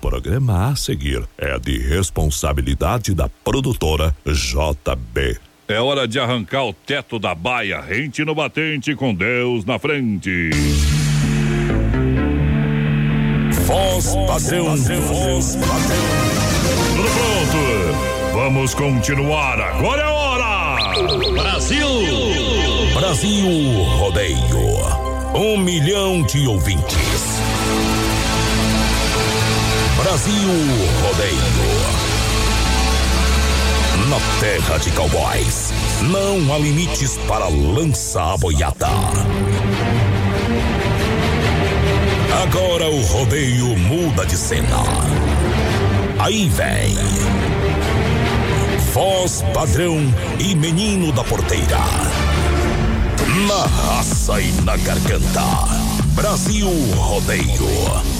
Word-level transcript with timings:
Programa 0.00 0.70
a 0.70 0.76
seguir 0.76 1.22
é 1.36 1.58
de 1.58 1.78
responsabilidade 1.78 3.14
da 3.14 3.28
produtora 3.28 4.14
JB. 4.24 5.38
É 5.66 5.80
hora 5.80 6.08
de 6.08 6.18
arrancar 6.18 6.64
o 6.64 6.72
teto 6.72 7.18
da 7.18 7.34
baia, 7.34 7.80
rente 7.80 8.24
no 8.24 8.34
batente 8.34 8.94
com 8.94 9.14
Deus 9.14 9.64
na 9.64 9.78
frente. 9.78 10.50
Voz 13.66 14.14
padrão, 14.26 14.76
voz 14.76 15.56
padrão. 15.56 16.38
Tudo 16.96 17.10
pronto? 17.10 18.32
Vamos 18.32 18.74
continuar. 18.74 19.60
Agora 19.60 20.02
é 20.02 20.06
hora! 20.06 20.58
Brasil! 21.32 21.88
Brasil 22.94 23.48
Rodeio. 23.98 24.38
Um 25.34 25.58
milhão 25.58 26.22
de 26.22 26.46
ouvintes. 26.46 27.17
Brasil 30.08 30.48
Rodeio. 31.02 31.38
Na 34.08 34.16
terra 34.40 34.78
de 34.78 34.90
cowboys, 34.92 35.70
não 36.00 36.50
há 36.50 36.58
limites 36.58 37.18
para 37.28 37.46
lança 37.48 38.32
a 38.32 38.36
boiada. 38.38 38.88
Agora 42.42 42.88
o 42.88 43.02
rodeio 43.02 43.76
muda 43.76 44.24
de 44.24 44.34
cena. 44.34 44.82
Aí 46.18 46.48
vem. 46.48 46.96
Voz 48.94 49.44
padrão 49.52 49.98
e 50.38 50.54
menino 50.54 51.12
da 51.12 51.22
porteira. 51.22 51.84
Na 53.46 53.66
raça 53.66 54.40
e 54.40 54.52
na 54.62 54.74
garganta. 54.78 55.44
Brasil 56.14 56.70
Rodeio. 56.96 58.17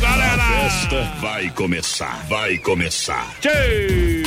Galera! 0.00 0.42
A 0.42 0.70
festa 0.70 1.02
vai 1.20 1.50
começar, 1.50 2.24
vai 2.28 2.56
começar. 2.58 3.26
Tchê! 3.40 4.22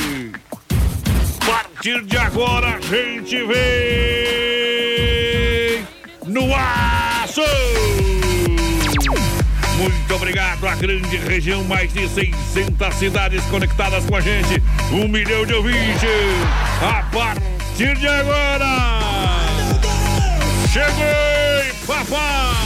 A 1.40 1.46
partir 1.46 2.02
de 2.04 2.18
agora 2.18 2.76
a 2.76 2.80
gente 2.80 3.42
vem 3.46 3.56
no 6.26 6.54
aço! 6.54 7.40
Muito 9.78 10.14
obrigado 10.14 10.66
à 10.66 10.74
grande 10.74 11.16
região, 11.18 11.62
mais 11.64 11.92
de 11.92 12.08
600 12.08 12.94
cidades 12.94 13.44
conectadas 13.44 14.04
com 14.06 14.16
a 14.16 14.20
gente, 14.20 14.62
um 14.90 15.06
milhão 15.06 15.44
de 15.44 15.52
ouvintes. 15.52 16.02
A 16.82 17.02
partir 17.12 17.96
de 17.96 18.08
agora, 18.08 19.42
cheguei, 20.72 21.72
papai! 21.86 22.65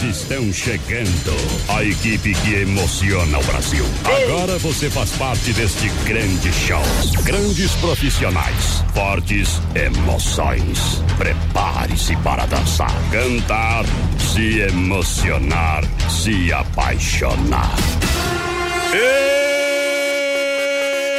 Eles 0.00 0.16
estão 0.16 0.52
chegando. 0.52 1.36
A 1.68 1.84
equipe 1.84 2.34
que 2.34 2.54
emociona 2.54 3.38
o 3.38 3.44
Brasil. 3.44 3.84
Agora 4.04 4.58
você 4.58 4.88
faz 4.88 5.10
parte 5.12 5.52
deste 5.52 5.90
grande 6.06 6.50
show. 6.52 6.82
Grandes 7.22 7.72
profissionais, 7.72 8.82
fortes 8.94 9.60
emoções. 9.74 11.02
Prepare-se 11.18 12.16
para 12.16 12.46
dançar, 12.46 12.92
cantar, 13.10 13.84
se 14.18 14.60
emocionar, 14.60 15.84
se 16.08 16.50
apaixonar. 16.52 17.76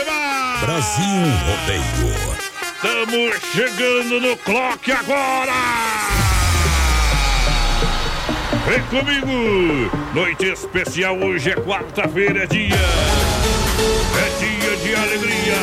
Eba! 0.01 0.65
Brasil 0.65 1.05
Rodeio. 1.45 2.15
Estamos 2.73 3.35
chegando 3.53 4.19
no 4.21 4.35
clock 4.37 4.91
agora! 4.91 6.20
Vem 8.71 8.81
comigo! 8.83 9.91
Noite 10.13 10.45
especial 10.45 11.17
hoje 11.17 11.49
é 11.49 11.55
quarta-feira, 11.55 12.45
é 12.45 12.47
dia. 12.47 12.69
É 14.15 14.29
dia 14.39 14.77
de 14.77 14.95
alegria. 14.95 15.57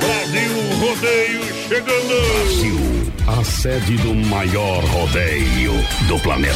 Brasil 0.00 0.52
Rodeio 0.80 1.44
chegando! 1.68 2.16
Brasil, 2.40 2.78
a 3.26 3.44
sede 3.44 3.98
do 3.98 4.14
maior 4.14 4.82
rodeio 4.84 5.74
do 6.08 6.18
planeta. 6.20 6.54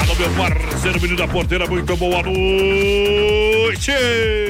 Alô, 0.00 0.14
meu 0.14 0.30
parceiro, 0.36 1.00
menino 1.00 1.18
da 1.18 1.26
porteira, 1.26 1.66
muito 1.66 1.96
boa 1.96 2.22
noite! 2.22 3.90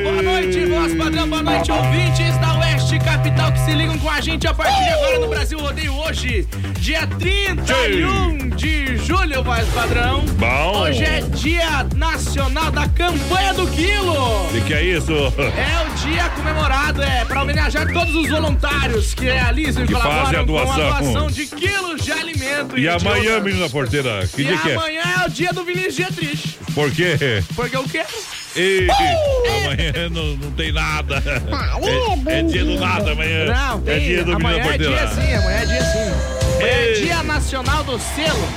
Boa 0.03 0.23
noite, 0.23 0.67
voz 0.67 0.95
padrão, 0.95 1.27
boa 1.27 1.43
noite, 1.43 1.73
ouvintes 1.73 2.37
da 2.37 2.58
Capital 3.05 3.53
que 3.53 3.59
se 3.61 3.73
ligam 3.73 3.99
com 3.99 4.11
a 4.11 4.21
gente 4.21 4.47
a 4.47 4.55
partir 4.55 4.83
de 4.85 4.91
agora 4.91 5.19
no 5.19 5.29
Brasil 5.29 5.59
Rodeio 5.59 5.95
hoje, 5.95 6.47
dia 6.79 7.07
31 7.07 8.49
de 8.51 8.97
julho, 8.99 9.43
voz 9.43 9.67
padrão. 9.69 10.25
Bom. 10.37 10.81
Hoje 10.81 11.05
é 11.05 11.21
dia 11.21 11.85
nacional 11.95 12.71
da 12.71 12.89
campanha 12.89 13.55
do 13.55 13.67
quilo. 13.69 14.13
O 14.47 14.51
que, 14.53 14.61
que 14.63 14.75
é 14.75 14.83
isso? 14.83 15.13
É 15.13 15.87
o 15.87 15.95
dia 16.09 16.29
comemorado, 16.31 17.03
é, 17.03 17.25
para 17.25 17.43
homenagear 17.43 17.93
todos 17.93 18.15
os 18.15 18.29
voluntários 18.29 19.15
que 19.15 19.25
realizam 19.25 19.85
e 19.85 19.87
Que 19.87 19.93
colaboram 19.93 20.41
a 20.43 20.45
com 20.47 20.59
a 20.59 20.65
doação. 20.65 20.77
doação 21.13 21.27
de 21.31 21.47
quilos 21.47 22.03
de 22.03 22.13
alimento. 22.13 22.77
E 22.77 22.83
de 22.83 22.89
amanhã, 22.89 23.41
da 23.41 23.69
porteira, 23.69 24.27
que 24.27 24.43
E 24.43 24.45
dia 24.45 24.59
que 24.59 24.71
é? 24.71 24.75
amanhã 24.75 25.03
é 25.23 25.27
o 25.27 25.31
dia 25.31 25.53
do 25.53 25.65
Vinícius 25.65 25.95
Dietrich. 25.97 26.59
Por 26.75 26.91
quê? 26.91 27.17
Porque 27.55 27.77
eu 27.77 27.85
quero. 27.85 28.09
Ei, 28.59 28.89
amanhã 28.91 30.09
não, 30.11 30.37
não 30.37 30.51
tem 30.53 30.73
nada. 30.73 31.23
É, 32.27 32.39
é 32.39 32.43
dia 32.43 32.65
do 32.65 32.79
nada 32.81 33.13
amanhã. 33.13 33.45
Não, 33.47 33.81
tem. 33.81 33.95
É 33.95 33.99
dia 34.01 34.25
do 34.25 34.33
amanhã 34.35 34.65
é 34.65 34.79
dia 34.79 35.09
sim, 35.09 35.33
amanhã 35.35 35.59
é 35.61 35.67
dia 35.67 35.85
sim. 35.85 35.99
Amanhã 36.59 36.69
é 36.69 36.93
dia 36.95 37.23
nacional 37.23 37.85
do 37.85 37.99
selo. 37.99 38.49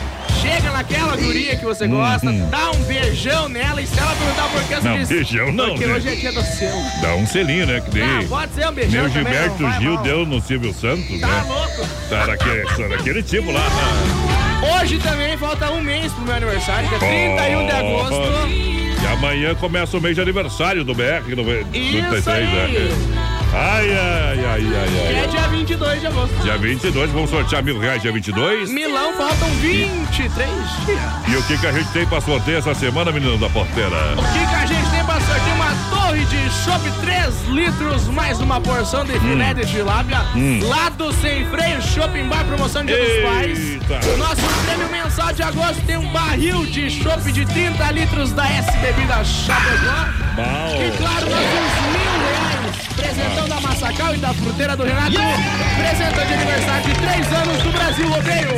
Chega 0.41 0.71
naquela 0.71 1.15
guria 1.17 1.55
que 1.55 1.63
você 1.63 1.87
gosta, 1.87 2.31
dá 2.49 2.71
um 2.71 2.83
beijão 2.85 3.47
nela 3.47 3.79
e 3.79 3.85
se 3.85 3.99
ela 3.99 4.15
perguntar 4.15 4.47
por 4.49 4.63
que 4.63 4.73
você. 4.75 4.87
Não, 4.89 4.97
diz, 4.97 5.07
beijão 5.09 5.51
não, 5.51 5.69
Porque 5.69 5.85
né? 5.85 5.93
hoje 5.93 6.07
é 6.09 6.15
dia 6.15 6.31
do 6.31 6.41
selo. 6.41 6.81
Dá 6.99 7.15
um 7.15 7.27
selinho, 7.27 7.67
né? 7.67 7.79
Que 7.81 8.01
Ah, 8.01 8.17
nem 8.17 8.27
pode 8.27 8.53
ser 8.55 8.67
um 8.67 8.71
beijão 8.71 9.03
meu 9.03 9.11
também, 9.11 9.33
Gilberto 9.33 9.61
não 9.61 9.69
vai 9.69 9.79
Gil 9.79 9.93
mal. 9.93 10.03
deu 10.03 10.25
no 10.25 10.41
Silvio 10.41 10.73
Santos, 10.73 11.19
Tá 11.19 11.27
né? 11.27 11.45
louco? 11.47 11.87
Tá 12.09 12.25
daquele, 12.25 12.63
tá 12.65 12.87
daquele 12.87 13.21
tipo 13.21 13.51
lá. 13.51 13.59
né? 13.59 14.79
Hoje 14.81 14.97
também 14.97 15.37
falta 15.37 15.69
um 15.69 15.81
mês 15.81 16.11
pro 16.13 16.23
meu 16.23 16.35
aniversário, 16.35 16.89
que 16.89 16.95
é 16.95 16.97
31 16.97 17.65
de 17.67 17.71
agosto. 17.71 18.80
Amanhã 19.11 19.53
começa 19.55 19.97
o 19.97 20.01
mês 20.01 20.15
de 20.15 20.21
aniversário 20.21 20.83
do 20.83 20.93
BR, 20.93 21.35
no, 21.35 21.41
Isso 21.75 22.07
33, 22.09 22.27
aí. 22.27 22.45
né? 22.45 23.31
Ai, 23.53 23.91
ai, 23.91 24.45
ai, 24.45 24.45
ai, 24.45 24.61
Que 24.61 25.13
é 25.13 25.19
ai. 25.21 25.27
dia 25.27 25.47
22 25.49 25.99
de 25.99 26.07
agosto. 26.07 26.35
Dia 26.41 26.57
22, 26.57 27.11
vamos 27.11 27.29
sortear 27.29 27.61
mil 27.63 27.77
reais 27.77 28.01
dia 28.01 28.11
22. 28.11 28.69
Milão 28.71 29.13
faltam 29.17 29.49
23 29.49 30.49
dias. 30.85 30.99
E 31.27 31.35
o 31.35 31.43
que, 31.43 31.57
que 31.57 31.67
a 31.67 31.71
gente 31.73 31.89
tem 31.91 32.05
pra 32.07 32.21
sorteio 32.21 32.57
essa 32.59 32.73
semana, 32.73 33.11
menino 33.11 33.37
da 33.37 33.49
porteira? 33.49 33.89
O 34.17 34.23
que, 34.33 34.39
que 34.47 34.55
a 34.55 34.65
gente 34.65 34.89
tem 34.89 35.03
pra 35.03 35.19
sortear? 35.19 35.55
Uma 35.55 35.90
torre 36.11 36.25
de 36.25 36.49
chopp 36.65 36.81
3 36.99 37.47
litros, 37.47 38.07
mais 38.09 38.39
uma 38.41 38.59
porção 38.59 39.05
de 39.05 39.17
filé 39.19 39.53
de 39.53 39.65
tilápia. 39.65 40.19
Lá 40.67 40.89
do 40.89 41.13
Sem 41.13 41.45
Freio 41.45 41.81
Shopping 41.81 42.27
Bar, 42.27 42.43
promoção 42.43 42.83
Dia 42.85 42.97
dos 42.97 43.23
Pais. 43.23 44.17
Nosso 44.17 44.41
prêmio 44.65 44.89
mensal 44.91 45.31
de 45.31 45.41
agosto 45.41 45.81
tem 45.85 45.95
um 45.95 46.11
barril 46.11 46.65
de 46.65 46.89
chopp 46.89 47.31
de 47.31 47.45
30 47.45 47.91
litros 47.91 48.33
da 48.33 48.45
S 48.45 48.77
Bebida 48.79 49.23
Chapecó. 49.23 50.05
E 50.77 50.97
claro, 50.97 51.29
nossos 51.29 51.75
mil 51.93 52.11
reais. 52.27 52.87
Presentão 52.93 53.47
da 53.47 53.61
Massacal 53.61 54.13
e 54.13 54.17
da 54.17 54.33
Fruteira 54.33 54.75
do 54.75 54.83
Renato. 54.83 55.13
Presentão 55.77 56.25
de 56.25 56.33
aniversário 56.33 56.83
de 56.83 56.93
3 56.93 57.33
anos 57.33 57.63
do 57.63 57.71
Brasil 57.71 58.09
Rodeio. 58.09 58.49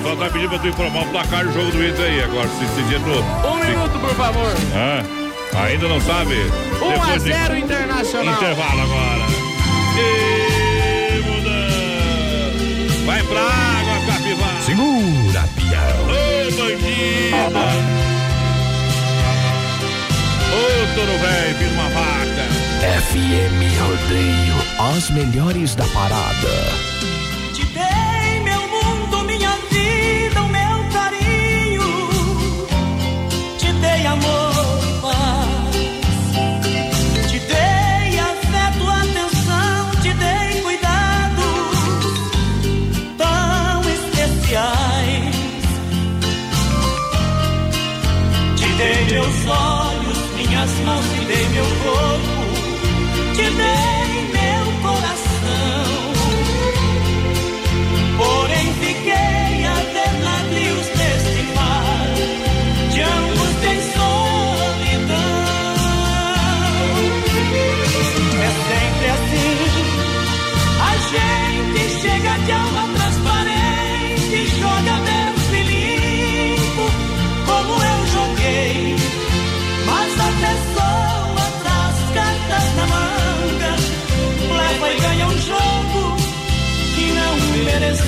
Pessoal 0.00 0.16
tá 0.16 0.30
pedindo 0.30 0.48
pra 0.50 0.58
tu 0.58 0.68
informar 0.68 1.02
o 1.02 1.06
placar 1.08 1.44
do 1.46 1.52
jogo 1.52 1.70
do 1.70 1.86
Inter 1.86 2.04
aí 2.04 2.22
agora, 2.22 2.48
se 2.48 2.64
esse 2.64 2.82
dia 2.88 2.98
tu... 3.00 3.46
Um 3.48 3.56
minuto, 3.58 3.98
por 4.00 4.14
favor. 4.14 4.52
Ah, 4.74 5.02
ainda 5.64 5.88
não 5.88 6.00
sabe? 6.00 6.34
1 6.34 6.90
a 6.90 6.92
Depois 6.94 7.22
de- 7.24 7.32
0 7.32 7.58
Internacional. 7.58 8.34
Intervalo 8.34 8.80
agora. 8.82 9.26
E 9.98 11.20
mudando. 11.22 13.06
Vai 13.06 13.22
pra 13.24 13.40
água, 13.40 14.06
capivara. 14.06 14.60
Segura, 14.62 15.48
pião. 15.56 16.06
Ô, 16.08 16.50
bandida. 16.52 17.36
Ô, 20.52 20.94
touro 20.94 21.18
velho, 21.18 21.58
vira 21.58 21.70
uma 21.72 21.88
vaca. 21.90 22.48
FM 22.80 23.60
Rodeio. 23.80 24.56
As 24.96 25.10
melhores 25.10 25.74
da 25.74 25.84
parada. 25.86 26.89
Meu 51.50 51.64
corpo, 51.82 53.34
te 53.34 53.50
dei 53.50 53.99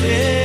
yeah. 0.05 0.42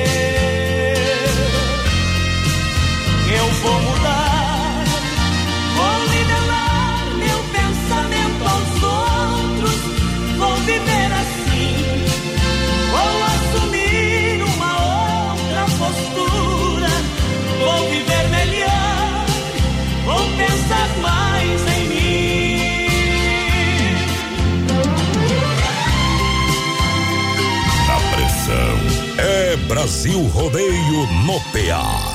Brasil 29.78 30.28
Rodeio 30.34 31.06
no 31.24 31.40
PA. 31.54 32.07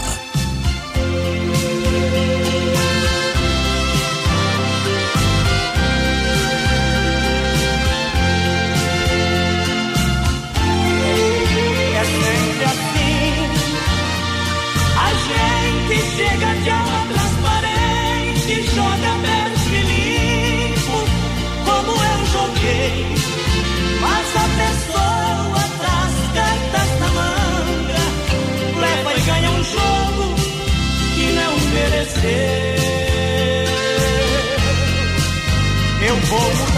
Eu 36.32 36.71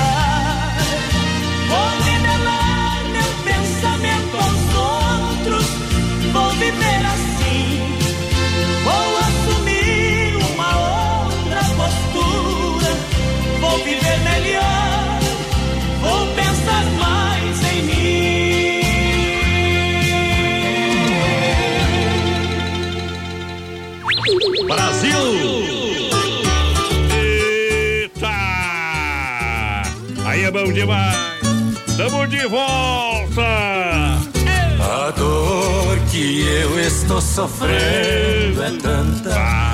demais! 30.74 31.16
Tamo 31.96 32.26
de 32.26 32.46
volta! 32.46 33.40
A 34.80 35.10
dor 35.16 35.98
que 36.10 36.44
eu 36.46 36.78
estou 36.78 37.20
sofrendo 37.20 38.62
é 38.62 38.70
tanta 38.82 39.73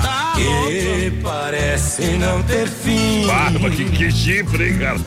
parece 1.21 2.03
não 2.17 2.41
ter 2.43 2.67
fim. 2.67 3.25
Barba, 3.27 3.69
que, 3.69 3.85
que 3.85 4.11
chifre, 4.11 4.69
hein, 4.69 4.77
cara? 4.79 4.97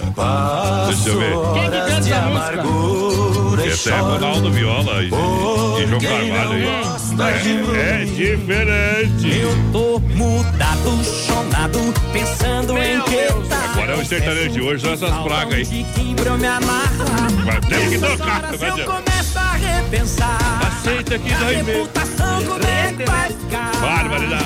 Deixa 0.87 1.09
eu 1.09 1.19
ver. 1.19 1.35
Quem 1.55 1.71
que 1.71 1.79
canta 1.79 1.93
essa 1.93 2.01
música? 2.01 2.17
amargura 2.27 3.67
Esse 3.67 3.91
é. 3.91 3.99
Ronaldo 3.99 4.51
Viola 4.51 5.03
e, 5.03 5.07
e 5.07 5.11
João 5.11 6.01
Carvalho 6.01 6.53
aí. 6.53 6.65
não 7.13 7.75
É, 7.75 8.03
é 8.03 8.05
diferente. 8.05 9.39
Eu 9.41 9.73
tô 9.73 9.99
mudado, 9.99 11.05
chonado, 11.05 11.79
pensando 12.13 12.79
em 12.79 13.01
que 13.03 13.49
tá. 13.49 13.71
Agora 13.73 13.93
é 13.93 13.97
o 13.97 14.05
sertanejo 14.07 14.51
de 14.51 14.61
hoje, 14.61 14.85
são 14.85 14.93
essas 14.93 15.17
pragas 15.23 15.55
aí. 15.55 15.87
Vai 17.45 17.61
ter 17.61 17.89
que 17.91 17.99
tocar, 17.99 18.45
horas 18.45 18.61
vai 18.61 18.71
eu 18.71 18.75
ter. 18.77 18.85
começo 18.85 19.39
a 19.39 19.53
repensar. 19.53 20.39
Aceita 20.67 21.19
que 21.19 21.35
dói 21.35 21.63
mesmo. 21.63 21.89
é 22.67 22.93
que 22.93 23.05
vai 23.05 23.29
ficar? 23.31 23.71
Barbaridade. 23.81 24.45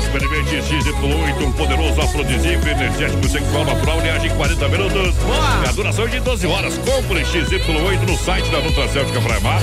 Experimente 0.00 0.56
XY8, 0.56 1.44
um 1.44 1.52
poderoso 1.52 2.00
afrodisíaco 2.00 2.66
energético 2.66 3.28
sexual 3.28 3.64
natural, 3.64 4.00
linhagem 4.00 4.30
40 4.30 4.68
minutos. 4.68 5.14
Boa. 5.16 5.62
E 5.64 5.68
a 5.68 5.72
duração 5.72 6.08
de 6.08 6.18
12 6.20 6.46
horas. 6.46 6.78
Compre 6.78 7.20
XY8 7.24 8.08
no 8.08 8.16
site 8.16 8.50
da 8.50 8.60
Nutracêutica 8.60 9.20
Praia 9.20 9.40
Mar. 9.40 9.60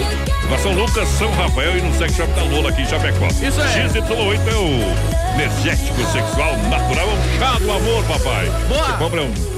Na 0.49 0.57
São 0.59 0.73
Lucas, 0.73 1.07
São 1.09 1.31
Rafael 1.31 1.77
e 1.77 1.81
no 1.81 1.93
Sex 1.97 2.15
Shop 2.15 2.31
da 2.33 2.43
Lola 2.43 2.69
aqui 2.69 2.83
em 2.83 2.87
Chapecó. 2.87 3.27
Isso 3.27 3.59
é. 3.59 3.87
XY8 3.87 4.47
é 4.47 4.55
o 4.55 5.35
energético 5.35 6.01
sexual 6.11 6.55
natural, 6.69 7.09
é 7.09 7.13
um 7.13 7.39
chá 7.39 7.59
do 7.59 7.71
amor, 7.71 8.03
papai. 8.05 8.51
Boa. 8.67 8.83
Você 8.83 8.97
compra 8.97 9.21
um... 9.23 9.55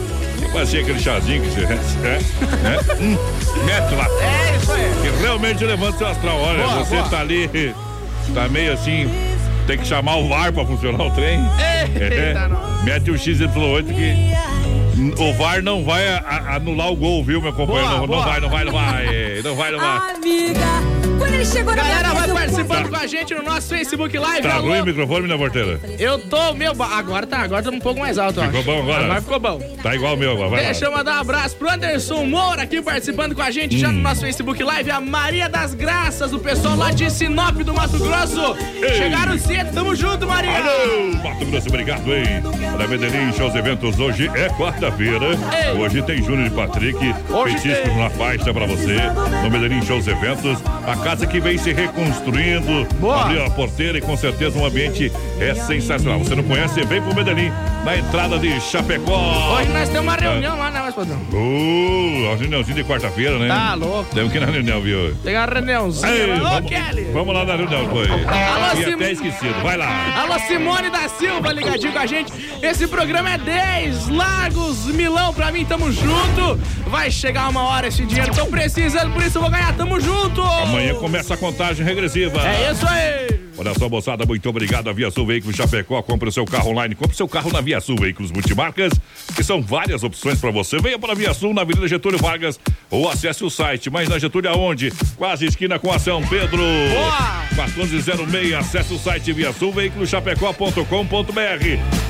Passei 0.53 0.81
aquele 0.81 0.99
chazinho 0.99 1.41
que 1.43 1.49
você... 1.49 1.61
É, 2.07 2.13
é, 2.15 2.95
hum, 3.03 3.17
mete 3.65 3.93
lá. 3.95 4.07
É 4.21 4.55
isso 4.55 4.71
aí. 4.71 4.91
Que 5.01 5.21
realmente 5.21 5.63
levanta 5.65 5.97
seu 5.97 6.07
astral. 6.07 6.39
Olha, 6.39 6.63
Boa, 6.63 6.85
você 6.85 6.95
boa. 6.95 7.09
tá 7.09 7.19
ali, 7.19 7.75
tá 8.33 8.47
meio 8.47 8.71
assim, 8.73 9.09
tem 9.67 9.77
que 9.77 9.85
chamar 9.85 10.15
o 10.15 10.27
VAR 10.29 10.51
pra 10.53 10.65
funcionar 10.65 11.03
o 11.03 11.11
trem. 11.11 11.39
Eita, 11.93 12.03
É, 12.05 12.83
mete 12.85 13.11
o 13.11 13.15
XY8 13.15 13.85
que 13.93 15.21
o 15.21 15.33
VAR 15.33 15.61
não 15.61 15.83
vai 15.83 16.07
anular 16.55 16.89
o 16.91 16.95
gol, 16.95 17.23
viu, 17.23 17.41
meu 17.41 17.51
companheiro? 17.53 17.87
Boa, 17.89 17.99
não, 17.99 18.07
boa. 18.07 18.19
não 18.19 18.25
vai, 18.25 18.39
não 18.39 18.49
vai, 18.49 18.63
não 18.65 18.71
vai. 18.71 19.07
Não 19.43 19.55
vai, 19.55 19.71
não 19.71 19.79
vai. 19.79 19.97
Amiga, 20.15 21.16
chegou 21.47 21.75
na 21.75 21.83
Galera, 21.83 22.13
vai 22.13 22.27
participando 22.27 22.89
com 22.89 22.95
a 22.95 23.07
gente 23.07 23.33
no 23.33 23.43
nosso 23.43 23.67
Facebook 23.69 24.17
Live. 24.17 24.47
Tá 24.47 24.55
Alô? 24.55 24.67
ruim 24.69 24.81
o 24.81 24.85
microfone, 24.85 25.25
minha 25.25 25.37
porteira? 25.37 25.79
Eu 25.97 26.19
tô, 26.19 26.53
meu, 26.53 26.71
agora 26.83 27.25
tá, 27.25 27.39
agora 27.39 27.63
tá 27.63 27.69
um 27.69 27.79
pouco 27.79 27.99
mais 27.99 28.17
alto, 28.17 28.41
ó. 28.41 28.45
Ficou 28.45 28.63
bom 28.63 28.79
agora? 28.81 29.03
Agora 29.05 29.21
ficou 29.21 29.39
bom. 29.39 29.59
Tá 29.81 29.95
igual 29.95 30.13
o 30.15 30.17
meu 30.17 30.31
agora, 30.33 30.49
vai 30.49 30.65
Deixa 30.65 30.85
lá. 30.85 30.91
eu 30.91 30.97
mandar 30.97 31.17
um 31.17 31.21
abraço 31.21 31.55
pro 31.55 31.69
Anderson 31.69 32.25
Moura 32.25 32.63
aqui 32.63 32.81
participando 32.81 33.33
com 33.35 33.41
a 33.41 33.51
gente 33.51 33.77
já 33.77 33.91
no 33.91 33.99
nosso 33.99 34.21
Facebook 34.21 34.61
Live. 34.61 34.91
A 34.91 34.99
Maria 34.99 35.47
das 35.47 35.73
Graças, 35.73 36.33
o 36.33 36.39
pessoal 36.39 36.75
lá 36.75 36.91
de 36.91 37.09
Sinop 37.09 37.55
do 37.57 37.73
Mato 37.73 37.97
Grosso. 37.97 38.55
Ei. 38.81 38.95
Chegaram 38.95 39.37
cedo, 39.37 39.73
tamo 39.73 39.95
junto, 39.95 40.27
Maria. 40.27 40.51
Alô, 40.57 41.13
Mato 41.23 41.45
Grosso, 41.45 41.69
obrigado, 41.69 42.13
hein? 42.13 42.43
Olha, 42.75 42.87
Medellín, 42.87 43.31
shows 43.33 43.55
eventos. 43.55 43.99
Hoje 43.99 44.29
é 44.35 44.49
quarta-feira. 44.49 45.25
Ei. 45.65 45.79
Hoje 45.79 46.01
tem 46.01 46.21
Júnior 46.23 46.47
e 46.47 46.49
Patrick. 46.49 46.97
Hoje 47.29 47.55
Petiscos 47.55 47.83
tem. 47.89 47.97
na 47.97 48.09
faixa 48.09 48.53
pra 48.53 48.65
você. 48.65 48.97
No 49.43 49.49
Medellín 49.49 49.81
Shows 49.85 50.07
Eventos. 50.07 50.59
A 50.85 50.95
casa 50.97 51.25
que 51.27 51.36
vem 51.39 51.57
se 51.57 51.73
reconstruindo. 51.73 52.85
Boa. 52.99 53.23
Abriu 53.23 53.45
a 53.45 53.49
porteira 53.49 53.97
e 53.97 54.01
com 54.01 54.15
certeza 54.17 54.57
um 54.57 54.65
ambiente 54.65 55.11
é 55.39 55.53
sensacional. 55.53 56.19
Você 56.19 56.35
não 56.35 56.43
conhece? 56.43 56.83
Vem 56.85 57.01
pro 57.01 57.15
Medellín, 57.15 57.51
na 57.87 57.97
entrada 57.97 58.37
de 58.37 58.59
Chapecó. 58.59 59.55
Hoje 59.55 59.69
nós 59.69 59.87
temos 59.87 60.03
uma 60.03 60.15
reunião 60.15 60.57
lá, 60.57 60.69
né, 60.69 60.81
mais 60.81 60.93
padrão? 60.93 61.17
Uh, 61.31 62.33
a 62.33 62.35
reuniãozinha 62.35 62.75
de 62.75 62.83
quarta-feira, 62.83 63.39
né? 63.39 63.47
Tá 63.47 63.75
louco. 63.75 64.13
Temos 64.13 64.29
que 64.29 64.37
ir 64.37 64.41
na 64.41 64.51
reunião, 64.51 64.81
viu? 64.81 65.15
Tem 65.23 65.33
uma 65.37 65.45
reuniãozinha. 65.45 66.11
Ei. 66.11 66.31
Ô, 66.33 66.43
vamos, 66.43 66.69
Kelly. 66.69 67.03
vamos 67.13 67.33
lá 67.33 67.45
na 67.45 67.55
reunião 67.55 67.85
depois. 67.85 68.09
Alô, 68.11 68.81
E 68.81 68.83
Sim- 68.83 68.93
até 68.93 69.11
esquecido. 69.13 69.63
Vai 69.63 69.77
lá. 69.77 70.19
Alô, 70.21 70.37
Simone 70.37 70.89
da 70.89 71.07
Silva, 71.07 71.53
ligadinho 71.53 71.93
com 71.93 71.99
a 71.99 72.05
gente. 72.05 72.33
Esse 72.61 72.87
programa 72.87 73.31
é 73.31 73.37
10 73.37 74.09
Lagos, 74.09 74.87
Milão, 74.87 75.33
pra 75.33 75.49
mim, 75.49 75.63
tamo 75.63 75.89
junto. 75.89 76.59
Vai 76.87 77.09
chegar 77.09 77.47
uma 77.47 77.63
hora 77.69 77.87
esse 77.87 78.05
dinheiro, 78.05 78.35
tô 78.35 78.47
precisando, 78.47 79.13
por 79.13 79.23
isso 79.23 79.37
eu 79.37 79.41
vou 79.41 79.49
ganhar, 79.49 79.73
tamo 79.77 79.97
junto. 80.01 80.41
Amanhã 80.41 80.93
começa 80.95 81.35
a 81.35 81.37
contagem 81.37 81.85
regressiva. 81.85 82.37
É 82.45 82.69
isso 82.69 82.85
aí. 82.85 83.46
Olha 83.57 83.73
só, 83.73 83.89
moçada, 83.89 84.25
muito 84.25 84.47
obrigado. 84.47 84.89
A 84.89 84.93
Via 84.93 85.09
Sul 85.09 85.25
Veículos 85.25 85.55
Chapecó. 85.55 86.01
Compre 86.03 86.29
o 86.29 86.31
seu 86.31 86.45
carro 86.45 86.69
online. 86.69 86.93
Compre 86.93 87.13
o 87.13 87.17
seu 87.17 87.27
carro 87.27 87.51
na 87.51 87.59
Via 87.59 87.81
Sul 87.81 87.95
Veículos 87.99 88.31
Multimarcas, 88.31 88.93
que 89.35 89.43
são 89.43 89.61
várias 89.61 90.03
opções 90.03 90.39
para 90.39 90.51
você. 90.51 90.79
Venha 90.79 90.99
para 90.99 91.13
a 91.13 91.15
Via 91.15 91.33
Sul, 91.33 91.53
na 91.53 91.61
Avenida 91.61 91.87
Getúlio 91.87 92.19
Vargas, 92.19 92.59
ou 92.89 93.09
acesse 93.09 93.43
o 93.43 93.49
site. 93.49 93.89
Mas 93.89 94.07
na 94.07 94.19
Getúlio 94.19 94.51
aonde? 94.51 94.93
Quase 95.15 95.45
esquina 95.45 95.79
com 95.79 95.91
a 95.91 95.97
São 95.97 96.21
Pedro. 96.27 96.61
Boa! 96.61 97.47
1406. 97.55 98.53
Acesse 98.53 98.93
o 98.93 98.99
site 98.99 99.33
Via 99.33 99.51
Sul 99.51 99.73
Veículos 99.73 100.09
Chapecó.com.br. 100.09 100.83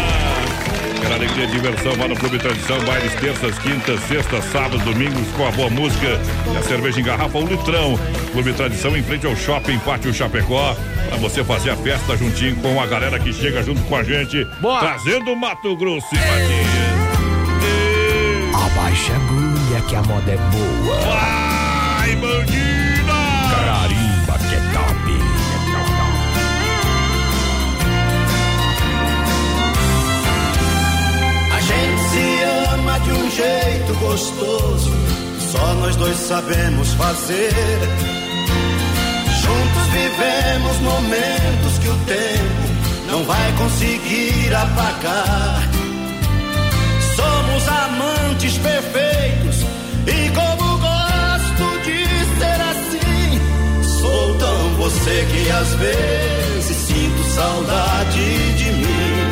Aquela 0.96 1.14
alegria 1.14 1.44
e 1.44 1.48
diversão 1.48 1.92
lá 1.98 2.08
no 2.08 2.16
Clube 2.16 2.38
Tradição, 2.38 2.78
bailes 2.84 3.12
terças, 3.14 3.58
quintas, 3.58 4.00
sextas, 4.04 4.44
sábados, 4.52 4.80
domingos, 4.82 5.26
com 5.36 5.46
a 5.46 5.50
boa 5.50 5.68
música 5.70 6.20
e 6.52 6.56
a 6.56 6.62
cerveja 6.62 7.00
em 7.00 7.04
garrafa, 7.04 7.38
um 7.38 7.46
litrão. 7.46 7.98
Clube 8.32 8.52
Tradição 8.52 8.96
em 8.96 9.02
frente 9.02 9.26
ao 9.26 9.34
shopping 9.34 9.78
Pátio 9.80 10.12
Chapecó, 10.14 10.76
pra 11.08 11.16
você 11.16 11.42
fazer 11.42 11.70
a 11.70 11.76
festa 11.76 12.16
juntinho 12.16 12.54
com 12.56 12.80
a 12.80 12.86
galera 12.86 13.18
que 13.18 13.32
chega 13.32 13.60
junto 13.62 13.80
com 13.82 13.96
a 13.96 14.04
gente, 14.04 14.44
Boa. 14.60 14.78
trazendo 14.78 15.34
Mato 15.34 15.74
Grosso 15.76 16.06
e 16.12 16.16
Matias. 16.18 16.68
Abaixa 18.54 19.14
que 19.82 19.96
a 19.96 20.02
moda 20.02 20.30
é 20.30 20.36
boa. 20.36 20.96
Vai, 20.98 22.16
bandida! 22.16 22.60
Carimba 23.66 24.38
que 24.38 24.54
é 24.54 24.60
top. 24.72 25.06
A 31.52 31.60
gente 31.60 32.00
se 32.10 32.24
ama 32.74 32.98
de 33.00 33.12
um 33.12 33.30
jeito 33.30 33.94
gostoso, 34.00 34.92
só 35.52 35.74
nós 35.74 35.96
dois 35.96 36.16
sabemos 36.16 36.92
fazer. 36.94 37.52
Juntos 39.42 39.86
vivemos 39.92 40.78
momentos 40.80 41.78
que 41.80 41.88
o 41.88 41.96
tempo 42.06 42.70
não 43.08 43.24
vai 43.24 43.52
conseguir 43.58 44.54
apagar. 44.54 45.68
Somos 47.16 47.68
amantes 47.68 48.56
perfeitos 48.58 49.59
e 50.06 50.30
como 50.30 50.78
gosto 50.78 51.80
de 51.84 52.04
ser 52.38 52.60
assim. 52.70 53.40
Sou 53.82 54.34
tão 54.38 54.74
você 54.76 55.26
que 55.30 55.50
às 55.50 55.74
vezes 55.74 56.76
sinto 56.76 57.24
saudade 57.34 58.54
de 58.54 58.72
mim. 58.72 59.30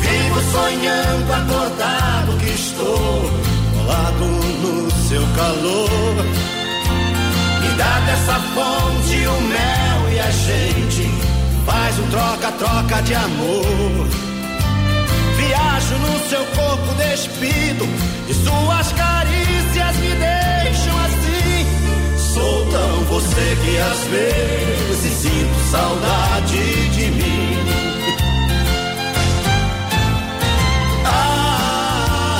Vivo 0.00 0.40
sonhando 0.52 1.32
acordado 1.32 2.38
que 2.38 2.50
estou 2.50 3.30
colado 3.76 4.24
no 4.62 4.90
seu 5.08 5.22
calor. 5.36 6.14
Me 7.60 7.68
dá 7.76 8.00
dessa 8.06 8.38
fonte 8.54 9.26
o 9.26 9.40
mel 9.42 10.12
e 10.12 10.20
a 10.20 10.30
gente 10.30 11.10
faz 11.66 11.98
um 11.98 12.08
troca-troca 12.10 13.02
de 13.02 13.14
amor. 13.14 14.33
No 15.90 16.18
seu 16.28 16.44
corpo 16.46 16.94
despido 16.94 17.86
e 18.28 18.34
suas 18.34 18.92
carícias 18.92 19.96
me 19.98 20.14
deixam 20.16 20.98
assim. 21.04 21.66
Sou 22.16 22.66
tão 22.70 23.04
você 23.04 23.56
que 23.62 23.78
às 23.78 24.04
vezes 24.04 25.12
sinto 25.12 25.58
saudade 25.70 26.88
de 26.88 27.10
mim. 27.10 27.58
Ah, 32.24 32.34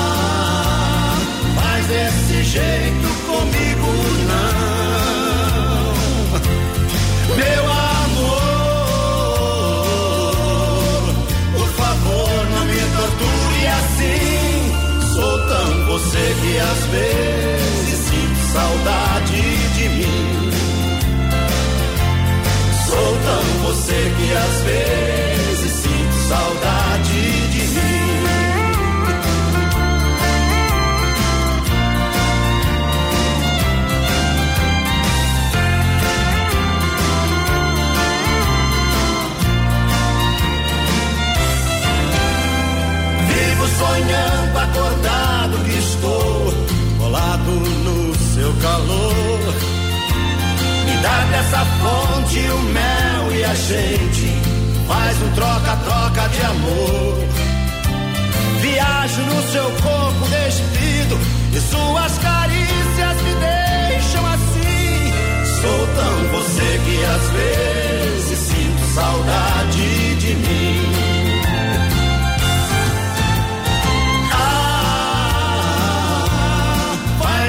mas 1.55 1.87
desse 1.87 2.43
jeito 2.45 3.09
comigo 3.27 4.14
você 15.95 16.19
que 16.19 16.59
às 16.59 16.87
vezes 16.87 17.99
sinto 18.09 18.53
saudade 18.53 19.43
de 19.77 19.89
mim. 19.91 20.51
Sou 22.85 23.19
tão 23.25 23.45
você 23.63 24.13
que 24.17 24.33
às 24.35 24.63
vezes 24.63 25.71
sinto 25.71 26.15
saudade 26.29 26.74
colado 47.45 47.61
no 47.85 48.15
seu 48.15 48.53
calor. 48.55 49.55
Me 50.85 50.97
dá 51.03 51.25
dessa 51.31 51.65
fonte 51.65 52.39
o 52.39 52.59
mel 52.73 53.33
e 53.33 53.45
a 53.45 53.55
gente 53.55 54.33
faz 54.89 55.23
um 55.23 55.31
troca-troca 55.33 56.29
de 56.29 56.43
amor. 56.43 57.19
Viajo 58.61 59.23
no 59.23 59.43
seu 59.53 59.71
corpo 59.83 60.27
despido 60.29 61.19
e 61.53 61.61
suas 61.61 62.19
carícias 62.19 63.23
me 63.23 63.35
deixam 63.35 64.27
assim. 64.27 65.13
Sou 65.61 65.87
tão 65.95 66.41
você 66.41 66.81
que 66.85 67.05
às 67.05 67.31
vezes 67.31 68.39
sinto 68.39 68.95
saudade 68.95 70.17
de 70.17 70.35
mim. 70.35 71.14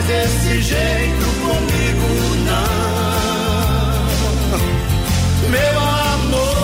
Desse 0.07 0.62
jeito 0.62 1.25
comigo 1.45 2.07
não, 2.45 3.05
meu 5.50 5.79
amor. 5.79 6.55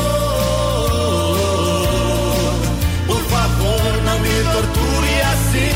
Por 3.08 3.22
favor, 3.24 4.02
não 4.06 4.20
me 4.20 4.44
torture 4.52 5.22
assim. 5.34 5.76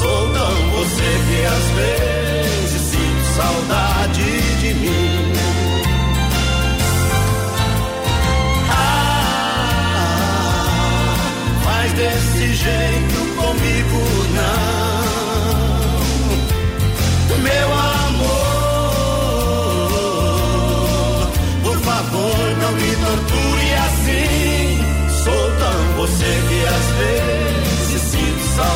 Sou 0.00 0.20
tão 0.32 0.56
você 0.70 1.08
que 1.28 1.38
às 1.46 1.66
vezes 1.78 2.80
sinto 2.90 3.24
saudade 3.36 3.83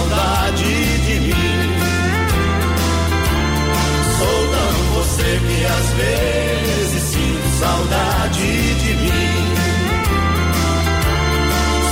saudade 0.08 0.98
de 1.06 1.20
mim. 1.20 1.34
Sou 4.16 4.48
tão 4.48 4.72
você 4.94 5.40
que 5.46 5.64
às 5.66 5.88
vezes 5.90 7.02
sinto 7.02 7.48
saudade 7.60 8.74
de 8.74 8.94
mim. 8.94 9.48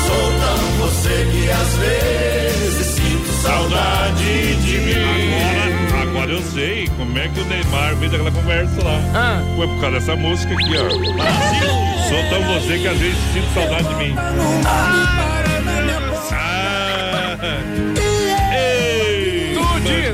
Sou 0.07 0.27
tão 0.41 0.87
você 0.87 1.29
que 1.31 1.51
às 1.51 1.77
vezes 1.77 2.87
sinto 2.87 3.33
saudade 3.43 4.57
de 4.57 4.79
mim. 4.79 4.95
Agora, 5.91 6.03
agora 6.03 6.33
eu 6.33 6.43
sei 6.43 6.89
como 6.97 7.19
é 7.19 7.29
que 7.29 7.41
o 7.41 7.45
Neymar 7.45 7.97
fez 7.97 8.15
aquela 8.15 8.33
conversa 8.33 8.83
lá. 8.83 9.01
Ah. 9.15 9.43
Foi 9.57 9.69
por 9.69 9.81
causa 9.81 9.99
dessa 9.99 10.17
música 10.17 10.55
aqui, 10.55 10.75
ó. 10.79 10.89
Sou 12.09 12.31
tão 12.31 12.55
você 12.55 12.79
que 12.79 12.89
às 12.89 12.99
vezes 12.99 13.19
sinto 13.35 13.55
saudade 13.55 13.89
de 13.89 13.95
mim. 13.97 14.15
Ah. 14.65 15.46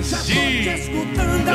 Diz. 0.03 0.89
bandida. 0.89 1.53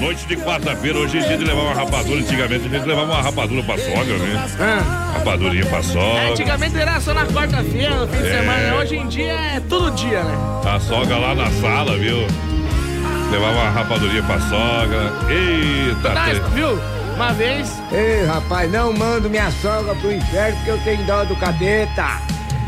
Noite 0.00 0.26
de 0.26 0.36
quarta-feira, 0.36 0.98
hoje 0.98 1.18
é 1.18 1.26
dia 1.26 1.36
de 1.36 1.44
levar 1.44 1.62
uma 1.62 1.74
rapadura. 1.74 2.20
Antigamente 2.20 2.66
a 2.66 2.68
gente 2.68 2.86
levava 2.86 3.12
uma 3.12 3.22
rapadura 3.22 3.62
pra 3.64 3.76
sogra, 3.78 4.18
né? 4.18 4.46
Ah. 4.60 5.12
Rapadurinha 5.18 5.66
pra 5.66 5.82
sogra. 5.82 6.30
Antigamente 6.30 6.78
era 6.78 7.00
só 7.00 7.12
na 7.12 7.26
quarta-feira, 7.26 7.96
no 7.96 8.06
fim 8.08 8.22
de 8.22 8.28
É. 8.28 8.38
semana. 8.40 8.76
Hoje 8.76 8.96
em 8.96 9.08
dia 9.08 9.32
é 9.32 9.60
todo 9.68 9.90
dia, 9.92 10.22
né? 10.22 10.34
A 10.74 10.78
sogra 10.78 11.16
lá 11.18 11.34
na 11.34 11.50
sala, 11.60 11.96
viu? 11.98 12.18
Levava 13.32 13.52
uma 13.54 13.70
rapadurinha 13.70 14.22
pra 14.22 14.38
sogra. 14.40 15.12
Eita, 15.28 16.10
Tá, 16.10 16.24
tre- 16.26 16.40
viu? 16.54 16.78
Uma 17.16 17.32
vez. 17.32 17.72
Ei, 17.90 18.24
rapaz, 18.26 18.70
não 18.70 18.92
mando 18.92 19.28
minha 19.28 19.50
sogra 19.50 19.94
pro 19.96 20.12
inferno 20.12 20.56
porque 20.58 20.70
eu 20.70 20.78
tenho 20.84 21.02
dó 21.04 21.24
do 21.24 21.34
cadeta. 21.36 22.20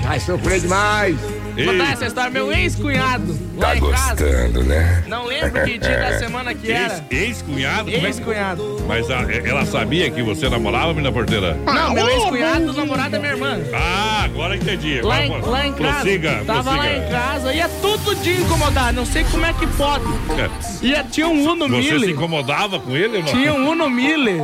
Já 0.02 0.20
sofreu 0.20 0.60
demais. 0.60 1.16
Contar 1.64 1.92
essa 1.92 2.06
história. 2.06 2.30
Meu 2.30 2.52
ex-cunhado, 2.52 3.36
lá 3.56 3.76
em 3.76 3.80
casa. 3.90 4.48
né? 4.62 5.04
Não 5.08 5.26
lembro 5.26 5.64
que 5.64 5.76
dia 5.76 5.98
da 5.98 6.18
semana 6.18 6.54
que 6.54 6.70
era. 6.70 7.02
Ex- 7.10 7.22
Ex-cunhado? 7.22 7.90
É 7.90 7.98
que- 7.98 8.06
Ex-cunhado. 8.06 8.84
Mas 8.86 9.10
a- 9.10 9.26
ela 9.44 9.66
sabia 9.66 10.08
que 10.08 10.22
você 10.22 10.48
namorava, 10.48 10.94
menina 10.94 11.10
porteira? 11.12 11.56
Não, 11.66 11.92
meu 11.92 12.08
ex-cunhado, 12.08 12.72
namorado 12.72 13.10
da 13.10 13.18
minha 13.18 13.32
irmã. 13.32 13.58
Ah, 13.74 14.22
agora 14.24 14.56
entendi. 14.56 15.00
Lá 15.02 15.26
em, 15.26 15.40
lá 15.40 15.66
em 15.66 15.72
casa. 15.72 15.92
Prossiga, 15.94 16.42
Tava 16.46 16.70
lá 16.70 16.76
prossiga. 16.78 16.96
em 17.06 17.10
casa, 17.10 17.54
ia 17.54 17.68
tudo 17.68 18.14
de 18.14 18.40
incomodar, 18.40 18.92
não 18.92 19.04
sei 19.04 19.24
como 19.24 19.44
é 19.44 19.52
que 19.52 19.66
pode. 19.66 20.04
É. 20.38 20.86
Ia, 20.86 21.04
tinha 21.04 21.28
um 21.28 21.42
Uno 21.42 21.68
Você 21.68 21.82
se 21.82 21.92
Mille. 21.92 22.12
incomodava 22.12 22.78
com 22.78 22.96
ele, 22.96 23.18
não? 23.18 23.24
Tinha 23.24 23.52
um 23.52 23.68
Uno 23.70 23.90
Mille. 23.90 24.42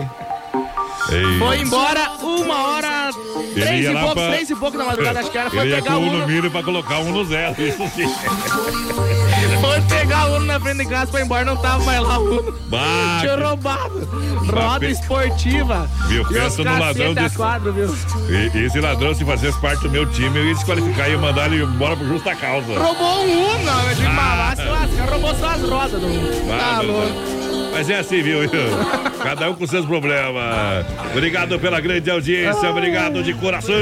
Ei. 1.11 1.39
Foi 1.39 1.59
embora 1.61 2.11
uma 2.23 2.69
hora, 2.69 3.11
três 3.55 3.87
e 3.87 3.93
pouco, 3.93 4.15
pra- 4.15 4.29
três 4.29 4.51
e 4.51 4.55
pouco 4.57 4.79
da 4.79 4.85
madrugada, 4.85 5.21
acho 5.21 5.31
que 5.31 5.39
era. 5.39 5.51
Foi 5.51 5.61
Ele 5.61 5.71
ia 5.71 5.83
pegar 5.83 5.97
o 5.97 6.01
um 6.01 6.07
no 6.07 6.17
Uno. 6.19 6.27
milho 6.27 6.51
pra 6.51 6.63
colocar 6.63 6.99
um 7.01 7.13
no 7.13 7.25
zero, 7.25 7.55
isso 7.63 7.83
sim. 7.95 8.09
Foi 9.61 9.81
pegar 9.83 10.29
o 10.31 10.37
Uno 10.37 10.47
na 10.47 10.59
frente 10.61 10.79
de 10.79 10.87
casa, 10.87 11.11
foi 11.11 11.23
embora, 11.23 11.45
não 11.45 11.57
tava 11.57 11.85
mais 11.85 12.01
lá 12.01 12.19
o 12.19 12.39
Uno. 12.39 12.55
Bah, 12.69 13.19
Tinha 13.21 13.37
roubado. 13.37 14.09
Roda 14.51 14.81
pe- 14.81 14.91
esportiva. 14.93 15.89
Viu, 16.09 16.25
pensa 16.27 16.65
no 16.65 16.79
ladrão 16.79 17.15
desse- 17.15 17.37
quadro, 17.37 17.73
viu? 17.73 17.95
E- 18.29 18.65
Esse 18.67 18.81
ladrão, 18.81 19.15
se 19.15 19.25
fizesse 19.25 19.61
parte 19.61 19.83
do 19.83 19.91
meu 19.91 20.07
time, 20.11 20.39
eu 20.39 20.47
ia 20.47 20.55
desqualificar 20.55 21.09
e 21.09 21.13
ia 21.13 21.19
mandar 21.19 21.53
ele 21.53 21.63
embora 21.65 21.97
por 21.97 22.07
justa 22.07 22.35
causa. 22.35 22.67
Roubou 22.79 23.25
um 23.27 23.45
Uno, 23.55 23.89
eu 23.89 23.95
digo, 23.95 24.09
Ah. 24.09 24.55
mas 24.57 24.91
se 24.91 25.01
roubou 25.11 25.35
só 25.37 25.47
as 25.51 25.63
rodas 25.63 26.01
do 26.01 26.07
Uno. 26.07 26.53
Ah, 26.53 26.77
Tá 26.77 26.81
louco. 26.83 27.44
Mas 27.75 27.91
é 27.91 27.99
assim, 27.99 28.23
viu? 28.23 28.39
Cada 29.23 29.51
um 29.51 29.55
com 29.55 29.67
seus 29.67 29.85
problemas. 29.85 30.87
Obrigado 31.13 31.59
pela 31.59 31.81
grande 31.81 32.11
audiência, 32.11 32.71
obrigado 32.71 33.23
de 33.23 33.35
coração. 33.35 33.75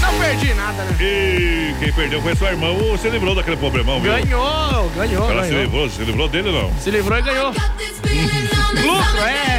Não 0.00 0.18
perdi 0.20 0.52
nada, 0.54 0.84
né? 0.84 0.96
E 1.00 1.74
quem 1.78 1.92
perdeu 1.92 2.20
foi 2.20 2.34
sua 2.36 2.50
irmã. 2.50 2.68
Ô, 2.70 2.92
Você 2.96 3.08
livrou 3.08 3.34
daquele 3.34 3.56
problemão, 3.56 4.00
viu? 4.00 4.12
Ganhou, 4.12 4.90
ganhou, 4.96 5.30
Ela 5.30 5.44
se 5.44 5.48
ganhou. 5.50 5.62
livrou, 5.64 5.88
se 5.90 6.02
livrou 6.02 6.28
dele 6.28 6.48
ou 6.50 6.62
não? 6.62 6.72
Se 6.78 6.90
livrou 6.90 7.18
e 7.18 7.22
ganhou. 7.22 7.48
Lucro, 7.48 9.18
é. 9.24 9.51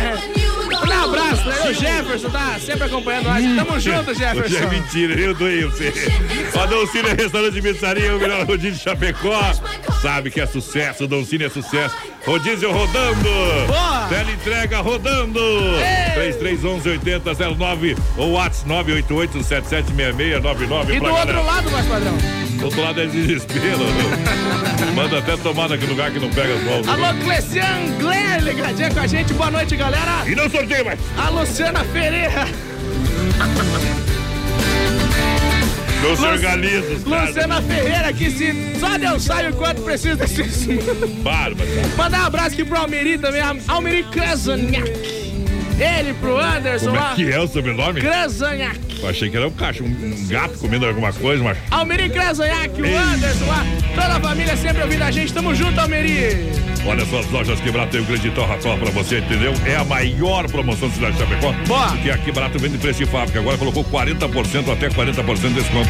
O 1.45 1.73
Jefferson 1.73 2.29
tá 2.29 2.57
sempre 2.59 2.83
acompanhando 2.85 3.25
nós. 3.25 3.43
Tamo 3.55 3.79
junto, 3.79 4.11
Hoje 4.11 4.23
é 4.23 4.33
Jefferson. 4.33 4.69
mentira, 4.69 5.13
eu 5.19 5.33
doei 5.33 5.63
você. 5.65 5.91
Ó, 6.55 6.85
Cine 6.87 7.09
Restaurante 7.17 7.53
de 7.53 7.61
Pizzaria, 7.61 8.15
o 8.15 8.19
melhor 8.19 8.45
rodízio 8.45 8.73
de 8.73 8.79
Chapecó. 8.79 9.53
Sabe 10.01 10.29
que 10.31 10.39
é 10.39 10.45
sucesso, 10.45 11.05
Dom 11.07 11.25
Cine 11.25 11.45
é 11.45 11.49
sucesso. 11.49 11.95
Rodízio 12.25 12.71
rodando. 12.71 13.23
Boa. 13.67 14.07
Teleentrega 14.07 14.79
rodando. 14.79 15.39
3311-8009 16.15 17.97
ou 18.17 18.31
WhatsApp 18.33 18.69
988-776699. 18.69 20.95
E 20.95 20.99
do 20.99 21.05
outro 21.05 21.45
lado, 21.45 21.71
mais 21.71 21.85
padrão. 21.87 22.17
Do 22.59 22.65
outro 22.65 22.81
lado 22.81 23.01
é 23.01 23.05
desespero. 23.07 23.79
Manda 24.95 25.19
até 25.19 25.35
tomar 25.37 25.69
naquele 25.69 25.91
lugar 25.91 26.11
que 26.11 26.19
não 26.19 26.29
pega 26.29 26.53
as 26.53 26.63
mãos. 26.63 26.87
Alô, 26.87 27.13
Clecian 27.23 27.97
Glenn, 27.99 28.39
ligadinha 28.41 28.91
com 28.91 28.99
a 28.99 29.07
gente. 29.07 29.33
Boa 29.33 29.49
noite, 29.51 29.75
galera. 29.75 30.23
E 30.25 30.35
não 30.35 30.49
sorteio 30.49 30.85
mais. 30.85 30.99
A 31.17 31.29
Luciana 31.33 31.83
Ferreira. 31.85 32.47
Não 36.01 36.15
se 36.15 36.25
organiza. 36.25 36.93
Luciana 37.05 37.61
Ferreira, 37.61 38.13
que 38.13 38.29
se 38.29 38.79
só 38.79 38.97
Deus 38.97 39.23
sabe 39.23 39.49
o 39.49 39.53
quanto 39.53 39.81
precisa 39.81 40.15
desse. 40.15 40.79
Bárbaro. 41.23 41.69
Mandar 41.97 42.21
um 42.21 42.25
abraço 42.25 42.53
aqui 42.53 42.63
pro 42.63 42.77
Almeri 42.77 43.17
também, 43.17 43.41
Almeri 43.67 44.03
Krasaniak. 44.03 45.23
Ele 45.79 46.13
pro 46.13 46.37
Anderson 46.37 46.91
Como 46.91 46.97
é 46.97 47.15
que 47.15 47.31
é 47.31 47.39
o 47.39 47.47
sobrenome? 47.47 47.99
Krasaniak. 47.99 49.01
Eu 49.01 49.09
achei 49.09 49.29
que 49.29 49.35
era 49.35 49.47
um 49.47 49.51
cachorro, 49.51 49.89
um 49.89 50.27
gato 50.27 50.59
comendo 50.59 50.85
alguma 50.85 51.11
coisa, 51.11 51.43
mas. 51.43 51.57
Almeri 51.71 52.09
Krasaniak, 52.09 52.81
o. 52.81 52.85
Anderson 52.85 53.45
lá. 53.47 53.65
Toda 53.95 54.17
a 54.17 54.19
família 54.19 54.55
sempre 54.55 54.83
ouvindo 54.83 55.01
a 55.01 55.11
gente. 55.11 55.33
Tamo 55.33 55.55
junto, 55.55 55.79
Almeri. 55.79 56.72
Olha 56.85 57.05
só, 57.05 57.19
as 57.19 57.29
lojas 57.31 57.59
que 57.61 57.71
barato 57.71 57.91
tem 57.93 58.01
o 58.01 58.05
grande 58.05 58.29
torra 58.31 58.57
torra 58.57 58.77
pra 58.77 58.91
você, 58.91 59.19
entendeu? 59.19 59.53
É 59.65 59.75
a 59.75 59.83
maior 59.85 60.49
promoção 60.49 60.89
da 60.89 60.95
cidade 60.95 61.13
de 61.13 61.19
Chapecó. 61.19 61.53
Boa. 61.65 61.87
Porque 61.87 62.09
aqui 62.09 62.31
barato 62.31 62.59
vende 62.59 62.77
preço 62.77 62.99
de 62.99 63.05
fábrica. 63.05 63.39
Agora 63.39 63.57
colocou 63.57 63.83
40% 63.85 64.71
até 64.71 64.89
40% 64.89 65.47
de 65.47 65.53
desconto. 65.53 65.89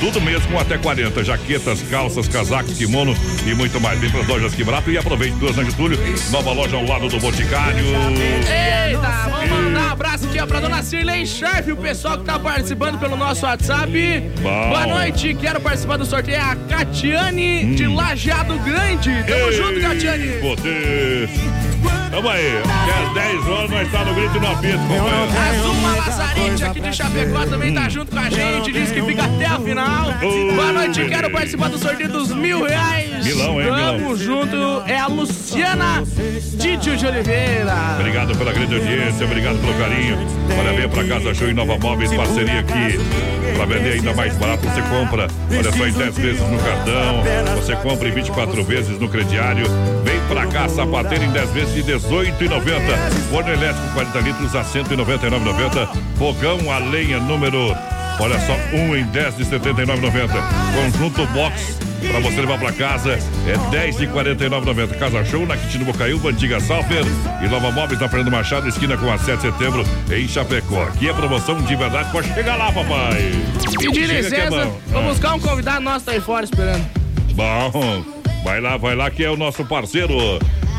Tudo 0.00 0.20
mesmo 0.20 0.52
com 0.52 0.58
até 0.58 0.76
40. 0.76 1.24
Jaquetas, 1.24 1.82
calças, 1.82 2.28
casacos, 2.28 2.76
kimono 2.76 3.14
e 3.46 3.54
muito 3.54 3.80
mais. 3.80 3.98
Vem 3.98 4.10
pras 4.10 4.26
lojas 4.26 4.54
que 4.54 4.62
barato 4.62 4.90
e 4.90 4.98
aproveite 4.98 5.36
duas 5.36 5.54
de 5.54 5.70
julho. 5.70 5.98
Nova 6.30 6.52
loja 6.52 6.76
ao 6.76 6.84
lado 6.84 7.08
do 7.08 7.18
Boticário. 7.18 7.84
Eita, 7.84 9.30
vamos 9.30 9.48
mandar 9.48 9.88
um 9.88 9.92
abraço 9.92 10.26
aqui 10.26 10.40
ó, 10.40 10.46
pra 10.46 10.60
dona 10.60 10.82
Cirlei 10.82 11.24
Sharp, 11.24 11.68
o 11.68 11.76
pessoal 11.76 12.18
que 12.18 12.24
tá 12.24 12.38
participando 12.38 12.98
pelo 12.98 13.16
nosso 13.16 13.46
WhatsApp. 13.46 13.90
Bom. 14.42 14.68
Boa 14.68 14.86
noite, 14.86 15.34
quero 15.40 15.60
participar 15.60 15.96
do 15.96 16.04
sorteio. 16.04 16.36
É 16.36 16.40
a 16.40 16.56
Catiane 16.56 17.74
de 17.74 17.86
Lajeado 17.86 18.58
Grande. 18.58 19.10
Tamo 19.24 19.52
junto, 19.52 19.80
Catiane. 19.80 20.33
Você. 20.40 21.28
Tamo 22.10 22.28
aí. 22.28 22.62
Às 23.06 23.12
10 23.14 23.48
horas 23.48 23.70
nós 23.70 23.90
tá 23.90 24.04
no 24.04 24.14
grito 24.14 24.36
e 24.36 24.40
no 24.40 24.46
apito, 24.46 24.78
companheiro. 24.78 25.28
A 25.36 25.62
Zuma 25.62 25.96
Lazarete 25.96 26.64
aqui 26.64 26.80
de 26.80 26.92
Chapecó 26.92 27.44
também 27.46 27.74
tá 27.74 27.88
junto 27.88 28.12
com 28.12 28.18
a 28.18 28.30
gente. 28.30 28.72
Diz 28.72 28.92
que 28.92 29.02
fica 29.02 29.24
até 29.24 29.46
a 29.46 29.58
final. 29.58 30.12
Boa 30.54 30.72
noite, 30.72 31.04
quero 31.06 31.30
participar 31.30 31.70
do 31.70 31.78
sorteio 31.78 32.08
dos 32.08 32.32
mil 32.32 32.64
reais. 32.64 33.24
Milão, 33.24 33.60
hein, 33.60 33.68
Tamo 33.68 33.98
milão. 33.98 34.16
junto. 34.16 34.82
É 34.86 34.98
a 34.98 35.06
Luciana 35.08 36.04
Dítio 36.54 36.96
de 36.96 37.06
Oliveira. 37.06 37.74
Obrigado 37.98 38.36
pela 38.36 38.52
grande 38.52 38.74
audiência, 38.74 39.26
obrigado 39.26 39.58
pelo 39.58 39.74
carinho. 39.74 40.18
Olha, 40.56 40.72
venha 40.72 40.88
pra 40.88 41.04
Casa 41.04 41.34
Show 41.34 41.48
e 41.48 41.54
Nova 41.54 41.76
Móveis, 41.78 42.12
parceria 42.12 42.60
aqui. 42.60 42.98
Pra 43.56 43.66
vender 43.66 43.94
ainda 43.94 44.14
mais 44.14 44.36
barato, 44.36 44.66
você 44.68 44.82
compra, 44.82 45.26
olha 45.50 45.72
só, 45.72 45.86
em 45.86 45.92
10 45.92 46.16
vezes 46.18 46.40
no 46.40 46.58
cartão. 46.58 47.22
Você 47.56 47.76
compra 47.76 48.08
em 48.08 48.12
24 48.12 48.64
vezes 48.64 48.98
no 48.98 49.08
crediário. 49.08 49.66
Vem 50.04 50.13
pra 50.28 50.46
cá, 50.46 50.68
sapateiro 50.68 51.24
em 51.24 51.30
10 51.30 51.50
vezes 51.50 51.74
de 51.74 51.92
18,90. 51.92 52.50
Forno 53.30 53.52
elétrico 53.52 53.88
40 53.94 54.18
litros 54.20 54.56
a 54.56 54.64
199,90. 54.64 55.88
Fogão 56.16 56.72
a 56.72 56.78
lenha 56.78 57.18
número, 57.20 57.76
olha 58.20 58.38
só, 58.40 58.54
1 58.72 58.96
em 58.96 59.04
10 59.04 59.36
de 59.36 59.44
79,90. 59.44 60.28
Conjunto 60.74 61.26
box 61.28 61.84
Pra 62.10 62.20
você 62.20 62.40
levar 62.40 62.58
pra 62.58 62.72
casa 62.72 63.18
é 63.46 63.70
10 63.70 63.96
de 63.96 64.06
49,90. 64.06 64.98
Casa 64.98 65.24
Show 65.24 65.46
na 65.46 65.56
Quintino 65.56 65.84
Bocaiúva, 65.84 66.30
Antiga 66.30 66.60
Salfer 66.60 67.04
e 67.42 67.48
Nova 67.48 67.70
Móveis 67.70 67.98
na 68.00 68.08
Fernando 68.08 68.30
Machado, 68.30 68.68
esquina 68.68 68.96
com 68.96 69.10
a 69.10 69.18
7 69.18 69.36
de 69.36 69.42
setembro 69.42 69.84
em 70.10 70.28
Chapecó. 70.28 70.82
Aqui 70.82 71.08
é 71.08 71.12
promoção 71.12 71.60
de 71.62 71.74
verdade. 71.74 72.10
Pode 72.12 72.32
chegar 72.32 72.56
lá, 72.56 72.70
papai. 72.70 73.32
Pedir 73.78 74.10
é 74.10 74.20
licença, 74.20 74.50
bom. 74.50 74.80
vou 74.88 75.02
buscar 75.04 75.34
um 75.34 75.40
convidado 75.40 75.80
nosso 75.80 76.04
tá 76.04 76.12
aí 76.12 76.20
fora 76.20 76.44
esperando. 76.44 76.84
Bom, 77.34 78.04
vai 78.44 78.60
lá, 78.60 78.76
vai 78.76 78.94
lá 78.94 79.10
que 79.10 79.24
é 79.24 79.30
o 79.30 79.36
nosso 79.36 79.64
parceiro. 79.64 80.14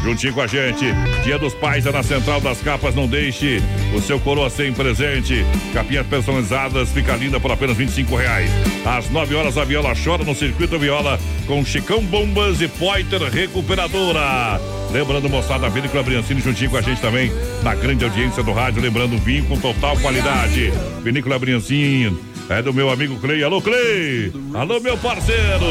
Juntinho 0.04 0.34
com 0.34 0.42
a 0.42 0.48
gente. 0.48 0.86
Dia 1.24 1.40
dos 1.40 1.56
Pais 1.56 1.88
é 1.88 1.92
na 1.92 2.04
Central 2.04 2.40
das 2.40 2.62
Capas. 2.62 2.94
Não 2.94 3.08
deixe 3.08 3.60
o 3.96 4.00
seu 4.00 4.20
coroa 4.20 4.52
sem 4.52 4.72
presente. 4.72 5.44
Capinhas 5.74 6.06
personalizadas, 6.06 6.92
fica 6.92 7.16
linda 7.16 7.40
por 7.40 7.52
apenas 7.52 7.76
25 7.76 8.16
reais. 8.16 8.50
Às 8.86 9.10
9 9.10 9.34
horas, 9.34 9.58
a 9.58 9.66
Viola 9.66 9.94
chora 9.96 10.24
no 10.24 10.36
Circuito 10.36 10.78
Viola 10.78 11.20
com 11.48 11.66
Chicão 11.66 12.04
Bombas 12.04 12.62
e 12.62 12.68
Poiter 12.68 13.24
Recuperadora. 13.24 14.62
Lembrando, 14.92 15.28
moçada, 15.28 15.66
a 15.66 15.70
Vinícola 15.70 16.04
Briancini 16.04 16.40
juntinho 16.40 16.70
com 16.70 16.78
a 16.78 16.82
gente 16.82 17.02
também 17.02 17.32
na 17.64 17.74
grande 17.74 18.06
audiência 18.06 18.44
do 18.44 18.54
rádio. 18.54 18.84
Lembrando, 18.84 19.18
vinho 19.18 19.46
com 19.46 19.60
total 19.60 19.98
qualidade. 19.98 20.72
Vinícola 21.04 21.40
Briancini. 21.40 22.16
É 22.48 22.62
do 22.62 22.72
meu 22.72 22.92
amigo 22.92 23.20
Clay. 23.20 23.44
Alô, 23.44 23.60
Clay! 23.60 24.32
Alô, 24.54 24.80
meu 24.80 24.96
parceiro! 25.00 25.66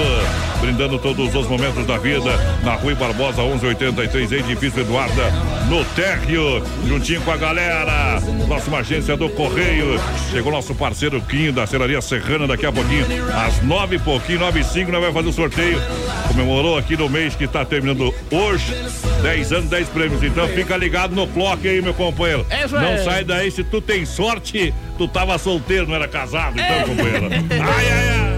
Brindando 0.60 0.98
todos 0.98 1.34
os 1.34 1.46
momentos 1.46 1.86
da 1.86 1.98
vida 1.98 2.30
na 2.62 2.74
Rui 2.74 2.94
Barbosa 2.94 3.42
1183, 3.42 4.32
edifício 4.32 4.80
Eduarda, 4.80 5.30
no 5.68 5.84
térreo, 5.94 6.62
juntinho 6.86 7.20
com 7.20 7.30
a 7.30 7.36
galera. 7.36 8.20
Próxima 8.46 8.78
agência 8.78 9.16
do 9.16 9.28
Correio. 9.28 10.00
Chegou 10.30 10.50
nosso 10.50 10.74
parceiro 10.74 11.20
Quinho 11.20 11.52
da 11.52 11.66
Serraria 11.66 12.00
Serrana 12.00 12.46
daqui 12.46 12.66
a 12.66 12.72
pouquinho, 12.72 13.06
às 13.34 13.62
nove 13.62 13.96
e 13.96 13.98
pouquinho, 13.98 14.40
nove 14.40 14.60
e 14.60 14.64
cinco, 14.64 14.90
nós 14.90 15.00
vamos 15.00 15.14
fazer 15.14 15.28
o 15.28 15.32
sorteio. 15.32 15.80
Comemorou 16.28 16.78
aqui 16.78 16.96
no 16.96 17.08
mês 17.08 17.36
que 17.36 17.44
está 17.44 17.64
terminando 17.64 18.12
hoje. 18.30 18.74
10 19.22 19.52
anos, 19.52 19.70
10 19.70 19.88
prêmios. 19.88 20.22
Então 20.22 20.46
fica 20.48 20.76
ligado 20.76 21.14
no 21.14 21.26
clock 21.26 21.66
aí, 21.66 21.80
meu 21.80 21.94
companheiro. 21.94 22.46
É 22.50 22.66
Não 22.68 23.02
sai 23.04 23.24
daí, 23.24 23.50
se 23.50 23.64
tu 23.64 23.80
tem 23.80 24.04
sorte, 24.04 24.72
tu 24.98 25.08
tava 25.08 25.38
solteiro, 25.38 25.86
não 25.86 25.94
era 25.94 26.06
casado, 26.08 26.58
então, 26.58 26.88
companheiro. 26.88 27.28
Ai, 27.50 27.90
ai, 27.90 28.08
ai. 28.08 28.33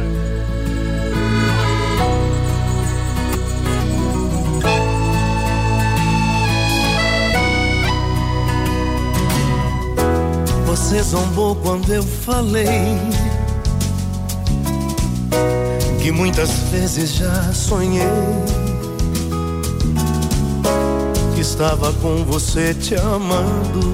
Você 10.97 11.03
zombou 11.03 11.55
quando 11.57 11.93
eu 11.93 12.03
falei 12.03 12.97
que 16.03 16.11
muitas 16.11 16.49
vezes 16.71 17.17
já 17.17 17.53
sonhei 17.53 18.01
estava 21.39 21.93
com 22.01 22.25
você 22.25 22.73
te 22.73 22.95
amando. 22.95 23.93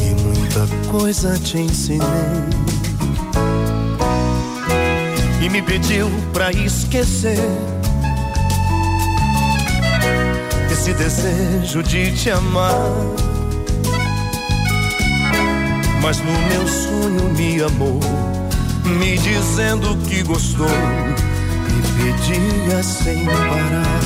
E 0.00 0.22
muita 0.22 0.66
coisa 0.90 1.38
te 1.38 1.58
ensinei. 1.58 2.08
E 5.42 5.48
me 5.50 5.60
pediu 5.60 6.10
pra 6.32 6.50
esquecer 6.52 7.36
esse 10.72 10.94
desejo 10.94 11.82
de 11.82 12.16
te 12.16 12.30
amar. 12.30 13.31
Mas 16.02 16.18
no 16.18 16.32
meu 16.32 16.66
sonho 16.66 17.32
me 17.36 17.62
amou, 17.62 18.00
me 18.98 19.16
dizendo 19.18 19.96
que 20.08 20.24
gostou 20.24 20.66
e 20.66 22.02
pedia 22.02 22.82
sem 22.82 23.24
parar. 23.24 24.00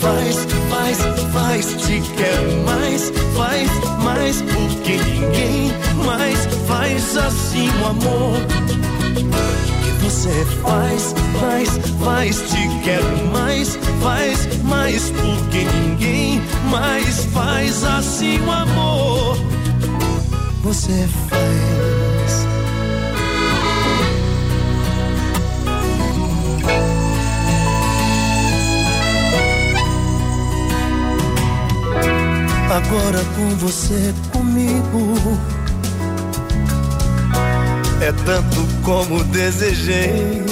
Faz, 0.00 0.44
faz, 0.68 0.98
faz, 1.32 1.66
te 1.86 2.02
quero 2.16 2.64
mais, 2.66 3.12
faz 3.36 3.70
mais, 4.02 4.42
porque 4.42 4.96
ninguém 4.96 5.72
mais 6.04 6.48
faz 6.66 7.16
assim 7.16 7.70
o 7.80 7.86
amor 7.86 8.40
que 9.84 10.04
você 10.04 10.44
faz, 10.62 11.14
faz, 11.38 11.68
faz, 12.04 12.36
te 12.50 12.68
quero 12.82 13.26
mais, 13.32 13.78
faz 14.02 14.62
mais, 14.64 15.10
porque 15.10 15.64
ninguém 15.80 16.42
mais 16.68 17.24
faz 17.26 17.84
assim 17.84 18.40
o 18.40 18.50
amor. 18.50 19.51
Você 20.62 21.08
faz. 21.28 22.46
Agora 32.70 33.22
com 33.36 33.56
você 33.56 34.14
comigo 34.32 35.14
é 38.00 38.12
tanto 38.24 38.66
como 38.82 39.22
desejei 39.24 40.42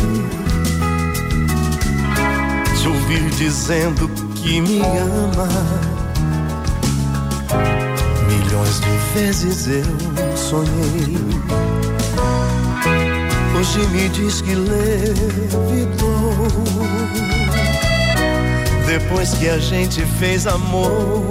te 2.79 2.89
ouvir 2.89 3.31
dizendo 3.31 4.09
que 4.35 4.61
me 4.61 4.81
ama. 4.81 5.49
Milhões 8.51 8.81
de 8.81 8.91
vezes 9.15 9.69
eu 9.69 10.37
sonhei. 10.37 11.17
Hoje 13.57 13.79
me 13.93 14.09
diz 14.09 14.41
que 14.43 14.57
levitou. 14.57 16.11
Depois 18.89 19.35
que 19.35 19.49
a 19.49 19.59
gente 19.59 20.05
fez 20.19 20.49
amor 20.49 21.25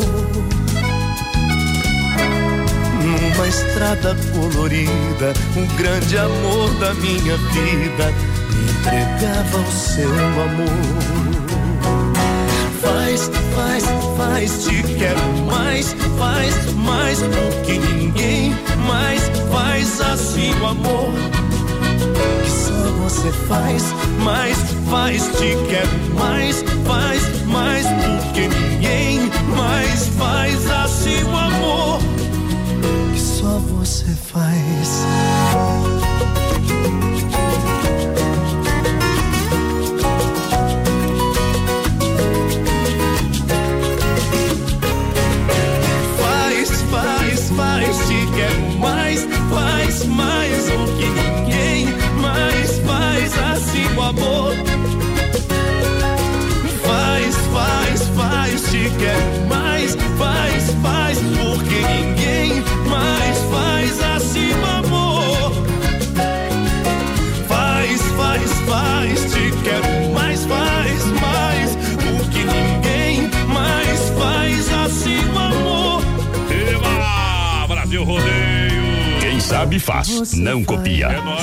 numa 3.04 3.48
estrada 3.50 4.16
colorida, 4.32 5.34
o 5.58 5.78
grande 5.78 6.18
amor 6.18 6.74
da 6.76 6.94
minha 6.94 7.36
vida 7.36 8.14
me 8.50 8.72
entregava 8.72 9.58
o 9.58 9.72
seu 9.74 10.10
amor. 10.10 11.49
Faz, 13.20 13.30
faz, 13.54 13.84
faz, 14.16 14.64
te 14.64 14.82
quero 14.98 15.20
mais, 15.52 15.94
faz 16.18 16.74
mais, 16.74 17.20
porque 17.20 17.78
ninguém 17.78 18.56
mais 18.88 19.22
faz 19.52 20.00
assim 20.00 20.54
o 20.62 20.68
amor. 20.68 21.12
Que 22.44 22.50
só 22.50 22.90
você 23.04 23.30
faz, 23.50 23.84
mais, 24.24 24.58
faz, 24.90 25.24
te 25.38 25.58
quero 25.68 25.90
mais, 26.18 26.64
faz 26.86 27.46
mais, 27.46 27.86
porque 27.88 28.48
ninguém 28.48 29.30
mais 29.58 30.08
faz 30.18 30.72
assim 30.72 31.22
o 31.24 31.36
amor 31.36 32.00
que 33.14 33.20
só 33.20 33.60
você. 33.60 34.06
Faz, 34.32 35.04
quero 48.40 48.80
mais, 48.80 49.28
faz 49.50 50.06
mais 50.06 50.68
o 50.70 50.86
que 50.98 51.06
ninguém 51.06 51.86
mais 52.22 52.80
faz 52.80 53.38
assim 53.54 53.86
o 53.98 54.02
amor. 54.02 54.54
Faz, 56.82 57.36
faz, 57.54 58.08
faz, 58.16 58.62
te 58.72 58.90
quero 58.98 59.48
mais, 59.48 59.49
Sabe 79.50 79.80
faz, 79.80 80.36
não 80.36 80.64
copia. 80.64 81.08
É 81.08 81.22
nóis! 81.22 81.42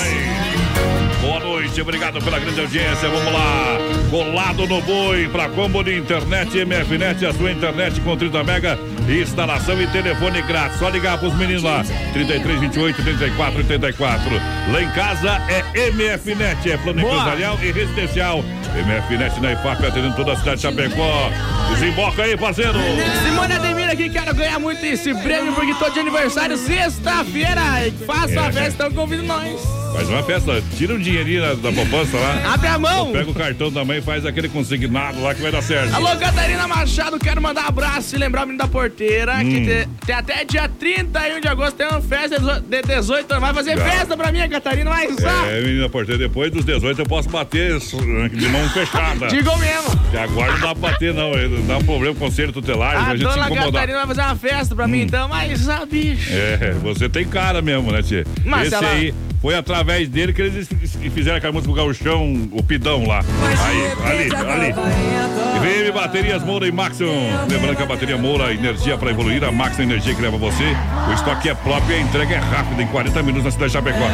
Boa 1.21 1.41
noite, 1.41 1.81
obrigado 1.81 2.23
pela 2.23 2.39
grande 2.39 2.61
audiência. 2.61 3.09
Vamos 3.09 3.33
lá, 3.33 3.79
colado 4.09 4.65
no 4.65 4.81
boi 4.81 5.29
para 5.29 5.49
combo 5.49 5.83
de 5.83 5.99
internet 5.99 6.57
MFNet, 6.65 7.27
a 7.27 7.35
sua 7.35 7.51
internet 7.51 8.01
com 8.03 8.17
30 8.17 8.45
mega, 8.45 8.79
instalação 9.09 9.83
e 9.83 9.89
telefone 9.89 10.41
grátis. 10.43 10.79
Só 10.79 10.89
ligar 10.89 11.19
pros 11.19 11.35
meninos 11.35 11.65
lá, 11.65 11.83
33 12.13 12.61
28 12.61 13.03
34 13.03 13.59
84. 13.59 14.31
Lá 14.73 14.83
em 14.83 14.91
casa 14.91 15.43
é 15.49 15.91
MFNet, 15.91 16.71
é 16.71 16.77
plano 16.77 17.01
empresarial 17.01 17.59
e 17.61 17.73
residencial. 17.73 18.45
MFNet 18.77 19.41
na 19.41 19.53
IFAP 19.55 19.85
atendendo 19.85 20.15
toda 20.15 20.35
a 20.35 20.37
cidade 20.37 20.59
de 20.59 20.63
Chapecó. 20.63 21.29
Desemboca 21.75 22.23
aí, 22.23 22.37
parceiro! 22.37 22.79
Simone 23.25 23.59
Ademir 23.87 23.91
aqui, 23.91 24.11
quero 24.11 24.35
ganhar 24.35 24.59
muito 24.59 24.85
esse 24.85 25.15
prêmio 25.15 25.53
porque 25.55 25.73
tô 25.75 25.89
de 25.91 26.01
aniversário 26.01 26.57
sexta-feira. 26.57 27.61
Faça 28.07 28.33
É, 28.35 28.39
a 28.39 28.43
né? 28.47 28.53
festa, 28.53 28.87
então 28.87 28.93
convido 28.93 29.23
nós. 29.23 29.61
Faz 29.93 30.09
uma 30.11 30.23
festa, 30.23 30.63
tira 30.77 30.95
um 30.95 30.99
dinheirinho 30.99 31.41
da, 31.41 31.55
da 31.55 31.73
poupança 31.73 32.19
lá. 32.19 32.53
Abre 32.55 32.67
a 32.69 32.79
mão. 32.79 33.13
Pega 33.13 33.31
o 33.31 33.35
cartão 33.35 33.73
também, 33.73 34.03
faz 34.03 34.27
aquele 34.27 34.49
consignado 34.49 35.23
lá 35.23 35.35
que 35.35 35.41
vai 35.41 35.51
dar 35.51 35.63
certo. 35.63 35.95
Alô, 35.95 36.15
Catarina 36.17 36.69
Machado, 36.69 37.19
quero 37.19 37.41
mandar 37.41 37.67
abraço 37.67 38.15
e 38.15 38.19
lembrar 38.19 38.43
o 38.43 38.47
menino 38.47 38.59
da 38.63 38.69
porteira 38.69 39.37
Hum. 39.37 39.49
que 39.49 39.61
te- 39.65 39.89
tem 40.07 40.15
até 40.15 40.45
dia 40.45 40.69
31 40.69 41.41
de 41.41 41.49
agosto 41.49 41.77
tem 41.77 41.87
uma 41.89 42.03
festa 42.03 42.39
de 42.39 42.83
18 42.83 43.31
anos. 43.33 43.41
Vai 43.43 43.55
fazer 43.55 43.77
Já. 43.79 43.85
festa 43.85 44.17
pra 44.17 44.31
mim, 44.31 44.47
Catarina, 44.51 44.91
mas 44.91 45.17
ah, 45.25 45.47
É, 45.51 45.61
menina 45.63 45.89
porteira, 45.89 46.19
depois 46.19 46.53
dos 46.53 46.65
18 46.65 47.01
eu 47.01 47.07
posso 47.07 47.29
bater 47.31 47.79
de 47.79 48.49
mão 48.49 48.69
fechada. 48.71 49.29
digam 49.33 49.57
mesmo. 49.59 49.97
Que 50.11 50.19
agora 50.19 50.53
não 50.53 50.61
dá 50.61 50.75
pra 50.75 50.91
bater, 50.91 51.15
não. 51.15 51.33
Dá 51.67 51.79
um 51.79 51.85
problema 51.85 52.15
com 52.15 52.25
o 52.25 52.29
conselho 52.29 52.53
tutelar, 52.53 52.97
A 52.97 53.11
a 53.13 53.17
gente 53.17 53.23
dona. 53.27 53.49
Catarina 53.49 53.99
vai 53.99 54.07
fazer 54.09 54.21
uma 54.21 54.37
festa 54.37 54.75
pra 54.77 54.87
mim, 54.87 55.01
então, 55.03 55.27
mas 55.29 55.69
ah, 55.71 55.87
bicho. 55.91 56.29
É, 56.33 56.75
você 56.83 57.09
tem 57.09 57.27
cara 57.27 57.63
mesmo, 57.63 57.91
né, 57.91 58.03
tia? 58.03 58.25
Mas 58.45 58.67
Esse 58.67 58.75
ela- 58.77 58.89
aí 58.91 59.15
foi 59.47 59.55
através 59.55 60.09
dele 60.09 60.33
que 60.33 60.43
eles 60.43 60.69
fizeram 61.15 61.37
aquela 61.37 61.53
música 61.53 61.73
do 61.73 61.77
Gauchão, 61.77 62.49
o 62.51 62.65
Pidão 62.65 63.07
lá. 63.07 63.21
Aí, 63.65 64.29
ali, 64.29 64.35
ali. 64.35 64.73
VM 64.73 65.95
Baterias 65.95 66.43
Moura 66.43 66.67
e 66.67 66.73
Maxon. 66.73 67.31
Lembrando 67.49 67.77
que 67.77 67.83
a 67.85 67.87
bateria 67.87 68.19
Moura, 68.19 68.53
energia 68.53 68.99
para 68.99 69.09
evoluir, 69.09 69.45
a 69.45 69.53
Maxon 69.53 69.83
Energia 69.83 70.17
que 70.17 70.21
leva 70.21 70.37
você. 70.37 70.65
O 71.09 71.13
estoque 71.13 71.49
é 71.49 71.55
próprio 71.55 71.97
e 71.97 72.01
a 72.01 72.03
entrega 72.03 72.35
é 72.35 72.39
rápida, 72.39 72.83
em 72.83 72.89
40 72.89 73.23
minutos 73.23 73.45
na 73.45 73.51
cidade 73.53 73.71
de 73.71 73.73
Chapecó. 73.75 74.09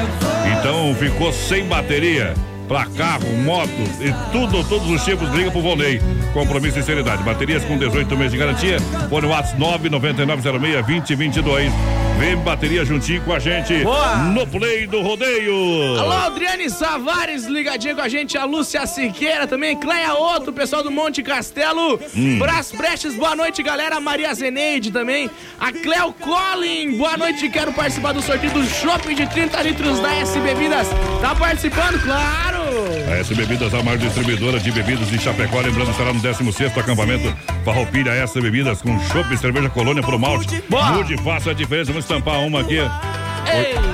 Então, 0.59 0.95
ficou 0.97 1.33
sem 1.33 1.64
bateria. 1.64 2.35
Pra 2.72 2.87
carro, 2.87 3.26
moto 3.44 3.68
e 4.00 4.11
tudo, 4.32 4.64
todos 4.64 4.88
os 4.90 5.04
tipos, 5.04 5.28
liga 5.35 5.50
pro 5.50 5.61
Volney. 5.61 6.00
Compromisso 6.32 6.78
e 6.78 6.82
seriedade. 6.82 7.22
Baterias 7.22 7.62
com 7.66 7.76
18 7.76 8.16
meses 8.16 8.32
de 8.32 8.38
garantia. 8.38 8.78
Fone 9.11 9.26
WhatsApp 9.26 9.90
99906-2022. 9.90 11.70
Vem 12.18 12.35
bateria 12.38 12.82
juntinho 12.82 13.20
com 13.22 13.32
a 13.35 13.38
gente 13.38 13.82
Boa. 13.82 14.16
no 14.16 14.46
Play 14.46 14.87
do 14.87 15.02
Rodeio. 15.02 15.98
Alô, 15.98 16.12
Adriane 16.12 16.70
Savares, 16.70 17.44
ligadinha 17.44 17.94
com 17.94 18.00
a 18.00 18.08
gente, 18.08 18.38
a 18.38 18.44
Lúcia 18.46 18.87
Siqueira 18.87 19.46
também, 19.46 19.76
Cleia 19.76 20.14
Otto, 20.14 20.50
o 20.50 20.52
pessoal 20.52 20.82
do 20.82 20.90
Monte 20.90 21.22
Castelo, 21.22 21.98
Hum. 22.16 22.38
Brás 22.38 22.70
Prestes, 22.70 23.14
boa 23.16 23.35
noite, 23.35 23.62
galera, 23.62 23.98
Maria 23.98 24.32
Zeneide 24.35 24.90
também, 24.92 25.28
a 25.58 25.72
Cleo 25.72 26.12
Collin, 26.12 26.96
boa 26.96 27.16
noite, 27.16 27.48
quero 27.48 27.72
participar 27.72 28.12
do 28.12 28.22
sorteio 28.22 28.52
do 28.52 28.64
shopping 28.66 29.14
de 29.14 29.26
30 29.28 29.61
litros 29.62 29.98
da 29.98 30.14
S 30.14 30.38
Bebidas, 30.38 30.87
tá 31.20 31.35
participando? 31.35 32.00
Claro! 32.04 32.62
A 33.11 33.16
S 33.18 33.35
Bebidas, 33.35 33.74
a 33.74 33.82
maior 33.82 33.98
distribuidora 33.98 34.58
de 34.58 34.70
bebidas 34.70 35.08
de 35.08 35.18
Chapecó. 35.18 35.61
Lembrando, 35.61 35.90
estará 35.90 36.12
no 36.12 36.20
16 36.20 36.76
acampamento 36.76 37.35
Farroupilha 37.64 38.11
S 38.11 38.40
Bebidas 38.40 38.82
com 38.82 38.98
chopp 39.00 39.37
cerveja 39.37 39.68
colônia 39.68 40.02
pro 40.02 40.18
malte. 40.18 40.62
Boa. 40.68 40.92
Mude, 40.92 41.16
faça 41.18 41.50
a 41.50 41.54
diferença. 41.54 41.92
Vamos 41.92 42.04
estampar 42.04 42.40
uma 42.40 42.61
aqui. 42.61 42.78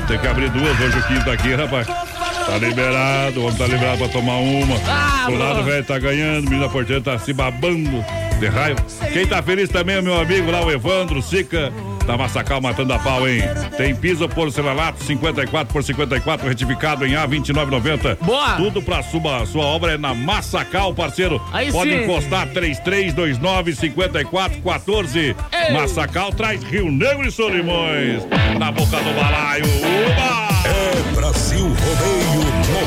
Tem 0.06 0.18
que 0.18 0.26
abrir 0.26 0.50
duas 0.50 0.80
hoje 0.80 0.98
o 0.98 1.02
quinto 1.06 1.30
aqui, 1.30 1.54
rapaz. 1.54 1.86
Tá 1.86 2.56
liberado, 2.56 3.42
vamos 3.42 3.58
tá 3.58 3.66
liberado 3.66 3.98
pra 3.98 4.08
tomar 4.08 4.36
uma. 4.36 4.76
Ah, 4.86 5.26
o 5.28 5.34
lado 5.34 5.62
velho 5.64 5.84
tá 5.84 5.98
ganhando, 5.98 6.46
o 6.46 6.50
menino 6.50 6.70
porteiro 6.70 7.02
tá 7.02 7.18
se 7.18 7.32
babando 7.32 8.04
de 8.38 8.46
raiva. 8.46 8.80
Quem 9.12 9.26
tá 9.26 9.42
feliz 9.42 9.68
também 9.68 9.96
é 9.96 10.00
o 10.00 10.02
meu 10.02 10.18
amigo 10.18 10.50
lá, 10.50 10.64
o 10.64 10.70
Evandro 10.70 11.20
Sica. 11.20 11.72
Da 12.08 12.16
Massacal 12.16 12.58
matando 12.58 12.94
a 12.94 12.98
pau, 12.98 13.28
hein? 13.28 13.42
Tem 13.76 13.94
piso 13.94 14.26
porcelanato 14.30 15.04
54 15.04 15.70
por 15.70 15.84
54 15.84 16.48
retificado 16.48 17.04
em 17.04 17.12
A29,90. 17.12 18.16
Boa! 18.22 18.54
Tudo 18.56 18.80
pra 18.80 19.02
sua, 19.02 19.44
sua 19.44 19.66
obra 19.66 19.92
é 19.92 19.98
na 19.98 20.14
Massacal, 20.14 20.94
parceiro. 20.94 21.38
Aí 21.52 21.70
Pode 21.70 21.90
sim. 21.90 22.04
encostar 22.04 22.48
3329 22.48 23.74
5414. 23.74 25.18
Ei. 25.18 25.74
Massacal 25.74 26.32
traz 26.32 26.62
Rio 26.62 26.90
Negro 26.90 27.28
e 27.28 27.30
Solimões. 27.30 28.22
Na 28.58 28.72
boca 28.72 28.96
do 28.96 29.12
balaio. 29.12 29.66
Uba! 29.66 30.48
É 30.66 31.14
Brasil 31.14 31.66
Rodeio 31.68 32.40
no 32.64 32.80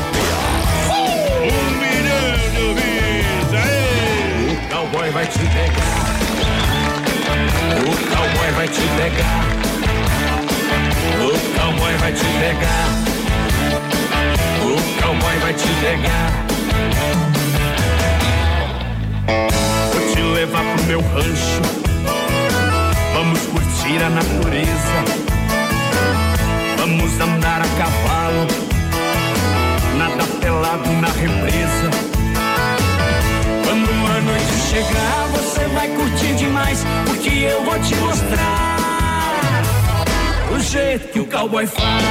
Um 1.46 1.70
milhão 1.78 2.50
de 2.56 2.60
ouvintes. 2.60 3.54
Aê! 3.54 4.50
O 4.50 4.68
cowboy 4.68 5.10
vai 5.10 5.26
te 5.26 5.38
pegar. 5.38 6.01
O 7.82 7.84
cowboy 7.84 8.50
vai 8.54 8.68
te 8.68 8.80
pegar. 8.96 9.44
O 11.18 11.58
cowboy 11.58 11.94
vai 11.96 12.12
te 12.12 12.24
pegar. 12.38 12.88
O 14.62 15.02
cowboy 15.02 15.38
vai 15.40 15.52
te 15.52 15.68
pegar. 15.80 16.32
Vou 19.92 20.14
te 20.14 20.22
levar 20.22 20.62
pro 20.62 20.84
meu 20.84 21.00
rancho. 21.00 21.62
Vamos 23.14 23.40
curtir 23.46 24.00
a 24.04 24.10
natureza. 24.10 25.04
Vamos 26.78 27.20
andar 27.20 27.62
a 27.62 27.68
cavalo. 27.78 28.46
Nada 29.98 30.24
pelado 30.40 30.92
na 31.00 31.08
represa. 31.08 32.21
Noite 34.24 34.54
chegar, 34.70 35.26
você 35.32 35.66
vai 35.74 35.88
curtir 35.88 36.34
demais, 36.36 36.84
porque 37.06 37.28
eu 37.28 37.64
vou 37.64 37.76
te 37.80 37.94
mostrar 37.96 39.62
o 40.54 40.60
jeito 40.60 41.08
que 41.08 41.18
o 41.18 41.26
cowboy 41.26 41.66
faz. 41.66 42.04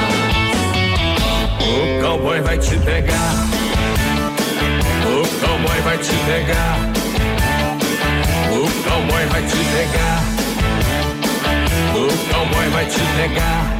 O 1.61 2.01
cowboy 2.03 2.41
vai 2.41 2.57
te 2.57 2.77
pegar. 2.79 3.33
O 5.05 5.25
cowboy 5.39 5.81
vai 5.83 5.97
te 5.99 6.11
pegar. 6.25 6.77
O 8.51 8.69
cowboy 8.83 9.25
vai 9.27 9.41
te 9.43 9.57
pegar. 9.71 10.21
O 11.95 12.07
cowboy 12.33 12.69
vai 12.71 12.85
te 12.87 12.99
pegar. 13.15 13.77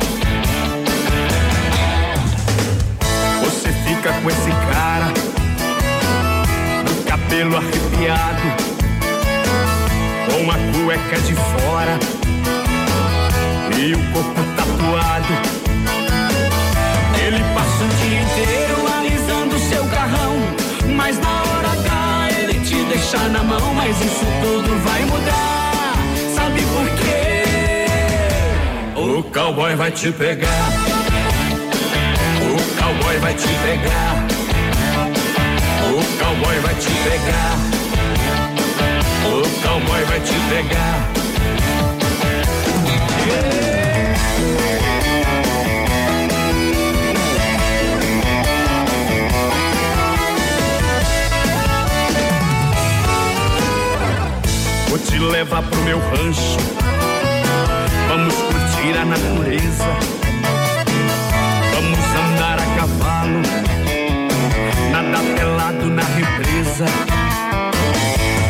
Você 3.44 3.74
fica 3.86 4.14
com 4.22 4.30
esse 4.30 4.50
cara 4.72 5.41
cabelo 7.32 7.56
arrepiado, 7.56 8.42
com 10.28 10.52
a 10.52 10.56
cueca 10.74 11.18
de 11.22 11.34
fora 11.34 11.98
e 13.78 13.94
o 13.94 14.00
corpo 14.12 14.42
tatuado. 14.58 15.34
Ele 17.26 17.42
passa 17.54 17.84
o 17.86 17.88
dia 17.88 18.22
inteiro 18.22 18.86
alisando 18.98 19.58
seu 19.60 19.86
carrão, 19.86 20.36
mas 20.94 21.18
na 21.20 21.30
hora 21.30 21.70
H 21.70 22.28
ele 22.38 22.60
te 22.66 22.84
deixa 22.84 23.30
na 23.30 23.42
mão. 23.44 23.74
Mas 23.76 23.96
isso 24.02 24.26
tudo 24.42 24.84
vai 24.84 25.06
mudar, 25.06 25.94
sabe 26.36 26.62
por 26.64 26.86
quê? 26.98 27.46
O 29.00 29.24
cowboy 29.24 29.74
vai 29.76 29.92
te 29.92 30.12
pegar. 30.12 30.70
O 32.42 32.78
cowboy 32.78 33.18
vai 33.20 33.34
te 33.34 33.48
pegar. 33.48 34.21
Cowboy 36.22 36.60
vai 36.60 36.76
te 36.76 36.92
pegar. 37.04 37.58
O 39.26 39.62
cowboy 39.64 40.04
vai 40.06 40.20
te 40.20 40.34
pegar. 40.50 41.10
Vou 54.90 55.00
te 55.00 55.18
levar 55.18 55.64
pro 55.64 55.82
meu 55.82 56.00
rancho. 56.00 56.58
Vamos 58.10 58.36
curtir 58.36 58.96
a 58.96 59.06
natureza. 59.06 60.21
Represa. 66.82 66.86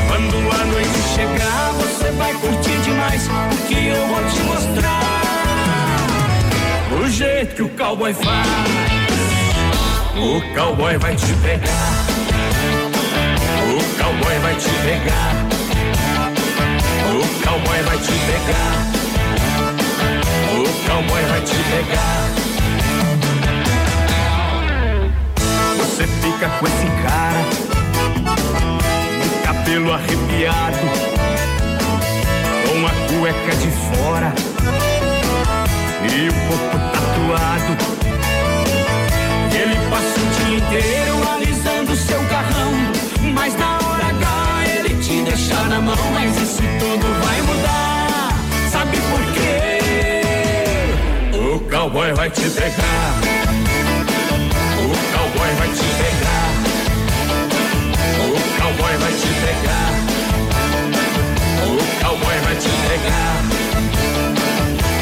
Quando 0.07 0.35
a 0.51 0.65
noite 0.65 0.99
chegar, 1.15 1.71
você 1.73 2.11
vai 2.11 2.33
curtir 2.35 2.77
demais. 2.83 3.27
Porque 3.49 3.75
eu 3.75 4.07
vou 4.07 4.23
te 4.25 4.39
mostrar 4.43 5.01
o 6.99 7.09
jeito 7.09 7.55
que 7.55 7.63
o 7.63 7.69
cowboy 7.69 8.13
faz. 8.13 8.47
O 10.15 10.41
cowboy 10.55 10.97
vai 10.97 11.15
te 11.15 11.33
pegar. 11.35 12.05
O 13.67 13.97
cowboy 13.97 14.39
vai 14.39 14.55
te 14.55 14.69
pegar. 14.69 15.35
O 17.09 17.43
cowboy 17.43 17.81
vai 17.83 17.97
te 17.97 18.11
pegar. 18.11 18.91
O 20.53 20.63
cowboy 20.87 21.23
vai 21.29 21.41
te 21.41 21.55
pegar. 21.55 22.31
Você 25.77 26.07
fica 26.07 26.49
com 26.49 26.67
esse 26.67 26.85
cara 27.03 27.70
cabelo 29.71 29.93
arrepiado, 29.93 30.85
com 32.67 32.85
a 32.85 32.91
cueca 33.07 33.55
de 33.55 33.71
fora 33.71 34.33
e 36.03 36.27
o 36.27 36.33
corpo 36.49 36.77
tatuado. 36.91 37.77
Ele 39.55 39.77
passa 39.89 40.19
o 40.19 40.25
dia 40.35 40.57
inteiro 40.57 41.15
alisando 41.33 41.95
seu 41.95 42.21
carrão, 42.25 42.73
mas 43.33 43.55
na 43.57 43.77
hora 43.77 44.07
H 44.07 44.63
ele 44.75 45.01
te 45.01 45.21
deixa 45.21 45.55
na 45.69 45.79
mão. 45.79 45.95
Mas 46.13 46.35
isso 46.35 46.61
tudo 46.77 47.07
vai 47.23 47.41
mudar, 47.41 48.33
sabe 48.69 48.97
por 48.97 49.21
quê? 49.33 49.79
O 51.37 51.59
cowboy 51.69 52.11
vai 52.13 52.29
te 52.29 52.49
pegar. 52.49 53.21
O 54.83 55.17
cowboy 55.17 55.55
vai 55.57 55.69
te 55.69 55.83
pegar. 55.97 56.50
O 58.71 58.73
cowboy 58.73 58.97
vai 58.97 59.11
te 59.11 59.27
pegar. 59.27 59.91
O 61.65 61.75
cowboy 62.01 62.37
vai 62.39 62.55
te 62.55 62.69
pegar. 62.87 63.35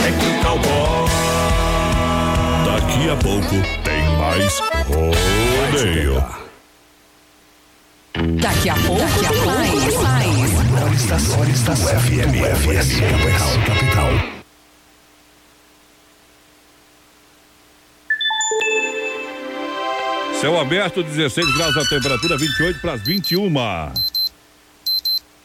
É 0.05 0.11
que 0.11 0.25
o 0.25 0.33
cowboy. 0.43 1.09
Daqui 2.65 3.09
a 3.09 3.15
pouco 3.17 3.55
tem 3.83 4.01
mais 4.17 4.59
rodeio. 4.87 6.25
Daqui 8.41 8.69
a 8.69 8.75
pouco, 8.75 9.01
daqui 9.01 9.25
a 9.25 9.29
pouco 9.29 9.45
mais, 9.45 9.97
mais. 10.01 10.95
Estação, 10.95 11.43
estação 11.49 11.99
FM, 11.99 12.33
FM, 12.55 12.89
capital, 13.11 13.49
capital. 13.67 14.38
Céu 20.39 20.57
aberto, 20.57 21.03
16 21.03 21.53
graus 21.57 21.75
a 21.75 21.83
temperatura, 21.89 22.37
28 22.37 22.79
para 22.79 22.93
as 22.93 23.01
21. 23.01 23.53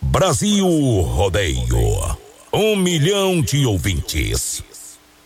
Brasil 0.01 0.67
Rodeio. 1.01 2.17
Um 2.53 2.77
milhão 2.77 3.43
de 3.43 3.67
ouvintes. 3.67 4.63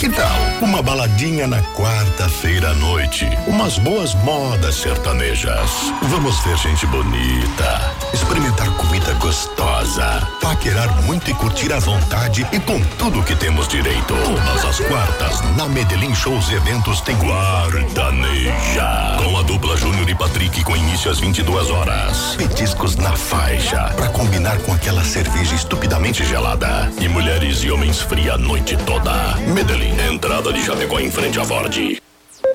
Que 0.00 0.08
tal 0.08 0.40
uma 0.62 0.82
baladinha 0.82 1.46
na 1.46 1.60
quarta-feira 1.74 2.70
à 2.70 2.74
noite? 2.74 3.26
Umas 3.46 3.78
boas 3.78 4.14
modas 4.14 4.76
sertanejas. 4.76 5.70
Vamos 6.04 6.38
ver 6.40 6.56
gente 6.56 6.86
bonita, 6.86 7.94
experimentar 8.14 8.70
comida 8.76 9.12
gostosa, 9.14 10.26
paquerar 10.40 11.02
muito 11.02 11.30
e 11.30 11.34
curtir 11.34 11.72
à 11.72 11.78
vontade 11.78 12.46
e 12.50 12.58
com 12.60 12.80
tudo 12.98 13.22
que 13.22 13.36
temos 13.36 13.68
direito. 13.68 14.14
Todas 14.14 14.64
as 14.64 14.80
quartas, 14.80 15.40
na 15.56 15.68
Medellín 15.68 16.14
Shows 16.14 16.48
e 16.50 16.54
Eventos 16.54 17.00
tem 17.02 17.16
Guardaneja. 17.16 19.16
Com 19.22 19.36
a 19.38 19.42
dupla 19.42 19.76
Júnior 19.76 20.08
e 20.08 20.14
Patrick 20.14 20.64
com 20.64 20.76
início 20.76 21.10
às 21.10 21.20
22 21.20 21.70
horas. 21.70 22.36
Petiscos 22.36 22.96
na 22.96 23.14
faixa, 23.16 23.84
pra 23.96 24.08
combinar 24.08 24.58
com 24.60 24.72
aquela 24.72 25.04
cerveja 25.04 25.54
estupidamente 25.54 26.24
gelada. 26.24 26.90
E 27.00 27.08
mulheres 27.08 27.62
e 27.62 27.70
homens 27.70 28.00
fria 28.00 28.34
a 28.34 28.38
noite 28.38 28.76
toda. 28.78 29.10
Medellín, 29.50 29.98
entrada 30.00 30.52
de 30.52 30.62
Chapecó 30.62 31.00
em 31.00 31.10
frente 31.10 31.38
à 31.38 31.44
Ford. 31.44 32.00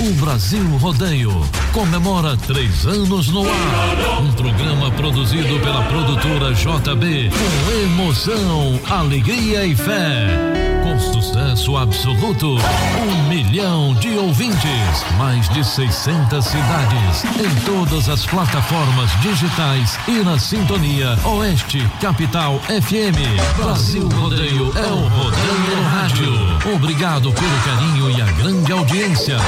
O 0.00 0.12
Brasil 0.14 0.64
Rodeio 0.78 1.30
comemora 1.72 2.36
três 2.36 2.86
anos 2.86 3.28
no 3.28 3.48
ar. 3.48 4.20
Um 4.20 4.32
programa 4.32 4.90
produzido 4.90 5.60
pela 5.60 5.82
produtora 5.84 6.52
JB 6.52 7.30
com 7.30 7.70
emoção, 7.84 8.80
alegria 8.90 9.64
e 9.64 9.76
fé. 9.76 10.81
Sucesso 11.10 11.76
absoluto, 11.76 12.56
um 12.56 13.28
milhão 13.28 13.94
de 13.94 14.10
ouvintes, 14.10 15.04
mais 15.18 15.48
de 15.48 15.64
600 15.64 16.44
cidades, 16.44 17.24
em 17.24 17.64
todas 17.64 18.08
as 18.08 18.24
plataformas 18.24 19.10
digitais 19.20 19.98
e 20.06 20.22
na 20.22 20.38
sintonia 20.38 21.18
Oeste 21.24 21.86
Capital 22.00 22.60
FM. 22.60 23.56
Brasil 23.56 24.08
Rodeio 24.08 24.72
é 24.76 24.92
o 24.92 25.08
Rodeio 25.08 25.76
no 25.76 25.82
Rádio. 25.88 26.74
Obrigado 26.74 27.32
pelo 27.32 27.58
carinho 27.64 28.10
e 28.10 28.22
a 28.22 28.26
grande 28.32 28.72
audiência. 28.72 29.38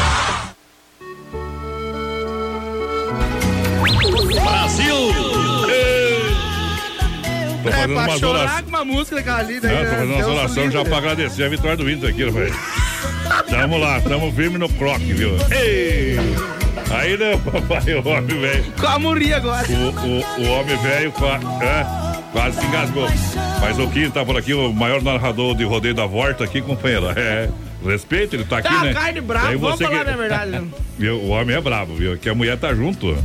Brasil! 4.42 5.43
Tô 7.64 7.68
É, 7.70 7.72
fazendo 7.72 7.94
pra 7.94 8.03
uma 8.05 8.18
chorar 8.18 8.62
com 8.62 8.68
uma 8.68 8.85
música 8.85 9.16
daquela 9.16 9.38
ali, 9.38 9.59
daí, 9.61 9.72
Não, 9.72 9.79
tô 9.79 9.85
né? 9.85 9.90
fazendo 9.96 10.14
uma 10.14 10.35
oração 10.40 10.70
já 10.70 10.85
pra 10.85 10.96
agradecer 10.98 11.44
a 11.44 11.48
vitória 11.48 11.77
do 11.77 11.90
Inter 11.90 12.11
aqui, 12.11 12.24
velho. 12.31 12.55
Tamo 13.48 13.79
lá, 13.79 14.00
tamo 14.00 14.31
firme 14.33 14.59
no 14.59 14.68
croque, 14.68 15.12
viu? 15.14 15.31
Ei! 15.50 16.16
Aí 16.90 17.16
não, 17.16 17.38
papai, 17.40 17.94
o 17.94 18.07
homem 18.09 18.40
velho. 18.40 18.64
Com 18.79 18.87
a 18.87 18.98
muria 18.98 19.37
agora. 19.38 19.66
O, 19.68 19.72
o, 19.72 20.46
o 20.46 20.50
homem 20.53 20.77
velho 20.77 21.12
é, 21.62 21.87
quase 22.33 22.61
se 22.61 22.66
engasgou. 22.66 23.09
Mas 23.61 23.79
o 23.79 23.88
Kim 23.88 24.11
tá 24.11 24.24
por 24.24 24.37
aqui, 24.37 24.53
o 24.53 24.72
maior 24.72 25.03
narrador 25.03 25.57
de 25.57 25.64
rodeio 25.64 25.94
da 25.94 26.05
volta 26.07 26.44
aqui, 26.44 26.61
companheiro. 26.61 27.07
É, 27.16 27.48
respeito, 27.85 28.37
ele 28.37 28.44
tá 28.44 28.59
aqui, 28.59 28.68
Tá, 28.68 28.83
né? 28.85 28.92
carne 28.92 29.20
brava, 29.22 29.46
Daí 29.48 29.57
vamos 29.57 29.81
falar 29.81 30.05
que- 30.05 30.11
a 30.11 30.16
verdade. 30.16 30.50
né? 30.50 30.64
O 31.22 31.29
homem 31.31 31.57
é 31.57 31.61
bravo, 31.61 31.94
viu? 31.96 32.16
Que 32.18 32.29
a 32.29 32.35
mulher 32.35 32.57
tá 32.59 32.74
junto. 32.74 33.16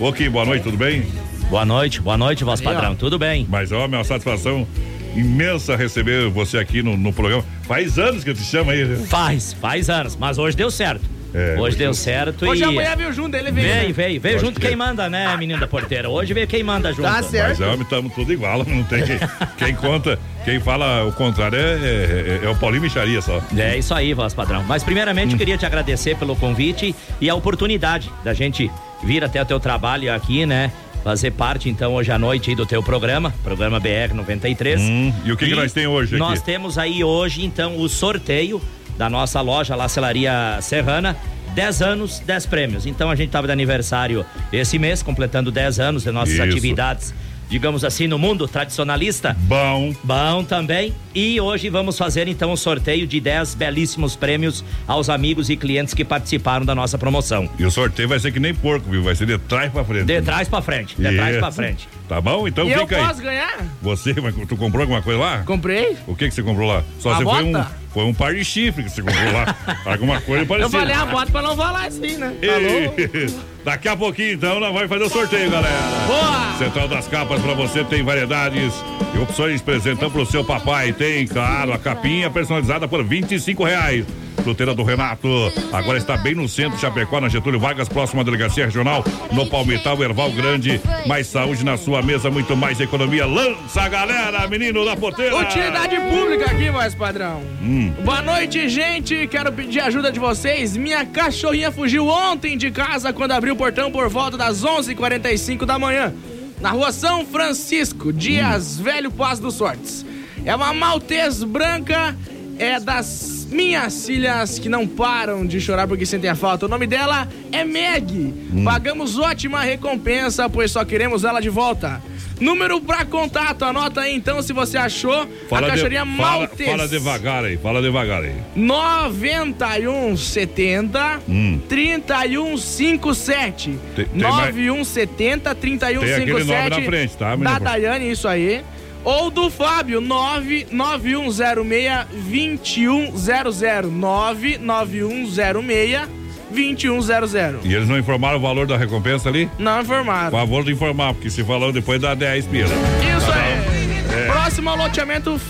Ô, 0.00 0.12
Kim, 0.12 0.28
boa 0.28 0.44
noite, 0.44 0.64
tudo 0.64 0.76
bem? 0.76 1.06
Boa 1.54 1.64
noite, 1.64 2.00
boa 2.00 2.16
noite, 2.16 2.42
voz 2.42 2.60
Aí, 2.60 2.66
ó. 2.66 2.72
padrão. 2.72 2.96
Tudo 2.96 3.16
bem? 3.16 3.46
Mas, 3.48 3.70
ó, 3.70 3.84
é 3.84 3.86
uma 3.86 4.02
satisfação 4.02 4.66
imensa 5.14 5.76
receber 5.76 6.28
você 6.28 6.58
aqui 6.58 6.82
no, 6.82 6.96
no 6.96 7.12
programa. 7.12 7.44
Faz 7.62 7.96
anos 7.96 8.24
que 8.24 8.30
eu 8.30 8.34
te 8.34 8.42
chamo 8.42 8.72
aí. 8.72 8.84
né? 8.84 8.96
Faz, 9.06 9.52
faz 9.52 9.88
anos, 9.88 10.16
mas 10.16 10.36
hoje 10.36 10.56
deu 10.56 10.68
certo. 10.68 11.04
É, 11.32 11.54
hoje 11.56 11.76
deu 11.76 11.90
hoje- 11.90 12.00
certo 12.00 12.44
Hoje 12.48 12.62
e. 12.62 12.64
amanhã 12.64 12.96
veio 12.96 13.12
junto, 13.12 13.36
ele 13.36 13.52
veio. 13.52 13.68
Veio, 13.68 13.86
né? 13.86 13.92
veio, 13.92 14.20
veio 14.20 14.38
junto 14.40 14.58
crer. 14.58 14.70
quem 14.70 14.76
manda, 14.76 15.08
né, 15.08 15.36
menino 15.36 15.60
da 15.60 15.68
porteira? 15.68 16.10
Hoje 16.10 16.34
veio 16.34 16.48
quem 16.48 16.64
manda 16.64 16.90
junto. 16.90 17.02
Tá 17.02 17.22
Mas, 17.22 17.60
homem, 17.60 17.82
estamos 17.82 18.12
tudo 18.12 18.32
igual. 18.32 18.64
Não 18.66 18.82
tem 18.82 19.04
quem, 19.04 19.18
quem 19.56 19.74
conta, 19.76 20.18
quem 20.44 20.58
fala 20.58 21.04
o 21.04 21.12
contrário 21.12 21.56
é, 21.56 21.60
é, 21.60 22.40
é 22.42 22.48
o 22.48 22.56
Paulinho 22.56 22.82
Micharia 22.82 23.22
só. 23.22 23.40
É 23.56 23.78
isso 23.78 23.94
aí, 23.94 24.12
voz 24.12 24.34
padrão. 24.34 24.64
Mas 24.64 24.82
primeiramente 24.82 25.34
eu 25.34 25.38
queria 25.38 25.56
te 25.56 25.64
agradecer 25.64 26.16
pelo 26.16 26.34
convite 26.34 26.92
e 27.20 27.30
a 27.30 27.34
oportunidade 27.36 28.10
da 28.24 28.34
gente 28.34 28.68
vir 29.04 29.22
até 29.22 29.40
o 29.40 29.44
teu 29.44 29.60
trabalho 29.60 30.12
aqui, 30.12 30.46
né? 30.46 30.72
Fazer 31.04 31.32
parte 31.32 31.68
então 31.68 31.94
hoje 31.94 32.10
à 32.10 32.18
noite 32.18 32.54
do 32.54 32.64
teu 32.64 32.82
programa, 32.82 33.30
programa 33.42 33.78
BR 33.78 34.14
93. 34.14 34.80
Hum, 34.80 35.12
e 35.22 35.30
o 35.30 35.36
que 35.36 35.46
que 35.48 35.54
nós 35.54 35.70
tem 35.70 35.86
hoje 35.86 36.16
Nós 36.16 36.38
aqui? 36.38 36.46
temos 36.46 36.78
aí 36.78 37.04
hoje 37.04 37.44
então 37.44 37.78
o 37.78 37.86
sorteio 37.90 38.58
da 38.96 39.10
nossa 39.10 39.42
loja 39.42 39.76
Lacelaria 39.76 40.58
Serrana. 40.62 41.14
10 41.54 41.82
anos, 41.82 42.18
10 42.20 42.46
prêmios. 42.46 42.84
Então 42.86 43.10
a 43.10 43.14
gente 43.14 43.28
estava 43.28 43.46
de 43.46 43.52
aniversário 43.52 44.26
esse 44.52 44.76
mês, 44.76 45.02
completando 45.02 45.52
10 45.52 45.78
anos 45.78 46.02
de 46.02 46.10
nossas 46.10 46.34
Isso. 46.34 46.42
atividades, 46.42 47.14
digamos 47.48 47.84
assim, 47.84 48.06
no 48.06 48.18
mundo 48.18 48.46
tradicionalista. 48.48 49.36
Bom. 49.40 49.94
Bom 50.02 50.44
também. 50.44 50.94
E 51.14 51.40
hoje 51.40 51.68
vamos 51.68 51.96
fazer 51.96 52.26
então 52.28 52.52
o 52.52 52.56
sorteio 52.56 53.06
de 53.06 53.20
10 53.20 53.54
belíssimos 53.54 54.16
prêmios 54.16 54.64
aos 54.86 55.08
amigos 55.08 55.48
e 55.50 55.56
clientes 55.56 55.94
que 55.94 56.04
participaram 56.04 56.64
da 56.66 56.74
nossa 56.74 56.98
promoção. 56.98 57.48
E 57.58 57.64
o 57.64 57.70
sorteio 57.70 58.08
vai 58.08 58.18
ser 58.18 58.32
que 58.32 58.40
nem 58.40 58.54
porco, 58.54 58.90
viu? 58.90 59.02
Vai 59.02 59.14
ser 59.14 59.26
de 59.26 59.38
trás 59.38 59.70
pra 59.72 59.84
frente. 59.84 60.04
De 60.06 60.22
trás 60.22 60.48
pra 60.48 60.60
frente, 60.62 60.96
de 60.96 61.14
trás 61.16 61.36
pra 61.38 61.52
frente. 61.52 61.88
Tá 62.08 62.20
bom? 62.20 62.46
Então 62.48 62.66
E 62.68 62.72
eu 62.72 62.80
fica 62.80 62.96
aí. 62.98 63.06
posso 63.06 63.22
ganhar? 63.22 63.64
Você, 63.80 64.14
mas 64.20 64.34
tu 64.48 64.56
comprou 64.56 64.82
alguma 64.82 65.00
coisa 65.00 65.18
lá? 65.20 65.38
Comprei. 65.44 65.96
O 66.06 66.14
que 66.14 66.28
que 66.28 66.34
você 66.34 66.42
comprou 66.42 66.68
lá? 66.68 66.82
Só 66.98 67.10
A 67.12 67.16
você 67.16 67.22
foi 67.24 67.44
um, 67.44 67.52
bota? 67.52 67.70
Foi 67.94 68.04
um 68.04 68.12
par 68.12 68.34
de 68.34 68.44
chifre 68.44 68.82
que 68.84 68.90
você 68.90 69.00
comprou 69.00 69.32
lá. 69.32 69.54
alguma 69.86 70.20
coisa 70.20 70.42
Eu 70.42 70.46
parecida. 70.46 70.78
falei 70.78 70.94
a 70.94 71.06
bota 71.06 71.32
pra 71.32 71.40
não 71.42 71.56
falar 71.56 71.86
assim, 71.86 72.16
né? 72.18 72.34
Falou? 72.44 72.94
E- 72.98 73.54
Daqui 73.64 73.88
a 73.88 73.96
pouquinho, 73.96 74.32
então, 74.34 74.60
nós 74.60 74.74
vamos 74.74 74.90
fazer 74.90 75.04
o 75.04 75.08
sorteio, 75.08 75.50
galera. 75.50 75.74
Boa! 76.06 76.58
Central 76.58 76.86
das 76.86 77.08
Capas 77.08 77.40
pra 77.40 77.54
você 77.54 77.82
tem 77.82 78.02
variedades 78.02 78.74
e 79.14 79.18
opções 79.18 79.62
presentando 79.62 80.10
pro 80.10 80.26
seu 80.26 80.44
papai. 80.44 80.92
Tem, 80.92 81.26
claro, 81.26 81.72
a 81.72 81.78
capinha 81.78 82.28
personalizada 82.28 82.86
por 82.86 83.02
25 83.02 83.64
reais. 83.64 84.04
Fruteira 84.44 84.74
do 84.74 84.82
Renato. 84.82 85.26
Agora 85.72 85.96
está 85.96 86.18
bem 86.18 86.34
no 86.34 86.46
centro, 86.46 86.78
Chapecó, 86.78 87.18
na 87.18 87.30
Getúlio 87.30 87.58
Vargas, 87.58 87.88
próxima 87.88 88.20
à 88.20 88.24
delegacia 88.24 88.66
regional, 88.66 89.02
no 89.32 89.46
Palmital, 89.46 90.00
Erval 90.02 90.30
Grande. 90.32 90.78
Mais 91.06 91.26
saúde 91.26 91.64
na 91.64 91.78
sua 91.78 92.02
mesa, 92.02 92.30
muito 92.30 92.54
mais 92.54 92.78
economia. 92.78 93.24
Lança 93.24 93.80
a 93.80 93.88
galera, 93.88 94.46
menino 94.46 94.84
da 94.84 94.94
porteira. 94.94 95.34
Utilidade 95.34 95.96
pública 95.96 96.50
aqui, 96.50 96.70
voz 96.70 96.94
padrão. 96.94 97.40
Hum. 97.62 97.90
Boa 98.04 98.20
noite, 98.20 98.68
gente. 98.68 99.26
Quero 99.28 99.50
pedir 99.50 99.80
ajuda 99.80 100.12
de 100.12 100.20
vocês. 100.20 100.76
Minha 100.76 101.06
cachorrinha 101.06 101.72
fugiu 101.72 102.06
ontem 102.06 102.58
de 102.58 102.70
casa 102.70 103.14
quando 103.14 103.32
abriu 103.32 103.54
o 103.54 103.56
portão 103.56 103.90
por 103.90 104.10
volta 104.10 104.36
das 104.36 104.62
11h45 104.62 105.64
da 105.64 105.78
manhã. 105.78 106.12
Na 106.60 106.70
rua 106.70 106.92
São 106.92 107.24
Francisco, 107.24 108.12
Dias 108.12 108.78
Velho 108.78 109.10
Paz 109.10 109.38
dos 109.38 109.54
Sortes. 109.54 110.04
É 110.44 110.54
uma 110.54 110.74
maltez 110.74 111.42
branca, 111.42 112.14
é 112.58 112.78
das 112.78 113.43
minhas 113.54 114.04
filhas 114.06 114.58
que 114.58 114.68
não 114.68 114.86
param 114.86 115.46
de 115.46 115.58
chorar 115.60 115.86
porque 115.88 116.04
sentem 116.04 116.28
a 116.28 116.34
falta. 116.34 116.66
O 116.66 116.68
nome 116.68 116.86
dela 116.86 117.26
é 117.52 117.64
Meg. 117.64 118.34
Pagamos 118.64 119.18
ótima 119.18 119.62
recompensa, 119.62 120.50
pois 120.50 120.70
só 120.70 120.84
queremos 120.84 121.24
ela 121.24 121.40
de 121.40 121.48
volta. 121.48 122.02
Número 122.40 122.80
pra 122.80 123.04
contato, 123.04 123.64
anota 123.64 124.00
aí 124.00 124.12
então 124.16 124.42
se 124.42 124.52
você 124.52 124.76
achou 124.76 125.28
a 125.52 125.60
de- 125.60 125.66
cachorrinha 125.68 126.04
fala, 126.16 126.48
fala 126.48 126.88
devagar 126.88 127.44
aí, 127.44 127.56
fala 127.56 127.80
devagar 127.80 128.24
aí. 128.24 128.34
9170 128.56 131.20
Hum. 131.28 131.60
3157. 131.68 133.78
Tem- 133.94 134.04
tem 134.06 134.20
mais- 134.22 134.52
9170 134.54 135.54
3157. 135.54 136.24
Tem 136.24 136.32
aquele 136.34 136.44
nome 136.44 136.70
na 136.70 136.82
frente, 136.82 137.16
tá, 137.16 137.36
Da? 137.36 137.58
Daiane, 137.60 138.10
isso 138.10 138.26
aí. 138.26 138.64
Ou 139.04 139.30
do 139.30 139.50
Fábio, 139.50 140.00
99106 140.00 142.06
2100. 142.12 143.90
99106 143.90 146.08
2100. 146.50 147.60
E 147.64 147.74
eles 147.74 147.88
não 147.88 147.98
informaram 147.98 148.38
o 148.38 148.40
valor 148.40 148.64
da 148.66 148.76
recompensa 148.76 149.28
ali? 149.28 149.50
Não 149.58 149.80
informaram. 149.80 150.30
Favor 150.30 150.62
de 150.64 150.72
informar, 150.72 151.12
porque 151.14 151.28
se 151.28 151.42
falou 151.44 151.72
depois 151.72 152.00
dá 152.00 152.14
10 152.14 152.46
pila. 152.46 152.66
Isso 152.66 153.32
aí. 153.32 154.22
É. 154.22 154.26
Próximo 154.30 154.70
ao 154.70 154.76
loteamento, 154.76 155.40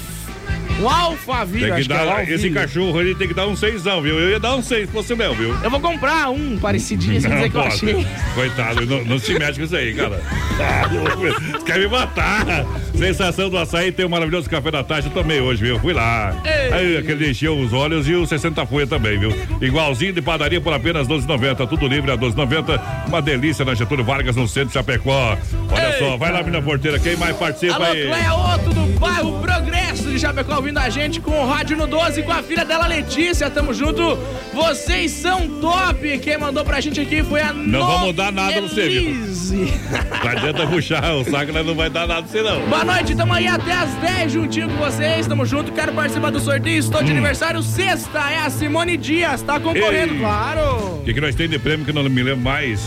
o 0.80 0.88
Alphaville. 0.88 1.66
Tem 1.66 1.74
que 1.76 1.86
que 1.86 1.92
é 1.92 1.96
dar, 1.96 2.04
esse 2.04 2.10
Alphaville. 2.32 2.50
cachorro 2.54 3.00
ele 3.00 3.14
tem 3.14 3.28
que 3.28 3.34
dar 3.34 3.46
um 3.46 3.56
seisão, 3.56 4.00
viu? 4.02 4.18
Eu 4.18 4.30
ia 4.30 4.40
dar 4.40 4.54
um 4.56 4.62
seis 4.62 4.86
se 4.86 4.92
fosse 4.92 5.14
meu, 5.14 5.34
viu? 5.34 5.54
Eu 5.62 5.70
vou 5.70 5.80
comprar 5.80 6.30
um 6.30 6.58
parecidinho, 6.58 7.20
sem 7.20 7.30
dizer 7.30 7.50
que 7.50 7.56
eu 7.56 7.62
achei. 7.62 8.06
Coitado, 8.34 8.86
não, 8.86 9.04
não 9.04 9.18
se 9.18 9.38
mete 9.38 9.56
com 9.58 9.64
isso 9.64 9.76
aí, 9.76 9.94
cara. 9.94 10.20
Ah, 10.60 10.88
Você 10.88 11.62
quer 11.64 11.78
me 11.78 11.88
matar? 11.88 12.44
Sensação 12.94 13.48
do 13.50 13.58
açaí 13.58 13.90
tem 13.92 14.06
um 14.06 14.08
maravilhoso 14.08 14.48
café 14.48 14.70
da 14.70 14.82
tarde. 14.84 15.08
Eu 15.08 15.12
tomei 15.14 15.40
hoje, 15.40 15.62
viu? 15.62 15.78
Fui 15.80 15.92
lá. 15.92 16.34
Aí 16.72 16.96
aquele 16.96 17.30
encheu 17.30 17.58
os 17.58 17.72
olhos 17.72 18.08
e 18.08 18.14
o 18.14 18.26
60 18.26 18.64
folha 18.66 18.86
também, 18.86 19.18
viu? 19.18 19.32
Igualzinho 19.60 20.12
de 20.12 20.22
padaria 20.22 20.60
por 20.60 20.72
apenas 20.72 21.06
12,90. 21.08 21.68
Tudo 21.68 21.86
livre 21.88 22.10
a 22.10 22.16
12,90. 22.16 22.80
Uma 23.08 23.20
delícia 23.22 23.64
na 23.64 23.74
Getúlio 23.74 24.04
Vargas, 24.04 24.36
no 24.36 24.46
centro 24.46 24.68
de 24.68 24.74
Chapecó. 24.74 25.36
Olha 25.70 25.98
só, 25.98 26.16
vai 26.16 26.32
lá, 26.32 26.42
mina 26.42 26.62
porteira. 26.62 26.98
Quem 26.98 27.16
mais 27.16 27.36
participa 27.36 27.74
Alô, 27.74 27.84
aí? 27.86 28.06
Cléia 28.06 28.34
Otto 28.34 28.70
do 28.70 28.98
bairro 28.98 29.40
Progresso 29.40 30.04
de 30.10 30.18
Chapecó 30.18 30.60
ouvindo 30.64 30.78
a 30.78 30.88
gente 30.88 31.20
com 31.20 31.30
o 31.30 31.46
rádio 31.46 31.76
no 31.76 31.86
12 31.86 32.22
com 32.22 32.32
a 32.32 32.42
filha 32.42 32.64
dela 32.64 32.86
Letícia. 32.86 33.50
Tamo 33.50 33.74
junto. 33.74 34.18
Vocês 34.54 35.10
são 35.10 35.46
top. 35.60 36.18
Quem 36.20 36.38
mandou 36.38 36.64
pra 36.64 36.80
gente 36.80 36.98
aqui 36.98 37.22
foi 37.22 37.42
a 37.42 37.52
Não 37.52 37.86
vamos 37.86 38.14
dar 38.16 38.32
nada 38.32 38.62
viu? 38.62 38.82
Elise. 38.82 39.54
Não 40.24 40.30
adianta 40.30 40.66
puxar 40.66 41.12
o 41.16 41.22
saco, 41.24 41.52
nós 41.52 41.66
não 41.66 41.74
vai 41.74 41.90
dar 41.90 42.06
nada 42.08 42.22
pra 42.22 42.30
você, 42.30 42.42
não. 42.42 42.66
Boa 42.66 42.82
noite, 42.82 43.14
tamo 43.14 43.32
aí 43.34 43.46
até 43.46 43.72
as 43.72 43.90
10 43.96 44.32
juntinho 44.32 44.68
com 44.70 44.76
vocês. 44.76 45.26
Tamo 45.26 45.44
junto. 45.44 45.70
Quero 45.70 45.92
participar 45.92 46.30
do 46.30 46.40
sorteio. 46.40 46.78
Estou 46.78 47.02
Hum. 47.02 47.04
de 47.04 47.10
aniversário 47.12 47.62
sexta. 47.62 48.18
É 48.30 48.38
a 48.38 48.48
Simone 48.50 48.96
Dias. 48.96 49.42
Tá 49.42 49.60
concorrendo, 49.60 50.14
Ei. 50.14 50.18
claro. 50.20 50.96
O 51.00 51.02
que, 51.04 51.12
que 51.12 51.20
nós 51.20 51.34
temos 51.34 51.52
de 51.52 51.58
prêmio 51.58 51.84
que 51.84 51.90
eu 51.90 51.94
não 51.94 52.08
me 52.08 52.22
lembro 52.22 52.40
mais? 52.42 52.80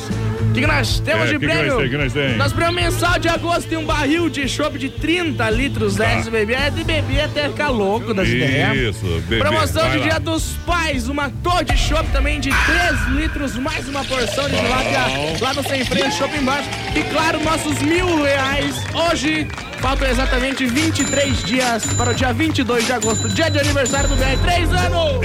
Que, 0.58 0.68
que 0.68 0.68
nós 0.68 1.00
temos 1.00 1.24
É, 1.30 1.34
de 1.34 1.40
que 1.40 1.46
nós 1.48 1.58
prêmio? 1.58 1.90
que 1.90 1.98
nós 1.98 2.14
tem? 2.14 2.36
Nosso 2.38 2.56
prêmio 2.56 2.74
mensal 2.74 3.20
de 3.20 3.30
agosto 3.30 3.68
tem 3.68 3.78
um 3.78 3.86
barril 3.86 4.30
de 4.30 4.48
chopp 4.48 4.78
de 4.78 4.90
30 4.90 5.50
litros 5.50 5.96
Tá. 5.96 6.06
SBB. 6.12 6.54
É 6.54 6.70
de 6.70 6.84
beber 6.84 7.22
até 7.22 7.48
ficar 7.50 7.70
louco 7.70 8.14
das 8.14 8.28
ideias. 8.28 8.96
Isso, 8.96 9.06
bebê. 9.28 9.38
Promoção 9.38 9.82
vai 9.84 9.92
de 9.92 9.98
lá. 10.00 10.04
Dia 10.06 10.20
dos 10.20 10.58
Pais, 10.66 11.08
uma 11.10 11.30
torre 11.44 11.66
de 11.66 11.78
chopp 11.78 12.08
também 12.12 12.40
de 12.40 12.50
3 12.50 13.08
litros, 13.20 13.56
mais 13.56 13.88
uma 13.88 14.04
porção 14.04 14.50
de 14.50 14.56
tilápia 14.56 15.38
lá 15.42 15.54
no 15.54 15.64
Sem 15.64 15.84
Freio 15.86 16.12
Chopp 16.12 16.36
embaixo. 16.38 16.70
E 16.96 17.02
claro, 17.12 17.40
nossos 17.44 17.80
mil 17.82 18.24
reais. 18.24 18.76
Hoje 18.94 19.48
faltam 19.80 20.08
exatamente 20.10 20.66
23 20.66 21.44
dias 21.44 21.86
para 21.94 22.12
o 22.12 22.14
dia 22.14 22.34
22 22.34 22.86
de 22.86 22.94
agosto, 22.94 23.30
dia 23.30 23.50
de 23.50 23.60
aniversário 23.60 24.10
do 24.10 24.16
BR. 24.16 24.38
3 24.44 24.74
anos! 24.74 25.18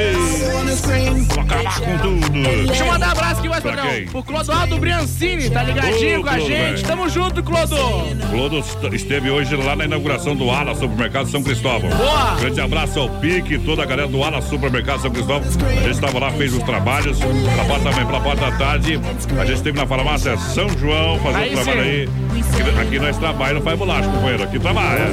Vou 1.35 1.43
acabar 1.43 1.81
com 1.81 1.99
tudo. 1.99 2.67
Deixa 2.67 2.85
eu 2.85 2.87
mandar 2.93 3.09
um 3.09 3.13
abraço 3.13 3.41
aqui, 3.41 3.49
mais 3.49 3.63
Pra 3.63 3.73
padrão. 3.73 3.91
quem? 3.91 4.07
Pro 4.07 4.23
Clodoaldo 4.23 4.79
Briancini, 4.79 5.51
tá 5.51 5.63
ligadinho 5.63 6.21
Ô, 6.21 6.23
com 6.23 6.29
a 6.29 6.33
Clodo, 6.35 6.47
gente. 6.49 6.85
Tamo 6.85 7.09
junto, 7.09 7.43
Clodo. 7.43 7.77
Clodo 8.31 8.59
est- 8.59 8.95
esteve 8.95 9.31
hoje 9.31 9.55
lá 9.57 9.75
na 9.77 9.85
inauguração 9.85 10.35
do 10.37 10.51
Ala 10.51 10.75
Supermercado 10.75 11.29
São 11.29 11.43
Cristóvão. 11.43 11.91
Boa! 11.91 12.35
Grande 12.41 12.61
abraço 12.61 12.99
ao 13.01 13.09
Pique, 13.09 13.59
toda 13.59 13.83
a 13.83 13.87
galera 13.87 14.09
do 14.09 14.23
Ala 14.23 14.41
Supermercado 14.43 15.01
São 15.03 15.11
Cristóvão. 15.11 15.49
A 15.49 15.81
gente 15.83 15.91
estava 15.93 16.19
lá, 16.19 16.31
fez 16.33 16.53
os 16.55 16.63
trabalhos. 16.63 17.19
Pra 17.19 17.65
parte 17.65 17.83
também, 17.85 18.07
pela 18.07 18.21
parte 18.21 18.41
da 18.41 18.53
tarde. 18.53 19.01
A 19.41 19.45
gente 19.45 19.57
esteve 19.57 19.79
na 19.79 19.87
farmácia 19.87 20.37
São 20.39 20.69
João, 20.79 21.19
fazendo 21.21 21.51
um 21.53 21.55
trabalho 21.55 21.83
sim. 21.83 21.89
aí. 21.91 22.09
Aqui, 22.53 22.81
aqui 22.81 22.99
nós 22.99 23.17
trabalhamos, 23.17 23.55
não 23.55 23.63
faz 23.63 23.79
bolacha, 23.79 24.09
companheiro. 24.09 24.42
Aqui 24.43 24.59
trabalha. 24.59 25.05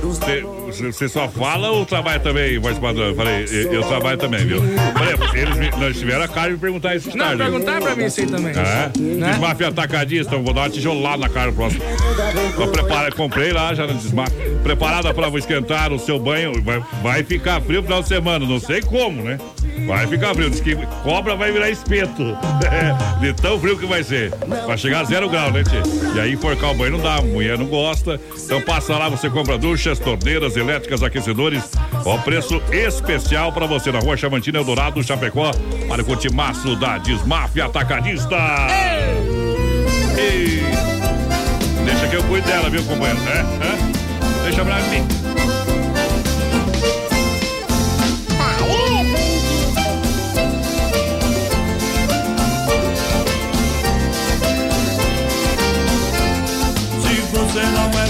Você- 0.00 0.67
Você 0.72 1.08
só 1.08 1.28
fala 1.28 1.70
ou 1.70 1.84
trabalha 1.86 2.20
também, 2.20 2.58
voz 2.58 2.78
padrão? 2.78 3.06
Eu 3.06 3.14
Falei, 3.14 3.44
eu, 3.50 3.72
eu 3.72 3.82
trabalho 3.84 4.18
também, 4.18 4.44
viu? 4.46 4.62
Falei, 4.92 5.42
eles 5.42 5.56
me- 5.56 5.70
nós 5.70 5.98
tiveram 5.98 6.22
a 6.24 6.28
cara 6.28 6.48
de 6.48 6.52
me 6.54 6.58
perguntar 6.58 6.94
isso 6.94 7.08
Não, 7.16 7.24
tarde. 7.26 7.42
perguntar 7.42 7.80
pra 7.80 7.96
mim 7.96 8.04
isso 8.04 8.20
aí 8.20 8.26
também. 8.26 8.52
É? 8.52 8.98
Né? 8.98 9.30
Desmafia 9.30 9.68
atacadista, 9.68 10.36
vou 10.36 10.52
dar 10.54 10.62
uma 10.62 10.70
tijolada 10.70 11.16
na 11.18 11.28
cara 11.28 11.50
próximo. 11.52 11.82
Tô 12.56 12.66
prepara, 12.68 13.10
comprei 13.12 13.52
lá 13.52 13.74
já 13.74 13.86
no 13.86 13.94
desmafia. 13.94 14.58
Preparada 14.62 15.12
para 15.14 15.28
esquentar 15.38 15.92
o 15.92 15.98
seu 15.98 16.18
banho. 16.18 16.52
Vai, 16.62 16.82
vai 17.02 17.24
ficar 17.24 17.60
frio 17.62 17.78
no 17.78 17.82
final 17.84 18.02
de 18.02 18.08
semana, 18.08 18.44
não 18.46 18.60
sei 18.60 18.80
como, 18.82 19.22
né? 19.22 19.38
Vai 19.86 20.06
ficar 20.06 20.34
frio. 20.34 20.50
Diz 20.50 20.60
que 20.60 20.76
cobra 21.02 21.34
vai 21.36 21.50
virar 21.52 21.70
espeto. 21.70 22.36
De 23.20 23.32
tão 23.32 23.58
frio 23.58 23.78
que 23.78 23.86
vai 23.86 24.02
ser. 24.02 24.32
Vai 24.66 24.76
chegar 24.76 25.00
a 25.00 25.04
zero 25.04 25.28
grau, 25.28 25.50
né, 25.50 25.62
tchê? 25.62 26.16
E 26.16 26.20
aí 26.20 26.32
enforcar 26.32 26.70
o 26.72 26.74
banho 26.74 26.92
não 26.92 27.00
dá, 27.00 27.16
a 27.16 27.22
mulher 27.22 27.56
não 27.58 27.66
gosta. 27.66 28.20
Então 28.44 28.60
passa 28.60 28.96
lá, 28.96 29.08
você 29.08 29.30
compra 29.30 29.56
duchas, 29.56 29.98
torneiras, 29.98 30.56
elétricas, 30.58 31.02
aquecedores. 31.02 31.62
Ó, 32.04 32.18
preço 32.18 32.60
especial 32.72 33.52
para 33.52 33.66
você 33.66 33.90
na 33.92 33.98
rua 34.00 34.16
Chamantina 34.16 34.58
Eldorado, 34.58 35.02
Chapecó. 35.02 35.50
Para 35.88 36.02
o 36.02 36.04
Cotimaço 36.04 36.76
da 36.76 36.98
Desmafia 36.98 37.66
Atacadista. 37.66 38.36
Ei. 40.16 40.62
Deixa 41.84 42.08
que 42.08 42.16
eu 42.16 42.24
cuido 42.24 42.46
dela, 42.46 42.68
viu, 42.68 42.82
companheiro? 42.84 43.18
É? 43.28 43.38
É? 43.66 44.42
Deixa 44.44 44.64
pra 44.64 44.76
mim. 44.82 45.06
Se 57.00 57.20
você 57.30 57.62
não 57.62 58.00
é 58.00 58.07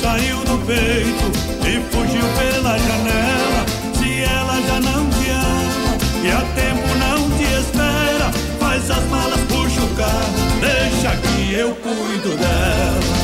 saiu 0.00 0.38
do 0.44 0.58
peito 0.66 1.26
e 1.66 1.80
fugiu 1.90 2.24
pela 2.38 2.78
janela, 2.78 3.66
se 3.94 4.22
ela 4.22 4.60
já 4.62 4.80
não 4.80 5.06
te 5.10 5.30
ama 5.30 5.98
e 6.22 6.30
a 6.30 6.40
tempo 6.54 6.88
não 6.98 7.30
te 7.36 7.44
espera, 7.44 8.30
faz 8.60 8.90
as 8.90 9.04
malas, 9.06 9.40
puxa 9.48 9.80
o 9.80 9.88
carro, 9.96 10.60
deixa 10.60 11.16
que 11.16 11.54
eu 11.54 11.74
cuido 11.76 12.36
dela. 12.36 13.18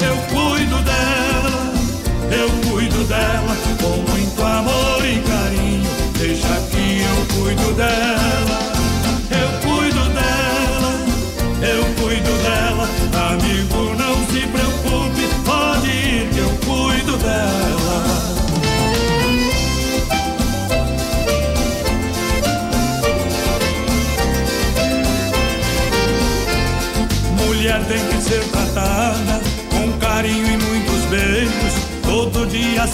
Eu 0.00 0.16
cuido 0.34 0.76
dela, 0.82 1.72
eu 2.30 2.70
cuido 2.70 3.04
dela 3.04 3.56
com 3.80 4.10
muito 4.10 4.42
amor 4.42 5.04
e 5.04 5.20
carinho. 5.20 5.90
Deixa 6.18 6.48
que 6.70 7.02
eu 7.02 7.42
cuido 7.42 7.72
dela. 7.74 8.21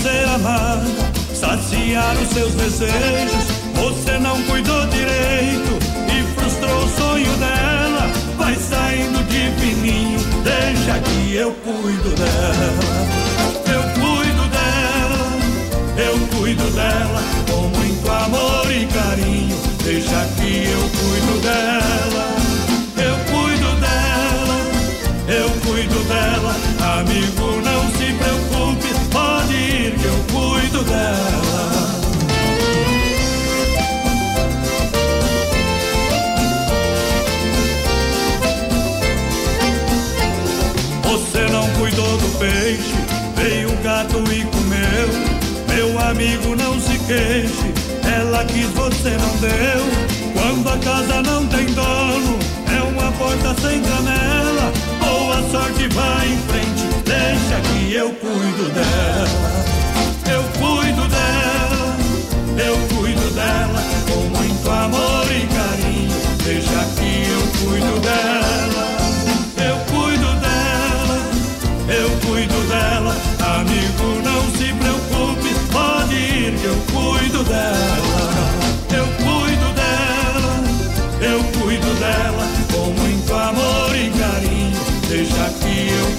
Ser 0.02 0.28
amada, 0.28 0.84
saciar 1.34 2.16
os 2.16 2.28
seus 2.28 2.52
desejos. 2.54 3.44
Você 3.74 4.18
não 4.18 4.40
cuidou 4.42 4.86
direito 4.86 5.78
e 6.06 6.40
frustrou 6.40 6.84
o 6.84 6.88
sonho 6.88 7.36
dela. 7.38 8.06
Vai 8.36 8.54
saindo 8.54 9.22
de 9.24 9.50
fininho, 9.60 10.20
deixa 10.44 11.00
que. 11.00 11.34
Eu 11.34 11.52
cuido 11.52 12.10
dela. 12.10 13.17
Quis, 48.48 48.68
você 48.70 49.10
não 49.10 49.36
deu. 49.36 50.08
Quando 50.34 50.68
a 50.68 50.78
casa 50.78 51.22
não 51.22 51.46
tem 51.46 51.66
dono, 51.66 52.38
é 52.76 52.82
uma 52.82 53.12
porta 53.12 53.54
sem 53.60 53.82
janela. 53.82 54.72
Boa 55.00 55.42
sorte, 55.50 55.88
vai 55.88 56.28
em 56.28 56.38
frente, 56.48 56.84
deixa 57.04 57.60
que 57.60 57.94
eu 57.94 58.10
cuido 58.10 58.68
dela. 58.74 59.28
Eu 60.30 60.42
cuido 60.58 61.08
dela, 61.08 61.96
eu 62.66 62.96
cuido 62.96 63.30
dela, 63.34 63.82
com 64.06 64.38
muito 64.38 64.70
amor 64.70 65.26
e 65.30 65.46
carinho. 65.46 66.18
Deixa 66.44 66.84
que 66.96 67.30
eu 67.30 67.68
cuido 67.68 68.00
dela. 68.00 68.57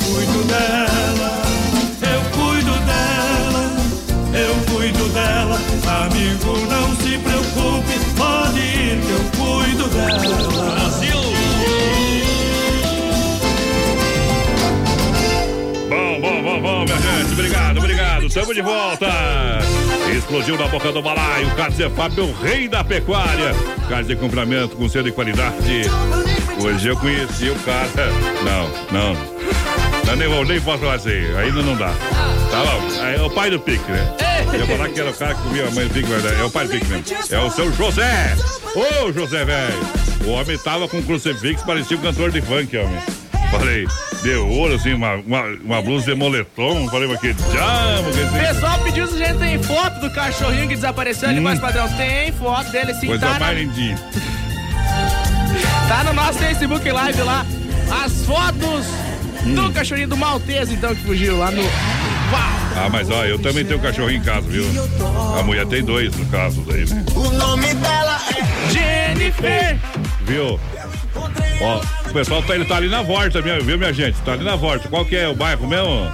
Cuido 0.09 0.43
dela. 0.45 1.41
Eu 2.01 2.21
cuido 2.31 2.71
dela, 2.85 3.63
eu 4.33 4.73
cuido 4.73 5.09
dela. 5.09 5.59
Amigo, 6.05 6.57
não 6.67 6.95
se 6.95 7.17
preocupe, 7.17 7.99
pode 8.17 8.59
ir 8.59 9.01
que 9.01 9.11
eu 9.11 9.23
cuido 9.37 9.87
dela. 9.89 10.71
Brasil! 10.73 11.19
Bom, 15.89 16.21
bom, 16.21 16.43
bom, 16.43 16.61
bom, 16.61 16.85
minha 16.85 16.97
gente. 16.97 17.33
Obrigado, 17.33 17.77
obrigado. 17.77 18.29
Tamo 18.29 18.53
de 18.53 18.61
volta. 18.61 19.07
Explodiu 20.15 20.57
na 20.57 20.67
boca 20.67 20.91
do 20.91 21.01
balaio. 21.01 21.49
Carlos 21.55 21.77
Zefap, 21.77 22.19
o 22.19 22.31
rei 22.41 22.67
da 22.67 22.83
pecuária. 22.83 23.53
Carlos 23.87 24.07
de 24.07 24.15
comprimento 24.15 24.75
com 24.75 24.89
selo 24.89 25.05
de 25.05 25.11
qualidade. 25.11 25.83
Hoje 26.61 26.89
eu 26.89 26.97
conheci 26.97 27.49
o 27.49 27.55
cara. 27.59 28.11
Não, 28.43 28.69
não. 28.91 29.38
Não 30.09 30.15
nem, 30.17 30.27
vou- 30.27 30.45
nem 30.45 30.61
posso 30.61 30.79
falar 30.79 30.95
assim. 30.95 31.35
Ainda 31.37 31.61
não 31.61 31.75
dá. 31.75 31.89
Tá 32.51 32.63
bom. 32.63 33.05
É 33.05 33.21
o 33.21 33.29
pai 33.29 33.49
do 33.49 33.59
Pique, 33.59 33.91
né? 33.91 34.15
Eu 34.53 34.65
falar 34.65 34.89
que 34.89 34.99
era 34.99 35.09
o 35.09 35.13
cara 35.13 35.35
que 35.35 35.41
comia 35.43 35.67
a 35.67 35.71
mãe 35.71 35.87
do 35.87 35.93
Pique, 35.93 36.09
mas 36.09 36.25
é 36.25 36.43
o 36.43 36.49
pai 36.49 36.65
do 36.67 36.71
Pique 36.71 36.85
mesmo. 36.87 37.05
É 37.31 37.39
o 37.39 37.49
seu 37.51 37.71
José. 37.73 38.35
Ô, 38.75 39.11
José, 39.11 39.45
velho. 39.45 39.79
O 40.25 40.31
homem 40.31 40.57
tava 40.57 40.87
com 40.87 40.97
um 40.97 41.01
crucifixo, 41.03 41.65
parecia 41.65 41.95
um 41.97 42.01
cantor 42.01 42.31
de 42.31 42.41
funk, 42.41 42.75
homem. 42.77 42.99
Falei, 43.51 43.87
deu 44.21 44.47
ouro, 44.47 44.75
assim, 44.75 44.93
uma, 44.93 45.15
uma, 45.15 45.41
uma 45.63 45.81
blusa 45.81 46.05
de 46.07 46.15
moletom. 46.15 46.87
Falei, 46.89 47.07
mas 47.07 47.19
que 47.19 47.33
diabo 47.33 48.11
que 48.11 48.19
é 48.19 48.23
isso? 48.23 48.33
pessoal 48.53 48.79
pediu 48.79 49.07
se 49.07 49.23
a 49.23 49.27
gente 49.27 49.39
tem 49.39 49.63
foto 49.63 49.99
do 50.01 50.09
cachorrinho 50.11 50.67
que 50.67 50.75
desapareceu 50.75 51.29
ali, 51.29 51.39
Hum. 51.39 51.43
mais 51.43 51.59
padrão. 51.59 51.87
Tem 51.93 52.31
foto 52.33 52.69
dele 52.71 52.93
sim, 52.95 53.07
Coisa 53.07 53.25
tá, 53.25 53.33
na- 53.33 53.39
mais 53.39 53.57
lindinha. 53.57 53.95
tá 55.87 56.03
no 56.03 56.13
nosso 56.13 56.37
Facebook 56.39 56.89
Live 56.91 57.21
lá. 57.21 57.45
As 58.03 58.23
fotos. 58.25 58.85
Do 59.43 59.71
cachorrinho 59.71 60.07
do 60.07 60.17
Maltese, 60.17 60.73
então, 60.73 60.93
que 60.95 61.03
fugiu 61.03 61.37
lá 61.37 61.51
no. 61.51 61.63
Ah, 62.75 62.87
mas 62.91 63.09
ó, 63.09 63.25
eu 63.25 63.39
também 63.39 63.65
tenho 63.65 63.79
um 63.79 63.81
cachorrinho 63.81 64.21
em 64.21 64.23
casa, 64.23 64.47
viu? 64.47 64.65
A 65.37 65.43
mulher 65.43 65.65
tem 65.65 65.83
dois, 65.83 66.15
no 66.15 66.25
caso 66.27 66.61
daí, 66.61 66.85
né? 66.85 67.03
O 67.15 67.29
nome 67.31 67.73
dela 67.73 68.19
é 68.35 68.71
Jennifer. 68.71 69.77
Viu? 70.21 70.59
Ó, 71.61 71.81
o 72.09 72.13
pessoal 72.13 72.41
tá, 72.43 72.55
ele 72.55 72.65
tá 72.65 72.77
ali 72.77 72.87
na 72.87 73.01
volta, 73.01 73.41
viu, 73.41 73.77
minha 73.77 73.91
gente? 73.91 74.17
Tá 74.21 74.33
ali 74.33 74.43
na 74.43 74.55
volta. 74.55 74.87
Qual 74.87 75.03
que 75.05 75.15
é 75.15 75.27
o 75.27 75.35
bairro 75.35 75.67
mesmo? 75.67 76.11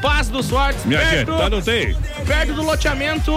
Passo 0.00 0.32
dos 0.32 0.48
Fortes, 0.48 0.84
Minha 0.84 1.00
perto, 1.00 1.16
gente, 1.32 1.38
tá, 1.42 1.50
não 1.50 1.60
tem? 1.62 1.96
perto 2.26 2.52
do 2.54 2.62
loteamento. 2.62 3.32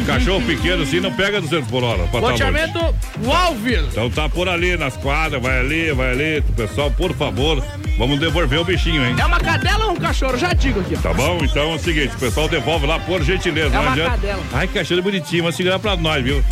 E 0.00 0.04
cachorro 0.06 0.42
pequeno 0.42 0.82
assim 0.82 1.00
não 1.00 1.12
pega 1.12 1.40
200 1.40 1.68
por 1.70 1.82
hora. 1.82 2.06
tá. 2.08 2.18
Loteamento 2.18 2.94
Walville. 3.22 3.88
Então 3.90 4.10
tá 4.10 4.28
por 4.28 4.48
ali 4.48 4.76
nas 4.76 4.96
quadras, 4.96 5.40
vai 5.42 5.60
ali, 5.60 5.92
vai 5.92 6.10
ali. 6.12 6.42
Pessoal, 6.56 6.90
por 6.90 7.14
favor, 7.14 7.62
vamos 7.98 8.18
devolver 8.20 8.60
o 8.60 8.64
bichinho, 8.64 9.04
hein? 9.04 9.14
É 9.18 9.24
uma 9.24 9.40
cadela 9.40 9.86
ou 9.86 9.92
um 9.92 9.96
cachorro? 9.96 10.36
Já 10.36 10.52
digo 10.52 10.80
aqui, 10.80 10.94
ó. 10.96 11.00
Tá 11.00 11.12
bom? 11.14 11.38
Então 11.42 11.72
é 11.72 11.74
o 11.74 11.78
seguinte, 11.78 12.14
o 12.14 12.18
pessoal 12.18 12.48
devolve 12.48 12.86
lá 12.86 12.98
por 13.00 13.22
gentileza. 13.22 13.74
É 13.74 13.78
uma 13.78 13.92
adianta. 13.92 14.10
cadela. 14.12 14.42
Ai, 14.52 14.68
cachorro 14.68 15.02
bonitinho, 15.02 15.44
mas 15.44 15.54
segurar 15.54 15.78
pra 15.78 15.96
nós, 15.96 16.22
viu? 16.22 16.42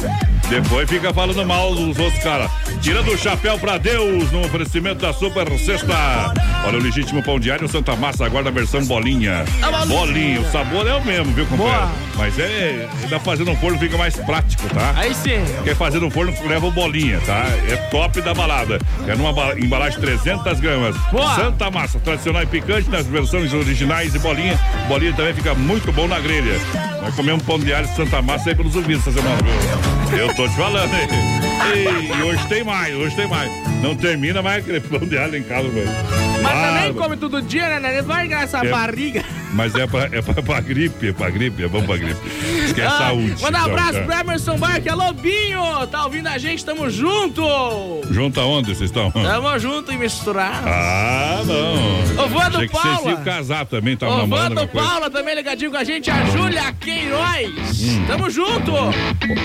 Depois 0.48 0.88
fica 0.88 1.14
falando 1.14 1.44
mal 1.46 1.74
dos 1.74 1.98
outros 1.98 2.22
caras. 2.22 2.50
Tirando 2.82 3.08
o 3.12 3.16
chapéu 3.16 3.58
pra 3.58 3.78
Deus 3.78 4.30
no 4.32 4.40
oferecimento 4.44 4.96
da 5.00 5.12
Super 5.12 5.48
Sexta. 5.58 6.32
Olha 6.66 6.78
o 6.78 6.82
legítimo 6.82 7.22
pão 7.22 7.38
diário 7.40 7.66
Santa 7.68 7.96
Massa, 7.96 8.26
agora 8.26 8.44
na 8.44 8.50
versão 8.50 8.84
bolinha. 9.02 9.44
Ah, 9.60 9.84
Bolinha, 9.84 10.40
o 10.40 10.50
sabor 10.52 10.86
é 10.86 10.94
o 10.94 11.04
mesmo, 11.04 11.32
viu, 11.32 11.44
companheiro? 11.46 11.80
Boa. 11.80 11.92
Mas 12.16 12.38
é, 12.38 12.86
ainda 13.02 13.18
fazendo 13.18 13.50
no 13.50 13.56
forno 13.56 13.78
fica 13.78 13.98
mais 13.98 14.14
prático, 14.16 14.62
tá? 14.68 14.92
Aí 14.96 15.12
sim. 15.14 15.42
Quer 15.64 15.74
fazer 15.74 15.98
no 15.98 16.08
forno, 16.10 16.32
leva 16.46 16.66
o 16.66 16.70
bolinha, 16.70 17.20
tá? 17.26 17.44
É 17.68 17.76
top 17.90 18.20
da 18.20 18.32
balada. 18.32 18.78
É 19.08 19.14
numa 19.16 19.32
ba- 19.32 19.58
embalagem 19.58 19.98
300 20.00 20.60
gramas. 20.60 20.96
Boa. 21.10 21.34
Santa 21.34 21.70
Massa, 21.70 21.98
tradicional 21.98 22.42
e 22.42 22.46
picante 22.46 22.88
nas 22.90 23.06
versões 23.06 23.52
originais 23.52 24.14
e 24.14 24.18
bolinha. 24.20 24.58
Bolinha 24.88 25.12
também 25.14 25.34
fica 25.34 25.52
muito 25.54 25.90
bom 25.92 26.06
na 26.06 26.20
grelha. 26.20 26.54
Vai 27.00 27.10
comer 27.12 27.32
um 27.32 27.40
pão 27.40 27.58
de 27.58 27.74
alho 27.74 27.88
de 27.88 27.96
Santa 27.96 28.22
Massa 28.22 28.50
aí 28.50 28.54
pelos 28.54 28.76
ouvidos 28.76 29.06
essa 29.06 29.20
semana, 29.20 29.38
viu? 29.42 30.18
Eu 30.18 30.34
tô 30.34 30.46
te 30.46 30.54
falando, 30.54 30.92
hein? 30.94 31.08
E 31.74 32.22
hoje 32.22 32.46
tem 32.46 32.62
mais, 32.62 32.94
hoje 32.94 33.16
tem 33.16 33.26
mais. 33.26 33.50
Não 33.82 33.96
termina 33.96 34.42
mais 34.42 34.58
aquele 34.62 34.80
pão 34.80 35.00
de 35.00 35.18
alho 35.18 35.36
em 35.36 35.42
casa, 35.42 35.68
velho. 35.68 35.88
Mas 36.42 36.60
também 36.60 36.94
come 36.94 37.16
todo 37.16 37.40
dia, 37.42 37.68
né, 37.68 37.80
né? 37.80 38.02
Vai 38.02 38.26
ganhar 38.28 38.42
essa 38.42 38.58
É. 38.64 38.68
barriga. 38.70 39.24
Mas 39.52 39.74
é 39.74 39.86
pra, 39.86 40.04
é 40.10 40.22
pra, 40.22 40.42
pra 40.42 40.60
gripe, 40.60 41.08
é 41.08 41.12
pra 41.12 41.28
gripe, 41.28 41.62
é 41.62 41.68
bom 41.68 41.82
pra 41.82 41.96
gripe. 41.98 42.18
Isso 42.64 42.74
que 42.74 42.80
é 42.80 42.86
Ah, 42.86 42.90
saúde. 42.98 43.34
Manda 43.42 43.58
um 43.60 43.64
abraço 43.64 43.92
tá. 43.94 44.00
pro 44.02 44.14
Emerson 44.14 44.56
Barque. 44.56 44.88
Alô, 44.88 45.12
Binho! 45.12 45.86
Tá 45.90 46.04
ouvindo 46.04 46.26
a 46.28 46.38
gente? 46.38 46.64
Tamo 46.64 46.88
junto! 46.88 47.42
Junto 48.10 48.40
aonde 48.40 48.68
vocês 48.74 48.88
estão? 48.90 49.10
Tamo 49.10 49.58
junto 49.58 49.92
e 49.92 49.96
misturado. 49.98 50.66
Ah, 50.66 51.42
não. 51.44 52.24
Ô, 52.24 52.28
Vando 52.28 52.56
vocês 52.58 52.70
Paula. 52.70 53.10
iam 53.10 53.22
casar 53.24 53.66
também, 53.66 53.96
Ô, 54.00 54.04
namorando 54.06 54.54
Vando. 54.56 54.68
Paula 54.68 55.10
também 55.10 55.34
ligadinho 55.34 55.70
com 55.70 55.76
a 55.76 55.84
gente. 55.84 56.10
A 56.10 56.24
Júlia 56.26 56.72
Queiroz. 56.80 57.82
Hum. 57.82 58.04
Tamo 58.06 58.30
junto! 58.30 58.72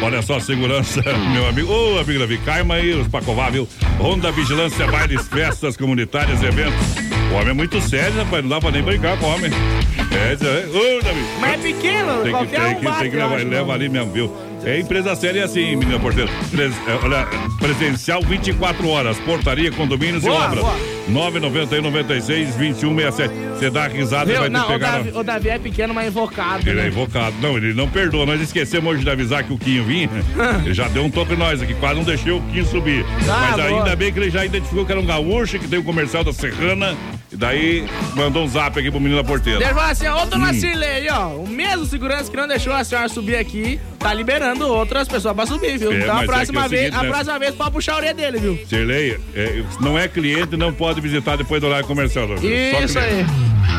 Olha 0.01 0.21
só, 0.21 0.39
segurança, 0.39 1.01
meu 1.33 1.47
amigo. 1.49 1.71
Ô, 1.71 1.99
amigo 1.99 2.19
Davi, 2.19 2.37
caima 2.39 2.75
aí 2.75 2.93
os 2.93 3.07
Pacovar, 3.09 3.51
viu? 3.51 3.67
Ronda 3.99 4.31
Vigilância, 4.31 4.87
bailes, 4.87 5.27
festas 5.27 5.75
comunitárias, 5.75 6.41
eventos. 6.41 7.06
O 7.31 7.35
homem 7.35 7.49
é 7.49 7.53
muito 7.53 7.79
sério, 7.81 8.17
rapaz. 8.17 8.41
Não 8.43 8.49
dá 8.49 8.59
pra 8.59 8.71
nem 8.71 8.81
brincar 8.81 9.17
com 9.17 9.25
o 9.25 9.35
homem. 9.35 9.51
É, 9.51 10.31
aí. 10.31 10.69
Ô, 10.97 11.01
Davi. 11.03 11.19
Mas 11.39 11.53
é 11.53 11.57
pequeno, 11.57 12.13
Tem 12.15 12.23
que, 12.23 12.29
qualquer 12.31 12.59
tem 12.61 12.71
um 12.71 12.75
que, 12.79 12.85
bate, 12.85 12.99
tem 13.01 13.11
que 13.11 13.17
levar, 13.17 13.35
leva 13.37 13.65
não. 13.65 13.71
ali 13.71 13.89
mesmo, 13.89 14.11
viu? 14.11 14.37
É 14.63 14.79
empresa 14.79 15.15
séria 15.15 15.41
é 15.41 15.43
assim, 15.43 15.75
menina 15.75 15.99
porteira. 15.99 16.29
Pres- 16.49 16.73
é, 16.87 16.99
olha, 17.05 17.27
presencial 17.59 18.21
24 18.21 18.87
horas, 18.89 19.17
portaria, 19.19 19.71
condomínios 19.71 20.23
Boa, 20.23 20.35
e 20.35 20.41
obras. 20.45 20.59
boa. 20.63 20.96
991 21.07 21.81
96 21.81 22.55
2167. 22.55 23.33
Você 23.57 23.69
dá 23.69 23.87
risada 23.87 24.29
e 24.29 24.33
Viu? 24.33 24.41
vai 24.41 24.49
Não, 24.49 24.65
o 24.65 24.67
pegar. 24.67 24.91
na- 24.91 24.97
Davi, 24.97 25.11
o 25.17 25.23
Davi 25.23 25.49
é 25.49 25.59
pequeno, 25.59 25.93
mas 25.93 26.07
invocado. 26.07 26.69
Ele 26.69 26.79
é 26.79 26.83
né? 26.83 26.87
invocado. 26.89 27.35
Não, 27.41 27.57
ele 27.57 27.73
não 27.73 27.87
perdoa. 27.89 28.25
Nós 28.25 28.39
esquecemos 28.41 28.91
hoje 28.93 29.03
de 29.03 29.09
avisar 29.09 29.43
que 29.43 29.53
o 29.53 29.57
Quinho 29.57 29.83
vinha. 29.83 30.09
Ele 30.63 30.73
já 30.73 30.87
deu 30.87 31.03
um 31.03 31.09
toque 31.09 31.33
em 31.33 31.37
nós 31.37 31.61
aqui, 31.61 31.73
quase 31.75 31.95
não 31.95 32.03
deixou 32.03 32.37
o 32.39 32.41
Quinho 32.51 32.65
subir. 32.65 33.05
Ah, 33.29 33.49
Mas 33.51 33.59
ainda 33.65 33.83
boa. 33.83 33.95
bem 33.95 34.11
que 34.13 34.19
ele 34.19 34.29
já 34.29 34.45
identificou 34.45 34.85
que 34.85 34.91
era 34.91 35.01
um 35.01 35.05
gaúcho, 35.05 35.57
que 35.59 35.67
tem 35.67 35.79
o 35.79 35.83
comercial 35.83 36.23
da 36.23 36.31
Serrana. 36.33 36.95
E 37.31 37.35
daí 37.35 37.85
mandou 38.15 38.43
um 38.43 38.47
zap 38.47 38.77
aqui 38.79 38.89
pro 38.91 38.99
menino 38.99 39.21
da 39.21 39.27
porteira. 39.27 39.59
Ele 39.63 39.73
falou 39.73 39.89
assim, 39.89 40.07
ô 40.07 40.25
dona 40.25 40.51
Hum. 40.51 40.53
Cirlei, 40.53 41.09
ó, 41.09 41.27
o 41.35 41.47
mesmo 41.47 41.85
segurança 41.85 42.29
que 42.31 42.37
não 42.37 42.47
deixou 42.47 42.71
a 42.73 42.83
senhora 42.83 43.09
subir 43.09 43.35
aqui, 43.35 43.79
tá 43.99 44.13
liberando 44.13 44.65
outras 44.67 45.07
pessoas 45.07 45.35
pra 45.35 45.45
subir, 45.45 45.77
viu? 45.77 45.91
É, 45.91 45.99
então 46.03 46.15
a 46.17 46.23
é 46.23 46.25
que 46.25 46.31
é 46.31 46.33
o 46.33 46.35
próxima 46.35 46.67
vez, 46.69 46.81
seguinte, 46.85 46.99
a 46.99 47.03
né? 47.03 47.09
próxima 47.09 47.39
vez 47.39 47.55
pode 47.55 47.71
puxar 47.71 47.93
a 47.93 47.97
orelha 47.97 48.13
dele, 48.13 48.39
viu? 48.39 48.59
Cirlei, 48.67 49.19
é, 49.35 49.63
não 49.81 49.97
é 49.99 50.07
cliente, 50.07 50.55
não 50.55 50.71
pode 50.71 50.96
visitar 51.01 51.35
depois 51.35 51.61
do 51.61 51.67
horário 51.67 51.85
comercial. 51.87 52.27
Isso 52.35 52.99
aí. 52.99 53.25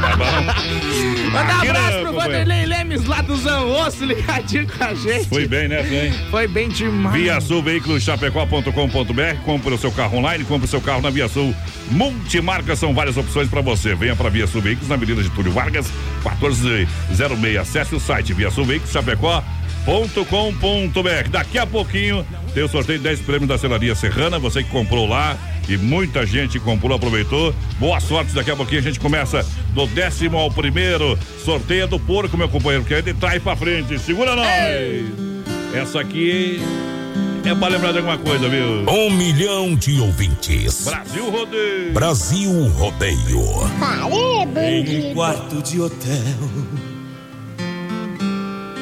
Tá 0.01 0.17
bom? 0.17 0.25
Mandar 1.33 1.57
um 1.57 1.61
abraço 1.63 1.99
pro. 2.01 2.13
Vanderlei 2.13 2.67
Lemes 2.67 3.05
lá 3.07 3.23
do 3.23 3.37
Zanrosso, 3.37 4.05
ligadinho 4.05 4.67
com 4.67 4.85
a 4.85 4.95
gente. 4.95 5.29
Foi 5.29 5.47
bem, 5.47 5.67
né, 5.69 5.81
hein? 5.81 6.13
Foi 6.31 6.47
bem 6.47 6.69
demais. 6.69 7.17
Via 7.17 7.41
Sul 7.41 7.63
Veículos 7.63 8.03
Chapecó.com.br. 8.03 9.43
Compre 9.45 9.75
o 9.75 9.79
seu 9.79 9.91
carro 9.91 10.19
online, 10.19 10.45
compre 10.45 10.67
o 10.67 10.69
seu 10.69 10.81
carro 10.81 11.01
na 11.01 11.11
Via 11.11 11.29
Sul. 11.29 11.55
Multimarcas 11.91 12.79
são 12.79 12.95
várias 12.95 13.17
opções 13.17 13.49
para 13.49 13.61
você. 13.61 13.95
Venha 13.95 14.15
para 14.15 14.29
Via 14.29 14.47
Sul 14.47 14.61
Veículos 14.61 14.89
na 14.89 14.95
Avenida 14.95 15.23
Getúlio 15.23 15.53
Vargas, 15.53 15.91
1406. 16.25 17.57
Acesse 17.59 17.95
o 17.95 18.01
site 18.01 18.33
Via 18.33 18.51
Sul 18.51 18.65
Veículos 18.65 18.93
Chapecó.com.br. 18.93 19.43
Daqui 21.31 21.59
a 21.59 21.67
pouquinho 21.67 22.27
tem 22.55 22.63
o 22.63 22.69
sorteio 22.69 22.99
de 22.99 23.05
10 23.05 23.21
prêmios 23.21 23.49
da 23.49 23.57
Celaria 23.59 23.95
Serrana. 23.95 24.39
Você 24.39 24.63
que 24.63 24.71
comprou 24.71 25.09
lá 25.09 25.37
e 25.69 25.77
muita 25.77 26.25
gente 26.25 26.59
comprou, 26.59 26.97
aproveitou. 26.97 27.55
Boa 27.79 28.01
sorte. 28.01 28.33
Daqui 28.35 28.51
a 28.51 28.57
pouquinho 28.57 28.81
a 28.81 28.85
gente 28.85 28.99
começa 28.99 29.45
do 29.75 29.87
décimo 29.87 30.39
ao 30.39 30.51
primeiro. 30.51 31.19
Sorteio 31.45 31.87
do 31.87 31.99
porco, 32.01 32.37
meu 32.37 32.49
companheiro, 32.49 32.85
que 32.85 32.95
é 32.95 33.03
de 33.03 33.15
trás 33.15 33.43
pra 33.43 33.55
frente. 33.55 33.99
Segura 33.99 34.35
nós! 34.35 34.49
Essa 35.75 36.01
aqui 36.01 36.61
é 37.45 37.55
pra 37.55 37.69
lembrar 37.69 37.93
de 37.93 37.99
alguma 37.99 38.19
coisa, 38.19 38.49
viu? 38.49 38.85
Um 38.89 39.11
milhão 39.11 39.75
de 39.75 40.01
ouvintes. 40.01 40.85
Brasil 40.85 41.31
Rodeio. 41.31 41.93
Brasil 41.93 42.69
Rodeio. 42.69 43.45
Em 44.57 45.11
um 45.11 45.15
quarto 45.15 45.63
de 45.63 45.81
hotel, 45.81 46.51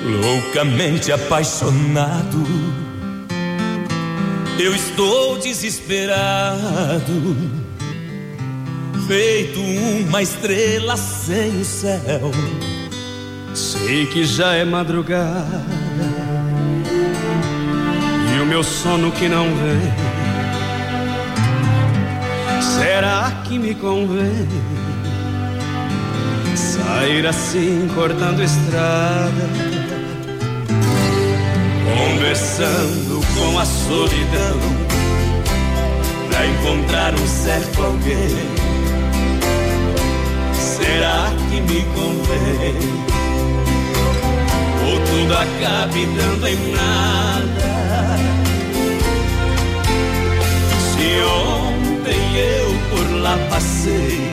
loucamente 0.05 1.13
apaixonado, 1.13 2.47
eu 4.59 4.75
estou 4.75 5.39
desesperado, 5.39 7.37
feito 9.07 9.61
uma 9.61 10.23
estrela 10.23 10.97
sem 10.97 11.61
o 11.61 11.65
céu. 11.65 12.31
Sei 13.55 14.07
que 14.07 14.25
já 14.25 14.55
é 14.55 14.65
madrugada 14.65 15.65
e 18.37 18.41
o 18.41 18.47
meu 18.47 18.63
sono 18.63 19.13
que 19.13 19.29
não 19.29 19.45
vem. 19.45 19.95
Será 22.61 23.43
que 23.45 23.59
me 23.59 23.75
convém? 23.75 24.49
Sair 26.55 27.27
assim 27.27 27.89
cortando 27.95 28.43
estrada, 28.43 29.49
conversando 31.85 33.06
com 33.37 33.59
a 33.59 33.65
solidão, 33.65 34.59
pra 36.29 36.47
encontrar 36.47 37.15
um 37.15 37.27
certo 37.27 37.83
alguém. 37.83 38.67
Será 40.55 41.33
que 41.51 41.61
me 41.61 41.83
convém? 41.95 42.75
Ou 44.89 45.01
tudo 45.01 45.35
acabe 45.35 46.07
dando 46.07 46.47
em 46.47 46.73
nada? 46.73 48.17
Se 50.93 51.07
ontem 51.23 52.39
eu 52.39 52.75
por 52.91 53.21
lá 53.21 53.39
passei. 53.51 54.33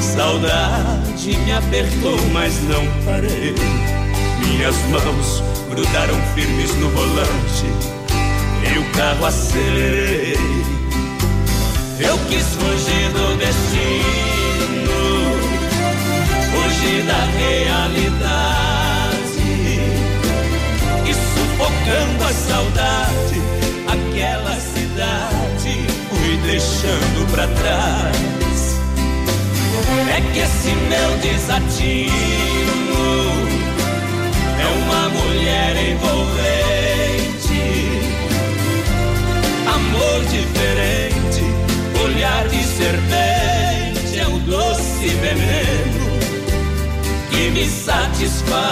Saudade 0.00 1.36
me 1.38 1.52
apertou, 1.52 2.18
mas 2.32 2.54
não 2.64 2.86
parei. 3.04 3.54
Minhas 4.46 4.76
mãos 4.88 5.42
grudaram 5.70 6.14
firmes 6.34 6.74
no 6.76 6.88
volante 6.90 7.93
e 8.74 8.78
o 8.78 8.84
carro 8.90 9.26
acelerei. 9.26 10.36
Eu 12.00 12.18
quis 12.28 12.46
fugir 12.54 13.08
do 13.10 13.36
destino, 13.36 15.00
fugir 16.50 17.04
da 17.04 17.24
realidade 17.38 18.64
e 21.06 21.14
sufocando 21.14 22.24
a 22.24 22.32
saudade, 22.32 23.40
aquela 23.86 24.56
cidade 24.56 25.86
fui 26.10 26.36
deixando 26.38 27.30
pra 27.30 27.46
trás. 27.46 28.80
É 30.16 30.20
que 30.32 30.38
esse 30.40 30.72
meu 30.74 31.10
desatino 31.18 32.12
é 34.58 34.66
uma 34.82 35.08
mulher 35.10 35.76
envolvente, 35.90 36.73
diferente, 40.24 41.42
olhar 42.02 42.48
de 42.48 42.62
serpente 42.62 44.18
é 44.18 44.26
o 44.26 44.38
doce 44.40 45.08
veneno 45.08 46.04
que 47.30 47.50
me 47.50 47.68
satisfaz. 47.68 48.64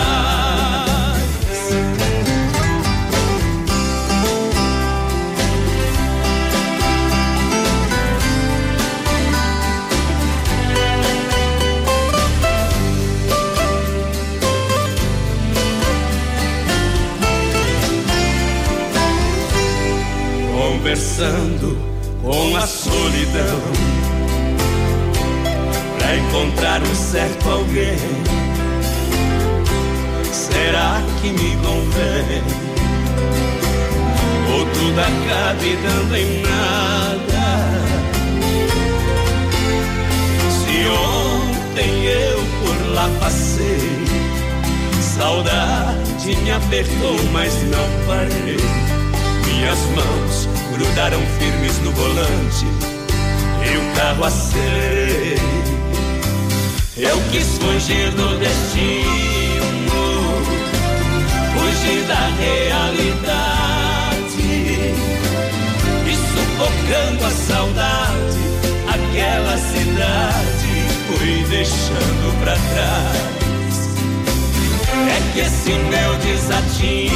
Conversando 20.93 21.78
com 22.20 22.55
a 22.55 22.66
solidão 22.66 23.61
pra 25.97 26.16
encontrar 26.16 26.82
um 26.82 26.95
certo 26.95 27.49
alguém. 27.49 27.97
Será 30.30 31.01
que 31.22 31.30
me 31.30 31.57
convém? 31.57 32.43
Ou 34.53 34.66
tudo 34.66 35.01
acabe 35.01 35.78
dando 35.82 36.14
em 36.14 36.43
nada? 36.43 37.72
Se 40.51 40.88
ontem 40.90 42.05
eu 42.05 42.38
por 42.61 42.95
lá 42.95 43.09
passei, 43.18 44.05
saudade 45.01 46.36
me 46.43 46.51
apertou, 46.51 47.16
mas 47.32 47.55
não 47.62 48.07
parei. 48.07 48.59
Minhas 49.47 49.78
mãos 49.95 50.51
grudaram 50.83 51.20
firmes 51.39 51.78
no 51.78 51.93
volante 51.93 52.66
e 53.64 53.76
o 53.76 53.95
carro 53.95 54.24
acelerei. 54.24 55.39
Eu 56.97 57.16
quis 57.30 57.59
fugir 57.59 58.11
do 58.11 58.37
destino, 58.39 59.62
fugir 61.55 62.03
da 62.07 62.26
realidade 62.41 63.62
e 66.05 66.16
sufocando 66.33 67.24
a 67.26 67.30
saudade, 67.30 68.43
aquela 68.89 69.57
cidade 69.57 70.72
fui 71.07 71.45
deixando 71.49 72.41
pra 72.41 72.55
trás. 72.55 73.33
É 75.09 75.18
que 75.33 75.41
esse 75.41 75.72
meu 75.72 76.16
desatino 76.18 77.12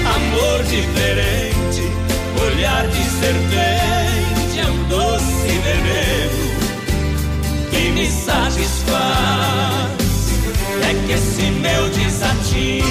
amor 0.06 0.64
diferente, 0.64 1.84
olhar 2.44 2.88
de 2.88 3.04
serpente, 3.04 4.60
é 4.60 4.66
um 4.66 4.84
doce 4.90 5.48
veneno 5.64 6.52
que 7.70 7.92
me 7.94 8.08
satisfaz. 8.08 9.02
É 10.90 10.94
que 11.08 11.14
esse 11.14 11.44
meu 11.44 11.90
desatino 11.90 12.84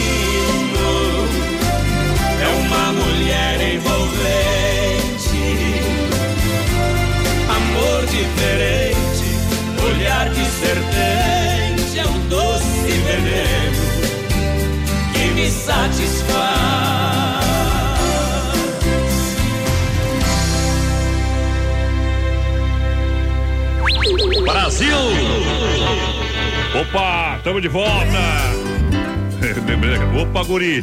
é 2.40 2.48
uma 2.64 2.92
mulher 2.94 3.74
envolvente, 3.74 5.42
amor 7.58 8.06
diferente, 8.06 9.26
olhar 9.84 10.30
de 10.30 10.44
serpente 10.46 11.29
satisfaz. 15.70 16.30
Brasil! 24.42 24.96
Opa, 26.80 27.36
estamos 27.36 27.62
de 27.62 27.68
volta! 27.68 27.90
Opa, 30.20 30.42
guri, 30.42 30.82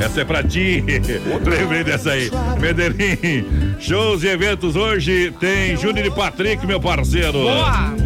essa 0.00 0.20
é 0.20 0.24
pra 0.24 0.42
ti. 0.42 0.84
Lembrei 1.44 1.82
dessa 1.84 2.12
aí. 2.12 2.30
Medellín, 2.60 3.76
shows 3.80 4.22
e 4.22 4.28
eventos 4.28 4.76
hoje 4.76 5.32
tem 5.40 5.76
Júnior 5.76 6.06
e 6.06 6.10
Patrick, 6.10 6.66
meu 6.66 6.80
parceiro. 6.80 7.32
Boa! 7.32 7.97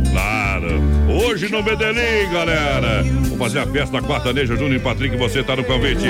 Hoje 1.33 1.51
no 1.51 1.63
Medellín, 1.63 2.31
galera. 2.31 3.03
Vamos 3.03 3.39
fazer 3.39 3.61
a 3.61 3.67
festa 3.67 3.99
da 3.99 4.07
Quartaneja 4.07 4.55
Júnior 4.55 4.75
e 4.75 4.79
Patrick, 4.79 5.17
você 5.17 5.43
tá 5.43 5.57
no 5.57 5.65
convite. 5.65 6.05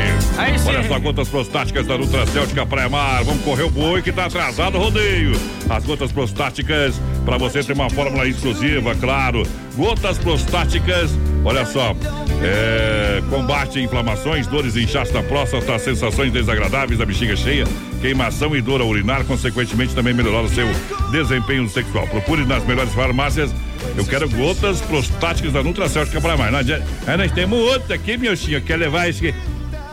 Olha 0.66 0.82
só, 0.82 0.98
gotas 0.98 1.28
prostáticas 1.28 1.86
da 1.86 1.96
Nutracêutica 1.96 2.66
Praia 2.66 2.88
Mar. 2.88 3.22
Vamos 3.22 3.44
correr 3.44 3.62
o 3.62 3.70
boi 3.70 4.02
que 4.02 4.10
tá 4.10 4.24
atrasado 4.24 4.76
o 4.76 4.80
rodeio. 4.80 5.30
As 5.70 5.84
gotas 5.84 6.10
prostáticas, 6.10 7.00
para 7.24 7.38
você 7.38 7.62
ter 7.62 7.72
uma 7.72 7.88
fórmula 7.88 8.26
exclusiva, 8.26 8.96
claro. 8.96 9.44
Gotas 9.76 10.18
prostáticas, 10.18 11.16
olha 11.44 11.64
só. 11.66 11.94
É, 12.42 13.22
combate 13.30 13.78
inflamações, 13.78 14.48
dores 14.48 14.74
e 14.74 14.82
inchaço 14.82 15.12
da 15.12 15.22
próstata, 15.22 15.78
sensações 15.78 16.32
desagradáveis 16.32 16.98
da 16.98 17.06
bexiga 17.06 17.36
cheia, 17.36 17.64
queimação 18.00 18.56
e 18.56 18.60
dor 18.60 18.80
ao 18.80 18.88
urinar, 18.88 19.24
consequentemente 19.24 19.94
também 19.94 20.12
melhorar 20.12 20.42
o 20.42 20.48
seu 20.48 20.66
desempenho 21.12 21.68
sexual. 21.68 22.08
Procure 22.08 22.44
nas 22.44 22.66
melhores 22.66 22.92
farmácias. 22.92 23.54
Eu 23.96 24.04
quero 24.04 24.28
gotas 24.28 24.80
prostáticas 24.80 25.52
da 25.52 25.62
Nutracêutica 25.62 26.20
para 26.20 26.36
mais. 26.36 26.70
Aí 27.06 27.16
nós 27.16 27.32
temos 27.32 27.58
outra 27.58 27.94
aqui, 27.94 28.16
meu 28.16 28.36
senhor, 28.36 28.60
quer 28.62 28.76
levar 28.76 29.08
esse 29.08 29.28
aqui. 29.28 29.38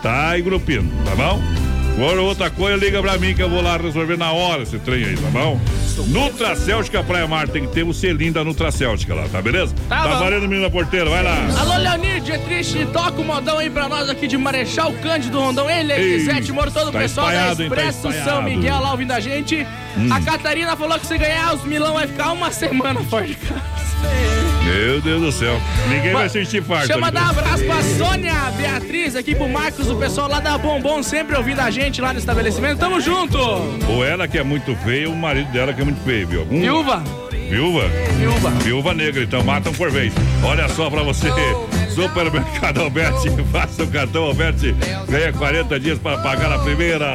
Tá 0.02 0.30
aí 0.30 0.42
grupinho, 0.42 0.90
tá 1.06 1.16
bom? 1.16 1.59
For 1.96 2.18
outra 2.20 2.50
coisa, 2.50 2.78
liga 2.78 3.02
pra 3.02 3.18
mim 3.18 3.34
que 3.34 3.44
eu 3.44 3.50
vou 3.50 3.62
lá 3.62 3.78
resolver 3.78 4.18
na 4.18 4.32
hora 4.32 4.64
esse 4.64 4.80
trem 4.80 5.04
aí, 5.04 5.18
tá 5.18 5.30
bom? 5.30 5.60
Nutracêutica 6.08 7.04
Praia 7.04 7.28
Mar 7.28 7.48
tem 7.50 7.66
que 7.66 7.74
ter 7.74 7.84
o 7.84 7.94
selinho 7.94 8.32
da 8.32 8.44
Nutracêutica 8.44 9.14
lá, 9.14 9.28
tá 9.28 9.42
beleza? 9.42 9.76
Tá 9.90 10.08
bom. 10.08 10.20
valendo, 10.20 10.48
menina 10.48 10.70
porteira, 10.70 11.10
vai 11.10 11.22
lá. 11.22 11.36
Alô, 11.60 11.76
Leonir, 11.76 12.24
é 12.32 12.38
triste, 12.38 12.88
toca 12.94 13.20
o 13.20 13.24
modão 13.24 13.58
aí 13.58 13.70
pra 13.70 13.90
nós 13.90 14.10
aqui 14.10 14.28
de 14.28 14.38
Marechal 14.38 14.94
Cândido 15.04 15.40
Rondão. 15.40 15.70
Ele, 15.70 15.92
Elisete, 15.92 16.52
Moro, 16.52 16.72
todo 16.72 16.88
o 16.88 16.92
tá 16.92 17.00
pessoal 17.00 17.28
da 17.28 17.34
espalhado, 17.34 17.64
hein, 17.64 17.70
tá 17.70 17.84
Expresso. 17.84 18.24
São 18.24 18.42
Miguel 18.42 18.80
lá 18.80 18.92
ouvindo 18.92 19.12
a 19.12 19.20
gente. 19.20 19.68
Hum. 19.98 20.10
A 20.12 20.22
Catarina 20.22 20.76
falou 20.78 20.98
que 21.00 21.06
se 21.06 21.18
ganhar 21.18 21.54
os 21.54 21.64
Milão 21.64 21.94
vai 21.94 22.08
ficar 22.08 22.32
uma 22.32 22.52
semana 22.52 23.02
fora 23.04 23.28
de 23.28 23.36
casa. 23.36 24.39
Meu 24.70 25.02
Deus 25.02 25.22
do 25.22 25.32
céu. 25.32 25.60
Ninguém 25.90 26.14
vai 26.14 26.30
sentir 26.30 26.64
farto. 26.64 26.88
Chama 26.88 27.08
ali. 27.08 27.16
dar 27.16 27.26
um 27.26 27.30
abraço 27.30 27.64
pra 27.64 27.82
Sônia 27.84 28.34
Beatriz, 28.58 29.16
aqui 29.16 29.34
pro 29.34 29.50
Marcos, 29.50 29.90
o 29.90 29.96
pessoal 29.96 30.30
lá 30.30 30.40
da 30.40 30.58
Bombom, 30.58 31.02
sempre 31.02 31.36
ouvindo 31.36 31.60
a 31.60 31.72
gente 31.72 32.00
lá 32.00 32.14
no 32.14 32.20
estabelecimento. 32.20 32.78
Tamo 32.78 33.02
junto! 33.02 33.38
Ou 33.38 34.06
ela 34.06 34.28
que 34.28 34.38
é 34.38 34.44
muito 34.44 34.76
feia, 34.78 35.10
o 35.10 35.16
marido 35.16 35.52
dela 35.52 35.74
que 35.74 35.82
é 35.82 35.84
muito 35.84 36.02
feio, 36.04 36.28
viu? 36.28 36.40
Algum... 36.42 36.62
Viúva? 36.62 37.04
Viúva? 37.50 37.88
Viúva. 38.18 38.50
Viúva 38.52 38.94
negra, 38.94 39.24
então 39.24 39.44
matam 39.44 39.74
por 39.74 39.90
vez. 39.90 40.14
Olha 40.44 40.68
só 40.70 40.90
pra 40.90 41.02
você. 41.02 41.30
Supermercado 41.90 42.82
Alberti, 42.82 43.30
faça 43.52 43.84
o 43.84 43.88
cartão 43.88 44.24
Alberti, 44.24 44.74
ganha 45.10 45.34
40 45.34 45.80
dias 45.80 46.00
para 46.00 46.20
pagar 46.20 46.52
a 46.52 46.60
primeira. 46.60 47.08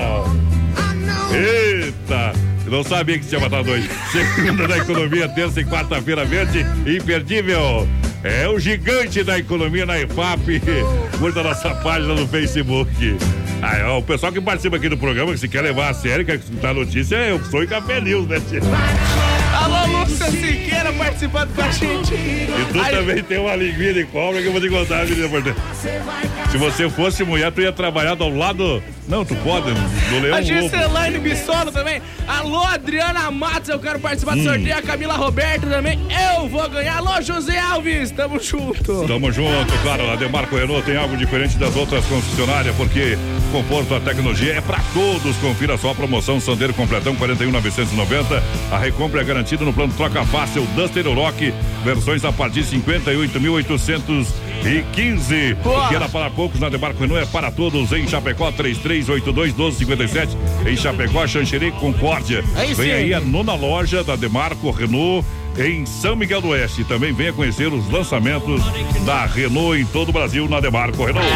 Eita! 1.32 2.53
Não 2.66 2.82
sabia 2.82 3.18
que 3.18 3.26
tinha 3.26 3.40
matado 3.40 3.64
dois. 3.64 3.84
Segunda 4.10 4.66
da 4.66 4.78
economia, 4.78 5.28
terça 5.28 5.60
e 5.60 5.64
quarta-feira 5.64 6.24
verde, 6.24 6.64
imperdível. 6.86 7.88
É 8.22 8.48
o 8.48 8.58
gigante 8.58 9.22
da 9.22 9.38
economia 9.38 9.84
na 9.84 10.00
EFAP. 10.00 10.62
Curta 11.18 11.42
nossa 11.42 11.74
página 11.76 12.14
no 12.14 12.26
Facebook. 12.26 13.16
Aí, 13.60 13.82
o 13.84 14.02
pessoal 14.02 14.32
que 14.32 14.40
participa 14.40 14.76
aqui 14.76 14.88
do 14.88 14.96
programa, 14.96 15.32
que 15.32 15.38
se 15.38 15.48
quer 15.48 15.62
levar 15.62 15.90
a 15.90 15.94
sério, 15.94 16.24
quer 16.24 16.36
escutar 16.36 16.70
a 16.70 16.74
notícia, 16.74 17.16
eu 17.16 17.42
sou 17.46 17.62
em 17.62 17.66
Café 17.66 18.00
News, 18.00 18.26
né? 18.28 18.40
Alô, 19.54 20.03
Lúcia 20.14 20.30
Siqueira 20.30 20.92
participando 20.92 21.52
com 21.56 21.62
a 21.62 21.70
gente. 21.72 22.14
E 22.14 22.66
tu 22.72 22.80
Aí- 22.80 22.94
também 22.96 23.22
tem 23.24 23.38
uma 23.38 23.56
linguinha 23.56 23.94
de 23.94 24.04
cobra 24.04 24.40
que 24.40 24.46
eu 24.46 24.52
vou 24.52 24.60
te 24.60 24.68
contar, 24.68 25.04
menina 25.06 25.28
porteira. 25.28 25.58
Se 26.52 26.56
você 26.56 26.88
fosse 26.88 27.24
mulher, 27.24 27.50
tu 27.50 27.60
ia 27.60 27.72
trabalhar 27.72 28.16
ao 28.20 28.30
lado. 28.30 28.80
Não, 29.08 29.22
tu 29.22 29.34
pode, 29.36 29.66
do 29.70 30.20
Leão 30.20 30.34
A 30.36 30.40
Lobo. 30.40 30.46
Gislaine 30.46 31.18
Bissolo 31.18 31.70
também. 31.70 32.00
Alô, 32.26 32.62
Adriana 32.64 33.30
Matos, 33.30 33.68
eu 33.68 33.78
quero 33.78 33.98
participar 33.98 34.34
do 34.34 34.40
Hum. 34.40 34.44
sorteio. 34.44 34.78
A 34.78 34.80
Camila 34.80 35.14
Roberto 35.14 35.66
também. 35.68 35.98
Eu 36.38 36.48
vou 36.48 36.66
ganhar. 36.70 36.96
Alô, 36.98 37.20
José 37.20 37.58
Alves, 37.58 38.12
tamo 38.12 38.40
junto. 38.40 39.04
Tamo 39.06 39.30
junto, 39.30 39.72
claro. 39.82 40.08
A 40.10 40.16
Demarco 40.16 40.56
Renault 40.56 40.86
tem 40.86 40.96
algo 40.96 41.16
diferente 41.18 41.58
das 41.58 41.76
outras 41.76 42.02
concessionárias, 42.06 42.74
porque 42.76 43.18
conforto, 43.52 43.94
a 43.94 44.00
tecnologia 44.00 44.54
é 44.54 44.60
pra 44.62 44.78
todos. 44.94 45.36
Confira 45.36 45.76
só 45.76 45.90
a 45.90 45.94
promoção 45.94 46.40
Sandeiro 46.40 46.72
Completão 46.72 47.14
41,990. 47.16 48.42
A 48.72 48.78
recompra 48.78 49.20
é 49.20 49.24
garantida 49.24 49.64
no 49.66 49.72
plano 49.72 49.92
Troca 50.04 50.24
Fácil 50.26 50.66
Duster 50.76 51.08
Rock, 51.08 51.50
versões 51.82 52.22
a 52.26 52.32
partir 52.32 52.62
de 52.62 52.78
58.815. 52.78 55.56
O 55.64 55.88
que 55.88 55.94
era 55.94 56.10
para 56.10 56.28
poucos 56.28 56.60
na 56.60 56.68
Demarco 56.68 57.00
Renault 57.00 57.22
é 57.22 57.26
para 57.26 57.50
todos 57.50 57.90
em 57.90 58.06
Chapecó 58.06 58.52
3382-1257. 58.52 60.36
Em 60.66 60.76
Chapecó, 60.76 61.26
Xanxerê, 61.26 61.70
Concórdia. 61.70 62.44
Aí 62.54 62.74
Vem 62.74 62.92
aí 62.92 63.14
a 63.14 63.20
nona 63.20 63.54
loja 63.54 64.04
da 64.04 64.14
Demarco 64.14 64.70
Renault 64.70 65.26
em 65.58 65.86
São 65.86 66.16
Miguel 66.16 66.40
do 66.40 66.48
Oeste. 66.48 66.84
Também 66.84 67.12
venha 67.12 67.32
conhecer 67.32 67.72
os 67.72 67.88
lançamentos 67.90 68.62
da 69.04 69.26
Renault 69.26 69.80
em 69.80 69.86
todo 69.86 70.08
o 70.08 70.12
Brasil 70.12 70.48
na 70.48 70.60
Demarco 70.60 71.04
Renault. 71.04 71.26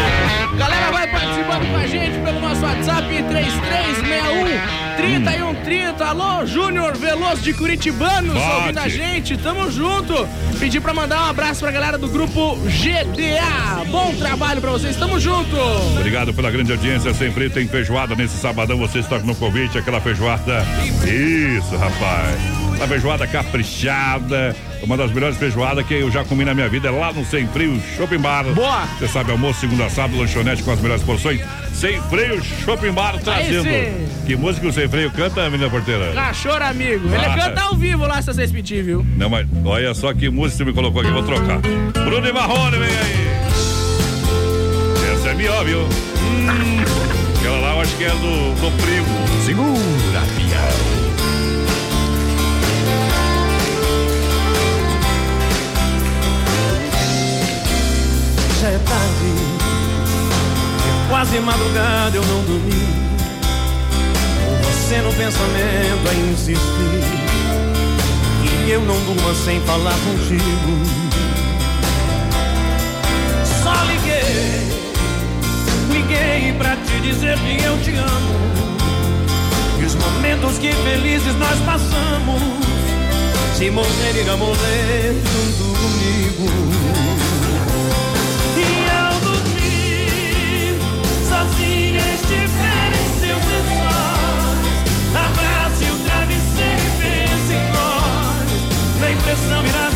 Galera, 0.56 0.90
vai 0.90 1.08
participando 1.08 1.70
com 1.70 1.76
a 1.76 1.86
gente 1.86 2.18
pelo 2.24 2.40
nosso 2.40 2.62
WhatsApp 2.62 3.06
3361 3.08 4.88
3130. 4.96 6.04
Alô, 6.04 6.44
Júnior 6.46 6.96
Veloso 6.96 7.42
de 7.42 7.52
Curitibanos, 7.52 8.34
Bate. 8.34 8.60
ouvindo 8.60 8.78
a 8.78 8.88
gente. 8.88 9.36
Tamo 9.36 9.70
junto. 9.70 10.28
Pedir 10.58 10.80
pra 10.80 10.92
mandar 10.92 11.20
um 11.26 11.30
abraço 11.30 11.60
pra 11.60 11.70
galera 11.70 11.96
do 11.96 12.08
grupo 12.08 12.56
GDA. 12.56 13.84
Bom 13.90 14.12
trabalho 14.18 14.60
pra 14.60 14.70
vocês. 14.70 14.96
Tamo 14.96 15.20
junto. 15.20 15.56
Obrigado 15.96 16.34
pela 16.34 16.50
grande 16.50 16.72
audiência. 16.72 17.14
Sempre 17.14 17.48
tem 17.48 17.68
feijoada 17.68 18.16
nesse 18.16 18.36
sabadão. 18.38 18.76
Você 18.78 18.98
está 18.98 19.18
no 19.20 19.34
convite, 19.36 19.78
aquela 19.78 20.00
feijoada. 20.00 20.64
Isso, 21.06 21.76
rapaz. 21.76 22.57
Uma 22.78 22.86
feijoada 22.86 23.26
caprichada. 23.26 24.54
Uma 24.82 24.96
das 24.96 25.10
melhores 25.10 25.36
feijoadas 25.36 25.84
que 25.84 25.94
eu 25.94 26.10
já 26.10 26.22
comi 26.24 26.44
na 26.44 26.54
minha 26.54 26.68
vida 26.68 26.86
é 26.88 26.90
lá 26.92 27.12
no 27.12 27.24
Sem 27.24 27.46
Frio 27.48 27.80
Shopping 27.96 28.18
Bar. 28.18 28.44
Boa! 28.54 28.86
Você 28.98 29.08
sabe, 29.08 29.32
almoço, 29.32 29.58
segunda 29.60 29.86
a 29.86 29.90
sábado, 29.90 30.16
lanchonete 30.18 30.62
com 30.62 30.70
as 30.70 30.80
melhores 30.80 31.02
porções. 31.02 31.40
Sem 31.74 32.00
Freio 32.02 32.40
Shopping 32.64 32.92
Bar 32.92 33.18
trazendo. 33.18 33.68
Que 34.24 34.36
música 34.36 34.68
o 34.68 34.72
Sem 34.72 34.88
Freio 34.88 35.10
canta, 35.10 35.50
menina 35.50 35.68
porteira? 35.68 36.12
Cachorro 36.12 36.62
amigo. 36.62 37.08
Ele 37.08 37.16
Ah. 37.16 37.34
canta 37.36 37.60
ao 37.62 37.74
vivo 37.74 38.06
lá, 38.06 38.22
se 38.22 38.32
vocês 38.32 38.52
pedirem, 38.52 38.84
viu? 38.84 39.06
Não, 39.16 39.28
mas 39.28 39.46
olha 39.64 39.92
só 39.94 40.14
que 40.14 40.28
música 40.30 40.58
você 40.58 40.64
me 40.64 40.72
colocou 40.72 41.00
aqui, 41.02 41.10
vou 41.10 41.24
trocar. 41.24 41.58
Bruno 41.58 42.28
e 42.28 42.32
Marrone, 42.32 42.78
vem 42.78 42.88
aí. 42.88 43.28
Essa 45.14 45.30
é 45.30 45.34
minha, 45.34 45.64
viu? 45.64 45.80
Hum, 45.80 46.46
aquela 47.40 47.58
lá 47.58 47.74
eu 47.74 47.80
acho 47.80 47.96
que 47.96 48.04
é 48.04 48.10
do, 48.10 48.54
do 48.60 48.70
primo. 48.82 49.44
Segura, 49.44 49.78
Já 58.60 58.70
é 58.70 58.78
tarde, 58.78 59.32
é 60.82 61.08
quase 61.08 61.38
madrugada, 61.38 62.16
eu 62.16 62.24
não 62.24 62.42
dormi. 62.42 62.88
Você 64.64 65.00
no 65.00 65.12
pensamento 65.12 66.08
a 66.10 66.14
insistir. 66.14 66.58
E 68.66 68.70
eu 68.70 68.80
não 68.80 68.96
durmo 69.04 69.32
sem 69.44 69.60
falar 69.60 69.94
contigo. 70.00 70.72
Só 73.62 73.74
liguei, 73.84 74.72
liguei 75.92 76.52
pra 76.58 76.74
te 76.78 77.00
dizer 77.00 77.38
que 77.38 77.62
eu 77.62 77.78
te 77.80 77.92
amo. 77.92 78.34
E 79.80 79.84
os 79.84 79.94
momentos 79.94 80.58
que 80.58 80.72
felizes 80.72 81.34
nós 81.36 81.60
passamos. 81.60 82.42
Se 83.56 83.70
morrer, 83.70 84.20
irá 84.20 84.36
morrer 84.36 85.14
junto 85.14 85.78
comigo. 85.78 87.27
Nós. 99.46 99.87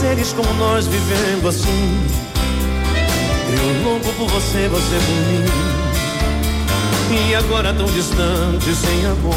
Seres 0.00 0.32
como 0.32 0.50
nós 0.54 0.86
vivendo 0.86 1.46
assim? 1.46 2.06
Eu 3.52 3.84
louco 3.84 4.10
por 4.14 4.28
você, 4.28 4.66
você 4.68 4.96
por 5.06 5.14
mim. 5.28 5.44
E 7.28 7.34
agora 7.34 7.74
tão 7.74 7.86
distante, 7.86 8.74
sem 8.74 9.04
amor. 9.04 9.34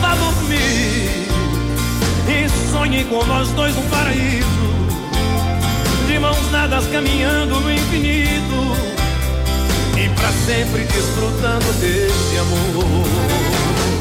Vá 0.00 0.14
dormir 0.14 1.26
e 2.28 2.70
sonhe 2.70 3.04
com 3.06 3.24
nós 3.24 3.48
dois 3.50 3.74
no 3.74 3.82
paraíso. 3.82 4.46
De 6.06 6.18
mãos 6.20 6.46
dadas 6.52 6.86
caminhando 6.92 7.58
no 7.58 7.72
infinito. 7.72 8.76
E 9.96 10.08
pra 10.10 10.30
sempre 10.46 10.84
desfrutando 10.84 11.72
desse 11.80 12.38
amor. 12.38 13.91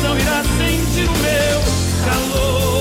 Impressão 0.00 0.18
irá 0.18 0.42
sentir 0.42 1.08
o 1.10 1.18
meu 1.18 1.60
calor. 2.06 2.79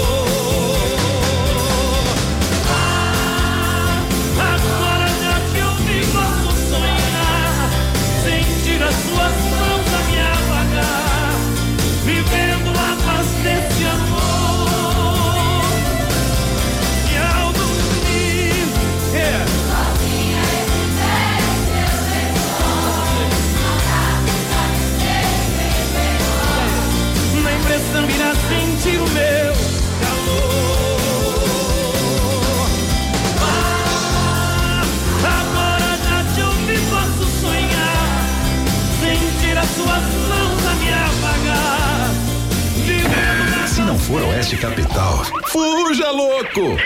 Na 44.09 44.17
Se 44.17 44.17
não 44.17 44.19
for 44.19 44.21
Oeste 44.23 44.57
Capital, 44.57 45.25
fuja 45.47 46.11
louco! 46.11 46.77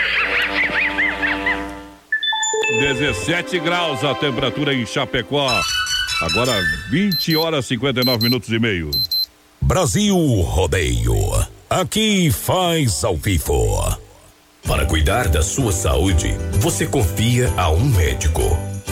17 2.80 3.58
graus 3.60 4.04
a 4.04 4.14
temperatura 4.14 4.74
em 4.74 4.84
Chapecó. 4.84 5.48
Agora 6.20 6.52
20 6.90 7.36
horas 7.36 7.66
59 7.66 8.22
minutos 8.22 8.50
e 8.50 8.58
meio. 8.58 8.90
Brasil 9.60 10.16
Rodeio. 10.16 11.14
Aqui 11.68 12.30
faz 12.30 13.04
ao 13.04 13.16
vivo. 13.16 13.98
Para 14.66 14.86
cuidar 14.86 15.28
da 15.28 15.42
sua 15.42 15.72
saúde, 15.72 16.34
você 16.60 16.86
confia 16.86 17.52
a 17.56 17.70
um 17.70 17.84
médico. 17.84 18.42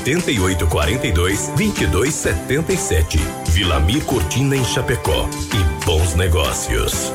88 0.00 0.66
42 0.66 1.50
22 1.56 2.14
77. 2.14 3.18
Vilamir 3.48 4.04
Cortina 4.04 4.56
em 4.56 4.64
Chapecó. 4.64 5.28
E 5.52 5.84
bons 5.84 6.14
negócios. 6.14 7.12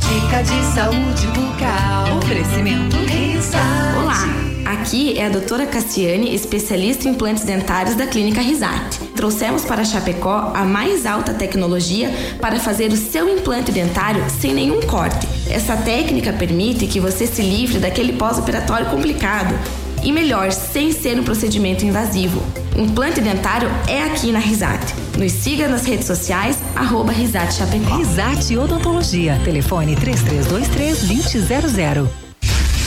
Dica 0.00 0.42
de 0.42 0.74
saúde 0.74 1.26
bucal. 1.28 2.18
Oferecimento 2.18 2.96
Risate. 2.96 3.56
Olá, 3.98 4.72
aqui 4.72 5.18
é 5.18 5.26
a 5.26 5.28
doutora 5.28 5.66
Cassiane, 5.66 6.34
especialista 6.34 7.08
em 7.08 7.12
implantes 7.12 7.44
dentários 7.44 7.96
da 7.96 8.06
Clínica 8.06 8.40
Risate. 8.40 9.00
Trouxemos 9.16 9.64
para 9.64 9.84
Chapecó 9.84 10.52
a 10.54 10.64
mais 10.64 11.06
alta 11.06 11.32
tecnologia 11.32 12.10
para 12.40 12.60
fazer 12.60 12.92
o 12.92 12.96
seu 12.96 13.28
implante 13.28 13.72
dentário 13.72 14.22
sem 14.28 14.52
nenhum 14.52 14.80
corte. 14.82 15.26
Essa 15.50 15.76
técnica 15.76 16.32
permite 16.32 16.86
que 16.86 17.00
você 17.00 17.26
se 17.26 17.42
livre 17.42 17.78
daquele 17.78 18.12
pós-operatório 18.12 18.86
complicado. 18.90 19.85
E 20.06 20.12
melhor, 20.12 20.52
sem 20.52 20.92
ser 20.92 21.18
um 21.18 21.24
procedimento 21.24 21.84
invasivo. 21.84 22.40
Implante 22.76 23.20
dentário 23.20 23.68
é 23.88 24.04
aqui 24.04 24.30
na 24.30 24.38
Risate. 24.38 24.94
Nos 25.18 25.32
siga 25.32 25.66
nas 25.66 25.84
redes 25.84 26.06
sociais, 26.06 26.56
arroba 26.76 27.10
Risate 27.10 27.54
Chapecó. 27.54 27.96
Risate 27.96 28.56
Odontologia. 28.56 29.40
Telefone 29.44 29.96
3323-2000. 29.96 32.08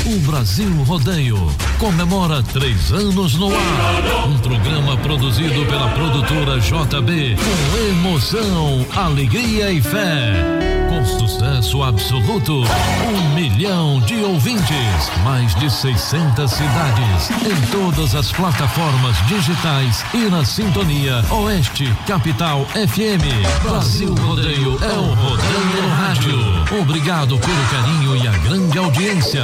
O 0.05 0.17
Brasil 0.19 0.71
Rodeio 0.85 1.37
comemora 1.77 2.41
três 2.41 2.89
anos 2.93 3.35
no 3.35 3.53
ar. 3.53 4.25
Um 4.25 4.39
programa 4.39 4.95
produzido 4.99 5.65
pela 5.65 5.89
produtora 5.89 6.57
JB 6.57 7.35
com 7.35 7.77
emoção, 7.89 8.85
alegria 8.95 9.73
e 9.73 9.81
fé. 9.81 10.78
Sucesso 11.17 11.81
absoluto, 11.81 12.61
um 12.61 13.33
milhão 13.33 13.99
de 14.01 14.15
ouvintes, 14.21 15.09
mais 15.23 15.55
de 15.55 15.69
600 15.69 16.51
cidades, 16.51 17.29
em 17.31 17.71
todas 17.71 18.13
as 18.13 18.31
plataformas 18.31 19.17
digitais 19.27 20.05
e 20.13 20.29
na 20.29 20.45
sintonia 20.45 21.23
Oeste 21.31 21.91
Capital 22.05 22.65
FM. 22.65 23.63
Brasil 23.63 24.13
Rodeio 24.13 24.77
é 24.83 24.97
o 24.97 25.13
Rodeio 25.15 25.81
no 25.81 25.95
Rádio. 25.95 26.81
Obrigado 26.81 27.39
pelo 27.39 27.65
carinho 27.71 28.15
e 28.15 28.27
a 28.27 28.37
grande 28.37 28.77
audiência. 28.77 29.43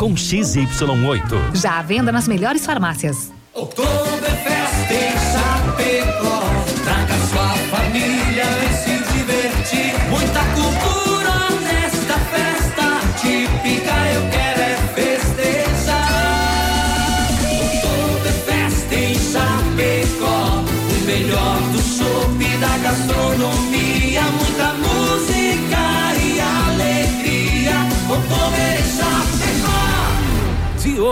com 0.01 0.15
XY8. 0.15 1.53
Já 1.53 1.77
à 1.77 1.81
venda 1.83 2.11
nas 2.11 2.27
melhores 2.27 2.65
farmácias. 2.65 3.31
Oktoberfest 3.53 4.89
em 4.89 5.13
Chapecó. 5.31 6.41
Traga 6.83 7.13
sua 7.29 7.49
família 7.69 8.60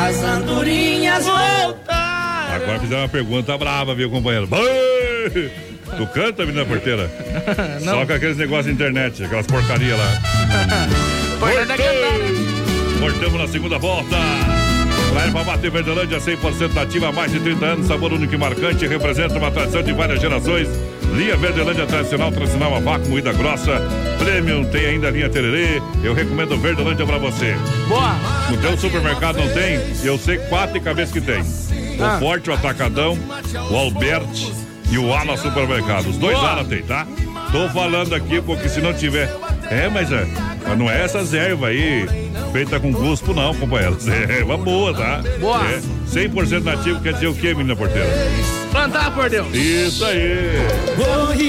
As 0.00 0.22
andorinhas 0.22 0.97
voltaram. 1.24 2.54
Agora 2.54 2.80
fizeram 2.80 3.02
uma 3.02 3.08
pergunta 3.08 3.56
brava, 3.56 3.94
viu, 3.94 4.10
companheiro? 4.10 4.46
Boi! 4.46 5.50
Tu 5.96 6.06
canta, 6.08 6.44
menina 6.44 6.64
porteira? 6.64 7.10
Não. 7.82 7.94
Só 7.94 8.06
com 8.06 8.12
aqueles 8.12 8.36
negócios 8.36 8.66
de 8.66 8.72
internet, 8.72 9.24
aquelas 9.24 9.46
porcaria 9.46 9.96
lá. 9.96 10.20
Voltamos 13.00 13.40
na 13.40 13.48
segunda 13.48 13.78
volta. 13.78 14.16
Pra 15.18 15.26
erva 15.26 15.42
mate 15.42 15.68
Verdelândia 15.68 16.18
100% 16.20 16.74
nativa 16.74 17.08
há 17.08 17.12
mais 17.12 17.32
de 17.32 17.40
30 17.40 17.66
anos, 17.66 17.86
sabor 17.88 18.12
único 18.12 18.32
e 18.32 18.38
marcante, 18.38 18.86
representa 18.86 19.36
uma 19.36 19.50
tradição 19.50 19.82
de 19.82 19.92
várias 19.92 20.20
gerações. 20.20 20.68
Linha 21.12 21.36
Verdelândia 21.36 21.86
tradicional, 21.86 22.30
tradicional 22.30 22.76
a 22.76 22.78
vácuo, 22.78 23.08
moída 23.08 23.32
grossa, 23.32 23.82
premium, 24.16 24.64
tem 24.66 24.86
ainda 24.86 25.08
a 25.08 25.10
linha 25.10 25.28
tererê. 25.28 25.82
Eu 26.04 26.14
recomendo 26.14 26.56
Verdelândia 26.56 27.04
pra 27.04 27.18
você. 27.18 27.56
Boa! 27.88 28.14
No 28.48 28.58
teu 28.58 28.78
supermercado 28.78 29.38
não 29.38 29.48
tem? 29.48 29.80
Eu 30.04 30.16
sei 30.18 30.38
quatro 30.38 30.74
de 30.74 30.80
cabeça 30.84 31.12
que 31.12 31.20
tem. 31.20 31.40
O 31.40 32.04
Ah. 32.04 32.18
Forte, 32.20 32.48
o 32.48 32.52
Atacadão, 32.52 33.18
o 33.72 33.76
Alberti 33.76 34.52
e 34.88 34.98
o 34.98 35.12
Ala 35.12 35.36
Supermercado. 35.36 36.10
Os 36.10 36.16
dois 36.16 36.38
Boa. 36.38 36.50
Ala 36.50 36.64
tem, 36.64 36.82
tá? 36.84 37.04
Tô 37.50 37.68
falando 37.70 38.14
aqui 38.14 38.40
porque 38.40 38.68
se 38.68 38.80
não 38.80 38.94
tiver. 38.94 39.28
É, 39.68 39.88
mas 39.88 40.12
é. 40.12 40.28
mas 40.64 40.78
não 40.78 40.88
é 40.88 41.02
essas 41.02 41.34
ervas 41.34 41.70
aí 41.70 42.27
feita 42.52 42.80
com 42.80 42.92
guspo, 42.92 43.32
não, 43.34 43.54
companheiros. 43.54 44.06
É 44.08 44.38
erva 44.38 44.56
boa, 44.56 44.92
tá? 44.94 45.22
Boa. 45.40 45.60
É 45.66 45.80
100% 46.10 46.62
nativo 46.64 47.00
quer 47.00 47.12
dizer 47.14 47.26
o 47.28 47.34
quê, 47.34 47.48
menina 47.54 47.76
porteira? 47.76 48.08
Plantar, 48.70 49.10
por 49.14 49.28
Deus. 49.30 49.46
Isso 49.54 50.04
aí. 50.04 50.50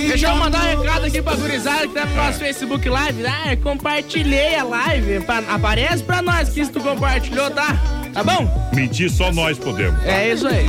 Deixa 0.08 0.28
eu 0.28 0.36
mandar 0.36 0.64
um 0.76 0.82
recado 0.82 1.06
aqui 1.06 1.22
pra 1.22 1.36
gurizada 1.36 1.88
que 1.88 1.94
tá 1.94 2.06
no 2.06 2.16
nosso 2.16 2.40
Facebook 2.40 2.88
Live. 2.88 3.26
Ah, 3.26 3.56
compartilhei 3.62 4.56
a 4.56 4.64
live. 4.64 5.20
Pa- 5.22 5.44
Aparece 5.50 6.04
pra 6.04 6.22
nós 6.22 6.50
que 6.50 6.64
se 6.64 6.72
tu 6.72 6.80
compartilhou, 6.82 7.50
tá? 7.52 7.76
Tá 8.14 8.24
bom? 8.24 8.70
Mentir 8.74 9.10
só 9.12 9.32
nós 9.32 9.58
podemos. 9.58 10.04
É 10.06 10.34
isso 10.34 10.48
aí. 10.48 10.66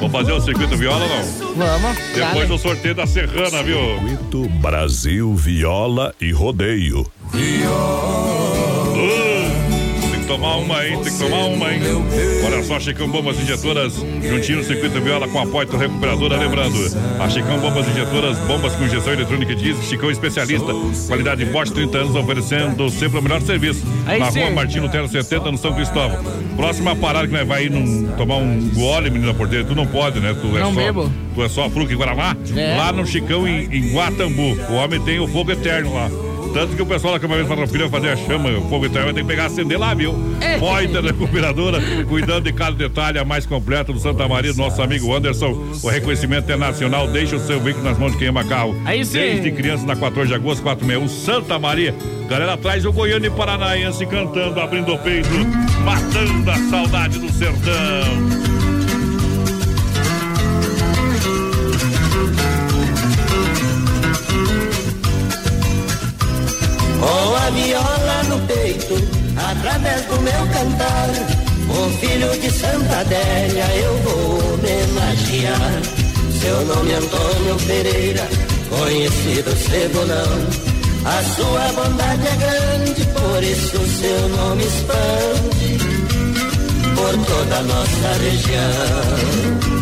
Vamos 0.00 0.12
fazer 0.12 0.32
o 0.32 0.40
circuito 0.40 0.76
viola 0.76 1.02
ou 1.04 1.08
não? 1.08 1.54
Vamos. 1.54 1.98
Depois 2.14 2.48
do 2.48 2.58
sorteio 2.58 2.94
da 2.94 3.06
Serrana, 3.06 3.62
viu? 3.62 3.78
Circuito 3.78 4.48
Brasil 4.60 5.34
Viola 5.34 6.14
e 6.20 6.30
Rodeio. 6.30 7.04
Que 7.32 7.62
tomar 10.38 10.56
uma, 10.56 10.86
hein? 10.86 10.98
Tem 11.02 11.12
que 11.12 11.18
tomar 11.18 11.44
uma, 11.46 11.72
hein? 11.72 11.80
Olha 12.46 12.62
só, 12.62 12.78
Chicão 12.78 13.08
Bombas 13.08 13.38
Injetoras, 13.40 13.94
juntinho 14.22 14.58
no 14.58 14.64
circuito 14.64 15.00
viola 15.00 15.26
com 15.28 15.40
apoio 15.40 15.66
da 15.66 15.78
recuperadora. 15.78 16.36
Lembrando, 16.36 16.76
a 17.20 17.28
Chicão 17.28 17.58
Bombas 17.58 17.86
Injetoras, 17.88 18.38
bombas 18.40 18.74
com 18.74 18.84
injeção 18.84 19.12
eletrônica 19.12 19.52
e 19.52 19.56
diesel, 19.56 19.82
Chicão 19.82 20.10
especialista, 20.10 20.72
qualidade 21.06 21.44
Bosch 21.46 21.70
30 21.72 21.98
anos, 21.98 22.14
oferecendo 22.16 22.88
sempre 22.90 23.18
o 23.18 23.22
melhor 23.22 23.40
serviço. 23.42 23.84
Aí 24.06 24.20
Na 24.20 24.30
sim. 24.30 24.40
rua 24.40 24.50
Martino 24.50 24.88
Terra 24.88 25.08
70, 25.08 25.50
no 25.50 25.58
São 25.58 25.72
Cristóvão. 25.74 26.18
Próxima 26.56 26.94
parada 26.96 27.26
que 27.26 27.32
nós 27.34 27.46
vai 27.46 27.64
ir 27.66 27.70
num- 27.70 28.08
tomar 28.16 28.36
um 28.36 28.70
gole, 28.74 29.10
menina 29.10 29.34
por 29.34 29.46
dentro. 29.48 29.68
Tu 29.68 29.74
não 29.74 29.86
pode, 29.86 30.20
né? 30.20 30.34
Tu 30.40 30.56
é 30.56 30.60
Não 30.60 30.72
só, 30.74 30.80
bebo. 30.80 31.12
Tu 31.34 31.42
é 31.42 31.48
só 31.48 31.68
fruta 31.70 31.92
em 31.92 31.96
Guaramá? 31.96 32.36
É. 32.56 32.76
Lá 32.76 32.92
no 32.92 33.06
Chicão, 33.06 33.46
em, 33.46 33.64
em 33.72 33.92
Guatambu. 33.94 34.56
O 34.70 34.74
homem 34.74 35.00
tem 35.00 35.18
o 35.20 35.28
fogo 35.28 35.52
eterno 35.52 35.94
lá. 35.94 36.10
Tanto 36.52 36.74
que 36.74 36.82
o 36.82 36.86
pessoal 36.86 37.14
da 37.14 37.20
Câmara 37.20 37.44
Farroupilha 37.44 37.88
vai 37.88 38.00
fazer 38.00 38.12
a 38.12 38.16
chama, 38.16 38.50
o 38.50 38.68
fogo 38.68 38.86
eterno 38.86 39.06
vai 39.06 39.14
ter 39.14 39.20
que 39.20 39.26
pegar 39.26 39.46
acender 39.46 39.78
lá, 39.78 39.94
viu? 39.94 40.14
É. 40.40 40.58
Pointer 40.58 41.02
Recuperadora, 41.02 41.78
cuidando 42.08 42.44
de 42.44 42.52
cada 42.52 42.76
detalhe, 42.76 43.18
a 43.18 43.24
mais 43.24 43.46
completa 43.46 43.92
do 43.92 43.98
Santa 43.98 44.26
Maria, 44.28 44.52
do 44.52 44.58
nosso 44.58 44.80
amigo 44.82 45.14
Anderson. 45.14 45.56
O 45.82 45.88
reconhecimento 45.88 46.50
é 46.50 46.56
nacional, 46.56 47.08
deixa 47.08 47.36
o 47.36 47.40
seu 47.40 47.60
veículo 47.60 47.84
nas 47.84 47.98
mãos 47.98 48.12
de 48.12 48.18
quem 48.18 48.28
ama 48.28 48.44
carro. 48.44 48.80
Aí 48.84 49.04
sim. 49.04 49.18
Desde 49.18 49.52
criança, 49.52 49.86
na 49.86 49.96
14 49.96 50.28
de 50.28 50.34
agosto, 50.34 50.62
461, 50.62 51.08
Santa 51.08 51.58
Maria. 51.58 51.94
Galera 52.28 52.54
atrás 52.54 52.84
o 52.84 52.92
Goiânia 52.92 53.28
e 53.28 53.30
Paranaense 53.30 54.04
cantando, 54.06 54.60
abrindo 54.60 54.92
o 54.92 54.98
peito, 54.98 55.28
matando 55.84 56.50
a 56.50 56.56
saudade 56.70 57.18
do 57.18 57.32
sertão. 57.32 58.57
Com 67.28 67.34
a 67.34 67.50
viola 67.50 68.22
no 68.30 68.38
peito, 68.46 68.94
através 69.36 70.02
do 70.06 70.18
meu 70.22 70.46
cantar, 70.46 71.10
o 71.68 71.90
filho 71.98 72.40
de 72.40 72.50
Santa 72.50 73.00
Adélia 73.00 73.66
eu 73.76 73.98
vou 73.98 74.54
homenagear. 74.54 75.82
Seu 76.40 76.64
nome 76.64 76.90
é 76.90 76.96
Antônio 76.96 77.56
Pereira, 77.66 78.26
conhecido 78.70 79.54
Cebulão. 79.58 80.38
A 81.04 81.22
sua 81.34 81.70
bondade 81.74 82.28
é 82.28 82.36
grande, 82.36 83.04
por 83.12 83.44
isso 83.44 83.76
seu 84.00 84.28
nome 84.30 84.64
expande 84.64 85.78
por 86.94 87.12
toda 87.26 87.56
a 87.58 87.62
nossa 87.62 88.08
região. 88.22 89.77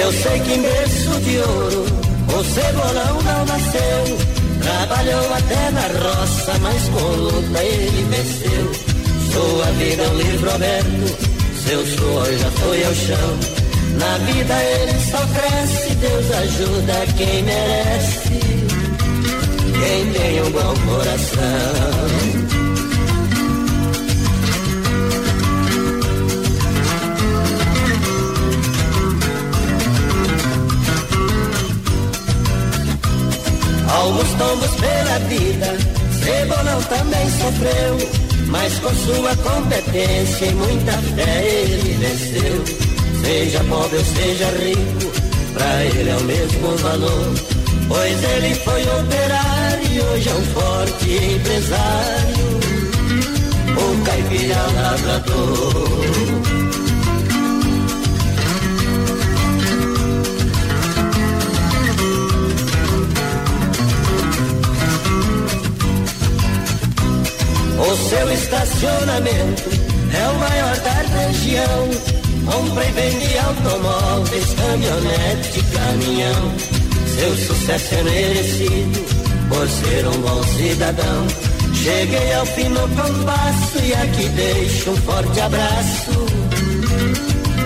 Eu 0.00 0.12
sei 0.12 0.40
que 0.40 0.52
em 0.54 0.62
berço 0.62 1.20
de 1.20 1.38
ouro 1.38 1.86
o 2.36 2.44
cebolão 2.44 3.22
não 3.22 3.44
nasceu. 3.46 4.18
Trabalhou 4.62 5.34
até 5.34 5.70
na 5.70 5.86
roça, 6.08 6.52
mas 6.60 6.88
com 6.88 7.08
luta 7.16 7.62
ele 7.62 8.06
venceu. 8.10 8.72
Sua 9.32 9.66
vida 9.72 10.02
é 10.02 10.08
um 10.08 10.16
livro 10.16 10.50
aberto, 10.54 11.18
seu 11.66 11.86
suor 11.86 12.26
já 12.26 12.50
foi 12.50 12.84
ao 12.84 12.94
chão. 12.94 13.38
Na 13.98 14.18
vida 14.18 14.54
ele 14.62 15.00
só 15.10 15.18
cresce, 15.18 15.94
Deus 15.96 16.30
ajuda 16.30 17.06
quem 17.16 17.42
merece. 17.42 18.44
Quem 19.80 20.12
tem 20.12 20.42
um 20.42 20.50
bom 20.50 20.74
coração. 20.88 22.43
Alguns 33.94 34.28
tombos 34.34 34.70
pela 34.80 35.18
vida, 35.28 35.78
Cebolão 36.22 36.82
também 36.82 37.30
sofreu, 37.30 37.96
mas 38.48 38.78
com 38.80 38.92
sua 38.94 39.36
competência 39.36 40.46
e 40.46 40.54
muita 40.54 40.92
fé 40.92 41.44
ele 41.46 41.96
venceu. 41.98 42.64
Seja 43.24 43.64
pobre 43.64 43.98
ou 43.98 44.04
seja 44.04 44.46
rico, 44.58 45.12
pra 45.54 45.84
ele 45.84 46.10
é 46.10 46.16
o 46.16 46.24
mesmo 46.24 46.76
valor, 46.78 47.34
pois 47.88 48.24
ele 48.24 48.54
foi 48.56 48.82
operário 48.82 49.92
e 49.92 50.00
hoje 50.00 50.28
é 50.28 50.34
um 50.34 50.44
forte 50.46 51.10
empresário, 51.36 52.60
o 53.78 54.04
caipira 54.04 54.66
lavrador. 54.74 56.53
O 67.86 67.96
seu 67.96 68.32
estacionamento 68.32 69.62
é 70.14 70.28
o 70.28 70.38
maior 70.38 70.76
da 70.78 70.92
região. 71.20 71.90
Compra 72.46 72.84
e 72.84 72.92
vende 72.92 73.38
automóveis, 73.38 74.54
caminhonete, 74.54 75.62
caminhão. 75.72 76.52
Seu 77.06 77.36
sucesso 77.36 77.94
é 77.94 78.02
merecido 78.02 79.04
por 79.48 79.68
ser 79.68 80.06
um 80.06 80.20
bom 80.22 80.42
cidadão. 80.44 81.26
Cheguei 81.74 82.32
ao 82.32 82.46
fim 82.46 82.68
no 82.68 82.88
compasso 82.88 83.78
e 83.84 83.92
aqui 83.92 84.28
deixo 84.30 84.90
um 84.90 84.96
forte 84.96 85.40
abraço 85.40 86.26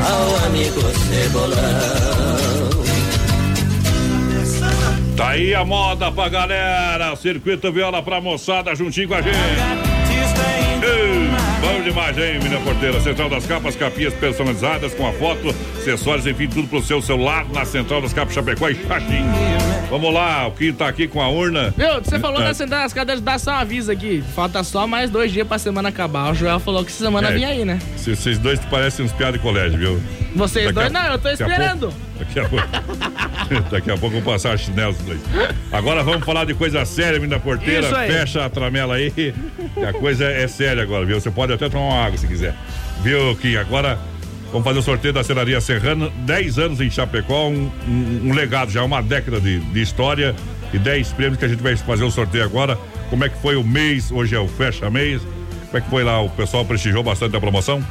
ao 0.05 0.47
amigo 0.47 0.81
Cebolão. 1.09 2.79
Tá 5.17 5.31
aí 5.31 5.55
a 5.55 5.65
moda 5.65 6.11
pra 6.11 6.29
galera. 6.29 7.15
Circuito 7.17 7.73
Viola 7.73 8.03
pra 8.03 8.21
moçada 8.21 8.75
juntinho 8.75 9.09
com 9.09 9.15
a 9.15 9.23
gente. 9.23 9.88
Ei, 10.89 11.29
bom 11.61 11.83
demais, 11.83 12.17
hein, 12.17 12.39
menina 12.43 12.61
porteira? 12.61 13.01
Central 13.01 13.29
das 13.29 13.47
Capas, 13.47 13.77
capinhas 13.77 14.15
personalizadas 14.15 14.95
com 14.95 15.07
a 15.07 15.13
foto, 15.13 15.55
acessórios, 15.77 16.27
enfim, 16.27 16.49
tudo 16.49 16.67
pro 16.69 16.83
seu 16.83 17.03
celular 17.03 17.45
na 17.53 17.65
Central 17.65 18.01
das 18.01 18.13
Capas 18.13 18.33
Chapecó 18.35 18.69
e 18.69 18.75
Xaxim. 18.75 19.25
Vamos 19.91 20.13
lá, 20.13 20.47
o 20.47 20.53
que 20.53 20.73
tá 20.73 20.89
aqui 20.89 21.07
com 21.09 21.21
a 21.21 21.29
urna? 21.29 21.73
Viu, 21.77 21.95
você 22.03 22.19
falou 22.19 22.41
da 22.41 22.53
Central 22.55 22.83
das 22.83 22.93
Cadeiras, 22.93 23.23
dá 23.23 23.39
só 23.39 23.53
um 23.53 23.55
aviso 23.55 23.91
aqui. 23.91 24.23
Falta 24.35 24.63
só 24.63 24.87
mais 24.87 25.11
dois 25.11 25.33
dias 25.33 25.47
pra 25.47 25.59
semana 25.59 25.89
acabar. 25.89 26.31
O 26.31 26.35
Joel 26.35 26.61
falou 26.61 26.85
que 26.85 26.91
essa 26.91 27.05
semana 27.05 27.29
É. 27.29 27.33
vinha 27.33 27.49
aí, 27.49 27.65
né? 27.65 27.79
Vocês 27.97 28.39
dois 28.39 28.59
parecem 28.67 29.05
uns 29.05 29.13
piadas 29.13 29.35
de 29.35 29.41
colégio, 29.41 29.79
viu? 29.79 30.03
Vocês 30.39 30.67
Daqui 30.73 30.79
a- 30.79 30.83
dois, 30.83 30.93
não, 30.93 31.13
eu 31.13 31.19
tô 31.19 31.29
a 31.29 31.33
esperando. 31.33 31.93
Daqui 32.19 32.41
a 32.41 32.49
pouco. 32.49 32.69
Daqui 33.71 33.91
a 33.91 33.97
pouco 33.99 34.17
eu 34.17 34.23
vou 34.23 34.33
passar 34.33 34.57
chinelo 34.59 34.93
os 34.93 34.99
dois. 34.99 35.21
Agora 35.73 36.03
vamos 36.03 36.25
falar 36.25 36.45
de 36.45 36.55
coisa 36.55 36.85
séria, 36.85 37.19
menina 37.19 37.39
porteira. 37.41 37.89
Fecha 38.07 38.45
a 38.45 38.49
tramela 38.51 38.95
aí. 38.95 39.11
que 39.11 39.35
a 39.87 39.93
coisa 39.93 40.25
é 40.25 40.47
séria 40.49 40.83
agora, 40.83 41.05
viu? 41.05 41.21
Você 41.21 41.31
pode 41.31 41.53
até 41.53 41.69
tomar 41.69 41.85
uma 41.95 42.05
água 42.07 42.17
se 42.17 42.27
quiser. 42.27 42.55
Viu, 43.03 43.35
que 43.37 43.57
agora 43.57 43.99
vamos 44.53 44.65
fazer 44.65 44.79
o 44.79 44.83
sorteio 44.83 45.13
da 45.13 45.23
Celaria 45.25 45.61
Serrana. 45.61 46.11
10 46.25 46.59
anos 46.59 46.81
em 46.81 46.91
Chapecó, 46.91 47.49
um, 47.49 47.71
um- 47.87 48.21
um 48.31 48.33
legado 48.35 48.71
já, 48.71 48.83
uma 48.83 49.03
década 49.03 49.41
de, 49.41 49.59
de 49.61 49.81
história 49.83 50.35
e 50.73 50.79
10 50.79 51.13
prêmios 51.13 51.39
que 51.39 51.45
a 51.45 51.49
gente 51.49 51.63
vai 51.63 51.75
fazer 51.77 52.05
o 52.05 52.11
sorteio 52.11 52.45
agora. 52.45 52.79
Como 53.11 53.25
é 53.25 53.29
que 53.29 53.41
foi 53.41 53.57
o 53.57 53.65
mês? 53.65 54.11
Hoje 54.13 54.35
é 54.35 54.39
o 54.39 54.47
fecha 54.49 54.91
mês. 54.91 55.23
Como 55.67 55.79
é 55.79 55.81
que 55.81 55.89
foi 55.91 56.05
lá? 56.05 56.21
O 56.21 56.31
pessoal 56.31 56.65
prestigiou 56.65 57.03
bastante 57.03 57.37
a 57.37 57.41
promoção? 57.41 57.83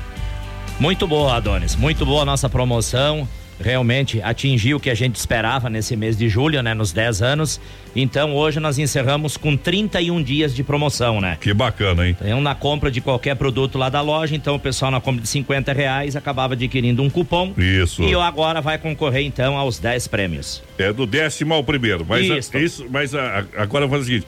Muito 0.80 1.08
boa, 1.08 1.36
Adonis. 1.36 1.76
Muito 1.76 2.06
boa 2.06 2.22
a 2.22 2.26
nossa 2.26 2.48
promoção. 2.50 3.28
Realmente 3.60 4.22
atingiu 4.22 4.78
o 4.78 4.80
que 4.80 4.88
a 4.88 4.94
gente 4.94 5.16
esperava 5.16 5.68
nesse 5.68 5.96
mês 5.96 6.16
de 6.16 6.30
julho, 6.30 6.62
né? 6.62 6.76
Nos 6.76 6.92
10 6.92 7.24
anos. 7.24 7.60
Então 7.96 8.36
hoje 8.36 8.60
nós 8.60 8.78
encerramos 8.78 9.36
com 9.36 9.58
31 9.58 10.22
dias 10.22 10.54
de 10.54 10.64
promoção, 10.64 11.20
né? 11.20 11.40
Que 11.42 11.52
bacana, 11.56 12.08
hein? 12.08 12.16
Então, 12.22 12.40
na 12.40 12.54
compra 12.54 12.92
de 12.92 13.02
qualquer 13.02 13.36
produto 13.36 13.76
lá 13.80 13.90
da 13.90 14.00
loja, 14.02 14.36
então 14.36 14.54
o 14.54 14.60
pessoal 14.60 14.92
na 14.92 15.02
compra 15.02 15.22
de 15.24 15.28
50 15.28 15.74
reais 15.74 16.16
acabava 16.16 16.54
adquirindo 16.54 17.02
um 17.02 17.10
cupom. 17.10 17.52
Isso. 17.58 18.04
E 18.04 18.14
agora 18.14 18.62
vai 18.62 18.78
concorrer 18.78 19.24
então 19.26 19.58
aos 19.58 19.80
10 19.80 20.08
prêmios. 20.08 20.62
É 20.78 20.94
do 20.94 21.08
décimo 21.08 21.56
ao 21.56 21.64
primeiro. 21.64 22.06
Mas, 22.08 22.28
Isso. 22.28 22.56
a- 22.56 22.60
isso, 22.62 22.86
mas 22.92 23.16
a- 23.16 23.40
a- 23.58 23.64
agora 23.64 23.86
eu 23.86 23.90
vou 23.90 23.98
fazer 23.98 24.12
o 24.12 24.14
seguinte: 24.22 24.28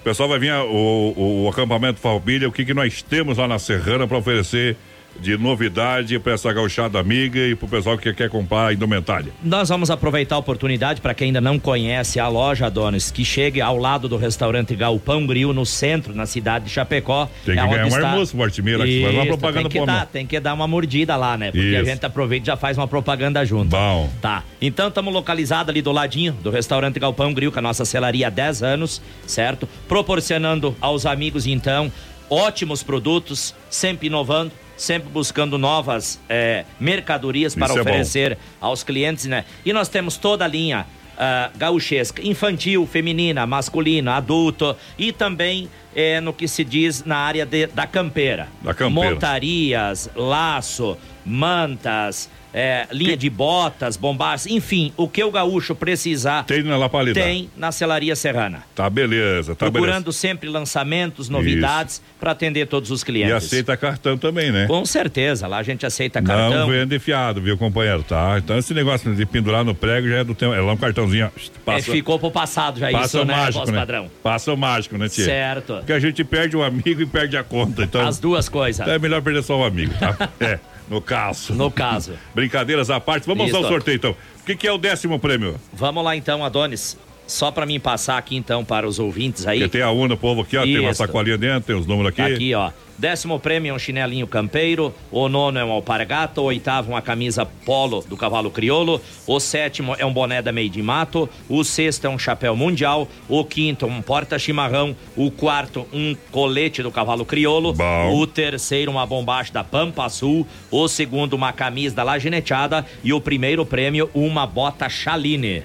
o 0.00 0.04
pessoal 0.04 0.28
vai 0.28 0.38
vir 0.38 0.52
o, 0.52 1.14
o, 1.16 1.44
o 1.44 1.48
acampamento 1.48 1.98
Falbilha, 1.98 2.46
o 2.46 2.52
que, 2.52 2.62
que 2.66 2.74
nós 2.74 3.00
temos 3.00 3.38
lá 3.38 3.48
na 3.48 3.58
Serrana 3.58 4.06
para 4.06 4.18
oferecer 4.18 4.76
de 5.20 5.36
novidade 5.36 6.18
para 6.18 6.32
essa 6.34 6.52
gauchada 6.52 6.98
amiga 6.98 7.38
e 7.38 7.54
pro 7.54 7.66
pessoal 7.68 7.96
que 7.98 8.12
quer 8.12 8.28
comprar 8.28 8.68
a 8.68 8.72
indumentária. 8.72 9.32
Nós 9.42 9.68
vamos 9.68 9.90
aproveitar 9.90 10.36
a 10.36 10.38
oportunidade 10.38 11.00
para 11.00 11.14
quem 11.14 11.26
ainda 11.28 11.40
não 11.40 11.58
conhece 11.58 12.20
a 12.20 12.28
loja 12.28 12.66
Adonis, 12.66 13.10
que 13.10 13.24
chegue 13.24 13.60
ao 13.60 13.76
lado 13.76 14.08
do 14.08 14.16
restaurante 14.16 14.74
Galpão 14.74 15.26
Grill, 15.26 15.52
no 15.52 15.64
centro, 15.66 16.14
na 16.14 16.26
cidade 16.26 16.66
de 16.66 16.70
Chapecó. 16.70 17.28
Tem 17.44 17.54
que 17.54 17.60
É 17.60 17.66
ganhar 17.66 17.84
um 17.84 17.88
está- 17.88 18.10
almoço, 18.10 18.36
Mortimeira, 18.36 18.84
que 18.84 19.02
faz 19.02 19.14
uma 19.14 19.26
propaganda 19.26 19.68
tem 19.68 19.80
que, 19.80 19.86
dar, 19.86 20.06
tem 20.06 20.26
que 20.26 20.40
dar 20.40 20.54
uma 20.54 20.66
mordida 20.68 21.16
lá, 21.16 21.36
né? 21.36 21.50
Porque 21.50 21.66
a 21.76 21.80
Isso. 21.82 21.84
gente 21.90 22.04
aproveita 22.06 22.44
e 22.44 22.46
já 22.46 22.56
faz 22.56 22.76
uma 22.76 22.86
propaganda 22.88 23.44
junto. 23.44 23.70
Bom. 23.70 24.10
Tá. 24.20 24.42
Então 24.60 24.88
estamos 24.88 25.12
localizados 25.12 25.70
ali 25.70 25.82
do 25.82 25.92
ladinho 25.92 26.32
do 26.34 26.50
restaurante 26.50 26.98
Galpão 27.00 27.32
Grill, 27.32 27.50
com 27.52 27.58
a 27.58 27.62
nossa 27.62 27.84
celaria 27.84 28.26
há 28.26 28.30
10 28.30 28.62
anos, 28.62 29.00
certo? 29.26 29.68
Proporcionando 29.88 30.76
aos 30.80 31.04
amigos, 31.06 31.46
então, 31.46 31.90
ótimos 32.30 32.82
produtos, 32.82 33.54
sempre 33.70 34.06
inovando. 34.06 34.52
Sempre 34.76 35.08
buscando 35.10 35.56
novas 35.56 36.20
eh, 36.28 36.64
mercadorias 36.78 37.54
para 37.54 37.66
Isso 37.68 37.78
é 37.78 37.80
oferecer 37.80 38.38
aos 38.60 38.82
clientes, 38.82 39.24
né? 39.24 39.44
E 39.64 39.72
nós 39.72 39.88
temos 39.88 40.16
toda 40.18 40.44
a 40.44 40.48
linha 40.48 40.86
ah, 41.18 41.50
gauchesca, 41.56 42.20
infantil, 42.22 42.86
feminina, 42.86 43.46
masculina, 43.46 44.16
adulto 44.16 44.76
e 44.98 45.12
também 45.12 45.68
eh, 45.94 46.20
no 46.20 46.32
que 46.32 46.46
se 46.46 46.62
diz 46.62 47.04
na 47.04 47.16
área 47.16 47.46
de- 47.46 47.68
da 47.68 47.86
campeira. 47.86 48.48
Da 48.60 48.74
campeira. 48.74 49.10
Montarias, 49.12 50.10
laço, 50.14 50.98
mantas, 51.24 52.28
eh, 52.58 52.86
linha 52.90 53.14
de 53.14 53.28
botas, 53.28 53.98
bombas, 53.98 54.46
enfim, 54.46 54.90
o 54.96 55.06
que 55.06 55.22
o 55.22 55.30
gaúcho 55.30 55.74
precisar 55.74 56.44
Tem 56.44 56.62
na 56.62 56.78
Lapalidade. 56.78 57.26
tem 57.26 57.50
na 57.54 57.70
Celaria 57.70 58.16
Serrana. 58.16 58.62
Tá 58.74 58.88
beleza, 58.88 59.54
tá 59.54 59.70
Procurando 59.70 60.10
sempre 60.10 60.48
lançamentos, 60.48 61.28
novidades 61.28 62.00
para 62.18 62.30
atender 62.30 62.66
todos 62.66 62.90
os 62.90 63.04
beleza. 63.04 63.26
E 63.26 63.28
clientes. 63.28 63.46
aceita 63.46 63.76
cartão 63.76 64.16
também, 64.16 64.50
né? 64.50 64.66
Com 64.66 64.86
certeza, 64.86 65.46
lá 65.46 65.58
a 65.58 65.62
gente 65.62 65.84
aceita 65.84 66.18
Não 66.18 66.26
cartão. 66.28 66.68
vende 66.70 66.98
fiado, 66.98 67.42
viu, 67.42 67.58
companheiro? 67.58 68.02
Tá? 68.02 68.36
Então 68.38 68.56
esse 68.56 68.72
negócio 68.72 69.14
de 69.14 69.26
pendurar 69.26 69.62
no 69.62 69.74
prego 69.74 70.08
já 70.08 70.16
é 70.16 70.24
do 70.24 70.34
tempo. 70.34 70.54
É 70.54 70.60
lá 70.60 70.72
um 70.72 70.76
cartãozinho. 70.78 71.26
É, 71.26 71.30
Passa, 71.62 71.92
ficou 71.92 72.18
pro 72.18 72.30
passado 72.30 72.80
já 72.80 72.90
passa 72.90 73.06
isso, 73.06 73.20
o 73.20 73.24
né, 73.26 73.36
mágico, 73.36 73.70
né? 73.70 73.78
padrão? 73.78 74.10
Passa 74.22 74.52
o 74.52 74.56
mágico, 74.56 74.96
né, 74.96 75.10
tia? 75.10 75.26
Certo. 75.26 75.74
Porque 75.74 75.92
a 75.92 76.00
gente 76.00 76.24
perde 76.24 76.56
o 76.56 76.62
amigo 76.62 77.02
e 77.02 77.06
perde 77.06 77.36
a 77.36 77.44
conta. 77.44 77.82
Então, 77.82 78.00
As 78.00 78.18
duas 78.18 78.48
coisas. 78.48 78.80
então 78.80 78.94
é 78.94 78.98
melhor 78.98 79.20
perder 79.20 79.42
só 79.42 79.58
o 79.58 79.64
amigo, 79.64 79.92
tá? 80.00 80.16
é, 80.40 80.58
no 80.88 81.00
caso. 81.00 81.54
No 81.54 81.70
caso. 81.70 82.14
Brincadeiras 82.34 82.90
à 82.90 83.00
parte. 83.00 83.26
Vamos 83.26 83.48
Isso. 83.48 83.56
ao 83.56 83.64
sorteio, 83.64 83.96
então. 83.96 84.16
O 84.40 84.44
que, 84.44 84.54
que 84.54 84.66
é 84.66 84.72
o 84.72 84.78
décimo 84.78 85.18
prêmio? 85.18 85.56
Vamos 85.72 86.04
lá 86.04 86.16
então, 86.16 86.44
Adonis. 86.44 86.96
Só 87.26 87.50
para 87.50 87.66
mim 87.66 87.80
passar 87.80 88.18
aqui 88.18 88.36
então 88.36 88.64
para 88.64 88.86
os 88.86 88.98
ouvintes 88.98 89.46
aí. 89.46 89.58
Porque 89.58 89.78
tem 89.78 89.82
a 89.82 89.90
urna, 89.90 90.16
povo 90.16 90.42
aqui, 90.42 90.56
ó. 90.56 90.62
Tem 90.62 90.78
uma 90.78 90.94
sacolinha 90.94 91.36
dentro, 91.36 91.62
tem 91.62 91.76
os 91.76 91.86
números 91.86 92.10
aqui. 92.10 92.22
Tá 92.22 92.26
aqui, 92.26 92.54
ó. 92.54 92.70
Décimo 92.98 93.38
prêmio 93.38 93.70
é 93.70 93.74
um 93.74 93.78
chinelinho 93.78 94.26
campeiro. 94.26 94.94
O 95.10 95.28
nono 95.28 95.58
é 95.58 95.64
um 95.64 95.70
alpargata. 95.70 96.40
O 96.40 96.44
oitavo, 96.44 96.92
uma 96.92 97.02
camisa 97.02 97.44
polo 97.44 98.02
do 98.08 98.16
cavalo 98.16 98.50
crioulo. 98.50 99.02
O 99.26 99.38
sétimo 99.38 99.94
é 99.98 100.06
um 100.06 100.12
boné 100.12 100.40
da 100.40 100.50
Made 100.50 100.80
in 100.80 100.82
Mato. 100.82 101.28
O 101.46 101.62
sexto 101.62 102.06
é 102.06 102.08
um 102.08 102.18
chapéu 102.18 102.56
mundial. 102.56 103.06
O 103.28 103.44
quinto, 103.44 103.84
um 103.84 104.00
porta-chimarrão. 104.00 104.96
O 105.14 105.30
quarto, 105.30 105.86
um 105.92 106.16
colete 106.30 106.82
do 106.82 106.90
cavalo 106.90 107.26
crioulo. 107.26 107.74
O 108.14 108.26
terceiro, 108.26 108.92
uma 108.92 109.04
bombacha 109.04 109.52
da 109.52 109.62
Pampa 109.62 110.08
Sul. 110.08 110.46
O 110.70 110.88
segundo, 110.88 111.34
uma 111.34 111.52
camisa 111.52 111.96
da 111.96 112.02
Lagineteada. 112.02 112.86
E 113.04 113.12
o 113.12 113.20
primeiro 113.20 113.66
prêmio, 113.66 114.08
uma 114.14 114.46
bota 114.46 114.88
Chaline. 114.88 115.64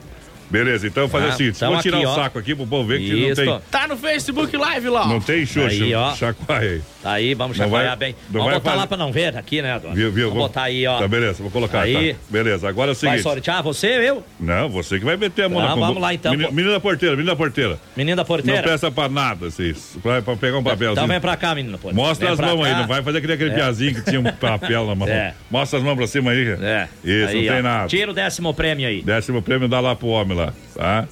Beleza, 0.51 0.85
então 0.87 1.07
fazer 1.07 1.27
Ah, 1.27 1.29
o 1.29 1.37
seguinte: 1.37 1.59
vou 1.65 1.77
tirar 1.79 1.97
aqui, 1.97 2.05
o 2.05 2.09
ó. 2.09 2.15
saco 2.15 2.39
aqui 2.39 2.53
pro 2.55 2.67
povo 2.67 2.87
ver 2.87 2.99
que 2.99 3.11
não 3.11 3.29
Isso. 3.29 3.35
tem. 3.43 3.59
Tá 3.71 3.87
no 3.87 3.95
Facebook 3.97 4.55
Live 4.57 4.89
lá. 4.89 5.07
Não 5.07 5.19
tem 5.21 5.45
xuxa. 5.45 5.67
Aí, 5.67 5.95
ó. 5.95 6.13
Chacoalha. 6.15 6.81
Tá 7.01 7.13
aí, 7.13 7.33
vamos 7.33 7.57
Não 7.57 7.65
chacoalhar 7.65 7.97
vai- 7.97 7.97
bem. 7.97 8.15
não 8.29 8.33
Vamos 8.33 8.45
vai 8.45 8.53
botar 8.55 8.69
fazer- 8.71 8.81
lá 8.81 8.87
pra 8.87 8.97
não 8.97 9.11
ver 9.11 9.35
aqui, 9.35 9.61
né, 9.61 9.73
Adonis? 9.73 9.97
Viu, 9.97 10.11
viu? 10.11 10.27
Vamos 10.29 10.43
botar 10.43 10.63
aí, 10.63 10.85
ó. 10.85 10.99
Tá, 10.99 11.07
beleza, 11.07 11.41
vou 11.41 11.49
colocar. 11.51 11.81
Aí. 11.81 12.13
Tá. 12.13 12.19
Beleza, 12.29 12.69
agora 12.69 12.91
é 12.91 12.93
o 12.93 12.95
Vai 12.95 13.09
seguinte. 13.09 13.23
sortear 13.23 13.63
você, 13.63 13.87
eu? 13.87 14.23
Não, 14.39 14.69
você 14.69 14.99
que 14.99 15.05
vai 15.05 15.17
meter 15.17 15.45
a 15.45 15.49
mão 15.49 15.61
Tá, 15.61 15.69
na 15.69 15.75
vamos 15.75 16.01
lá, 16.01 16.13
então. 16.13 16.31
Menina, 16.31 16.51
menina 16.51 16.79
porteira, 16.79 17.15
menina 17.15 17.35
porteira. 17.35 17.79
Menina 17.95 18.23
porteira. 18.23 18.61
Não 18.61 18.67
peça 18.69 18.91
pra 18.91 19.09
nada, 19.09 19.49
vocês. 19.49 19.97
Pra, 20.03 20.21
pra 20.21 20.35
pegar 20.35 20.57
um 20.57 20.63
papel. 20.63 20.91
Então 20.91 21.05
assim. 21.05 21.11
vem 21.13 21.21
pra 21.21 21.35
cá, 21.37 21.55
menina 21.55 21.77
porteira. 21.77 22.07
Mostra 22.07 22.27
Vem 22.27 22.33
as 22.33 22.39
mãos 22.39 22.65
aí, 22.65 22.73
não 22.75 22.87
vai 22.87 23.01
fazer 23.01 23.17
aquele, 23.17 23.33
aquele 23.33 23.49
É. 23.51 23.53
piazinho 23.55 23.95
que 23.95 24.03
tinha 24.03 24.19
um 24.19 24.23
papel 24.39 24.85
na 24.85 24.93
mão. 24.95 25.07
É. 25.07 25.33
Mostra 25.49 25.79
as 25.79 25.85
mãos 25.85 25.95
pra 25.95 26.05
cima 26.07 26.31
aí. 26.31 26.49
É. 26.61 26.87
Isso, 27.03 27.35
não 27.35 27.41
tem 27.47 27.61
nada. 27.63 27.87
Tira 27.87 28.11
o 28.11 28.13
décimo 28.13 28.53
prêmio 28.53 28.87
aí. 28.87 29.01
Décimo 29.01 29.41
prêmio 29.41 29.67
dá 29.67 29.79
lá 29.79 29.95
pro 29.95 30.07
homem 30.09 30.37
lá, 30.37 30.40
tá? 30.75 31.07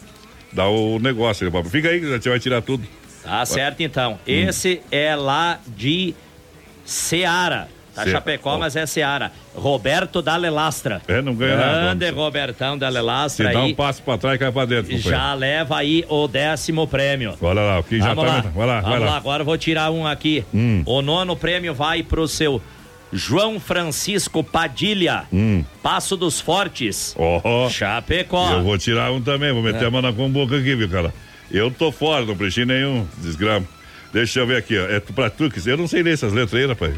Dá 0.52 0.68
o 0.68 1.00
negócio 1.00 1.46
aí, 1.46 1.52
papai. 1.52 1.70
Fica 1.70 1.90
aí 1.90 2.00
que 2.00 2.06
a 2.08 2.16
gente 2.16 2.30
vai 2.30 2.40
tirar 2.40 2.62
tudo. 2.62 2.84
Tá 3.24 3.46
certo, 3.46 3.82
então. 3.82 4.14
Hum. 4.14 4.18
Esse 4.26 4.82
é 4.92 5.16
lá 5.16 5.60
de 5.68 6.16
Seara. 6.86 7.68
Tá 7.94 8.06
Chapecó, 8.08 8.58
mas 8.58 8.76
é 8.76 8.86
Seara. 8.86 9.32
Roberto 9.54 10.22
Dalelastra. 10.22 11.02
É, 11.08 11.22
não 11.22 11.36
ganha 11.36 11.58
nada. 11.58 11.80
Grande 11.82 12.10
Robertão 12.12 12.74
Se 12.76 12.80
Dalelastra 12.80 13.52
dá 13.52 13.60
aí. 13.60 13.72
um 13.72 13.76
passo 13.76 14.02
pra 14.02 14.18
trás, 14.18 14.40
cai 14.40 14.52
pra 14.52 14.64
dentro. 14.66 14.98
Já 15.00 15.34
leva 15.34 15.78
aí 15.78 16.06
o 16.08 16.28
décimo 16.28 16.88
prêmio. 16.88 17.36
Olha 17.42 17.62
lá, 17.62 17.80
o 17.80 17.84
que 17.84 17.98
já 18.00 18.14
Vamos 18.14 18.26
tá. 18.26 18.36
lá. 18.38 18.42
Vai 18.42 18.68
lá, 18.68 18.80
Vamos 18.82 18.90
vai 18.90 19.00
lá. 19.00 19.06
lá. 19.12 19.18
agora 19.18 19.42
eu 19.42 19.46
vou 19.46 19.58
tirar 19.58 19.92
um 19.92 20.08
aqui. 20.08 20.46
Hum. 20.54 20.82
O 20.86 21.02
nono 21.02 21.36
prêmio 21.36 21.74
vai 21.74 22.02
pro 22.02 22.26
seu 22.28 22.62
João 23.12 23.60
Francisco 23.60 24.44
Padilha. 24.44 25.24
Hum. 25.34 25.64
Passo 25.82 26.16
dos 26.16 26.40
Fortes. 26.40 27.16
Ó. 27.18 27.70
Chapecó. 27.70 28.52
Eu 28.54 28.64
vou 28.64 28.78
tirar 28.78 29.12
um 29.12 29.22
também, 29.22 29.52
vou 29.52 29.64
meter 29.64 29.84
É. 29.84 29.86
a 29.88 29.92
mão 29.92 30.02
na 30.02 30.14
comboca 30.14 30.56
aqui, 30.58 30.76
viu, 30.76 30.88
cara? 30.90 31.14
Eu 31.52 31.72
tô 31.72 31.92
fora, 31.92 32.26
não 32.26 32.36
preenchi 32.38 32.66
nenhum 32.66 33.08
desgrama. 33.18 33.66
Deixa 34.14 34.40
eu 34.40 34.48
ver 34.48 34.58
aqui, 34.58 34.78
ó. 34.78 34.86
É 34.86 35.00
pra 35.00 35.30
tu 35.30 35.50
que. 35.50 35.68
Eu 35.70 35.78
não 35.78 35.88
sei 35.88 36.02
ler 36.04 36.14
essas 36.14 36.34
letras 36.34 36.60
aí, 36.62 36.68
rapaz. 36.68 36.94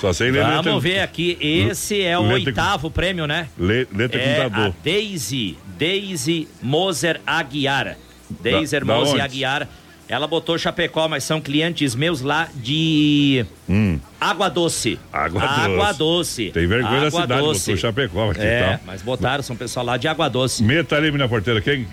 Só 0.00 0.12
sei 0.12 0.30
ler 0.30 0.44
letra. 0.44 0.62
Vamos 0.62 0.82
ver 0.82 1.00
aqui. 1.00 1.36
Esse 1.40 2.00
é 2.02 2.16
o 2.16 2.22
Letra- 2.22 2.34
oitavo 2.50 2.90
prêmio, 2.90 3.26
né? 3.26 3.48
Le, 3.58 3.86
letra 3.92 4.20
é 4.20 4.34
com 4.36 4.40
a 4.42 4.48
dador. 4.48 4.74
Daisy, 4.84 5.58
Daisy 5.78 6.48
Moser 6.62 7.20
Aguiar. 7.26 7.96
Daisy 8.30 8.78
da 8.78 8.84
Moser? 8.84 9.20
Aguiar. 9.24 9.68
Ela 10.08 10.26
botou 10.26 10.56
Chapecó, 10.56 11.06
mas 11.06 11.22
são 11.22 11.38
clientes 11.40 11.94
meus 11.94 12.22
lá 12.22 12.48
de 12.54 13.44
Hum. 13.68 13.98
Água 14.18 14.48
Doce. 14.48 14.98
Água 15.12 15.42
Água 15.42 15.92
Doce. 15.92 15.98
Doce. 15.98 16.50
Tem 16.52 16.66
vergonha 16.66 16.92
da 17.00 17.06
Água 17.08 17.20
cidade, 17.22 17.40
Doce. 17.42 17.60
botou 17.72 17.76
Chapecó 17.76 18.30
aqui, 18.30 18.40
É, 18.40 18.62
tá? 18.62 18.80
mas 18.86 19.02
botaram, 19.02 19.42
são 19.42 19.54
pessoal 19.54 19.84
lá 19.84 19.96
de 19.98 20.08
Água 20.08 20.28
Doce. 20.30 20.62
Meta 20.62 20.96
ali, 20.96 21.12
minha 21.12 21.28
porteira. 21.28 21.60
Quem? 21.60 21.86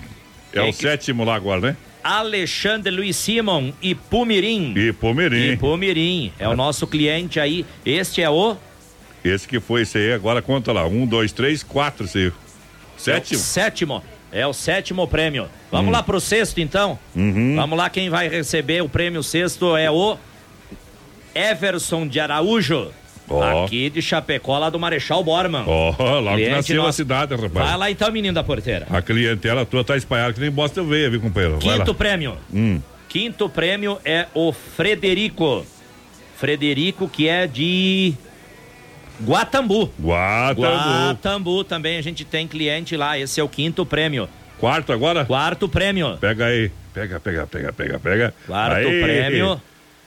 É 0.53 0.61
o 0.61 0.67
que- 0.67 0.73
sétimo 0.73 1.25
lá 1.25 1.35
agora, 1.35 1.59
né? 1.59 1.77
Alexandre 2.01 2.89
Luiz 2.89 3.17
Simon 3.17 3.73
e 3.81 3.93
Pumirim. 3.93 4.73
E 4.77 4.93
Pomerim. 4.93 5.51
E 5.51 5.57
Pumirim. 5.57 6.31
É 6.39 6.47
o 6.47 6.55
nosso 6.55 6.87
cliente 6.87 7.39
aí. 7.39 7.65
Este 7.85 8.21
é 8.21 8.29
o 8.29 8.55
Esse 9.23 9.45
que 9.47 9.59
foi 9.59 9.81
esse 9.81 9.97
aí, 9.97 10.13
agora 10.13 10.41
conta 10.41 10.71
lá. 10.71 10.85
Um, 10.87 11.05
dois, 11.05 11.31
três, 11.33 11.63
quatro, 11.63 12.05
esse 12.05 12.17
aí. 12.19 12.31
Sétimo? 12.95 13.39
É 13.39 13.43
sétimo. 13.43 14.03
É 14.35 14.45
o 14.45 14.51
sétimo 14.51 15.07
prêmio. 15.07 15.47
Vamos 15.71 15.87
Hum. 15.89 15.91
lá 15.93 16.03
pro 16.03 16.19
sexto, 16.19 16.59
então. 16.59 16.99
Uhum. 17.15 17.55
Vamos 17.55 17.77
lá, 17.77 17.89
quem 17.89 18.09
vai 18.09 18.27
receber 18.27 18.81
o 18.83 18.89
prêmio 18.89 19.23
sexto 19.23 19.77
é 19.77 19.89
o 19.89 20.17
Everson 21.33 22.05
de 22.07 22.19
Araújo. 22.19 22.91
Ó. 23.29 23.63
Aqui 23.65 23.89
de 23.89 24.01
Chapecó, 24.01 24.57
lá 24.59 24.69
do 24.69 24.77
Marechal 24.77 25.23
Borman. 25.23 25.63
Ó, 25.65 26.19
lá 26.19 26.31
que 26.31 26.37
Cliente 26.37 26.51
nasceu 26.55 26.81
a 26.81 26.85
nosso. 26.85 26.97
cidade, 26.97 27.33
rapaz. 27.33 27.53
Vai 27.69 27.77
lá 27.77 27.89
então, 27.89 28.11
menino 28.11 28.35
da 28.35 28.43
porteira. 28.43 28.85
A 28.91 29.01
clientela 29.01 29.65
tua 29.65 29.83
tá 29.83 29.95
espalhada 29.97 30.33
que 30.33 30.39
nem 30.41 30.51
bosta 30.51 30.83
veia, 30.83 31.09
viu, 31.09 31.19
companheiro? 31.21 31.57
Vai 31.59 31.69
lá. 31.69 31.77
Quinto 31.77 31.95
prêmio. 31.95 32.37
Hum. 32.53 32.79
Quinto 33.09 33.49
prêmio 33.49 33.97
é 34.05 34.27
o 34.33 34.51
Frederico. 34.51 35.65
Frederico, 36.37 37.07
que 37.07 37.27
é 37.29 37.47
de 37.47 38.13
Guatambu. 39.23 39.91
Guatambu. 39.99 40.61
Guatambu 40.61 41.63
também, 41.63 41.97
a 41.97 42.01
gente 42.01 42.25
tem 42.25 42.47
cliente 42.47 42.97
lá. 42.97 43.17
Esse 43.17 43.39
é 43.39 43.43
o 43.43 43.49
quinto 43.49 43.85
prêmio. 43.85 44.27
Quarto 44.59 44.91
agora? 44.93 45.25
Quarto 45.25 45.67
prêmio. 45.67 46.17
Pega 46.17 46.45
aí. 46.45 46.71
Pega, 46.93 47.19
pega, 47.19 47.45
pega, 47.45 47.73
pega, 47.73 47.99
pega. 47.99 48.33
Quarto 48.47 48.87
Aí. 48.87 49.01
prêmio. 49.01 49.61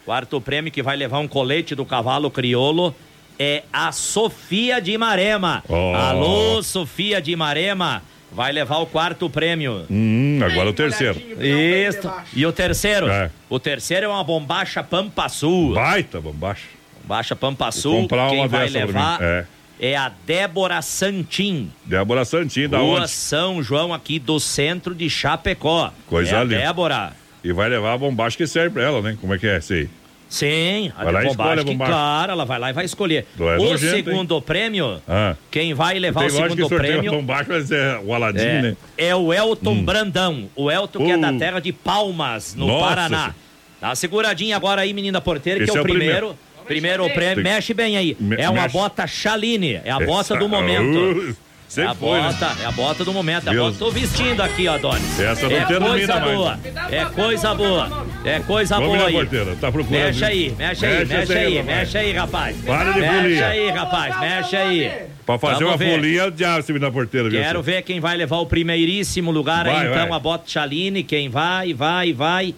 Quarto 0.06 0.40
prêmio 0.40 0.72
que 0.72 0.82
vai 0.82 0.96
levar 0.96 1.18
um 1.18 1.28
colete 1.28 1.74
do 1.74 1.84
cavalo 1.84 2.30
crioulo 2.30 2.94
é 3.38 3.62
a 3.70 3.92
Sofia 3.92 4.80
de 4.80 4.96
Marema. 4.96 5.62
Ó. 5.68 5.94
Alô, 5.94 6.62
Sofia 6.62 7.20
de 7.20 7.36
Marema. 7.36 8.02
Vai 8.32 8.52
levar 8.52 8.78
o 8.78 8.86
quarto 8.86 9.28
prêmio. 9.28 9.86
Hum, 9.90 10.38
agora 10.42 10.70
o 10.70 10.72
terceiro. 10.72 11.18
Isso. 11.40 12.10
E 12.34 12.44
o 12.46 12.52
terceiro? 12.52 13.08
É. 13.08 13.30
O 13.48 13.58
terceiro 13.58 14.06
é 14.06 14.08
uma 14.08 14.24
bombacha 14.24 14.82
Pampa 14.82 15.28
Sul. 15.28 15.74
Baita 15.74 16.20
bombacha. 16.20 16.77
Bombacha 17.08 17.34
Pampa 17.34 17.72
Sul. 17.72 18.02
Comprar 18.02 18.28
Quem 18.28 18.38
uma 18.40 18.48
vai 18.48 18.68
levar. 18.68 19.18
É. 19.22 19.44
é 19.80 19.96
a 19.96 20.12
Débora 20.26 20.82
Santim. 20.82 21.70
Débora 21.86 22.22
Santinho, 22.26 22.68
da 22.68 22.78
Rua 22.78 23.00
onde? 23.00 23.10
São 23.10 23.62
João, 23.62 23.94
aqui 23.94 24.18
do 24.18 24.38
centro 24.38 24.94
de 24.94 25.08
Chapecó. 25.08 25.90
Coisa 26.06 26.36
é 26.36 26.44
linda. 26.44 26.58
Débora. 26.58 27.12
E 27.42 27.50
vai 27.50 27.70
levar 27.70 27.94
a 27.94 27.98
bombacha 27.98 28.36
que 28.36 28.46
serve 28.46 28.70
pra 28.74 28.82
ela, 28.82 29.00
né? 29.00 29.16
Como 29.18 29.32
é 29.34 29.38
que 29.38 29.46
é 29.46 29.56
esse 29.56 29.72
aí? 29.72 29.88
Sim, 30.28 30.92
a 30.94 31.04
Vai 31.04 31.12
lá 31.14 31.20
de 31.22 31.28
escolhe 31.28 31.60
a 31.60 31.64
bombacha, 31.64 31.90
claro, 31.90 32.32
ela 32.32 32.44
vai 32.44 32.58
lá 32.58 32.68
e 32.68 32.72
vai 32.74 32.84
escolher. 32.84 33.26
É 33.40 33.42
o 33.42 33.46
nojento, 33.56 33.96
hein? 33.96 34.04
segundo 34.04 34.42
prêmio, 34.42 35.00
Ah. 35.08 35.34
quem 35.50 35.72
vai 35.72 35.98
levar 35.98 36.26
o 36.26 36.30
segundo 36.30 36.68
prêmio 36.68 37.10
a 37.10 37.14
bombacha, 37.16 37.46
mas 37.48 37.70
é 37.70 37.98
o 38.04 38.12
Aladim, 38.12 38.40
é, 38.42 38.60
né? 38.62 38.76
é 38.98 39.16
o 39.16 39.32
Elton 39.32 39.70
Hum. 39.72 39.84
Brandão. 39.86 40.50
O 40.54 40.70
Elton 40.70 41.06
que 41.06 41.12
é 41.12 41.16
da 41.16 41.30
Uh. 41.32 41.38
terra 41.38 41.60
de 41.60 41.72
Palmas, 41.72 42.54
no 42.54 42.66
Nossa 42.66 42.86
Paraná. 42.88 43.34
Dá 43.80 43.88
uma 43.88 43.94
seguradinha 43.94 44.54
agora 44.54 44.82
aí, 44.82 44.92
menina 44.92 45.18
porteira, 45.18 45.62
Esse 45.62 45.72
que 45.72 45.78
é 45.78 45.80
é 45.80 45.80
o 45.80 45.84
o 45.84 45.88
primeiro. 45.88 46.14
primeiro. 46.16 46.38
Primeiro 46.68 47.08
prêmio, 47.10 47.42
mexe 47.42 47.74
bem 47.74 47.96
aí. 47.96 48.16
Me- 48.20 48.36
é 48.36 48.48
uma 48.48 48.62
mexe. 48.62 48.72
bota 48.74 49.06
Chaline, 49.06 49.80
é 49.84 49.90
a 49.90 49.96
Essa- 49.96 50.06
bota 50.06 50.36
do 50.36 50.48
momento. 50.48 50.98
Uh, 50.98 51.36
É 51.76 51.82
a 51.84 51.94
foi, 51.94 52.18
né? 52.20 52.28
bota, 52.32 52.56
é 52.62 52.64
a 52.66 52.70
bota 52.72 53.04
do 53.04 53.12
momento. 53.12 53.48
A 53.48 53.52
Deus. 53.52 53.66
bota, 53.76 53.78
tô 53.78 53.90
vestindo 53.90 54.40
aqui, 54.42 54.66
ó, 54.68 54.74
Adonis. 54.76 55.20
Essa 55.20 55.48
não 55.48 55.56
é 55.56 55.64
tem 55.66 55.78
coisa 55.78 56.16
boa. 56.20 56.58
É 56.90 57.04
coisa 57.04 57.54
boa. 57.54 58.06
É 58.24 58.40
coisa 58.40 58.74
Vamos, 58.76 58.96
boa 58.96 59.06
aí. 59.08 59.12
porteira, 59.14 59.56
tá 59.60 59.70
procurando. 59.70 60.02
Mexe 60.04 60.24
aí, 60.24 60.54
mexe 60.56 60.86
aí, 60.86 60.92
Mexe 61.00 61.12
mexe 61.14 61.22
essa 61.22 61.32
aí, 61.34 61.44
aí, 61.46 61.56
rapaz. 61.58 61.76
mexe 61.78 61.98
aí, 61.98 62.12
rapaz. 62.12 62.56
Para 62.64 62.92
de 62.92 63.00
Mexe 63.00 63.14
folia. 63.20 63.46
aí, 63.48 63.70
rapaz, 63.70 64.20
mexe 64.20 64.56
aí. 64.56 64.92
Pra 65.26 65.38
fazer 65.38 65.54
Vamos 65.56 65.70
uma 65.72 65.76
ver. 65.76 65.90
folia, 65.96 66.30
de 66.30 66.42
aço 66.42 66.72
na 66.78 66.90
porteira, 66.90 67.28
viu? 67.28 67.38
Quero 67.38 67.62
ver 67.62 67.82
quem 67.82 68.00
vai 68.00 68.16
levar 68.16 68.38
o 68.38 68.46
primeiríssimo 68.46 69.30
lugar 69.30 69.66
aí, 69.66 69.74
Vai, 69.74 69.88
então, 69.90 70.08
vai. 70.08 70.16
a 70.16 70.18
bota 70.18 70.44
Chaline. 70.48 71.02
Quem 71.02 71.28
vai, 71.28 71.74
vai, 71.74 72.14
vai. 72.14 72.54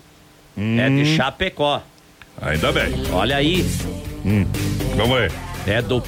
Hum. 0.56 0.78
É 0.78 0.88
de 0.88 1.16
Chapecó. 1.16 1.82
Ainda 2.42 2.72
bem. 2.72 2.92
Olha 3.12 3.36
aí. 3.36 3.66
Hum. 4.24 4.46
Vamos 4.96 5.18
aí. 5.18 5.30
É 5.66 5.82
do 5.82 6.02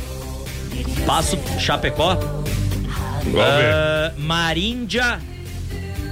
Passo 1.07 1.39
Chapecó. 1.59 2.15
Vamos 2.15 3.33
ver. 3.33 3.75
Ah, 3.75 4.13
Maríndia 4.19 5.19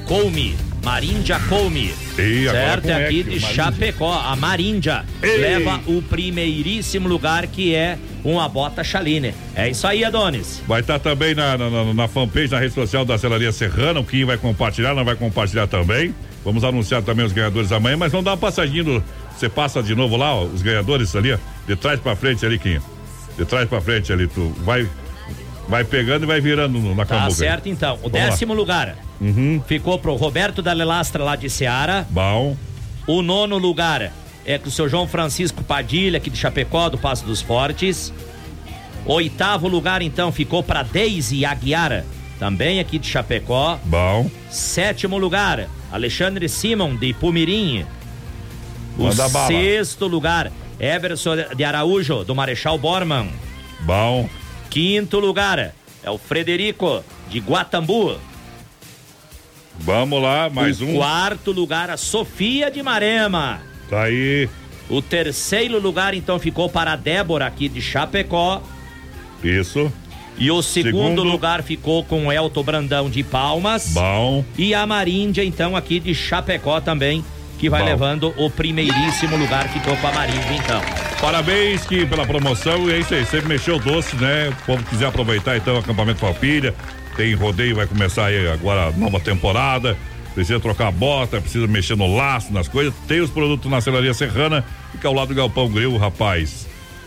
Coume. 0.07 0.55
Maríndia 0.85 1.39
agora 2.49 2.81
certo? 2.83 2.89
É 2.89 3.05
aqui 3.07 3.23
de 3.23 3.31
Maríndia. 3.41 3.55
Chapecó. 3.55 4.13
A 4.13 4.35
Maríndia 4.37 5.05
Ei. 5.23 5.37
leva 5.39 5.81
o 5.87 6.01
primeiríssimo 6.03 7.07
lugar, 7.09 7.47
que 7.47 7.75
é 7.75 7.99
uma 8.25 8.49
bota 8.49 8.83
Chaline. 8.85 9.35
É 9.55 9.69
isso 9.69 9.87
aí, 9.87 10.05
Adonis. 10.05 10.63
Vai 10.67 10.81
estar 10.81 10.99
também 10.99 11.35
na, 11.35 11.57
na, 11.59 11.69
na- 11.71 11.95
na 11.95 12.09
fanpage, 12.09 12.51
na 12.53 12.59
rede 12.61 12.75
social 12.75 13.05
da 13.05 13.19
Celaria 13.19 13.53
Serrana. 13.53 14.01
O 14.01 14.05
Kim 14.05 14.25
vai 14.25 14.37
compartilhar, 14.39 14.95
não 14.95 15.05
vai 15.05 15.17
compartilhar 15.17 15.67
também. 15.67 16.15
Vamos 16.45 16.65
anunciar 16.65 17.03
também 17.03 17.25
os 17.27 17.33
ganhadores 17.33 17.71
amanhã, 17.73 17.97
mas 17.99 18.11
vamos 18.13 18.25
dar 18.25 18.31
uma 18.33 18.37
passadinha. 18.39 18.83
no- 18.83 19.05
Você 19.41 19.49
passa 19.49 19.83
de 19.83 19.95
novo 19.95 20.19
lá, 20.19 20.35
ó, 20.35 20.45
os 20.45 20.61
ganhadores 20.61 21.17
ali, 21.17 21.33
ó, 21.33 21.39
de 21.67 21.75
trás 21.75 21.99
pra 21.99 22.15
frente 22.15 22.45
ali, 22.45 22.59
Kim. 22.59 22.79
De 23.39 23.47
trás 23.47 23.67
pra 23.67 23.81
frente 23.81 24.13
ali, 24.13 24.27
tu 24.27 24.53
vai, 24.59 24.87
vai 25.67 25.83
pegando 25.83 26.25
e 26.25 26.27
vai 26.27 26.43
virando 26.43 26.79
na 26.95 27.07
Tá 27.07 27.15
cambuca. 27.17 27.31
certo, 27.31 27.67
então. 27.67 27.95
O 28.03 28.11
Vamos 28.11 28.13
lá. 28.21 28.27
décimo 28.27 28.53
lugar 28.53 28.99
Uhum. 29.19 29.63
ficou 29.67 29.99
pro 29.99 30.15
Roberto 30.15 30.61
da 30.61 30.75
Lelastra, 30.75 31.25
lá 31.25 31.37
de 31.37 31.49
Seara. 31.49 32.07
Bom. 32.11 32.55
O 33.07 33.23
nono 33.23 33.57
lugar 33.57 34.13
é 34.45 34.59
com 34.59 34.69
o 34.69 34.71
seu 34.71 34.91
João 34.91 35.09
Francisco 35.09 35.65
Padilha, 35.65 36.19
aqui 36.19 36.29
de 36.29 36.37
Chapecó, 36.37 36.91
do 36.91 36.99
Passo 36.99 37.25
dos 37.25 37.41
Fortes. 37.41 38.13
Oitavo 39.07 39.69
lugar, 39.69 40.03
então, 40.03 40.31
ficou 40.31 40.63
para 40.63 40.83
Deise 40.83 41.47
Aguiar, 41.47 42.05
também 42.39 42.79
aqui 42.79 42.99
de 42.99 43.07
Chapecó. 43.07 43.79
Bom. 43.85 44.31
Sétimo 44.51 45.17
lugar, 45.17 45.67
Alexandre 45.91 46.47
Simon, 46.47 46.95
de 46.95 47.15
Pumirim. 47.15 47.87
O 48.99 49.11
sexto 49.47 50.07
lugar, 50.07 50.53
Everson 50.79 51.37
de 51.57 51.65
Araújo, 51.65 52.25
do 52.25 52.35
Marechal 52.35 52.79
Borman. 52.79 53.29
Bom. 53.81 54.29
Quinto 54.69 55.19
lugar, 55.19 55.75
é 56.03 56.11
o 56.11 56.19
Frederico, 56.19 57.05
de 57.29 57.39
Guatambu. 57.39 58.19
Vamos 59.79 60.23
lá, 60.23 60.51
mais 60.51 60.81
o 60.81 60.87
um. 60.87 60.95
Quarto 60.97 61.53
lugar, 61.53 61.91
a 61.91 61.97
Sofia 61.97 62.71
de 62.71 62.83
Marema. 62.83 63.63
Tá 63.89 64.05
aí. 64.05 64.49
O 64.89 65.01
terceiro 65.01 65.81
lugar, 65.81 66.15
então, 66.15 66.39
ficou 66.39 66.69
para 66.69 66.93
a 66.93 66.97
Débora, 66.97 67.47
aqui 67.47 67.69
de 67.69 67.81
Chapecó. 67.81 68.63
Isso. 69.43 69.91
E 70.37 70.51
o 70.51 70.63
segundo, 70.63 70.93
Segundo. 70.93 71.25
lugar 71.25 71.63
ficou 71.63 72.03
com 72.05 72.27
o 72.27 72.33
Elton 72.33 72.63
Brandão 72.63 73.11
de 73.11 73.23
Palmas. 73.23 73.89
Bom. 73.93 74.45
E 74.57 74.75
a 74.75 74.87
Maríndia, 74.87 75.45
então, 75.45 75.77
aqui 75.77 76.01
de 76.01 76.15
Chapecó 76.15 76.81
também, 76.81 77.25
que 77.61 77.69
vai 77.69 77.83
Bom. 77.83 77.87
levando 77.89 78.35
o 78.39 78.49
primeiríssimo 78.49 79.37
lugar, 79.37 79.69
ficou 79.69 79.95
com 79.99 80.07
a 80.07 80.13
Maríndia, 80.13 80.55
então. 80.55 80.81
Parabéns 81.21 81.85
que 81.85 82.07
pela 82.07 82.27
promoção 82.27 82.89
e 82.89 82.95
é 82.95 82.99
isso 82.99 83.13
aí, 83.13 83.27
sempre 83.27 83.49
mexeu 83.49 83.79
doce, 83.79 84.17
né? 84.17 84.49
O 84.49 84.65
povo 84.65 84.83
quiser 84.85 85.07
aproveitar 85.07 85.59
então 85.59 85.75
o 85.75 85.79
acampamento 85.79 86.21
Falpilha, 86.21 86.75
tem 87.17 87.35
rodeio, 87.35 87.77
vai 87.77 87.87
começar 87.87 88.27
aí 88.27 88.49
agora 88.49 88.87
a 88.87 88.91
nova 88.93 89.21
temporada. 89.21 89.97
Precisa 90.35 90.59
trocar 90.61 90.89
a 90.89 90.91
bota, 90.93 91.41
precisa 91.41 91.67
mexer 91.67 91.97
no 91.97 92.15
laço, 92.15 92.53
nas 92.53 92.69
coisas. 92.69 92.95
Tem 93.07 93.21
os 93.21 93.29
produtos 93.29 93.71
na 93.71 93.81
Celaria 93.81 94.15
Serrana, 94.15 94.65
fica 94.93 95.09
ao 95.09 95.13
lado 95.13 95.29
do 95.29 95.35
Galpão 95.35 95.69
Grill, 95.69 95.97
rapaz. 95.99 96.67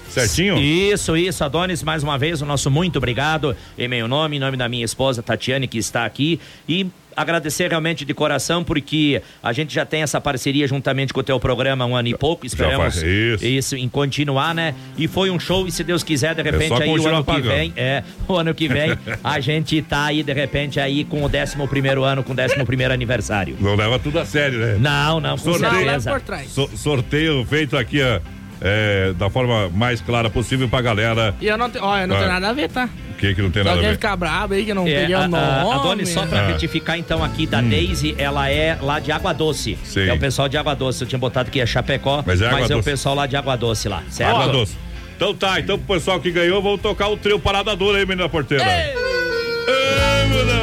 Certinho? 0.10 0.60
Isso, 0.60 1.18
isso, 1.18 1.44
Adonis, 1.44 1.82
mais 1.82 2.04
uma 2.04 2.18
vez, 2.18 2.42
o 2.42 2.46
nosso 2.46 2.70
muito 2.70 2.98
obrigado 2.98 3.56
em 3.76 3.88
meu 3.88 4.08
nome, 4.08 4.36
em 4.36 4.40
nome 4.40 4.56
da 4.56 4.70
minha 4.70 4.86
esposa 4.86 5.24
Tatiane, 5.24 5.68
que 5.68 5.80
está 5.80 6.06
aqui. 6.06 6.40
E 6.70 6.86
agradecer 7.16 7.70
realmente 7.70 8.04
de 8.06 8.14
coração, 8.14 8.64
porque 8.64 9.22
a 9.42 9.52
gente 9.54 9.74
já 9.74 9.86
tem 9.86 10.02
essa 10.02 10.20
parceria 10.22 10.68
juntamente 10.68 11.14
com 11.14 11.20
o 11.20 11.24
teu 11.24 11.40
programa 11.40 11.84
há 11.84 11.88
um 11.88 11.96
ano 11.96 12.08
e 12.10 12.16
pouco. 12.18 12.46
Esperamos 12.46 12.96
faz 12.96 13.04
isso. 13.44 13.76
em 13.76 13.88
continuar, 13.90 14.54
né? 14.56 14.76
E 14.98 15.08
foi 15.08 15.30
um 15.30 15.40
show, 15.40 15.68
e 15.68 15.72
se 15.72 15.84
Deus 15.84 16.04
quiser, 16.04 16.36
de 16.36 16.42
repente, 16.42 16.70
só 16.70 16.78
aí 16.78 16.90
o 16.90 17.08
ano 17.08 17.18
que 17.24 17.32
pagando. 17.32 17.48
vem, 17.56 17.74
é, 17.76 18.04
o 18.28 18.36
ano 18.36 18.54
que 18.54 18.68
vem, 18.68 18.98
a 19.24 19.40
gente 19.40 19.82
tá 19.82 20.06
aí, 20.06 20.24
de 20.24 20.34
repente, 20.34 20.80
aí 20.80 21.04
com 21.04 21.22
o 21.22 21.26
11 21.26 21.68
primeiro 21.70 22.04
ano, 22.04 22.24
com 22.24 22.34
o 22.34 22.36
11 22.40 22.64
primeiro 22.66 22.94
aniversário. 22.94 23.56
Não 23.60 23.76
leva 23.76 23.98
tudo 24.00 24.20
a 24.20 24.26
sério, 24.26 24.60
né? 24.60 24.78
Não, 24.80 25.20
não, 25.20 25.38
com 25.38 25.54
certeza. 25.54 26.22
So- 26.48 26.70
sorteio 26.76 27.46
feito 27.46 27.78
aqui, 27.78 28.02
ó, 28.02 28.20
é, 28.62 29.14
da 29.14 29.30
forma 29.30 29.70
mais 29.70 30.00
clara 30.02 30.30
possível 30.30 30.70
pra 30.70 30.82
galera. 30.82 31.36
E 31.42 31.48
eu 31.48 31.58
não 31.58 31.70
tenho. 31.70 31.84
Ó, 31.84 31.98
eu 31.98 32.08
não 32.08 32.16
tenho 32.16 32.28
Ah. 32.30 32.34
nado 32.40 32.46
a 32.46 32.54
ver, 32.54 32.70
tá? 32.70 32.90
Que 33.24 33.34
que 33.36 33.42
não 33.42 33.52
tem 33.52 33.64
nada 33.64 33.70
a 33.70 33.78
alguém 33.78 33.90
ver? 33.92 33.96
ficar 33.96 34.18
brabo 34.18 34.54
aí 34.54 34.66
que 34.66 34.74
não 34.74 34.86
É, 34.86 35.00
peguei 35.02 35.16
a, 35.16 35.20
o 35.22 35.28
nome. 35.30 35.38
a, 35.38 35.76
Adonis, 35.76 36.10
só 36.10 36.26
pra 36.26 36.40
Ah. 36.42 36.48
retificar 36.48 36.98
então 36.98 37.24
aqui 37.24 37.48
da 37.48 37.62
Daisy, 37.62 38.14
ela 38.18 38.50
é 38.50 38.78
lá 38.82 39.00
de 39.00 39.14
Água 39.14 39.34
Doce. 39.34 39.78
Sim. 39.86 40.10
É 40.10 40.14
o 40.14 40.20
pessoal 40.20 40.50
de 40.50 40.58
Água 40.58 40.76
Doce. 40.76 41.02
Eu 41.04 41.08
tinha 41.08 41.18
botado 41.20 41.50
que 41.50 41.62
é 41.62 41.66
Chapecó, 41.66 42.22
Mas 42.28 42.42
é 42.42 42.48
Água 42.48 42.66
o 42.66 42.68
Doce. 42.68 42.84
pessoal 42.84 43.16
lá 43.16 43.26
de 43.26 43.38
Água 43.38 43.56
Doce 43.56 43.88
lá, 43.88 44.04
certo? 44.10 44.36
Água 44.36 44.52
doce. 44.52 44.76
Então 45.16 45.34
tá, 45.34 45.58
então 45.58 45.80
pro 45.80 45.96
pessoal 45.96 46.20
que 46.20 46.32
ganhou, 46.32 46.62
vamos 46.62 46.82
tocar 46.82 47.08
o 47.08 47.16
trio 47.16 47.40
Parada 47.40 47.74
Dura 47.78 47.98
aí, 47.98 48.06
menina 48.06 48.28
porteira. 48.28 48.66
Ei, 48.66 50.28
menina, 50.28 50.54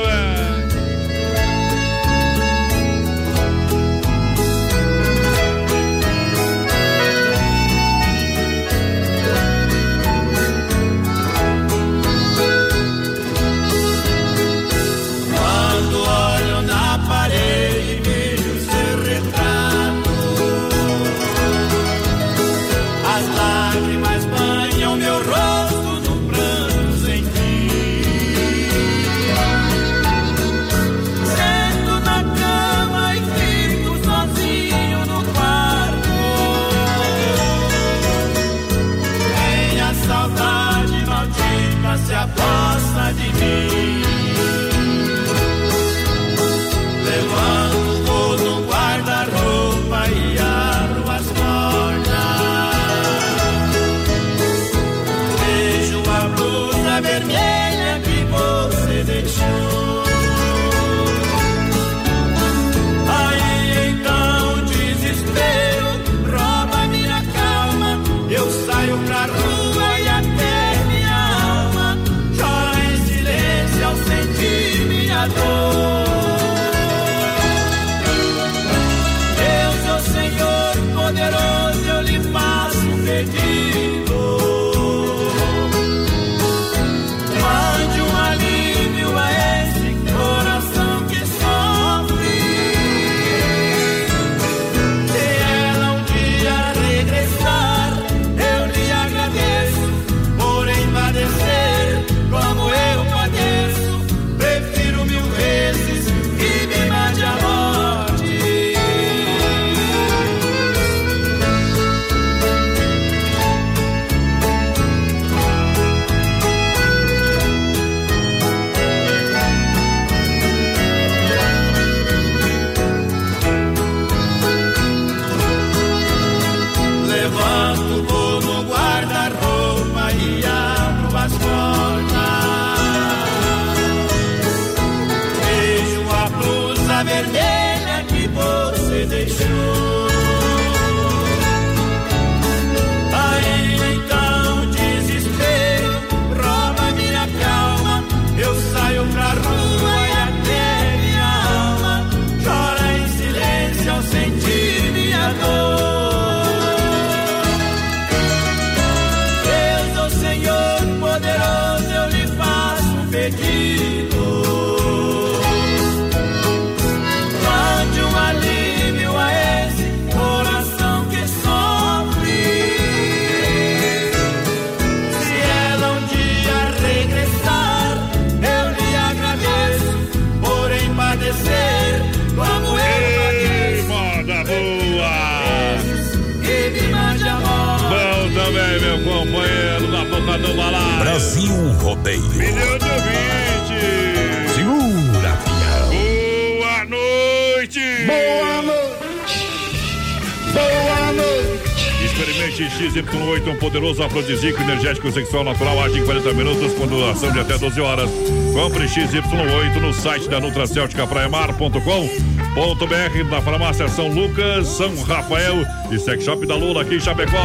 poderoso 204.30 204.30
afrodisíaco 204.30 204.62
energético 204.62 205.10
sexual 205.10 205.42
natural, 205.44 205.82
age 205.82 205.98
em 205.98 206.04
40 206.04 206.32
minutos 206.34 206.72
com 206.74 206.86
duração 206.86 207.32
de 207.32 207.40
até 207.40 207.58
12 207.58 207.80
horas. 207.80 208.08
Compre 208.54 208.84
XY8 208.84 209.80
no 209.80 209.92
site 209.92 210.28
da 210.28 210.38
nutracêuticapraiamar.com.br, 210.40 213.30
na 213.30 213.42
farmácia 213.42 213.88
São 213.88 214.06
Lucas, 214.08 214.68
São 214.68 214.94
Rafael 215.02 215.64
e 215.90 215.98
Sex 215.98 216.22
Shop 216.24 216.46
da 216.46 216.54
Lula 216.54 216.82
aqui 216.82 216.94
em 216.96 217.00
Chapecó. 217.00 217.36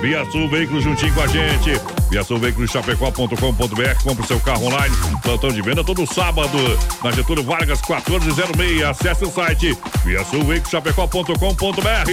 Via 0.00 0.24
Sul 0.30 0.48
Veículos 0.48 0.84
juntinho 0.84 1.12
com 1.14 1.22
a 1.22 1.26
gente. 1.26 1.80
Via 2.10 2.22
Sul 2.22 2.38
Veículos 2.38 2.70
Chapecó.com.br, 2.70 4.02
compre 4.02 4.26
seu 4.26 4.38
carro 4.40 4.66
online. 4.66 4.94
Plantão 5.22 5.50
de 5.50 5.62
venda 5.62 5.82
todo 5.82 6.06
sábado 6.06 6.58
na 7.02 7.10
Getúlio 7.10 7.42
Vargas 7.42 7.80
1406. 7.80 8.82
Acesse 8.82 9.24
o 9.24 9.30
site 9.30 9.74
via 10.04 10.22
Sul 10.24 10.44
Veículos 10.44 10.70
Chapecó.com.br. 10.70 12.04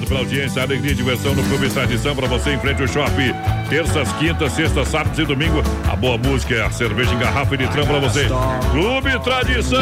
Obrigado 0.00 0.06
pela 0.06 0.20
audiência, 0.20 0.62
alegria 0.62 0.92
e 0.92 0.94
diversão 0.94 1.34
no 1.34 1.42
Clube 1.44 1.68
Tradição 1.68 2.14
para 2.16 2.26
você 2.26 2.50
em 2.50 2.58
frente 2.58 2.80
ao 2.80 2.88
shopping. 2.88 3.59
Terças, 3.70 4.12
quintas, 4.14 4.52
sextas, 4.52 4.88
sábados 4.88 5.16
e 5.20 5.24
domingo. 5.24 5.62
A 5.88 5.94
boa 5.94 6.18
música 6.18 6.56
é 6.56 6.66
a 6.66 6.70
cerveja 6.70 7.14
em 7.14 7.18
garrafa 7.20 7.54
e 7.54 7.58
litrão 7.58 7.86
para 7.86 8.00
você. 8.00 8.26
Clube 8.72 9.16
Tradição! 9.22 9.78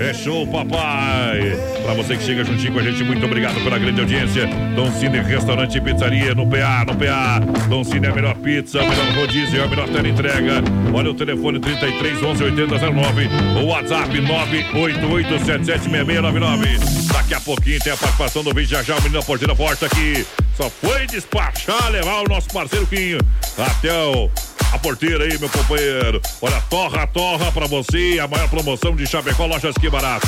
É 0.00 0.14
show, 0.14 0.46
papai! 0.46 1.54
Para 1.84 1.92
você 1.92 2.16
que 2.16 2.24
chega 2.24 2.42
juntinho 2.44 2.72
com 2.72 2.78
a 2.78 2.82
gente, 2.82 3.04
muito 3.04 3.26
obrigado 3.26 3.62
pela 3.62 3.78
grande 3.78 4.00
audiência. 4.00 4.48
Dom 4.74 4.90
Cine 4.92 5.20
Restaurante 5.20 5.76
e 5.76 5.82
Pizzaria 5.82 6.34
no 6.34 6.46
PA, 6.46 6.86
no 6.86 6.96
PA. 6.96 7.40
Dom 7.68 7.84
Cine 7.84 8.06
é 8.06 8.10
a 8.10 8.14
melhor 8.14 8.34
pizza, 8.36 8.80
a 8.80 8.88
melhor 8.88 9.06
rodízio, 9.16 9.62
a 9.62 9.66
melhor 9.66 9.86
tela 9.90 10.08
entrega. 10.08 10.62
Olha 10.94 11.10
o 11.10 11.14
telefone 11.14 11.60
33 11.60 12.22
11 12.22 12.42
80 12.42 12.90
09. 12.90 13.28
O 13.62 13.66
WhatsApp 13.66 14.18
988776699. 14.18 17.12
Daqui 17.12 17.34
a 17.34 17.40
pouquinho 17.40 17.78
tem 17.80 17.92
a 17.92 17.96
participação 17.98 18.42
do 18.42 18.54
vídeo. 18.54 18.70
Já 18.70 18.82
já 18.82 18.96
o 18.96 19.02
menino 19.02 19.22
porteira 19.22 19.54
porta 19.54 19.84
aqui. 19.84 20.24
Só 20.56 20.70
foi 20.70 21.06
despachar, 21.06 21.90
levar 21.90 22.22
o 22.22 22.28
nosso 22.28 22.48
parceiro 22.48 22.86
Quinho 22.86 23.18
até 23.58 23.92
o 23.92 24.30
a 24.72 24.78
porteira 24.80 25.24
aí, 25.24 25.38
meu 25.38 25.48
companheiro. 25.48 26.20
Olha, 26.42 26.60
torra, 26.62 27.06
torra 27.06 27.52
pra 27.52 27.66
você. 27.66 28.18
A 28.20 28.26
maior 28.26 28.48
promoção 28.50 28.96
de 28.96 29.06
Chapecó, 29.06 29.46
lojas 29.46 29.74
que 29.78 29.88
barato. 29.88 30.26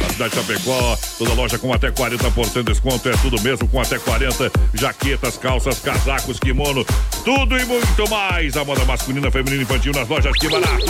Na 0.00 0.08
cidade 0.08 0.30
de 0.30 0.36
Chapecó, 0.36 0.96
toda 1.18 1.34
loja 1.34 1.58
com 1.58 1.74
até 1.74 1.90
40% 1.90 2.52
de 2.54 2.62
desconto. 2.62 3.08
É 3.08 3.12
tudo 3.18 3.42
mesmo 3.42 3.66
com 3.68 3.80
até 3.80 3.98
40. 3.98 4.50
Jaquetas, 4.72 5.36
calças, 5.36 5.80
casacos, 5.80 6.38
kimono, 6.38 6.86
tudo 7.24 7.58
e 7.58 7.64
muito 7.64 8.08
mais. 8.08 8.56
A 8.56 8.64
moda 8.64 8.84
masculina, 8.84 9.30
feminina 9.32 9.62
e 9.62 9.64
infantil 9.64 9.92
nas 9.92 10.08
lojas 10.08 10.32
que 10.38 10.48
barato. 10.48 10.84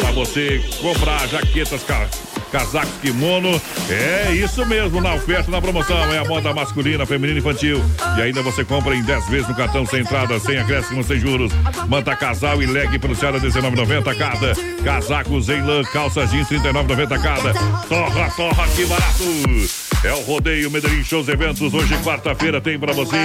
Pra 0.00 0.10
você 0.10 0.60
comprar 0.82 1.28
jaquetas, 1.28 1.82
ca- 1.84 2.08
casacos, 2.56 2.90
kimono. 3.02 3.60
É 3.90 4.32
isso 4.32 4.64
mesmo, 4.64 5.00
na 5.00 5.14
oferta, 5.14 5.50
na 5.50 5.60
promoção. 5.60 5.96
É 6.12 6.18
a 6.18 6.24
moda 6.24 6.54
masculina, 6.54 7.04
feminina 7.04 7.38
e 7.38 7.40
infantil. 7.40 7.84
E 8.16 8.22
ainda 8.22 8.42
você 8.42 8.64
compra 8.64 8.94
em 8.94 9.02
10 9.02 9.28
vezes 9.28 9.48
no 9.48 9.54
cartão 9.54 9.84
sem 9.84 10.00
entrada, 10.00 10.38
sem 10.40 10.56
acréscimo, 10.58 11.04
sem 11.04 11.18
juros. 11.18 11.52
Manta 11.86 12.16
casal 12.16 12.62
e 12.62 12.66
leg 12.66 12.98
pronunciada 12.98 13.38
R$19,90 13.38 14.16
cada. 14.16 14.54
Casacos 14.82 15.48
em 15.50 15.60
lã, 15.60 15.82
calças 15.84 16.30
jeans 16.30 16.48
R$39,90 16.48 17.22
cada. 17.22 17.52
Torra, 17.88 18.30
torra, 18.30 18.68
que 18.74 18.86
barato! 18.86 19.85
É 20.06 20.12
o 20.12 20.20
Rodeio 20.20 20.70
Medellín 20.70 21.02
Shows 21.02 21.28
Eventos. 21.28 21.74
Hoje, 21.74 21.96
quarta-feira, 22.04 22.60
tem 22.60 22.78
pra 22.78 22.92
você 22.92 23.16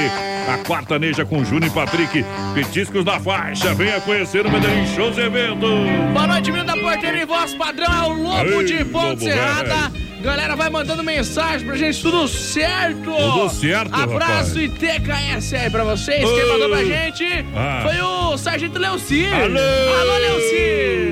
a 0.52 0.58
quarta 0.66 0.98
neja 0.98 1.24
com 1.24 1.44
Júnior 1.46 1.66
e 1.70 1.70
Patrick. 1.70 2.26
Petiscos 2.56 3.06
na 3.06 3.20
faixa. 3.20 3.74
Venha 3.76 4.02
conhecer 4.02 4.46
o 4.46 4.52
Medellín 4.52 4.88
Shows 4.96 5.16
Eventos. 5.18 5.70
Boa 6.12 6.26
noite, 6.28 6.52
menino 6.52 6.66
da 6.66 6.76
porteira 6.82 7.22
em 7.22 7.26
voz 7.26 7.54
padrão, 7.54 7.86
é 7.94 8.08
o 8.08 8.14
Lobo 8.14 8.62
Ei, 8.62 8.66
de 8.66 8.86
Ponte 8.86 9.24
Serrada. 9.24 9.92
Galera, 10.24 10.56
vai 10.56 10.70
mandando 10.70 11.04
mensagem 11.04 11.66
pra 11.66 11.76
gente, 11.76 12.00
tudo 12.02 12.28
certo. 12.28 13.12
Tudo 13.12 13.50
certo, 13.50 13.94
Abraço 13.94 14.56
rapaz. 14.56 14.56
e 14.56 14.70
TKS 14.70 15.54
aí 15.56 15.70
pra 15.70 15.84
vocês. 15.84 16.20
Quem 16.24 16.48
mandou 16.48 16.70
pra 16.70 16.84
gente 16.84 17.46
Ah. 17.56 17.82
foi 17.88 18.02
o 18.02 18.38
Sargento 18.38 18.78
Leocir. 18.80 19.34
Alô! 19.34 19.60
Alô, 20.00 20.18
Leocir. 20.20 21.11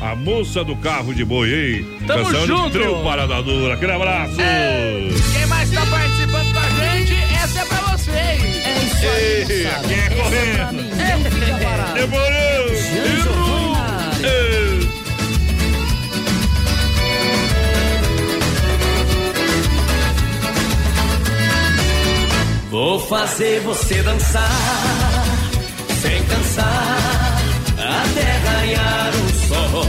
A 0.00 0.16
moça 0.16 0.64
do 0.64 0.74
carro 0.76 1.14
de 1.14 1.24
boi, 1.24 1.48
hein? 1.52 1.86
Tamo 2.06 2.24
Canção 2.24 2.40
do 2.40 2.46
junto. 2.46 2.70
Trio 2.70 3.02
Parada 3.02 3.42
Dura. 3.42 3.74
Aquele 3.74 3.92
abraço. 3.92 4.40
É. 4.40 5.08
Quem 5.32 5.46
mais 5.46 5.70
tá 5.70 5.84
participando 5.86 6.52
com 6.52 6.58
a 6.58 6.68
gente, 6.70 7.14
essa 7.42 7.60
é 7.60 7.64
pra 7.64 7.78
vocês. 7.92 8.12
É 8.14 9.42
isso 9.42 9.52
Ei, 9.52 9.66
aqui 9.66 9.94
é 9.94 10.10
correndo. 10.10 10.82
Demorou. 11.94 12.72
Errou. 13.04 13.76
Ei. 14.22 14.88
Vou 22.70 22.98
fazer 23.00 23.60
você 23.60 24.02
dançar 24.02 24.50
sem 26.00 26.22
cansar 26.24 27.01
até 28.00 28.38
ganhar 28.50 29.10
o 29.14 29.26
sol. 29.48 29.84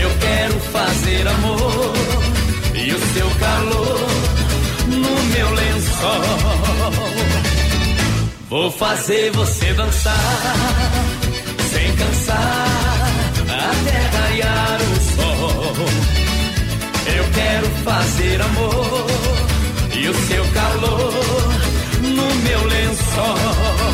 Eu 0.00 0.10
quero 0.20 0.60
fazer 0.60 1.26
amor 1.28 1.92
e 2.74 2.92
o 2.92 3.00
seu 3.14 3.30
calor 3.30 4.08
no 4.86 5.22
meu 5.34 5.50
lençol. 5.54 7.06
Vou 8.48 8.70
fazer 8.70 9.32
você 9.32 9.72
dançar 9.74 10.56
sem 11.70 11.96
cansar 11.96 12.86
até 13.48 13.98
ganhar 14.18 14.78
o 14.80 14.96
sol. 15.16 15.74
Eu 17.16 17.24
quero 17.34 17.66
fazer 17.84 18.40
amor 18.40 19.06
e 19.94 20.08
o 20.08 20.14
seu 20.26 20.44
calor 20.52 21.12
no 22.02 22.34
meu 22.44 22.64
lençol. 22.66 23.85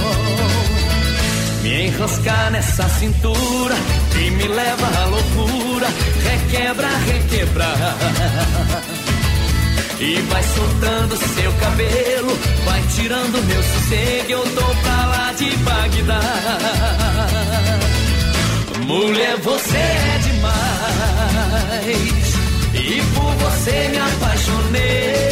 Me 1.62 1.86
enroscar 1.86 2.50
nessa 2.50 2.88
cintura 2.88 3.76
que 4.12 4.30
me 4.30 4.48
leva 4.48 4.86
à 4.98 5.04
loucura, 5.06 5.86
requebra, 6.24 6.88
requebra. 7.06 7.66
E 10.00 10.20
vai 10.22 10.42
soltando 10.42 11.16
seu 11.16 11.52
cabelo, 11.52 12.36
vai 12.64 12.82
tirando 12.96 13.40
meu 13.46 13.62
sossego, 13.62 14.32
eu 14.32 14.42
tô 14.42 14.64
pra 14.82 15.06
lá 15.06 15.32
de 15.34 15.56
Bagdá. 15.58 16.20
Mulher, 18.84 19.36
você 19.36 19.76
é 19.76 20.18
demais. 20.24 20.52
E 22.74 23.00
por 23.14 23.32
você 23.36 23.88
me 23.90 23.98
apaixonei. 23.98 25.22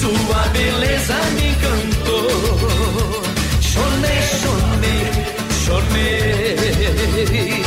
Sua 0.00 0.48
beleza 0.48 1.14
me 1.34 1.48
encantou. 1.50 3.17
Chorei, 3.78 4.22
chorei, 4.42 5.06
chorei. 5.64 7.62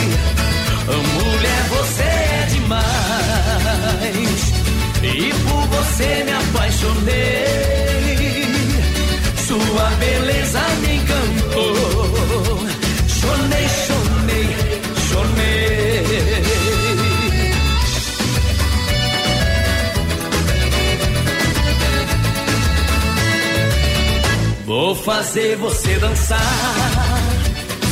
Mulher, 1.14 1.64
você 1.70 2.04
é 2.04 2.48
demais. 2.50 4.42
E 5.02 5.34
por 5.46 5.64
você 5.68 6.24
me 6.26 6.34
apaixonei. 6.34 7.46
Sua 9.48 9.90
beleza 10.00 10.62
me 10.82 10.96
encantou. 10.98 12.71
Fazer 24.96 25.56
você 25.58 25.98
dançar 26.00 26.40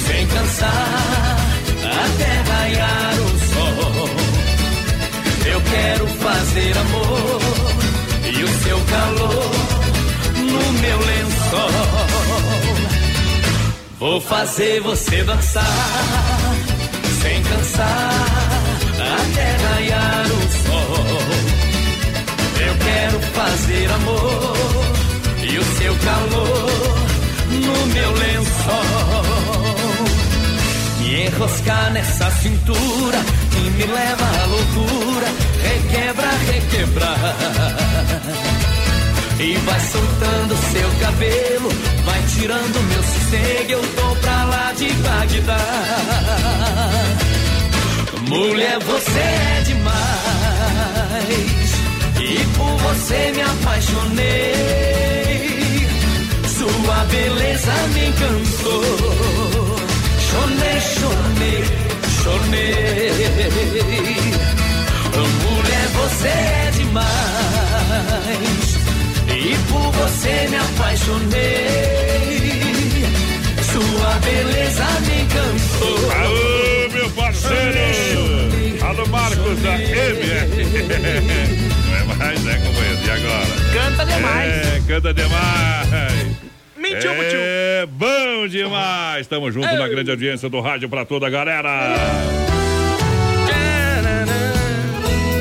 sem 0.05 0.27
cansar 0.27 1.37
até 1.83 2.51
raiar 2.51 3.13
o 3.13 3.29
sol. 3.53 4.09
Eu 5.45 5.61
quero 5.61 6.07
fazer 6.07 6.77
amor 6.77 7.41
e 8.25 8.43
o 8.43 8.47
seu 8.63 8.79
calor 8.85 9.51
no 10.35 10.73
meu 10.73 10.99
lençol. 10.99 11.69
Vou 13.99 14.21
fazer 14.21 14.81
você 14.81 15.23
dançar 15.23 15.65
sem 17.21 17.41
cansar 17.43 18.13
até 18.97 19.57
raiar 19.67 20.25
o 20.25 20.41
sol. 20.67 21.05
Eu 22.67 22.75
quero 22.77 23.19
fazer 23.33 23.91
amor 23.91 24.98
o 25.59 25.63
seu 25.77 25.95
calor 25.95 26.95
no 27.49 27.85
meu 27.87 28.11
lençol. 28.13 29.23
Me 30.99 31.25
enroscar 31.25 31.91
nessa 31.91 32.31
cintura 32.31 33.19
que 33.51 33.59
me 33.71 33.85
leva 33.85 34.25
à 34.41 34.45
loucura, 34.45 35.27
requebra, 35.63 36.31
requebra. 36.51 37.15
E 39.39 39.55
vai 39.55 39.79
soltando 39.79 40.57
seu 40.71 40.89
cabelo, 40.99 41.69
vai 42.05 42.21
tirando 42.23 42.83
meu 42.89 43.03
sossego, 43.03 43.71
eu 43.71 43.81
tô 43.95 44.15
pra 44.17 44.43
lá 44.45 44.73
de 44.73 44.89
Bagdá. 44.93 45.65
Mulher, 48.27 48.79
você 48.79 49.19
é 49.19 49.63
demais, 49.65 49.89
e 52.19 52.45
por 52.55 52.77
você 52.77 53.31
me 53.33 53.41
apaixonei. 53.41 55.08
Sua 56.89 57.05
beleza 57.05 57.71
me 57.93 58.07
encantou. 58.07 58.81
Chorei, 60.27 60.81
chorei, 60.81 61.61
chorei. 62.23 63.13
Mulher, 65.43 65.87
você 65.93 66.29
é 66.29 66.71
demais. 66.73 67.09
E 69.27 69.55
por 69.71 69.91
você 69.91 70.47
me 70.49 70.57
apaixonei. 70.57 71.67
Sua 73.71 74.11
beleza 74.25 74.87
me 75.05 75.21
encantou. 75.21 76.11
Alô, 76.11 76.89
meu 76.91 77.09
parceiro! 77.11 78.81
Alô, 78.83 79.05
Marcos 79.09 79.59
da 79.61 79.75
MF. 79.75 80.49
Não 81.85 81.95
é 81.95 82.03
mais, 82.17 82.43
né, 82.43 82.57
companheiro? 82.65 82.99
E 83.05 83.11
agora? 83.11 83.45
Canta 83.73 84.05
demais. 84.07 84.49
É, 84.49 84.81
canta 84.87 85.13
demais. 85.13 86.48
Mentiu, 86.93 87.11
É 87.41 87.85
bom 87.89 88.47
demais. 88.47 89.21
Estamos 89.21 89.53
juntos 89.53 89.71
na 89.77 89.87
grande 89.87 90.09
audiência 90.11 90.49
do 90.49 90.59
rádio 90.59 90.89
pra 90.89 91.05
toda 91.05 91.27
a 91.27 91.29
galera. 91.29 91.95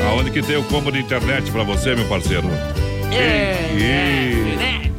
Aonde 0.09 0.31
que 0.31 0.41
tem 0.41 0.57
o 0.57 0.63
combo 0.63 0.91
de 0.91 0.99
internet 0.99 1.51
pra 1.51 1.63
você, 1.63 1.95
meu 1.95 2.05
parceiro? 2.07 2.47
É, 3.11 3.55
E- 3.77 4.89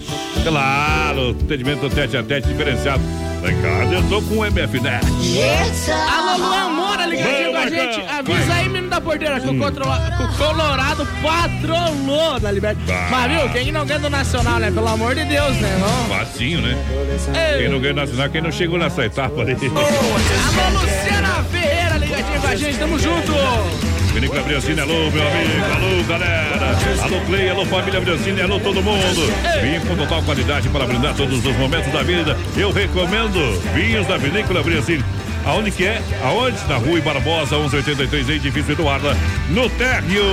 Claro, 0.43 1.36
atendimento 1.44 1.89
tete 1.90 2.16
a 2.16 2.22
tete 2.22 2.48
diferenciado. 2.48 3.02
Lá 3.43 3.51
em 3.51 3.62
casa 3.62 3.95
eu 3.95 4.09
tô 4.09 4.21
com 4.23 4.39
o 4.39 4.45
MFNet. 4.45 5.07
Alô, 5.91 6.37
Luan 6.37 6.69
Moura, 6.71 7.07
ligadinho 7.07 7.53
com 7.53 7.57
a 7.57 7.69
gente. 7.69 8.01
Avisa 8.03 8.55
aí, 8.55 8.69
menino 8.69 8.91
da 8.91 9.01
porteira, 9.01 9.41
que 9.41 9.49
o, 9.49 9.53
que 9.53 9.57
o 9.57 10.37
Colorado 10.37 11.09
patrolou 11.23 12.39
da 12.39 12.51
Libertad. 12.51 12.87
Bah. 12.87 13.09
Mas 13.11 13.33
viu, 13.33 13.49
quem 13.51 13.73
não 13.73 13.87
ganha 13.87 14.01
do 14.01 14.11
Nacional, 14.11 14.59
né? 14.59 14.71
Pelo 14.71 14.89
amor 14.89 15.15
de 15.15 15.25
Deus, 15.25 15.57
né? 15.57 15.79
Não? 15.81 16.17
Facinho, 16.17 16.61
né? 16.61 16.77
Ei. 17.35 17.62
Quem 17.62 17.69
não 17.71 17.81
ganhou 17.81 17.97
nacional, 17.97 18.29
quem 18.29 18.43
não 18.43 18.53
chegou 18.53 18.79
nessa 18.79 19.07
etapa 19.07 19.41
ali. 19.41 19.53
Alô, 19.55 20.81
Luciana 20.81 21.45
Ferreira, 21.51 21.97
ligadinho 21.97 22.41
com 22.41 22.47
a 22.47 22.57
gente, 22.57 22.79
tamo 22.79 22.99
junto. 22.99 23.33
Vinícola 24.12 24.43
Briancini, 24.43 24.81
alô, 24.81 25.11
meu 25.11 25.27
amigo, 25.27 25.65
alô, 25.74 26.05
galera. 26.05 26.77
Alô, 27.03 27.20
Clay, 27.27 27.49
alô, 27.49 27.65
família 27.65 28.01
Briancini, 28.01 28.41
alô, 28.41 28.59
todo 28.59 28.82
mundo. 28.82 29.32
Vinho 29.62 29.81
com 29.82 29.97
total 29.97 30.23
qualidade 30.23 30.69
para 30.69 30.85
brindar 30.85 31.15
todos 31.15 31.45
os 31.45 31.57
momentos 31.57 31.93
da 31.93 32.03
vida. 32.03 32.37
Eu 32.57 32.73
recomendo 32.73 33.61
vinhos 33.73 34.07
da 34.07 34.16
Vinícola 34.16 34.62
Briancini. 34.62 35.05
Aonde 35.45 35.70
que 35.70 35.87
é? 35.87 36.03
Aonde? 36.23 36.59
Na 36.69 36.77
rua 36.77 37.01
Barbosa, 37.01 37.57
1183, 37.57 38.28
edifício 38.28 38.73
Eduarda, 38.73 39.16
no 39.49 39.70
térreo. 39.70 40.24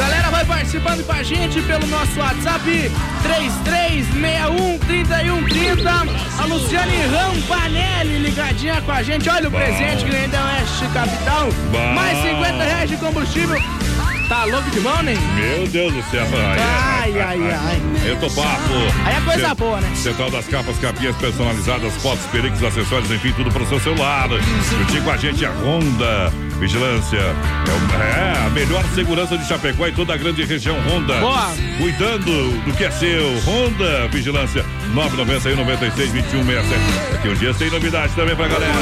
Galera, 0.00 0.30
vai 0.30 0.44
participando 0.46 1.04
com 1.04 1.12
a 1.12 1.22
gente 1.22 1.60
pelo 1.60 1.86
nosso 1.88 2.18
WhatsApp 2.18 2.90
33613130. 3.22 6.08
A 6.38 6.44
Luciane 6.46 7.02
Rampanelli 7.02 8.20
ligadinha 8.20 8.80
com 8.80 8.92
a 8.92 9.02
gente. 9.02 9.28
Olha 9.28 9.48
o 9.48 9.50
Bom. 9.50 9.58
presente 9.58 10.06
que 10.06 10.16
ainda 10.16 10.38
é 10.38 10.42
Oeste 10.42 10.86
Capital. 10.94 11.50
Bom. 11.70 11.92
Mais 11.92 12.16
50 12.16 12.64
reais 12.64 12.88
de 12.88 12.96
combustível. 12.96 13.62
Tá 14.26 14.44
louco 14.44 14.70
de 14.70 14.80
bom, 14.80 15.02
né? 15.02 15.14
Meu 15.34 15.66
Deus 15.66 15.92
do 15.92 16.02
céu. 16.10 16.26
Ai, 16.32 17.20
ai, 17.20 17.52
ai. 17.52 17.82
Eu 18.02 18.16
tô 18.16 18.30
papo. 18.30 18.72
Aí 19.04 19.16
é 19.16 19.20
coisa 19.20 19.54
boa, 19.54 19.82
né? 19.82 19.94
Central 19.94 20.30
das 20.30 20.46
capas, 20.46 20.78
capinhas 20.78 21.14
personalizadas, 21.16 21.94
fotos, 21.96 22.24
pericos, 22.26 22.64
acessórios, 22.64 23.10
enfim, 23.10 23.32
tudo 23.32 23.50
pro 23.50 23.68
seu 23.68 23.78
celular. 23.80 24.30
Juntinho 24.30 25.02
com 25.02 25.10
a 25.10 25.18
gente, 25.18 25.44
a 25.44 25.50
Honda 25.50 26.32
Vigilância. 26.60 27.16
É, 27.18 27.70
o- 27.70 28.02
é 28.02 28.46
a 28.46 28.50
melhor 28.50 28.84
segurança 28.94 29.36
de 29.36 29.46
Chapecó 29.48 29.86
e 29.88 29.92
toda 29.92 30.14
a 30.14 30.16
grande 30.16 30.44
região 30.44 30.76
Honda. 30.80 31.14
Boa. 31.18 31.50
Cuidando 31.78 32.60
do 32.64 32.72
que 32.76 32.84
é 32.84 32.90
seu. 32.90 33.26
Honda 33.46 34.06
Vigilância 34.08 34.64
991 34.94 35.56
96 35.56 36.10
21 36.12 36.44
67. 36.44 37.12
Daqui 37.12 37.28
uns 37.28 37.38
dias 37.38 37.56
tem 37.56 37.70
novidade 37.70 38.12
também 38.14 38.36
pra 38.36 38.46
galera. 38.48 38.72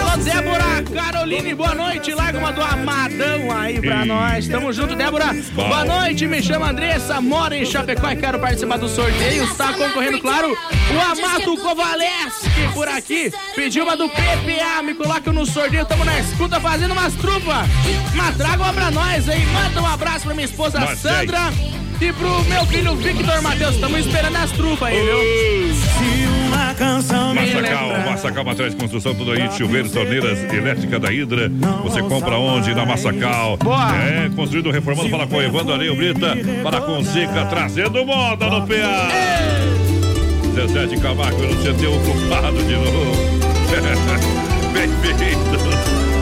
Alô, 0.00 0.22
Débora 0.22 0.82
Caroline, 0.94 1.54
boa 1.54 1.74
noite. 1.74 2.14
Larga 2.14 2.38
uma 2.38 2.52
do 2.52 2.62
Amadão 2.62 3.50
aí 3.58 3.80
pra 3.80 4.04
Ih. 4.04 4.08
nós. 4.08 4.48
Tamo 4.48 4.72
junto, 4.72 4.94
Débora. 4.94 5.34
Bom. 5.52 5.68
Boa 5.68 5.84
noite, 5.84 6.26
me 6.26 6.40
chamo 6.42 6.64
Andressa, 6.64 7.20
moro 7.20 7.54
em 7.54 7.66
Chapecó 7.66 8.10
e 8.10 8.16
quero 8.16 8.38
participar 8.38 8.76
do 8.78 8.88
sorteio. 8.88 9.44
Está 9.44 9.72
concorrendo, 9.72 10.20
claro, 10.20 10.48
o 10.56 11.00
Amato 11.00 11.56
Kovaleski 11.56 12.68
por 12.72 12.86
aqui. 12.88 13.32
Pediu 13.56 13.84
uma 13.84 13.96
do 13.96 14.08
PPA, 14.08 14.82
me 14.82 14.94
coloca 14.94 15.32
no 15.32 15.44
sorteio. 15.44 15.84
Tamo 15.84 16.04
na 16.04 16.18
escuta 16.20 16.60
fazendo 16.60 16.92
umas 16.92 17.14
trufas. 17.24 17.68
Mas 18.14 18.36
traga 18.36 18.62
uma 18.62 18.72
pra 18.72 18.90
nós 18.90 19.28
aí. 19.28 19.44
Manda 19.46 19.82
um 19.82 19.86
abraço 19.86 20.24
pra 20.24 20.34
minha 20.34 20.44
esposa 20.44 20.94
Sandra. 20.96 21.52
E 22.00 22.12
pro 22.12 22.44
meu 22.44 22.66
filho 22.66 22.96
Victor 22.96 23.40
Matheus, 23.40 23.76
estamos 23.76 24.00
esperando 24.00 24.36
as 24.36 24.50
trufas 24.50 24.88
aí, 24.88 25.00
viu? 25.00 25.74
Se 25.74 26.26
uma 26.48 26.74
canção 26.74 27.34
Massacal, 27.34 27.88
Massacal 28.10 28.44
Materiais 28.44 28.74
de 28.74 28.80
Construção, 28.80 29.14
tudo 29.14 29.30
aí, 29.30 29.50
chuveiros, 29.56 29.92
torneiras, 29.92 30.42
elétrica 30.52 30.98
da 30.98 31.12
Hidra. 31.12 31.50
Você 31.84 32.02
compra 32.02 32.36
onde? 32.36 32.74
Na 32.74 32.84
Massacal. 32.84 33.56
Boa. 33.58 33.96
É, 33.96 34.28
construído, 34.34 34.70
reformando 34.70 35.08
para 35.08 35.26
com 35.26 35.40
Evandro 35.40 35.72
Areio 35.72 35.94
Brita, 35.94 36.36
para 36.62 36.80
com 36.80 37.02
Seca, 37.04 37.46
trazendo 37.46 38.04
moda 38.04 38.50
no 38.50 38.66
PA. 38.66 39.08
Zezé 40.54 40.86
de 40.86 40.96
Camargo 41.00 41.42
no 41.42 41.56
CT 41.56 41.86
ocupado 41.86 42.58
de 42.64 42.74
novo. 42.74 43.34
Perfeito. 44.74 46.13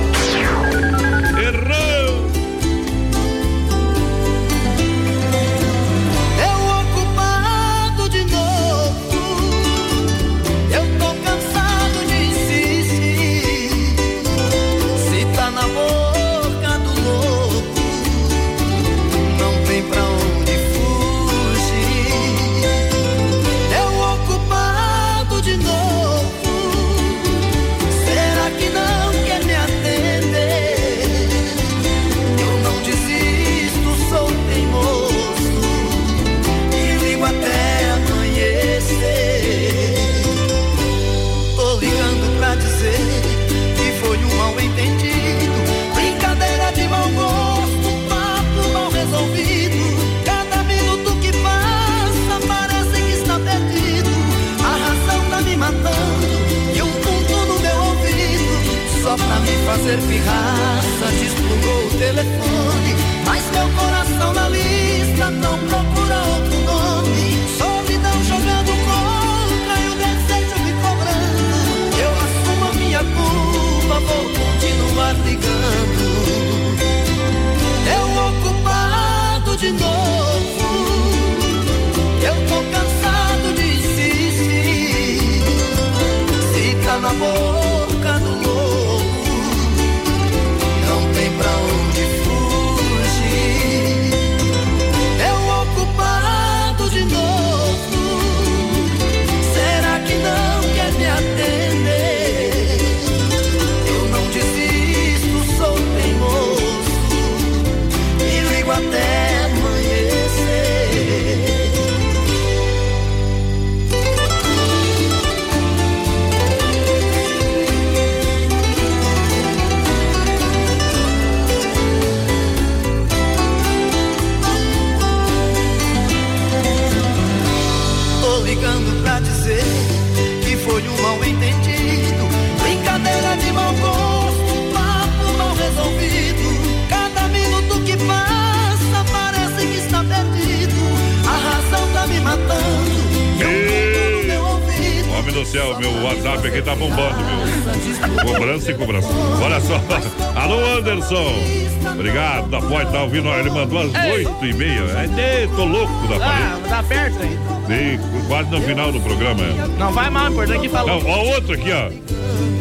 8 154.43 154.47
e 154.47 154.55
meia. 154.55 154.81
É, 154.81 155.07
né, 155.07 155.49
tô 155.55 155.65
louco 155.65 155.93
da 156.09 156.19
parede. 156.19 156.43
Ah, 156.43 156.69
tá 156.69 156.83
perto 156.83 157.23
ainda. 157.23 157.67
Tem 157.69 158.01
quase 158.27 158.51
no 158.51 158.61
final 158.61 158.91
do 158.91 159.01
programa. 159.01 159.43
Não 159.79 159.93
vai 159.93 160.11
mal, 160.11 160.31
importante 160.31 160.59
é 160.59 160.61
que 160.63 160.69
falou. 160.69 161.01
Não, 161.01 161.09
ó, 161.09 161.35
outro 161.35 161.55
aqui, 161.55 161.71
ó. 161.71 161.91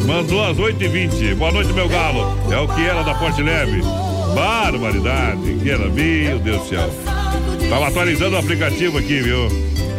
Mandou 0.06 0.44
às 0.44 0.58
8 0.58 0.84
e 0.84 0.88
20 0.88 1.36
Boa 1.36 1.52
noite, 1.52 1.74
meu 1.74 1.88
galo. 1.90 2.38
É 2.52 2.58
o 2.58 2.68
que 2.68 2.86
era 2.86 3.04
da 3.04 3.16
Ponte 3.16 3.42
Leve. 3.42 3.82
Barbaridade. 4.36 5.60
Que 5.62 5.72
era, 5.72 5.88
meu 5.90 6.40
Deus 6.40 6.62
do 6.62 6.70
céu. 6.70 6.90
Tava 7.70 7.88
atualizando 7.88 8.36
o 8.36 8.40
aplicativo 8.40 8.98
aqui, 9.00 9.20
viu? 9.22 9.48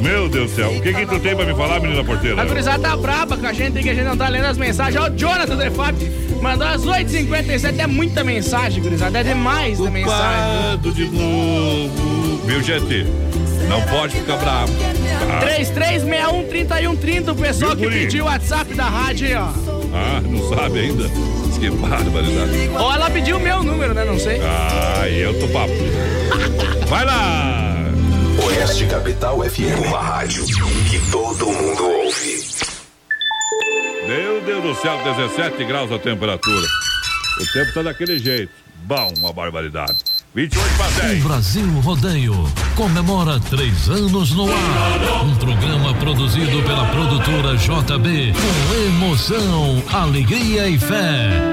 Meu 0.00 0.28
Deus 0.28 0.50
do 0.50 0.56
céu, 0.56 0.70
o 0.72 0.80
que 0.80 0.92
que 0.92 1.06
tu 1.06 1.20
tem 1.20 1.34
pra 1.34 1.46
me 1.46 1.54
falar, 1.54 1.78
menina 1.80 2.02
porteira? 2.02 2.42
A 2.42 2.44
gurizada 2.44 2.88
tá 2.88 2.96
braba 2.96 3.36
com 3.36 3.46
a 3.46 3.52
gente, 3.52 3.80
que 3.80 3.88
a 3.88 3.94
gente 3.94 4.04
não 4.04 4.16
tá 4.16 4.28
lendo 4.28 4.46
as 4.46 4.58
mensagens. 4.58 5.00
Olha 5.00 5.12
o 5.12 5.16
Jonathan 5.16 5.56
Defap 5.56 5.94
mandou 6.42 6.66
às 6.66 6.82
8h57. 6.82 7.78
É 7.78 7.86
muita 7.86 8.24
mensagem, 8.24 8.82
gurizada. 8.82 9.20
É 9.20 9.22
demais 9.22 9.80
a 9.80 9.90
mensagem. 9.90 10.92
De 10.92 11.04
novo. 11.06 12.42
Viu, 12.44 12.60
gente? 12.62 13.06
Não 13.68 13.80
pode 13.82 14.16
ficar 14.16 14.36
bravo. 14.36 14.72
Tá? 14.74 15.40
3361-3130, 15.46 17.28
o 17.30 17.34
pessoal 17.34 17.76
que 17.76 17.86
Viu, 17.86 17.90
pediu 17.90 18.24
o 18.24 18.26
WhatsApp 18.26 18.74
da 18.74 18.88
rádio 18.88 19.28
aí, 19.28 19.34
ó. 19.36 19.48
Ah, 19.94 20.20
não 20.20 20.48
sabe 20.48 20.80
ainda? 20.80 21.08
Que 21.58 21.70
barbaridade. 21.70 22.70
Ou 22.76 22.92
ela 22.92 23.08
pediu 23.08 23.36
o 23.36 23.40
meu 23.40 23.62
número, 23.62 23.94
né? 23.94 24.04
Não 24.04 24.18
sei. 24.18 24.40
Ah, 24.42 25.08
eu 25.08 25.38
tô 25.38 25.46
papo. 25.48 25.72
Vai 26.88 27.04
lá! 27.04 27.72
Oeste 28.44 28.86
Capital 28.86 29.40
FM, 29.48 29.86
uma 29.86 30.00
rádio 30.00 30.44
que 30.44 30.98
todo 31.10 31.46
mundo 31.46 31.84
ouve. 31.84 32.01
Do 34.62 34.76
céu, 34.76 34.96
17 35.02 35.64
graus 35.64 35.90
a 35.90 35.98
temperatura. 35.98 36.66
O 37.40 37.52
tempo 37.52 37.74
tá 37.74 37.82
daquele 37.82 38.16
jeito. 38.16 38.52
Bom, 38.84 39.12
uma 39.18 39.32
barbaridade. 39.32 39.96
28 40.34 40.76
para 40.76 41.08
10. 41.08 41.24
O 41.24 41.28
Brasil 41.28 41.66
Rodeio 41.80 42.52
comemora 42.76 43.40
três 43.40 43.88
anos 43.90 44.30
no 44.30 44.44
ar. 44.44 45.24
Um 45.24 45.34
programa 45.34 45.92
produzido 45.94 46.62
pela 46.62 46.86
produtora 46.86 47.56
JB 47.56 48.32
com 48.32 48.74
emoção, 48.86 49.82
alegria 49.92 50.68
e 50.68 50.78
fé. 50.78 51.51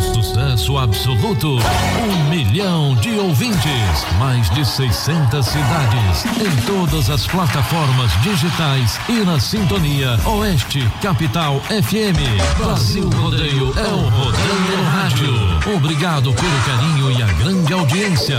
Sucesso 0.00 0.78
absoluto, 0.78 1.58
um 1.58 2.28
milhão 2.30 2.94
de 2.96 3.10
ouvintes, 3.18 4.06
mais 4.18 4.48
de 4.50 4.64
600 4.64 5.44
cidades, 5.44 6.24
em 6.24 6.66
todas 6.66 7.10
as 7.10 7.26
plataformas 7.26 8.10
digitais 8.22 8.98
e 9.08 9.24
na 9.24 9.38
sintonia 9.38 10.18
Oeste 10.24 10.88
Capital 11.02 11.60
FM. 11.60 12.58
Brasil 12.58 13.08
Rodeio 13.10 13.72
é 13.78 13.88
o 13.88 14.08
Rodeio 14.08 14.84
Rádio. 14.90 15.76
Obrigado 15.76 16.32
pelo 16.32 16.60
carinho 16.64 17.12
e 17.12 17.22
a 17.22 17.26
grande 17.26 17.72
audiência. 17.72 18.38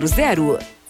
3328-3100. 0.00 0.81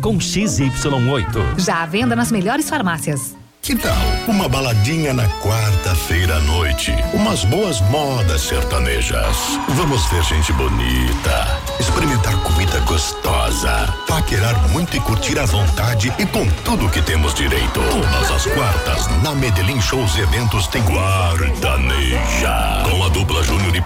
com 0.00 0.18
XY8. 0.18 1.58
Já 1.58 1.82
à 1.82 1.86
venda 1.86 2.14
nas 2.14 2.30
melhores 2.30 2.68
farmácias. 2.68 3.36
Que 3.60 3.74
tal 3.76 3.96
uma 4.26 4.48
baladinha 4.48 5.12
na 5.12 5.28
quarta-feira 5.40 6.36
à 6.36 6.40
noite? 6.40 6.92
Umas 7.12 7.44
boas 7.44 7.80
modas 7.90 8.42
sertanejas. 8.42 9.36
Vamos 9.70 10.04
ver 10.06 10.22
gente 10.22 10.52
bonita, 10.52 11.60
experimentar 11.78 12.34
comida 12.42 12.78
gostosa, 12.80 13.92
paquerar 14.06 14.56
muito 14.70 14.96
e 14.96 15.00
curtir 15.00 15.38
à 15.38 15.44
vontade 15.44 16.12
e 16.18 16.26
com 16.26 16.46
tudo 16.64 16.88
que 16.88 17.02
temos 17.02 17.34
direito. 17.34 17.80
Todas 17.90 18.30
as 18.30 18.46
quartas, 18.46 19.22
na 19.22 19.34
Medellín 19.34 19.80
Shows 19.80 20.16
e 20.16 20.20
Eventos 20.20 20.66
tem 20.68 20.82
Guardaneja. 20.82 22.82
Com 22.90 23.04
a 23.04 23.08
dupla 23.08 23.42
Júnior 23.42 23.74
e 23.74 23.80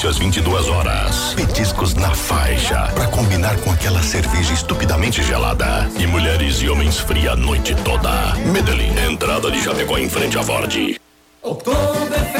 início 0.00 0.08
às 0.08 0.18
22 0.18 0.68
horas. 0.68 1.34
Petiscos 1.34 1.94
na 1.94 2.14
faixa, 2.14 2.90
pra 2.94 3.06
combinar 3.08 3.56
com 3.60 3.70
aquela 3.70 4.02
cerveja 4.02 4.54
estupidamente 4.54 5.22
gelada. 5.22 5.90
E 5.98 6.06
mulheres 6.06 6.62
e 6.62 6.70
homens 6.70 6.98
fria 6.98 7.32
a 7.32 7.36
noite 7.36 7.74
toda. 7.84 8.34
Medellín, 8.52 8.94
entrada 9.06 9.50
de 9.50 9.60
Chapecó 9.60 9.98
em 9.98 10.08
frente 10.08 10.38
à 10.38 10.42
Ford. 10.42 10.96
Oktoberfest 11.42 12.39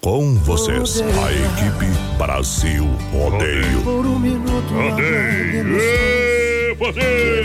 Com 0.00 0.34
vocês, 0.36 1.02
a 1.02 1.32
equipe 1.32 1.86
Brasil 2.16 2.84
Rodeio. 3.12 3.82
Rodeio! 3.82 5.78
Ê, 5.78 6.74
você! 6.78 7.42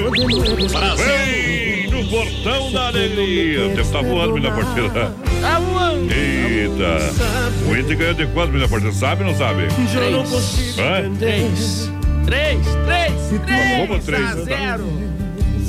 Vem 0.98 1.90
no 1.92 2.10
portão 2.10 2.72
da 2.72 2.88
alegria. 2.88 3.68
O 3.68 3.76
tempo 3.76 3.92
tá 3.92 4.02
voando, 4.02 4.34
menina 4.34 4.56
porteira. 4.56 5.14
Tá 5.42 5.60
voando. 5.60 6.12
Eita! 6.14 7.70
O 7.70 7.76
Inter 7.76 7.98
ganhou 7.98 8.14
de 8.14 8.28
quanto, 8.28 8.52
menina 8.52 8.68
porteira? 8.70 8.96
Sabe 8.96 9.24
ou 9.24 9.32
não 9.32 9.38
sabe? 9.38 9.68
Três. 9.68 10.80
Hã? 10.80 11.16
Três. 11.18 11.92
Três, 12.26 12.60
três, 12.86 13.42
três. 13.46 13.78
Como 13.78 14.00
três? 14.00 14.24
a 14.24 14.36
zero. 14.36 15.14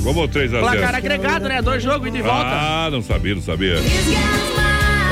Como 0.05 0.27
3 0.27 0.53
a 0.53 0.59
0 0.59 0.71
Placar 0.71 0.95
agregado, 0.95 1.49
né? 1.49 1.63
Dois 1.63 1.81
jogos 1.81 2.07
e 2.07 2.11
de 2.11 2.21
volta. 2.21 2.45
Ah, 2.45 2.89
não 2.91 3.01
sabia, 3.01 3.33
não 3.33 3.41
sabia. 3.41 3.77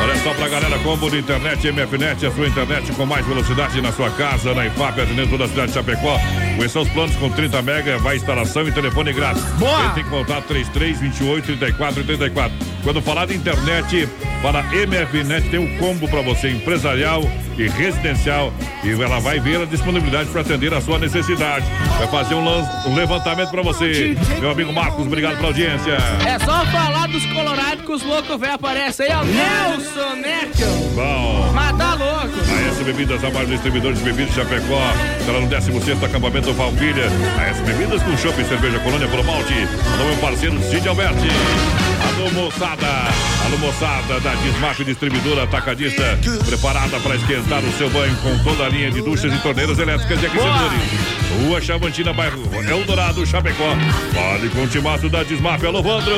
Olha 0.04 0.18
só 0.18 0.34
pra 0.34 0.50
galera, 0.50 0.78
combo 0.80 1.10
de 1.10 1.20
internet 1.20 1.72
MFNet, 1.72 2.26
a 2.26 2.32
sua 2.32 2.46
internet 2.46 2.92
com 2.92 3.06
mais 3.06 3.26
velocidade 3.26 3.80
na 3.80 3.90
sua 3.94 4.10
casa, 4.12 4.54
na 4.54 4.66
IFAP, 4.66 5.00
atendendo 5.00 5.30
toda 5.30 5.46
a 5.46 5.48
cidade 5.48 5.68
de 5.70 5.74
Chapecó. 5.76 6.20
São 6.68 6.82
os 6.82 6.90
planos 6.90 7.16
com 7.16 7.30
30 7.30 7.62
mega, 7.62 7.98
vai 8.00 8.18
instalação 8.18 8.68
e 8.68 8.72
telefone 8.74 9.14
grátis. 9.14 9.44
Boa! 9.54 9.92
Tem 9.92 10.04
que 10.04 10.10
voltar 10.10 10.42
33 10.42 11.00
28 11.00 11.46
34 11.58 12.04
34. 12.04 12.73
Quando 12.84 13.02
falar 13.02 13.28
de 13.28 13.36
internet, 13.36 14.10
para 14.42 14.62
MFNet 14.64 15.50
tem 15.50 15.60
um 15.60 15.78
combo 15.78 16.06
para 16.08 16.22
você, 16.22 16.50
empresarial 16.50 17.24
e 17.58 17.68
residencial. 17.70 18.52
E 18.84 18.92
ela 18.92 19.20
vai 19.20 19.40
ver 19.40 19.62
a 19.62 19.66
disponibilidade 19.66 20.30
para 20.30 20.42
atender 20.42 20.74
a 20.74 20.82
sua 20.82 21.00
necessidade. 21.00 21.66
Vai 21.98 22.08
fazer 22.08 22.36
um, 22.36 22.44
um 22.44 22.94
levantamento 22.94 23.52
para 23.52 23.62
você. 23.62 24.18
Meu 24.42 24.52
amigo 24.52 24.74
Marcos, 24.74 25.08
obrigado 25.08 25.36
pela 25.36 25.48
audiência. 25.48 25.98
É 26.28 26.38
só 26.40 26.66
falar 26.66 27.08
dos 27.08 27.26
colorados 27.28 27.86
que 27.86 27.92
os 27.92 28.04
loucos 28.04 28.38
velho 28.38 28.54
aparecem 28.54 29.06
aí, 29.06 29.14
ó. 29.16 29.24
Nelson 29.24 30.16
Neckel. 30.16 30.68
Bom. 30.94 31.52
Mas 31.54 31.78
tá 31.78 31.94
louco. 31.94 32.34
A 32.50 32.70
S 32.70 32.84
Bebidas, 32.84 33.24
a 33.24 33.30
maior 33.30 33.46
distribuidora 33.46 33.96
de 33.96 34.02
bebidas 34.02 34.30
de 34.30 34.36
Chapecó. 34.36 34.82
Está 35.20 35.32
lá 35.32 35.40
no 35.40 35.48
16 35.48 36.04
acampamento 36.04 36.52
Valquíria. 36.54 37.06
A 37.40 37.46
S 37.46 37.62
Bebidas 37.62 38.04
com 38.04 38.18
chopp 38.18 38.42
e 38.42 38.46
cerveja 38.46 38.78
Colônia 38.80 39.08
Pelo 39.08 39.24
Malte. 39.24 39.54
Alô, 39.94 40.06
meu 40.10 40.18
parceiro 40.18 40.62
Cid 40.70 40.88
Alberti. 40.90 41.30
Alô, 42.24 42.32
moçada. 42.32 42.88
Alô, 43.46 43.58
moçada 43.58 44.18
da 44.22 44.34
Desmaf 44.36 44.82
Distribuidora 44.82 45.44
Atacadista. 45.44 46.18
Preparada 46.46 46.98
para 47.02 47.18
esquentar 47.18 47.62
o 47.62 47.72
seu 47.74 47.90
banho 47.90 48.16
com 48.18 48.38
toda 48.46 48.64
a 48.64 48.70
linha 48.70 48.90
de 48.90 49.02
duchas 49.02 49.34
e 49.34 49.38
torneiras 49.40 49.78
elétricas 49.78 50.24
e 50.24 50.26
aquecedores. 50.28 50.80
Rua 51.42 51.60
Chavantina, 51.60 52.14
bairro 52.14 52.42
Eldorado, 52.70 53.26
Chapecó. 53.26 53.76
Fale 54.14 54.50
com 54.52 54.64
o 54.64 54.68
timaço 54.68 55.10
da 55.10 55.22
Desmaf. 55.24 55.66
Alô, 55.66 55.84
Vandro. 55.84 56.14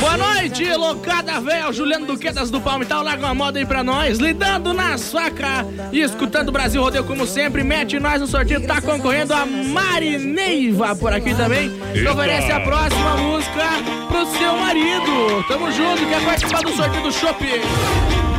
Boa 0.00 0.16
noite, 0.16 0.64
loucada 0.74 1.40
velha. 1.40 1.72
Juliano 1.72 2.06
Duquedas 2.06 2.50
do 2.50 2.60
Palmital 2.60 3.04
larga 3.04 3.24
uma 3.26 3.34
moda 3.34 3.60
aí 3.60 3.66
pra 3.66 3.84
nós. 3.84 4.18
Lidando 4.18 4.72
na 4.72 4.98
faca 4.98 5.64
e 5.92 6.00
escutando 6.00 6.48
o 6.48 6.52
Brasil 6.52 6.82
Rodeio 6.82 7.04
como 7.04 7.24
sempre. 7.28 7.62
Mete 7.62 8.00
nós 8.00 8.20
no 8.20 8.26
sorteio. 8.26 8.66
Tá 8.66 8.80
concorrendo 8.80 9.32
a 9.34 9.46
Marineiva 9.46 10.96
por 10.96 11.12
aqui 11.12 11.32
também. 11.36 11.70
Que 11.92 12.08
oferece 12.08 12.50
a 12.50 12.58
próxima 12.58 13.16
música 13.18 13.68
pro 14.08 14.26
seu 14.36 14.56
marido. 14.56 15.27
Tamo 15.46 15.70
junto. 15.72 16.06
Quer 16.06 16.24
participar 16.24 16.62
do 16.62 16.72
sorteio 16.74 17.02
do 17.02 17.12
Shopping? 17.12 17.60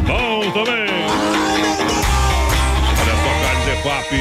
Bom 0.05 0.51
também. 0.51 0.89
Olha 3.01 3.15
só, 3.15 3.31
carne 3.43 3.63
de 3.63 3.71
FAP, 3.81 4.11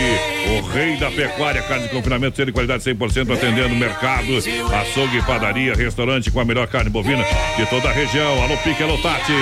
o 0.50 0.60
rei 0.72 0.96
da 0.96 1.10
pecuária, 1.10 1.62
carne 1.62 1.84
de 1.84 1.88
confinamento, 1.88 2.36
sendo 2.36 2.46
de 2.46 2.52
qualidade 2.52 2.84
100%, 2.84 3.34
atendendo 3.34 3.74
mercado, 3.74 4.38
açougue, 4.80 5.20
padaria, 5.22 5.74
restaurante 5.74 6.30
com 6.30 6.40
a 6.40 6.44
melhor 6.44 6.68
carne 6.68 6.90
bovina 6.90 7.24
de 7.56 7.66
toda 7.66 7.88
a 7.88 7.92
região. 7.92 8.42
Alô, 8.42 8.56
Pique, 8.58 8.82
alô, 8.82 8.98
Tati. 8.98 9.32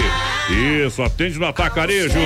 Isso, 0.87 1.03
atende 1.03 1.39
no 1.39 1.47
Atacarejo. 1.47 2.19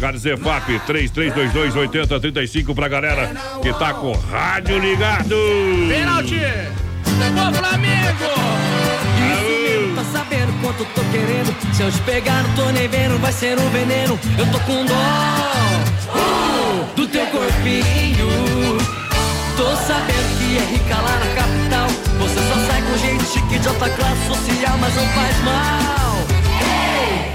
Carne 0.00 0.18
Zefap, 0.18 0.66
3322-8035 0.88 2.74
pra 2.74 2.88
galera 2.88 3.30
que 3.62 3.72
tá 3.74 3.94
com 3.94 4.12
o 4.12 4.18
rádio 4.18 4.78
ligado. 4.78 5.36
Pênalti! 5.88 6.40
Ô, 7.16 7.52
Flamengo! 7.54 8.65
Quanto 10.76 10.92
tô 10.92 11.00
querendo? 11.10 11.56
Se 11.74 11.82
eu 11.82 11.90
te 11.90 12.00
pegar, 12.02 12.42
não 12.42 12.54
tô 12.54 12.70
nem 12.70 12.86
vendo, 12.86 13.18
vai 13.18 13.32
ser 13.32 13.58
um 13.58 13.70
veneno. 13.70 14.18
Eu 14.36 14.46
tô 14.52 14.60
com 14.60 14.84
dó 14.84 14.94
uh, 16.14 16.84
do 16.94 17.08
teu 17.08 17.24
corpinho. 17.28 18.28
Tô 19.56 19.74
sabendo 19.74 20.38
que 20.38 20.58
é 20.58 20.76
rica 20.76 20.96
lá 20.96 21.18
na 21.18 21.34
capital. 21.34 21.88
Você 22.18 22.34
só 22.34 22.66
sai 22.66 22.82
com 22.82 22.98
gente 22.98 23.24
chique 23.24 23.58
de 23.58 23.68
alta 23.68 23.88
classe 23.88 24.26
social, 24.28 24.76
mas 24.78 24.94
não 24.94 25.06
faz 25.08 25.44
mal. 25.44 26.26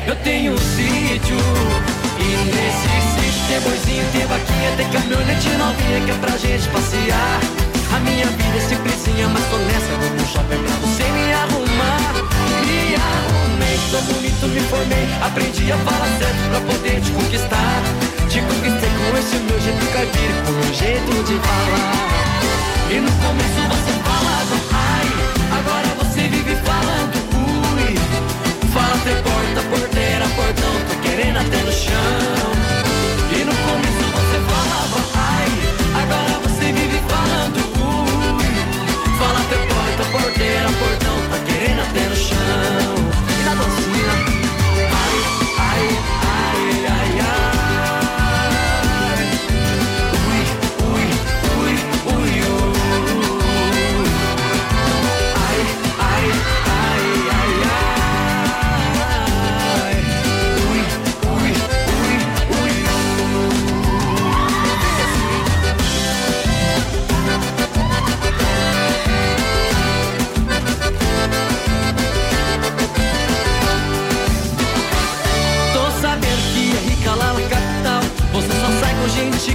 Eu 0.05 0.15
tenho 0.17 0.53
um 0.53 0.57
sítio. 0.57 1.37
E 2.19 2.45
nesse 2.45 2.89
sítio 3.15 3.47
tem 3.47 3.59
boizinho, 3.61 4.05
tem 4.11 4.25
vaquinha, 4.27 4.71
tem 4.77 4.87
caminhonete 4.89 5.49
novinha 5.57 6.01
que 6.05 6.11
é 6.11 6.15
pra 6.21 6.37
gente 6.37 6.67
passear. 6.69 7.39
A 7.95 7.99
minha 8.01 8.27
vida 8.27 8.57
é 8.57 8.61
simplesinha, 8.61 9.27
mas 9.29 9.43
tô 9.49 9.57
nessa. 9.57 9.93
Vou 9.99 10.09
no 10.11 10.27
shopping 10.27 10.63
pra 10.63 10.75
você 10.75 11.10
tô 13.91 13.99
bonito, 14.13 14.47
me 14.47 14.59
formei. 14.61 15.05
Aprendi 15.21 15.71
a 15.71 15.77
falar 15.77 16.07
certo 16.17 16.49
pra 16.49 16.61
poder 16.61 17.01
te 17.01 17.11
conquistar. 17.11 17.83
Te 18.29 18.39
conquistei 18.41 18.89
com 18.89 19.17
esse 19.17 19.35
meu 19.35 19.59
jeito 19.59 19.85
caipira, 19.91 20.41
com 20.45 20.51
meu 20.53 20.73
jeito 20.73 21.23
de 21.27 21.35
falar. 21.39 22.41
E 22.89 22.99
no 22.99 23.11
começo 23.11 23.61
você 23.71 23.91
falava, 24.07 24.55
ai. 24.71 25.07
Agora 25.59 25.89
você 25.99 26.21
vive 26.29 26.55
falando, 26.63 27.15
ui. 27.75 27.95
Fala 28.73 28.95
até 28.95 29.13
porta, 29.21 29.61
porteira, 29.69 30.25
portão. 30.35 30.73
Tô 30.87 30.95
querendo 31.01 31.37
até 31.37 31.57
no 31.57 31.71
chão. 31.71 32.50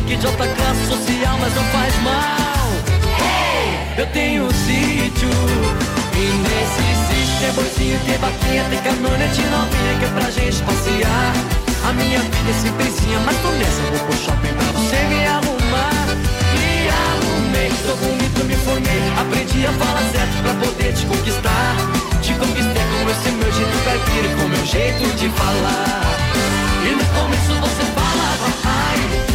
Chique 0.07 0.17
de 0.17 0.27
alta 0.27 0.47
classe 0.47 0.87
social, 0.87 1.39
mas 1.41 1.55
não 1.55 1.65
faz 1.65 1.95
mal. 2.03 2.69
Hey! 3.19 3.99
Eu 3.99 4.07
tenho 4.07 4.45
um 4.45 4.51
sítio. 4.51 5.29
E 6.15 6.25
nesse 6.47 6.85
sítio 7.07 7.41
tem 7.41 7.53
boizinho, 7.53 8.01
tem 8.07 8.19
vaquinha, 8.19 8.65
tem 8.71 8.79
caminhonete 8.81 9.43
novinha 9.43 9.99
que 9.99 10.05
é 10.05 10.09
pra 10.09 10.31
gente 10.31 10.63
passear. 10.63 11.33
A 11.89 11.93
minha 11.93 12.21
vida 12.21 12.51
é 12.51 12.55
simplesinha, 12.55 13.19
mas 13.21 13.37
tô 13.43 13.51
nessa. 13.51 13.83
Vou 13.83 13.99
pro 14.07 14.17
shopping 14.17 14.55
pra 14.55 14.73
você 14.79 14.97
me 15.11 15.27
arrumar. 15.27 16.07
Me 16.55 16.89
arrumei, 16.89 17.71
sou 17.85 17.97
bonito, 17.97 18.45
me 18.45 18.57
formei. 18.57 19.03
Aprendi 19.21 19.67
a 19.67 19.73
falar 19.73 20.03
certo 20.13 20.43
pra 20.43 20.55
poder 20.55 20.93
te 20.95 21.07
conquistar. 21.07 21.77
Te 22.23 22.33
conquistei 22.35 22.83
com 23.05 23.11
esse 23.11 23.31
meu 23.31 23.53
jeito 23.53 23.85
caipira, 23.85 24.27
e 24.27 24.35
com 24.37 24.49
meu 24.49 24.67
jeito 24.67 25.17
de 25.17 25.29
falar. 25.31 26.03
E 26.85 26.91
no 26.91 27.05
começo 27.05 27.55
você 27.61 27.85
falava, 27.95 28.47
ai, 28.65 29.26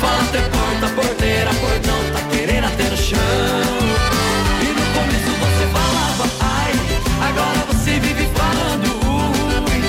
Fala 0.00 0.22
até 0.22 0.40
porta, 0.40 0.88
porteira, 0.94 1.50
portão, 1.54 1.98
tá 2.14 2.20
querendo 2.30 2.64
até 2.64 2.84
no 2.84 2.96
chão. 2.96 3.18
E 4.62 4.68
no 4.72 4.84
começo 4.96 5.30
você 5.42 5.66
falava, 5.76 6.24
ai, 6.40 6.72
agora 7.28 7.60
você 7.68 8.00
vive 8.00 8.26
falando, 8.34 8.88
ui. 9.68 9.80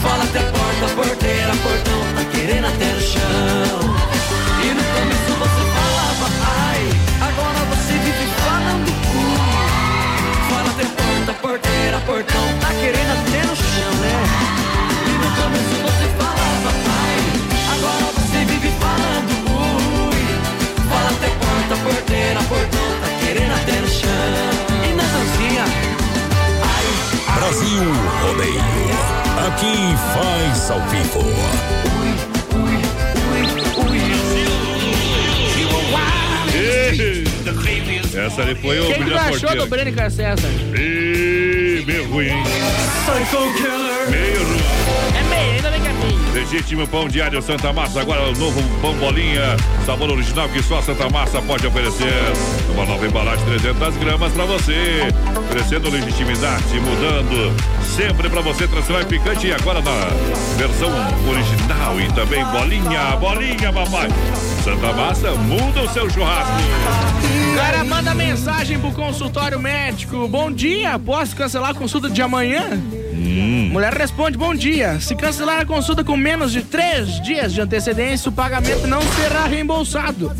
Fala 0.00 0.22
até 0.22 0.38
porta, 0.38 0.94
porteira, 0.94 1.52
portão, 1.56 2.00
tá 2.14 2.24
querendo 2.30 2.66
até 2.66 2.86
no 2.86 3.00
chão. 3.00 3.78
E 4.62 4.68
no 4.78 4.84
começo 4.94 5.32
você 5.42 5.62
falava, 5.76 6.26
ai, 6.70 6.82
agora 7.20 7.60
você 7.74 7.94
vive 7.98 8.26
falando, 8.38 8.88
ui. 9.18 9.38
Fala 10.50 10.70
até 10.70 10.84
porta, 10.84 11.32
porteira, 11.42 11.98
portão, 12.06 12.46
tá 12.60 12.70
querendo 12.80 13.12
até 13.12 13.27
Brasil 27.68 27.84
Rodeio. 28.22 28.60
Aqui 29.46 29.94
faz 30.14 30.70
ao 30.70 30.80
vivo. 30.88 31.20
Essa 38.26 38.42
ali 38.42 38.54
foi 38.54 38.80
o 38.80 38.86
que, 38.86 39.04
tu 39.04 39.16
achou 39.16 39.56
do 39.56 39.66
Breno 39.66 40.10
César? 40.10 40.48
Ih, 40.74 41.84
meio 41.86 42.10
ruim, 42.10 42.28
hein? 42.28 42.42
Meio 44.10 44.44
ruim. 44.44 44.60
É 45.18 45.22
meio, 45.28 45.52
ainda 45.54 45.70
bem 45.70 45.80
que 45.80 45.88
é 45.88 45.92
meio. 45.92 46.32
Legítimo 46.32 46.86
pão 46.88 47.08
diário 47.08 47.40
Santa 47.42 47.72
Massa, 47.72 48.00
agora 48.00 48.22
o 48.22 48.32
novo 48.32 48.62
pão 48.80 48.94
bolinha, 48.94 49.56
sabor 49.86 50.10
original 50.10 50.48
que 50.48 50.62
só 50.62 50.82
Santa 50.82 51.08
Massa 51.08 51.40
pode 51.42 51.66
oferecer. 51.66 52.32
Uma 52.78 52.86
nova 52.86 53.08
embalagem 53.08 53.44
300 53.44 53.96
gramas 53.96 54.32
para 54.32 54.44
você, 54.44 55.00
crescendo 55.50 55.90
legitimidade, 55.90 56.78
mudando 56.78 57.52
sempre 57.82 58.30
para 58.30 58.40
você 58.40 58.68
tradicional 58.68 59.02
e 59.02 59.04
picante 59.04 59.48
e 59.48 59.52
agora 59.52 59.82
na 59.82 59.90
versão 60.56 60.88
original 61.28 62.00
e 62.00 62.06
também 62.12 62.44
bolinha, 62.44 63.16
bolinha, 63.16 63.72
papai. 63.72 64.08
Santa 64.62 64.92
Massa 64.92 65.32
muda 65.32 65.82
o 65.82 65.88
seu 65.92 66.08
churrasco. 66.08 66.52
Cara 67.56 67.82
manda 67.82 68.14
mensagem 68.14 68.78
pro 68.78 68.92
consultório 68.92 69.58
médico. 69.58 70.28
Bom 70.28 70.52
dia, 70.52 70.96
posso 71.00 71.34
cancelar 71.34 71.70
a 71.70 71.74
consulta 71.74 72.08
de 72.08 72.22
amanhã? 72.22 72.80
Hum. 73.12 73.70
Mulher 73.72 73.92
responde: 73.92 74.38
Bom 74.38 74.54
dia. 74.54 75.00
Se 75.00 75.16
cancelar 75.16 75.60
a 75.60 75.66
consulta 75.66 76.04
com 76.04 76.16
menos 76.16 76.52
de 76.52 76.62
três 76.62 77.20
dias 77.22 77.52
de 77.52 77.60
antecedência, 77.60 78.28
o 78.28 78.32
pagamento 78.32 78.86
não 78.86 79.02
será 79.02 79.46
reembolsado. 79.46 80.32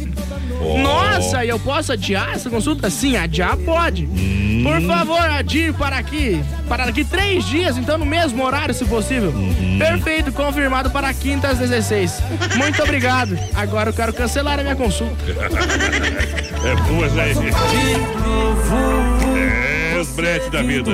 Oh. 0.60 0.78
Nossa, 0.78 1.44
e 1.44 1.48
eu 1.48 1.58
posso 1.58 1.92
adiar 1.92 2.34
essa 2.34 2.50
consulta? 2.50 2.90
Sim, 2.90 3.16
adiar 3.16 3.56
pode. 3.58 4.04
Hum. 4.06 4.62
Por 4.62 4.80
favor, 4.82 5.20
adie 5.20 5.72
para 5.72 5.96
aqui. 5.96 6.42
Para 6.68 6.86
daqui 6.86 7.04
três 7.04 7.44
dias, 7.46 7.78
então 7.78 7.96
no 7.96 8.04
mesmo 8.04 8.44
horário, 8.44 8.74
se 8.74 8.84
possível. 8.84 9.30
Uhum. 9.30 9.78
Perfeito, 9.78 10.32
confirmado 10.32 10.90
para 10.90 11.12
quinta 11.14 11.48
às 11.48 11.58
16. 11.58 12.22
Muito 12.56 12.82
obrigado. 12.82 13.38
Agora 13.54 13.90
eu 13.90 13.94
quero 13.94 14.12
cancelar 14.12 14.58
a 14.58 14.62
minha 14.62 14.76
consulta. 14.76 15.16
É 16.58 16.74
boa, 16.74 17.08
gente. 17.08 17.38
É 20.18 20.38
os 20.38 20.48
bretes 20.48 20.50
da 20.50 20.62
vida. 20.62 20.90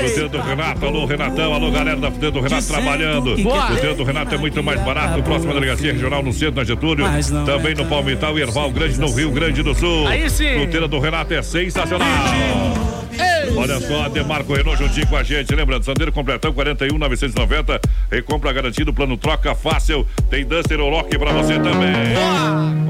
Fruteira 0.00 0.28
do 0.28 0.40
Renato, 0.40 0.86
alô 0.86 1.06
Renatão, 1.06 1.54
alô 1.54 1.70
galera 1.70 1.96
da 1.96 2.10
Fruteira 2.10 2.32
do 2.32 2.40
Renato 2.40 2.66
trabalhando. 2.66 3.36
Boa. 3.42 3.66
Fruteira 3.68 3.94
do 3.94 4.04
Renato 4.04 4.34
é 4.34 4.38
muito 4.38 4.62
mais 4.62 4.80
barato. 4.82 5.22
Próxima 5.22 5.54
delegacia 5.54 5.92
regional 5.92 6.22
no 6.22 6.32
centro, 6.32 6.56
na 6.56 6.64
Getúlio. 6.64 7.06
Também 7.46 7.74
no 7.74 7.86
Palmital 7.86 8.38
e 8.38 8.42
Erval 8.42 8.70
Grande, 8.70 8.98
no 8.98 9.12
Rio 9.12 9.30
Grande 9.30 9.62
do 9.62 9.74
Sul. 9.74 10.06
Aí 10.08 10.28
sim. 10.28 10.54
Fruteira 10.54 10.88
do 10.88 10.98
Renato 10.98 11.34
é 11.34 11.42
sensacional. 11.42 12.08
Olha 13.56 13.78
só, 13.78 14.08
Demarco 14.08 14.52
Renault 14.52 14.82
juntinho 14.82 15.06
com 15.06 15.16
a 15.16 15.22
gente. 15.22 15.54
Lembrando, 15.54 15.84
Sandeiro 15.84 16.10
completão 16.10 16.52
41 16.52 16.98
990. 16.98 17.80
Recompra 18.10 18.52
garantido, 18.52 18.92
plano 18.92 19.16
troca 19.16 19.54
fácil. 19.54 20.06
Tem 20.28 20.44
Duster 20.44 20.80
Lock 20.80 21.16
pra 21.16 21.32
você 21.32 21.54
também. 21.54 21.94
Olha 22.16 22.83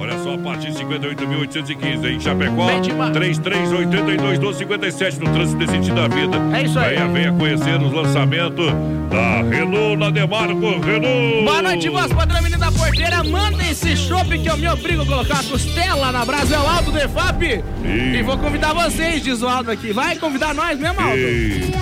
de 0.58 0.68
58.815 0.72 2.14
em 2.14 2.20
Chapecó. 2.20 2.66
3382 3.12 4.38
1257 4.38 5.20
no 5.20 5.32
trânsito 5.32 5.58
desse 5.58 5.72
sentido 5.72 5.94
da 5.94 6.08
vida. 6.08 6.36
É 6.56 6.62
isso 6.62 6.78
aí. 6.78 6.96
Venha, 6.96 7.08
venha 7.08 7.32
conhecer 7.32 7.80
os 7.80 7.92
lançamentos 7.92 8.66
da 9.10 9.42
Renault 9.42 9.96
na 9.96 10.10
Demarco 10.10 10.80
Renault. 10.80 11.44
Boa 11.44 11.62
noite, 11.62 11.88
voz 11.88 12.12
padrão, 12.12 12.42
menino 12.42 12.60
da 12.60 12.72
porteira. 12.72 13.22
Manda 13.24 13.62
esse 13.64 13.96
chopp 13.96 14.38
que 14.38 14.48
eu 14.48 14.56
me 14.56 14.68
obrigo 14.68 15.02
a 15.02 15.06
colocar 15.06 15.40
a 15.40 15.44
costela 15.44 16.12
na 16.12 16.24
brasa. 16.24 16.56
É 16.56 16.58
o 16.58 16.66
Aldo 16.66 16.92
Defap. 16.92 17.42
E 17.84 18.22
vou 18.22 18.38
convidar 18.38 18.72
vocês, 18.72 19.22
diz 19.22 19.42
o 19.42 19.48
Aldo 19.48 19.70
aqui. 19.70 19.92
Vai 19.92 20.16
convidar 20.16 20.54
nós 20.54 20.78
mesmo, 20.78 21.00
Aldo? 21.00 21.16
Ei. 21.16 21.72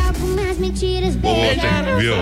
Ontem, 1.23 1.97
viu? 1.99 2.15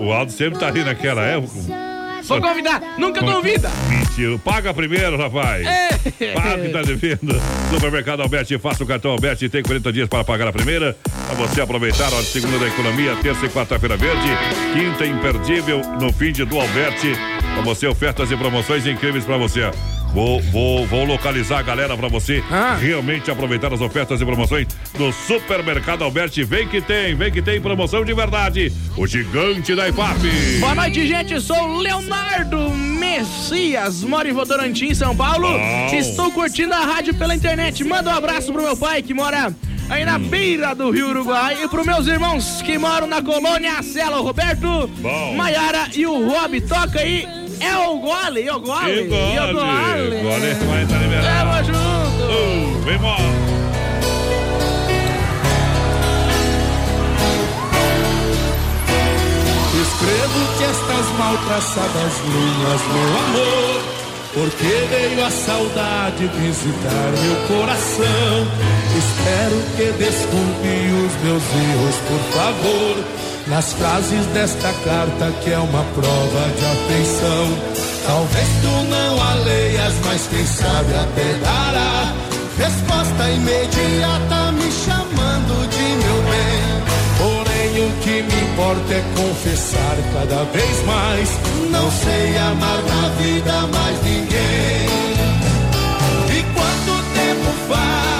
O 0.00 0.12
Aldo 0.12 0.32
sempre 0.32 0.58
tá 0.58 0.68
ali 0.68 0.82
naquela 0.84 1.22
época. 1.22 1.91
Vou 2.32 2.40
convidar. 2.40 2.80
Nunca 2.98 3.20
convida. 3.20 3.70
Mentira. 3.88 4.38
Paga 4.38 4.72
primeiro, 4.72 5.16
rapaz. 5.16 5.66
É. 5.66 5.88
Paga 6.34 6.58
que 6.62 6.68
tá 6.70 6.82
devendo. 6.82 7.40
Supermercado 7.70 8.22
Alberti, 8.22 8.58
faça 8.58 8.82
o 8.84 8.86
cartão 8.86 9.10
Alberti. 9.12 9.48
Tem 9.48 9.62
40 9.62 9.92
dias 9.92 10.08
para 10.08 10.24
pagar 10.24 10.48
a 10.48 10.52
primeira. 10.52 10.96
Pra 11.02 11.34
você 11.34 11.60
aproveitar. 11.60 12.10
De 12.10 12.24
segunda 12.24 12.58
da 12.58 12.66
economia, 12.66 13.16
terça 13.16 13.46
e 13.46 13.48
quarta-feira 13.48 13.96
verde. 13.96 14.28
Quinta 14.72 15.06
imperdível 15.06 15.80
no 16.00 16.12
fim 16.12 16.32
de 16.32 16.44
do 16.44 16.60
Alberti. 16.60 17.12
Pra 17.54 17.62
você, 17.62 17.86
ofertas 17.86 18.30
e 18.30 18.36
promoções 18.36 18.86
incríveis 18.86 19.24
pra 19.24 19.36
você. 19.36 19.70
Vou, 20.12 20.40
vou, 20.42 20.86
vou 20.86 21.04
localizar 21.04 21.60
a 21.60 21.62
galera 21.62 21.96
pra 21.96 22.06
você 22.06 22.44
realmente 22.78 23.30
aproveitar 23.30 23.72
as 23.72 23.80
ofertas 23.80 24.20
e 24.20 24.24
promoções 24.26 24.68
do 24.96 25.10
Supermercado 25.10 26.04
Alberti. 26.04 26.44
Vem 26.44 26.68
que 26.68 26.82
tem, 26.82 27.14
vem 27.14 27.32
que 27.32 27.40
tem 27.40 27.60
promoção 27.60 28.04
de 28.04 28.12
verdade. 28.12 28.70
O 28.96 29.06
gigante 29.06 29.74
da 29.74 29.88
IFAP. 29.88 30.58
Boa 30.60 30.74
noite, 30.74 31.06
gente. 31.06 31.40
Sou 31.40 31.56
o 31.56 31.78
Leonardo 31.78 32.58
Messias, 32.70 34.04
moro 34.04 34.28
em 34.28 34.32
Votorantim, 34.32 34.92
São 34.94 35.16
Paulo. 35.16 35.48
Uau. 35.48 35.94
Estou 35.94 36.30
curtindo 36.30 36.74
a 36.74 36.80
rádio 36.80 37.14
pela 37.14 37.34
internet. 37.34 37.82
Manda 37.82 38.10
um 38.10 38.14
abraço 38.14 38.52
pro 38.52 38.62
meu 38.62 38.76
pai 38.76 39.00
que 39.02 39.14
mora 39.14 39.54
aí 39.88 40.04
na 40.04 40.18
beira 40.18 40.74
do 40.74 40.90
Rio 40.90 41.08
Uruguai 41.08 41.64
e 41.64 41.68
pros 41.68 41.86
meus 41.86 42.06
irmãos 42.06 42.60
que 42.60 42.76
moram 42.76 43.06
na 43.06 43.22
colônia 43.22 43.82
Cela, 43.82 44.20
o 44.20 44.22
Roberto, 44.22 44.88
Bom. 44.98 45.34
Maiara 45.36 45.88
e 45.94 46.06
o 46.06 46.28
Rob. 46.28 46.60
Toca 46.60 47.00
aí. 47.00 47.41
É 47.62 47.76
o 47.88 47.98
gole, 47.98 48.46
é 48.48 48.54
o 48.54 48.60
gole. 48.60 48.92
E 48.92 49.08
gole. 49.08 49.36
é 49.36 49.42
o 49.42 49.52
gole. 49.54 50.22
Gole 50.22 50.54
vai 50.66 50.82
estar 50.82 50.98
liberado. 50.98 51.26
Tamo 51.26 51.64
junto. 51.64 52.24
Uh, 52.24 52.80
vem 52.84 52.96
embora. 52.96 53.22
Escrevo-te 59.82 60.64
estas 60.64 61.18
mal 61.18 61.36
traçadas 61.46 62.12
linhas, 62.24 62.80
meu 62.92 63.10
amor, 63.18 63.82
porque 64.34 64.86
veio 64.90 65.24
a 65.24 65.30
saudade 65.30 66.26
visitar 66.26 67.10
meu 67.22 67.36
coração. 67.58 68.46
Espero 68.98 69.62
que 69.76 69.92
desculpe 70.02 70.72
os 71.06 71.14
meus 71.22 71.42
erros, 71.42 71.96
por 72.08 72.22
favor, 72.36 72.94
nas 73.46 73.72
frases 73.72 74.26
desta 74.26 74.72
carta 74.84 75.32
que 75.42 75.50
é 75.50 75.58
uma 75.58 75.84
prova 75.94 76.48
de 76.56 76.64
afeição. 76.64 77.58
Talvez 78.06 78.48
tu 78.62 78.90
não 78.90 79.22
a 79.22 79.34
leias, 79.34 79.94
mas 80.04 80.26
quem 80.28 80.46
sabe 80.46 80.94
até 80.94 81.34
dará 81.42 82.14
resposta 82.58 83.30
imediata 83.30 84.52
me 84.52 84.70
chamando 84.70 85.68
de 85.68 85.82
meu 86.02 86.22
bem. 86.30 86.82
Porém, 87.18 87.86
o 87.86 87.92
que 88.02 88.22
me 88.22 88.52
importa 88.52 88.94
é 88.94 89.04
confessar 89.16 89.96
cada 90.12 90.44
vez 90.44 90.84
mais. 90.84 91.28
Não 91.70 91.90
sei 91.90 92.38
amar 92.38 92.82
na 92.82 93.08
vida 93.20 93.66
mais 93.68 94.02
ninguém. 94.02 94.86
E 96.36 96.42
quanto 96.54 97.02
tempo 97.14 97.52
faz 97.68 98.11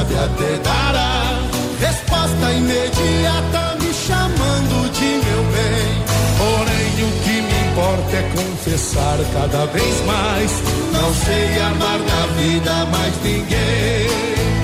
até 0.00 0.56
dará 0.62 1.40
resposta 1.78 2.52
imediata 2.52 3.76
me 3.80 3.92
chamando 3.92 4.90
de 4.92 5.04
meu 5.24 5.42
bem. 5.52 5.90
Porém, 6.38 7.04
o 7.04 7.12
que 7.22 7.42
me 7.42 7.70
importa 7.70 8.16
é 8.16 8.22
confessar 8.34 9.18
cada 9.34 9.66
vez 9.66 10.06
mais. 10.06 10.50
Não 10.92 11.14
sei 11.14 11.60
amar 11.60 11.98
na 11.98 12.26
vida 12.38 12.86
mais 12.86 13.14
ninguém. 13.22 14.59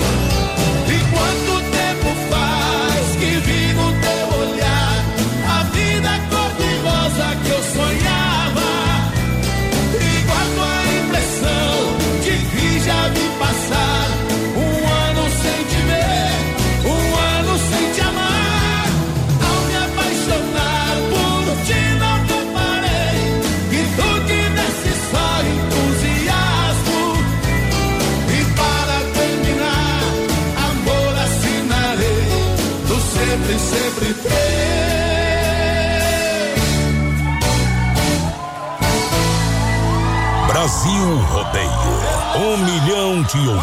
Milhão 43.37 43.61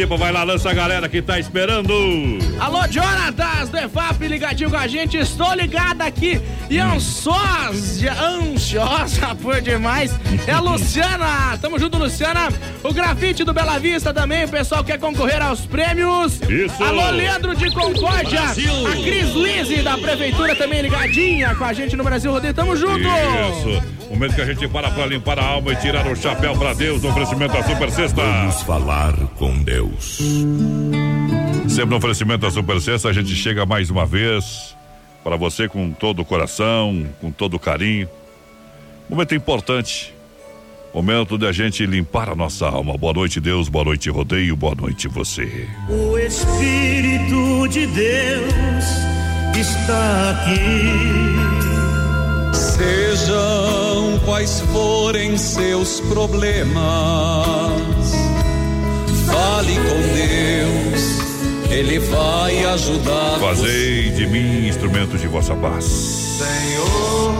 participa, 0.00 0.16
vai 0.16 0.32
lá, 0.32 0.42
lança 0.44 0.70
a 0.70 0.74
galera 0.74 1.08
que 1.08 1.20
tá 1.20 1.38
esperando. 1.38 1.92
Alô, 2.58 2.80
Jonatas 2.90 3.68
do 3.68 3.76
EFAP, 3.76 4.28
ligadinho 4.28 4.70
com 4.70 4.76
a 4.76 4.86
gente. 4.86 5.16
Estou 5.16 5.52
ligada 5.54 6.04
aqui 6.04 6.40
e 6.68 6.78
ansiosa, 6.78 8.12
ansiosa 8.12 9.34
por 9.42 9.60
demais. 9.60 10.12
É 10.46 10.52
a 10.52 10.60
Luciana. 10.60 11.58
Tamo 11.60 11.78
junto, 11.78 11.98
Luciana. 11.98 12.48
O 12.82 12.92
grafite 12.92 13.44
do 13.44 13.52
Bela 13.52 13.78
Vista 13.78 14.14
também. 14.14 14.44
O 14.44 14.48
pessoal 14.48 14.84
quer 14.84 14.98
concorrer 14.98 15.42
aos 15.42 15.66
prêmios. 15.66 16.40
Isso. 16.48 16.82
Alô, 16.82 17.10
Leandro 17.10 17.54
de 17.54 17.70
Concórdia. 17.70 18.40
Brasil. 18.40 18.86
A 18.86 18.92
Cris 18.92 19.34
Lise 19.34 19.82
da 19.82 19.98
Prefeitura 19.98 20.54
também 20.54 20.82
ligadinha 20.82 21.54
com 21.54 21.64
a 21.64 21.72
gente 21.72 21.96
no 21.96 22.04
Brasil 22.04 22.30
Rodeio. 22.30 22.54
Tamo 22.54 22.76
junto. 22.76 23.00
Isso. 23.00 23.82
Momento 24.10 24.34
que 24.34 24.40
a 24.40 24.46
gente 24.46 24.66
para 24.66 24.90
pra 24.90 25.06
limpar 25.06 25.38
a 25.38 25.44
alma 25.44 25.72
e 25.72 25.76
tirar 25.76 26.06
o 26.06 26.16
chapéu 26.16 26.56
pra 26.56 26.72
Deus. 26.72 27.04
Oferecimento 27.04 27.52
da 27.52 27.62
Super 27.62 27.90
Sexta. 27.90 28.22
Vamos 28.22 28.62
falar 28.62 29.14
Deus. 29.70 30.18
Sempre 31.68 31.90
no 31.90 31.96
oferecimento 31.96 32.40
da 32.40 32.50
Super 32.50 32.80
Sexta, 32.80 33.08
a 33.08 33.12
gente 33.12 33.36
chega 33.36 33.64
mais 33.64 33.88
uma 33.88 34.04
vez 34.04 34.76
para 35.22 35.36
você 35.36 35.68
com 35.68 35.92
todo 35.92 36.22
o 36.22 36.24
coração, 36.24 37.06
com 37.20 37.30
todo 37.30 37.54
o 37.54 37.58
carinho. 37.58 38.08
Momento 39.08 39.32
importante. 39.32 40.12
Momento 40.92 41.38
de 41.38 41.46
a 41.46 41.52
gente 41.52 41.86
limpar 41.86 42.30
a 42.30 42.34
nossa 42.34 42.66
alma. 42.66 42.98
Boa 42.98 43.12
noite, 43.12 43.40
Deus. 43.40 43.68
Boa 43.68 43.84
noite, 43.84 44.10
rodeio. 44.10 44.56
Boa 44.56 44.74
noite, 44.74 45.06
você. 45.06 45.68
O 45.88 46.18
Espírito 46.18 47.68
de 47.68 47.86
Deus 47.86 48.84
está 49.56 50.30
aqui. 50.32 51.60
Sejam 52.52 54.18
quais 54.24 54.62
forem 54.72 55.38
seus 55.38 56.00
problemas, 56.00 56.80
fale 59.32 59.74
com 59.76 60.00
Deus, 60.14 61.70
Ele 61.70 61.98
vai 61.98 62.64
ajudar. 62.64 63.38
Fazei 63.40 64.10
de 64.10 64.26
mim 64.26 64.68
instrumento 64.68 65.16
de 65.16 65.26
vossa 65.26 65.54
paz. 65.54 65.84
Senhor, 65.84 67.34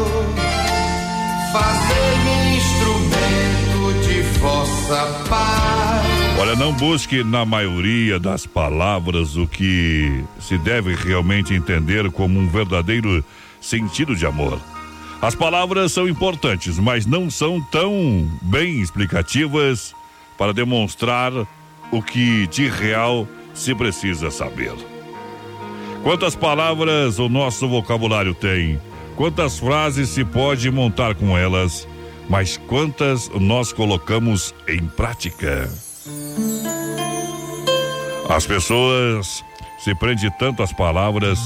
fazei-me 1.53 2.57
instrumento 2.57 4.07
de 4.07 4.23
vossa 4.39 5.25
paz. 5.29 6.07
Olha, 6.39 6.57
não 6.57 6.73
busque 6.73 7.23
na 7.23 7.45
maioria 7.45 8.19
das 8.19 8.47
palavras 8.47 9.37
o 9.37 9.47
que 9.47 10.25
se 10.41 10.57
deve 10.57 10.95
realmente 10.95 11.53
entender 11.53 12.11
como 12.11 12.39
um 12.39 12.49
verdadeiro 12.49 13.23
sentido 13.61 14.17
de 14.17 14.25
amor. 14.25 14.59
As 15.21 15.35
palavras 15.35 15.93
são 15.93 16.09
importantes, 16.09 16.79
mas 16.79 17.05
não 17.05 17.29
são 17.29 17.61
tão 17.61 18.27
bem 18.41 18.81
explicativas 18.81 19.95
para 20.39 20.55
demonstrar 20.55 21.31
o 21.91 22.03
que 22.03 22.47
de 22.47 22.69
real 22.69 23.27
se 23.55 23.75
precisa 23.75 24.31
saber. 24.31 24.75
Quantas 26.03 26.35
palavras 26.35 27.19
o 27.19 27.29
nosso 27.29 27.69
vocabulário 27.69 28.35
tem? 28.35 28.81
Quantas 29.17 29.59
frases 29.59 30.09
se 30.09 30.25
pode 30.25 30.71
montar 30.71 31.15
com 31.15 31.37
elas? 31.37 31.87
Mas 32.29 32.57
quantas 32.57 33.29
nós 33.29 33.73
colocamos 33.73 34.55
em 34.67 34.87
prática? 34.87 35.69
As 38.29 38.47
pessoas 38.47 39.45
se 39.79 39.95
prendem 39.95 40.31
tanto 40.39 40.63
às 40.63 40.73
palavras, 40.73 41.39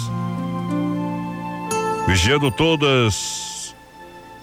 vigiando 2.07 2.51
todas 2.51 3.75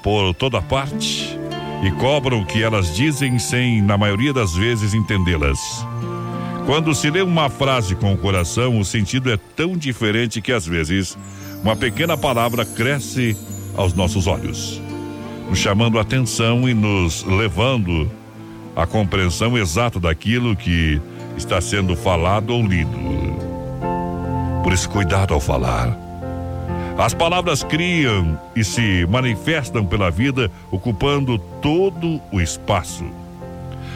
por 0.02 0.34
toda 0.34 0.62
parte 0.62 1.41
e 1.82 1.92
cobram 1.92 2.42
o 2.42 2.46
que 2.46 2.62
elas 2.62 2.96
dizem 2.96 3.40
sem, 3.40 3.82
na 3.82 3.98
maioria 3.98 4.32
das 4.32 4.54
vezes, 4.54 4.94
entendê-las. 4.94 5.60
Quando 6.66 6.94
se 6.94 7.10
lê 7.10 7.22
uma 7.22 7.50
frase 7.50 7.96
com 7.96 8.14
o 8.14 8.18
coração, 8.18 8.80
o 8.80 8.86
sentido 8.86 9.32
é 9.32 9.38
tão 9.56 9.76
diferente 9.76 10.42
que 10.42 10.52
às 10.52 10.66
vezes 10.66 11.18
uma 11.64 11.76
pequena 11.76 12.16
palavra 12.16 12.64
cresce 12.64 13.36
aos 13.76 13.94
nossos 13.94 14.28
olhos, 14.28 14.82
nos 15.50 15.58
chamando 15.58 15.98
a 15.98 16.02
atenção 16.02 16.70
e 16.70 16.74
nos 16.74 17.24
levando 17.24 18.10
a 18.76 18.86
compreensão 18.86 19.58
exata 19.58 20.00
daquilo 20.00 20.56
que 20.56 21.02
está 21.36 21.60
sendo 21.60 21.96
falado 21.96 22.52
ou 22.52 22.66
lido. 22.66 22.98
Por 24.64 24.72
isso, 24.72 24.88
cuidado 24.90 25.34
ao 25.34 25.40
falar. 25.40 26.11
As 26.98 27.14
palavras 27.14 27.64
criam 27.64 28.40
e 28.56 28.64
se 28.64 29.06
manifestam 29.08 29.86
pela 29.86 30.12
vida, 30.12 30.52
ocupando 30.70 31.38
todo 31.38 32.22
o 32.32 32.40
espaço. 32.40 33.06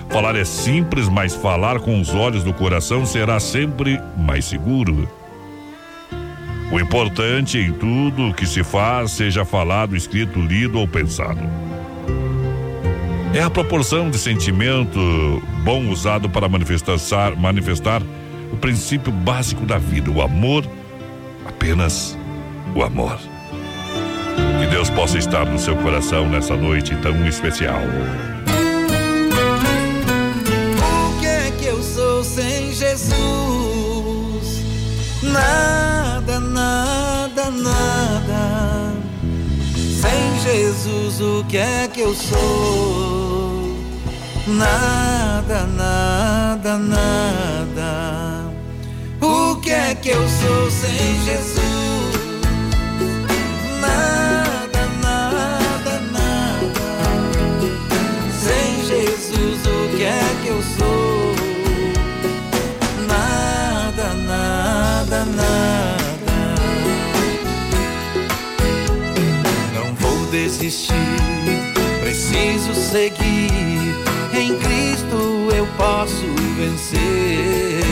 Falar 0.10 0.36
é 0.36 0.46
simples, 0.46 1.10
mas 1.10 1.36
falar 1.36 1.80
com 1.80 2.00
os 2.00 2.14
olhos 2.14 2.44
do 2.44 2.54
coração 2.54 3.06
será 3.06 3.40
sempre 3.40 4.00
mais 4.18 4.46
seguro. 4.46 5.10
O 6.72 6.80
importante 6.80 7.58
em 7.58 7.72
tudo 7.72 8.34
que 8.34 8.46
se 8.46 8.64
faz, 8.64 9.12
seja 9.12 9.46
falado, 9.46 9.96
escrito, 9.96 10.40
lido 10.40 10.80
ou 10.80 10.88
pensado, 10.88 11.42
é 13.34 13.42
a 13.42 13.50
proporção 13.50 14.10
de 14.10 14.18
sentimento 14.18 15.00
bom 15.64 15.90
usado 15.90 16.30
para 16.30 16.48
manifestar, 16.48 17.36
manifestar 17.36 18.02
o 18.52 18.58
princípio 18.58 19.12
básico 19.12 19.66
da 19.66 19.78
vida, 19.78 20.10
o 20.10 20.22
amor, 20.22 20.66
apenas 21.46 22.18
o 22.76 22.84
amor. 22.84 23.18
Que 24.60 24.68
Deus 24.68 24.90
possa 24.90 25.18
estar 25.18 25.46
no 25.46 25.58
seu 25.58 25.76
coração 25.78 26.28
nessa 26.30 26.56
noite 26.56 26.96
tão 26.98 27.26
especial. 27.26 27.80
O 30.78 31.20
que 31.20 31.26
é 31.26 31.52
que 31.58 31.66
eu 31.66 31.82
sou 31.82 32.24
sem 32.24 32.74
Jesus? 32.74 33.16
Nada, 35.24 36.40
nada, 36.40 37.50
nada. 37.50 38.94
Sem 39.74 40.40
Jesus, 40.44 41.22
o 41.22 41.46
que 41.46 41.58
é 41.58 41.88
que 41.88 42.02
eu 42.02 42.14
sou? 42.14 43.76
Nada, 44.48 45.66
nada, 45.66 46.78
nada. 46.78 48.46
O 49.22 49.56
que 49.62 49.72
é 49.72 49.96
que 49.96 50.10
eu 50.10 50.28
sou 50.28 50.70
sem 50.70 51.24
Jesus? 51.24 51.95
É 60.06 60.36
que 60.42 60.50
eu 60.50 60.62
sou? 60.78 61.36
Nada, 63.08 64.14
nada, 64.14 65.26
nada. 65.26 65.98
Não 69.74 69.94
vou 69.96 70.26
desistir, 70.28 70.94
preciso 72.02 72.74
seguir. 72.76 73.96
Em 74.34 74.56
Cristo 74.60 75.50
eu 75.56 75.68
posso 75.78 76.26
vencer. 76.58 77.84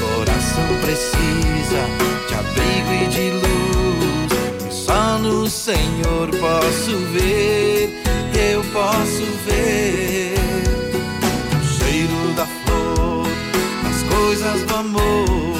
Coração 0.00 0.68
precisa 0.82 1.82
de 2.28 2.34
abrigo 2.34 2.92
e 2.92 3.06
de 3.08 3.30
luz. 3.30 4.68
E 4.68 4.74
só 4.74 5.18
no 5.18 5.48
Senhor 5.48 6.30
posso 6.40 6.96
ver, 7.12 8.02
eu 8.34 8.64
posso 8.72 9.24
ver 9.46 10.35
coisas 14.46 14.62
do 14.62 14.76
amor. 14.76 15.56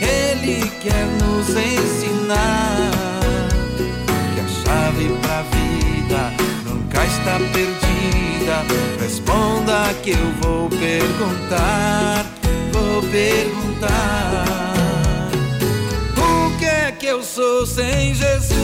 Ele 0.00 0.70
quer 0.80 1.06
nos 1.22 1.48
ensinar 1.50 2.90
que 4.34 4.40
a 4.40 4.48
chave 4.48 5.08
pra 5.20 5.42
vida 5.42 6.32
nunca 6.64 7.04
está 7.04 7.38
perdida. 7.52 8.64
Responda 9.00 9.94
que 10.02 10.10
eu 10.10 10.32
vou 10.40 10.70
perguntar, 10.70 12.26
vou 12.72 13.02
perguntar. 13.10 14.44
O 16.16 16.58
que 16.58 16.64
é 16.64 16.92
que 16.92 17.06
eu 17.06 17.22
sou 17.22 17.66
sem 17.66 18.14
Jesus? 18.14 18.57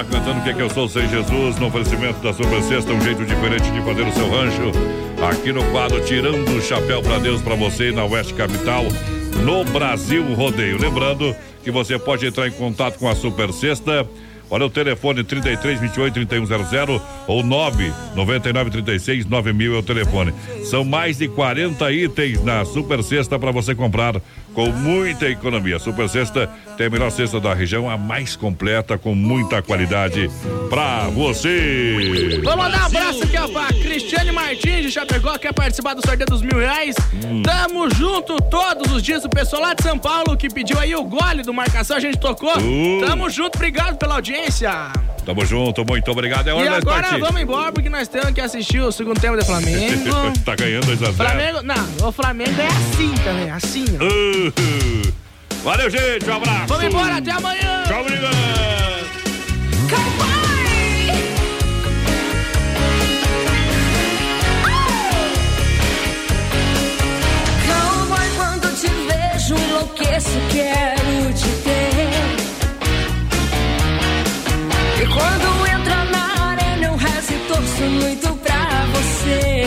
Camargo 0.00 0.10
cantando 0.10 0.40
o 0.40 0.42
que 0.42 0.50
é 0.50 0.54
que 0.54 0.62
eu 0.62 0.70
sou 0.70 0.88
sem 0.88 1.08
Jesus, 1.08 1.58
no 1.58 1.66
oferecimento 1.66 2.20
da 2.20 2.32
Sobressesta, 2.32 2.92
um 2.92 3.00
jeito 3.00 3.24
diferente 3.24 3.70
de 3.70 3.80
fazer 3.82 4.02
o 4.02 4.12
seu 4.12 4.30
rancho. 4.30 4.72
Aqui 5.28 5.52
no 5.52 5.62
quadro, 5.70 6.02
tirando 6.04 6.48
o 6.56 6.62
chapéu 6.62 7.02
pra 7.02 7.18
Deus 7.18 7.42
pra 7.42 7.54
você 7.54 7.90
na 7.90 8.04
Oeste 8.04 8.34
Capital, 8.34 8.84
no 9.44 9.64
Brasil 9.64 10.22
Rodeio. 10.34 10.80
Lembrando 10.80 11.34
que 11.62 11.70
você 11.70 11.98
pode 11.98 12.26
entrar 12.26 12.48
em 12.48 12.52
contato 12.52 12.98
com 12.98 13.08
a 13.08 13.14
Super 13.14 13.52
Sexta. 13.52 14.06
Olha 14.48 14.66
o 14.66 14.70
telefone 14.70 15.22
33 15.22 15.78
28 15.78 16.26
3100 16.26 17.00
ou 17.28 17.42
9 17.44 17.92
99 18.16 18.70
36 18.70 19.26
9000 19.26 19.74
é 19.74 19.78
o 19.78 19.82
telefone. 19.82 20.34
São 20.64 20.84
mais 20.84 21.18
de 21.18 21.28
40 21.28 21.92
itens 21.92 22.42
na 22.42 22.64
Super 22.64 23.02
Sexta 23.02 23.38
para 23.38 23.52
você 23.52 23.74
comprar 23.74 24.20
com 24.54 24.70
muita 24.70 25.28
economia. 25.28 25.78
Super 25.78 26.08
Sexta 26.08 26.48
tem 26.76 26.86
a 26.86 26.90
melhor 26.90 27.10
cesta 27.10 27.40
da 27.40 27.52
região, 27.54 27.90
a 27.90 27.96
mais 27.96 28.36
completa, 28.36 28.96
com 28.96 29.14
muita 29.14 29.62
qualidade 29.62 30.30
pra 30.68 31.08
você. 31.08 32.40
Vou 32.42 32.56
mandar 32.56 32.82
um 32.82 32.86
abraço 32.86 33.24
aqui, 33.24 33.36
ó, 33.36 33.48
pra 33.48 33.66
Cristiane 33.68 34.32
Martins 34.32 34.82
de 34.82 34.90
Chapecó, 34.90 35.36
quer 35.38 35.52
participar 35.52 35.94
do 35.94 36.06
sorteio 36.06 36.28
dos 36.28 36.42
mil 36.42 36.58
reais. 36.58 36.96
Hum. 37.24 37.42
Tamo 37.42 37.90
junto 37.90 38.36
todos 38.42 38.92
os 38.92 39.02
dias. 39.02 39.24
O 39.24 39.28
pessoal 39.28 39.62
lá 39.62 39.74
de 39.74 39.82
São 39.82 39.98
Paulo 39.98 40.36
que 40.36 40.48
pediu 40.48 40.78
aí 40.78 40.94
o 40.94 41.04
gole 41.04 41.42
do 41.42 41.52
marcação, 41.52 41.96
a 41.96 42.00
gente 42.00 42.18
tocou. 42.18 42.56
Uh. 42.58 43.00
Tamo 43.04 43.28
junto, 43.28 43.56
obrigado 43.56 43.96
pela 43.98 44.14
audiência. 44.14 44.70
Tamo 45.24 45.44
junto, 45.44 45.84
muito 45.84 46.10
obrigado. 46.10 46.48
É 46.48 46.54
hora 46.54 46.64
E 46.64 46.68
agora 46.68 47.02
partir. 47.02 47.20
vamos 47.20 47.40
embora 47.40 47.72
porque 47.72 47.88
nós 47.88 48.08
temos 48.08 48.30
que 48.32 48.40
assistir 48.40 48.80
o 48.80 48.90
segundo 48.90 49.20
tempo 49.20 49.36
do 49.36 49.44
Flamengo. 49.44 50.10
tá 50.44 50.56
ganhando 50.56 50.86
2 50.86 51.02
a 51.02 51.04
0 51.06 51.14
Flamengo, 51.14 51.62
não, 51.62 52.08
o 52.08 52.12
Flamengo 52.12 52.60
é 52.60 52.66
assim 52.66 53.14
também, 53.22 53.50
assim. 53.50 53.84
ó. 54.00 54.04
Uh, 54.04 55.12
Valeu, 55.62 55.90
gente. 55.90 56.28
Um 56.28 56.34
abraço. 56.36 56.66
Vamos 56.68 56.84
embora, 56.84 57.16
até 57.16 57.30
amanhã. 57.32 57.82
Tchau, 57.86 58.00
obrigado. 58.00 58.36
Cowboy, 67.66 68.28
quando 68.36 68.74
te 68.74 68.88
vejo, 68.88 69.54
enlouqueço, 69.54 70.30
quero 70.50 71.32
te 71.34 71.59
muito 77.88 78.28
pra 78.42 78.86
você. 78.94 79.66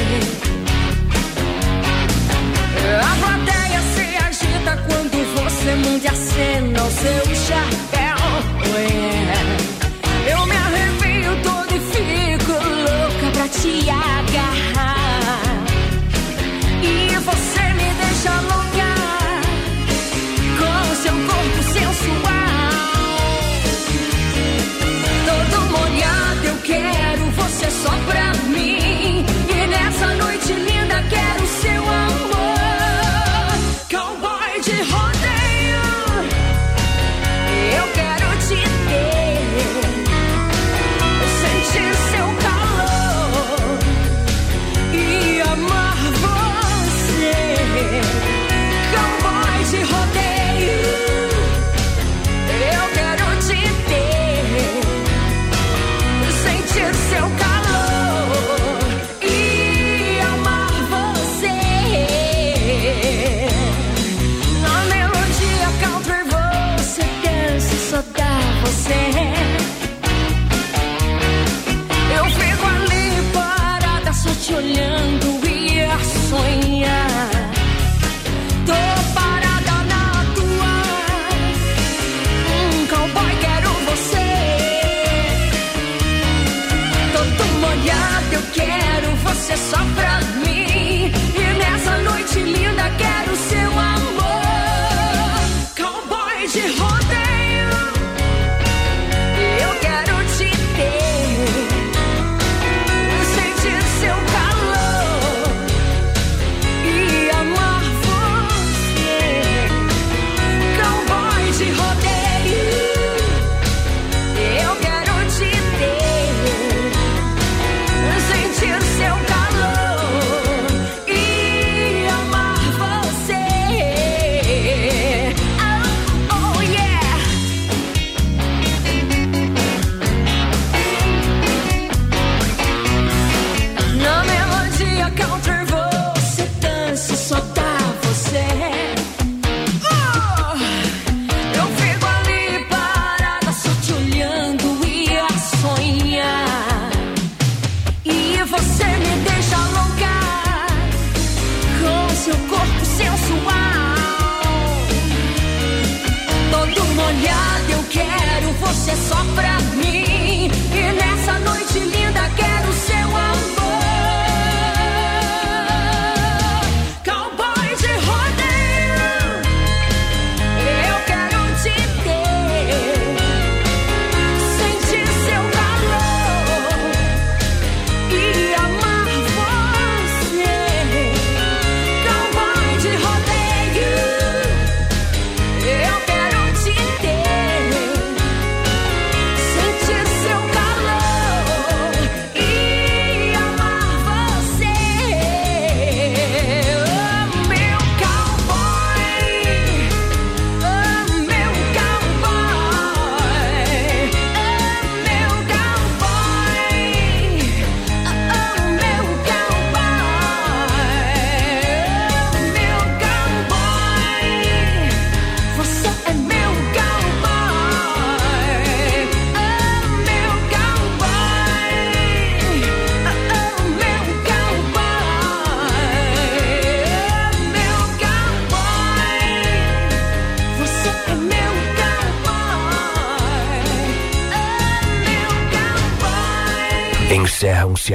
A 3.02 3.16
plateia 3.16 3.82
se 3.94 4.06
agita 4.24 4.78
quando 4.88 5.18
você 5.36 5.76
manda 5.76 6.10
a 6.10 6.16
cena 6.16 6.84
o 6.84 6.92
seu 6.92 7.36
chapéu. 7.36 7.94
Yeah. 8.76 9.44
Eu 10.32 10.46
me 10.46 10.56
arrepio 10.56 11.32
todo 11.44 11.72
e 11.76 11.80
fico 11.80 12.52
louca 12.52 13.32
pra 13.32 13.48
te 13.48 13.90
amar. 13.90 14.23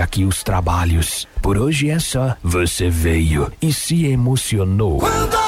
aqui 0.00 0.24
os 0.24 0.42
trabalhos. 0.42 1.26
Por 1.42 1.56
hoje 1.58 1.90
é 1.90 1.98
só. 1.98 2.36
Você 2.42 2.90
veio 2.90 3.52
e 3.60 3.72
se 3.72 4.06
emocionou. 4.06 4.98
Quando 4.98 5.47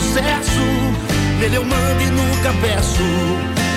sucesso. 0.00 0.60
Nele 1.40 1.56
eu 1.56 1.64
mando 1.64 2.02
e 2.02 2.10
nunca 2.10 2.52
peço. 2.60 3.02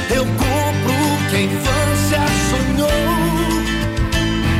Eu 0.09 0.25
compro 0.25 0.91
o 0.91 1.29
que 1.29 1.35
a 1.35 1.41
infância 1.41 2.19
sonhou. 2.49 2.89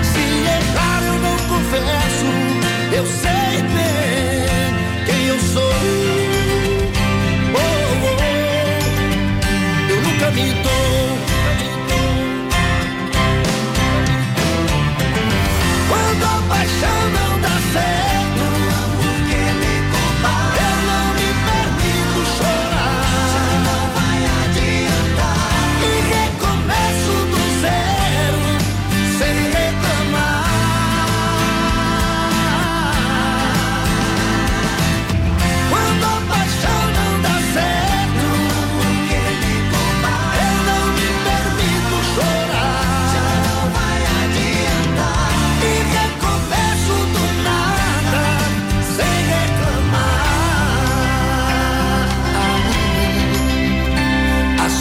Se 0.04 0.20
é 0.20 0.60
errar, 0.60 1.02
eu 1.06 1.18
não 1.26 1.38
confesso. 1.52 2.30
Eu 2.92 3.06
sei 3.06 3.62
bem 3.76 5.06
quem 5.06 5.28
eu 5.28 5.40
sou. 5.40 5.74
Oh, 7.56 7.60
oh. 8.06 8.18
oh. 8.22 9.92
Eu 9.92 10.02
nunca 10.02 10.32
me 10.32 10.54
dou. 10.64 10.89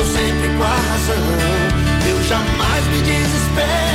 estou 0.00 0.04
sempre 0.04 0.48
com 0.56 0.62
a 0.62 0.66
razão. 0.66 2.08
Eu 2.08 2.22
jamais 2.24 2.86
me 2.86 3.02
desespero. 3.02 3.89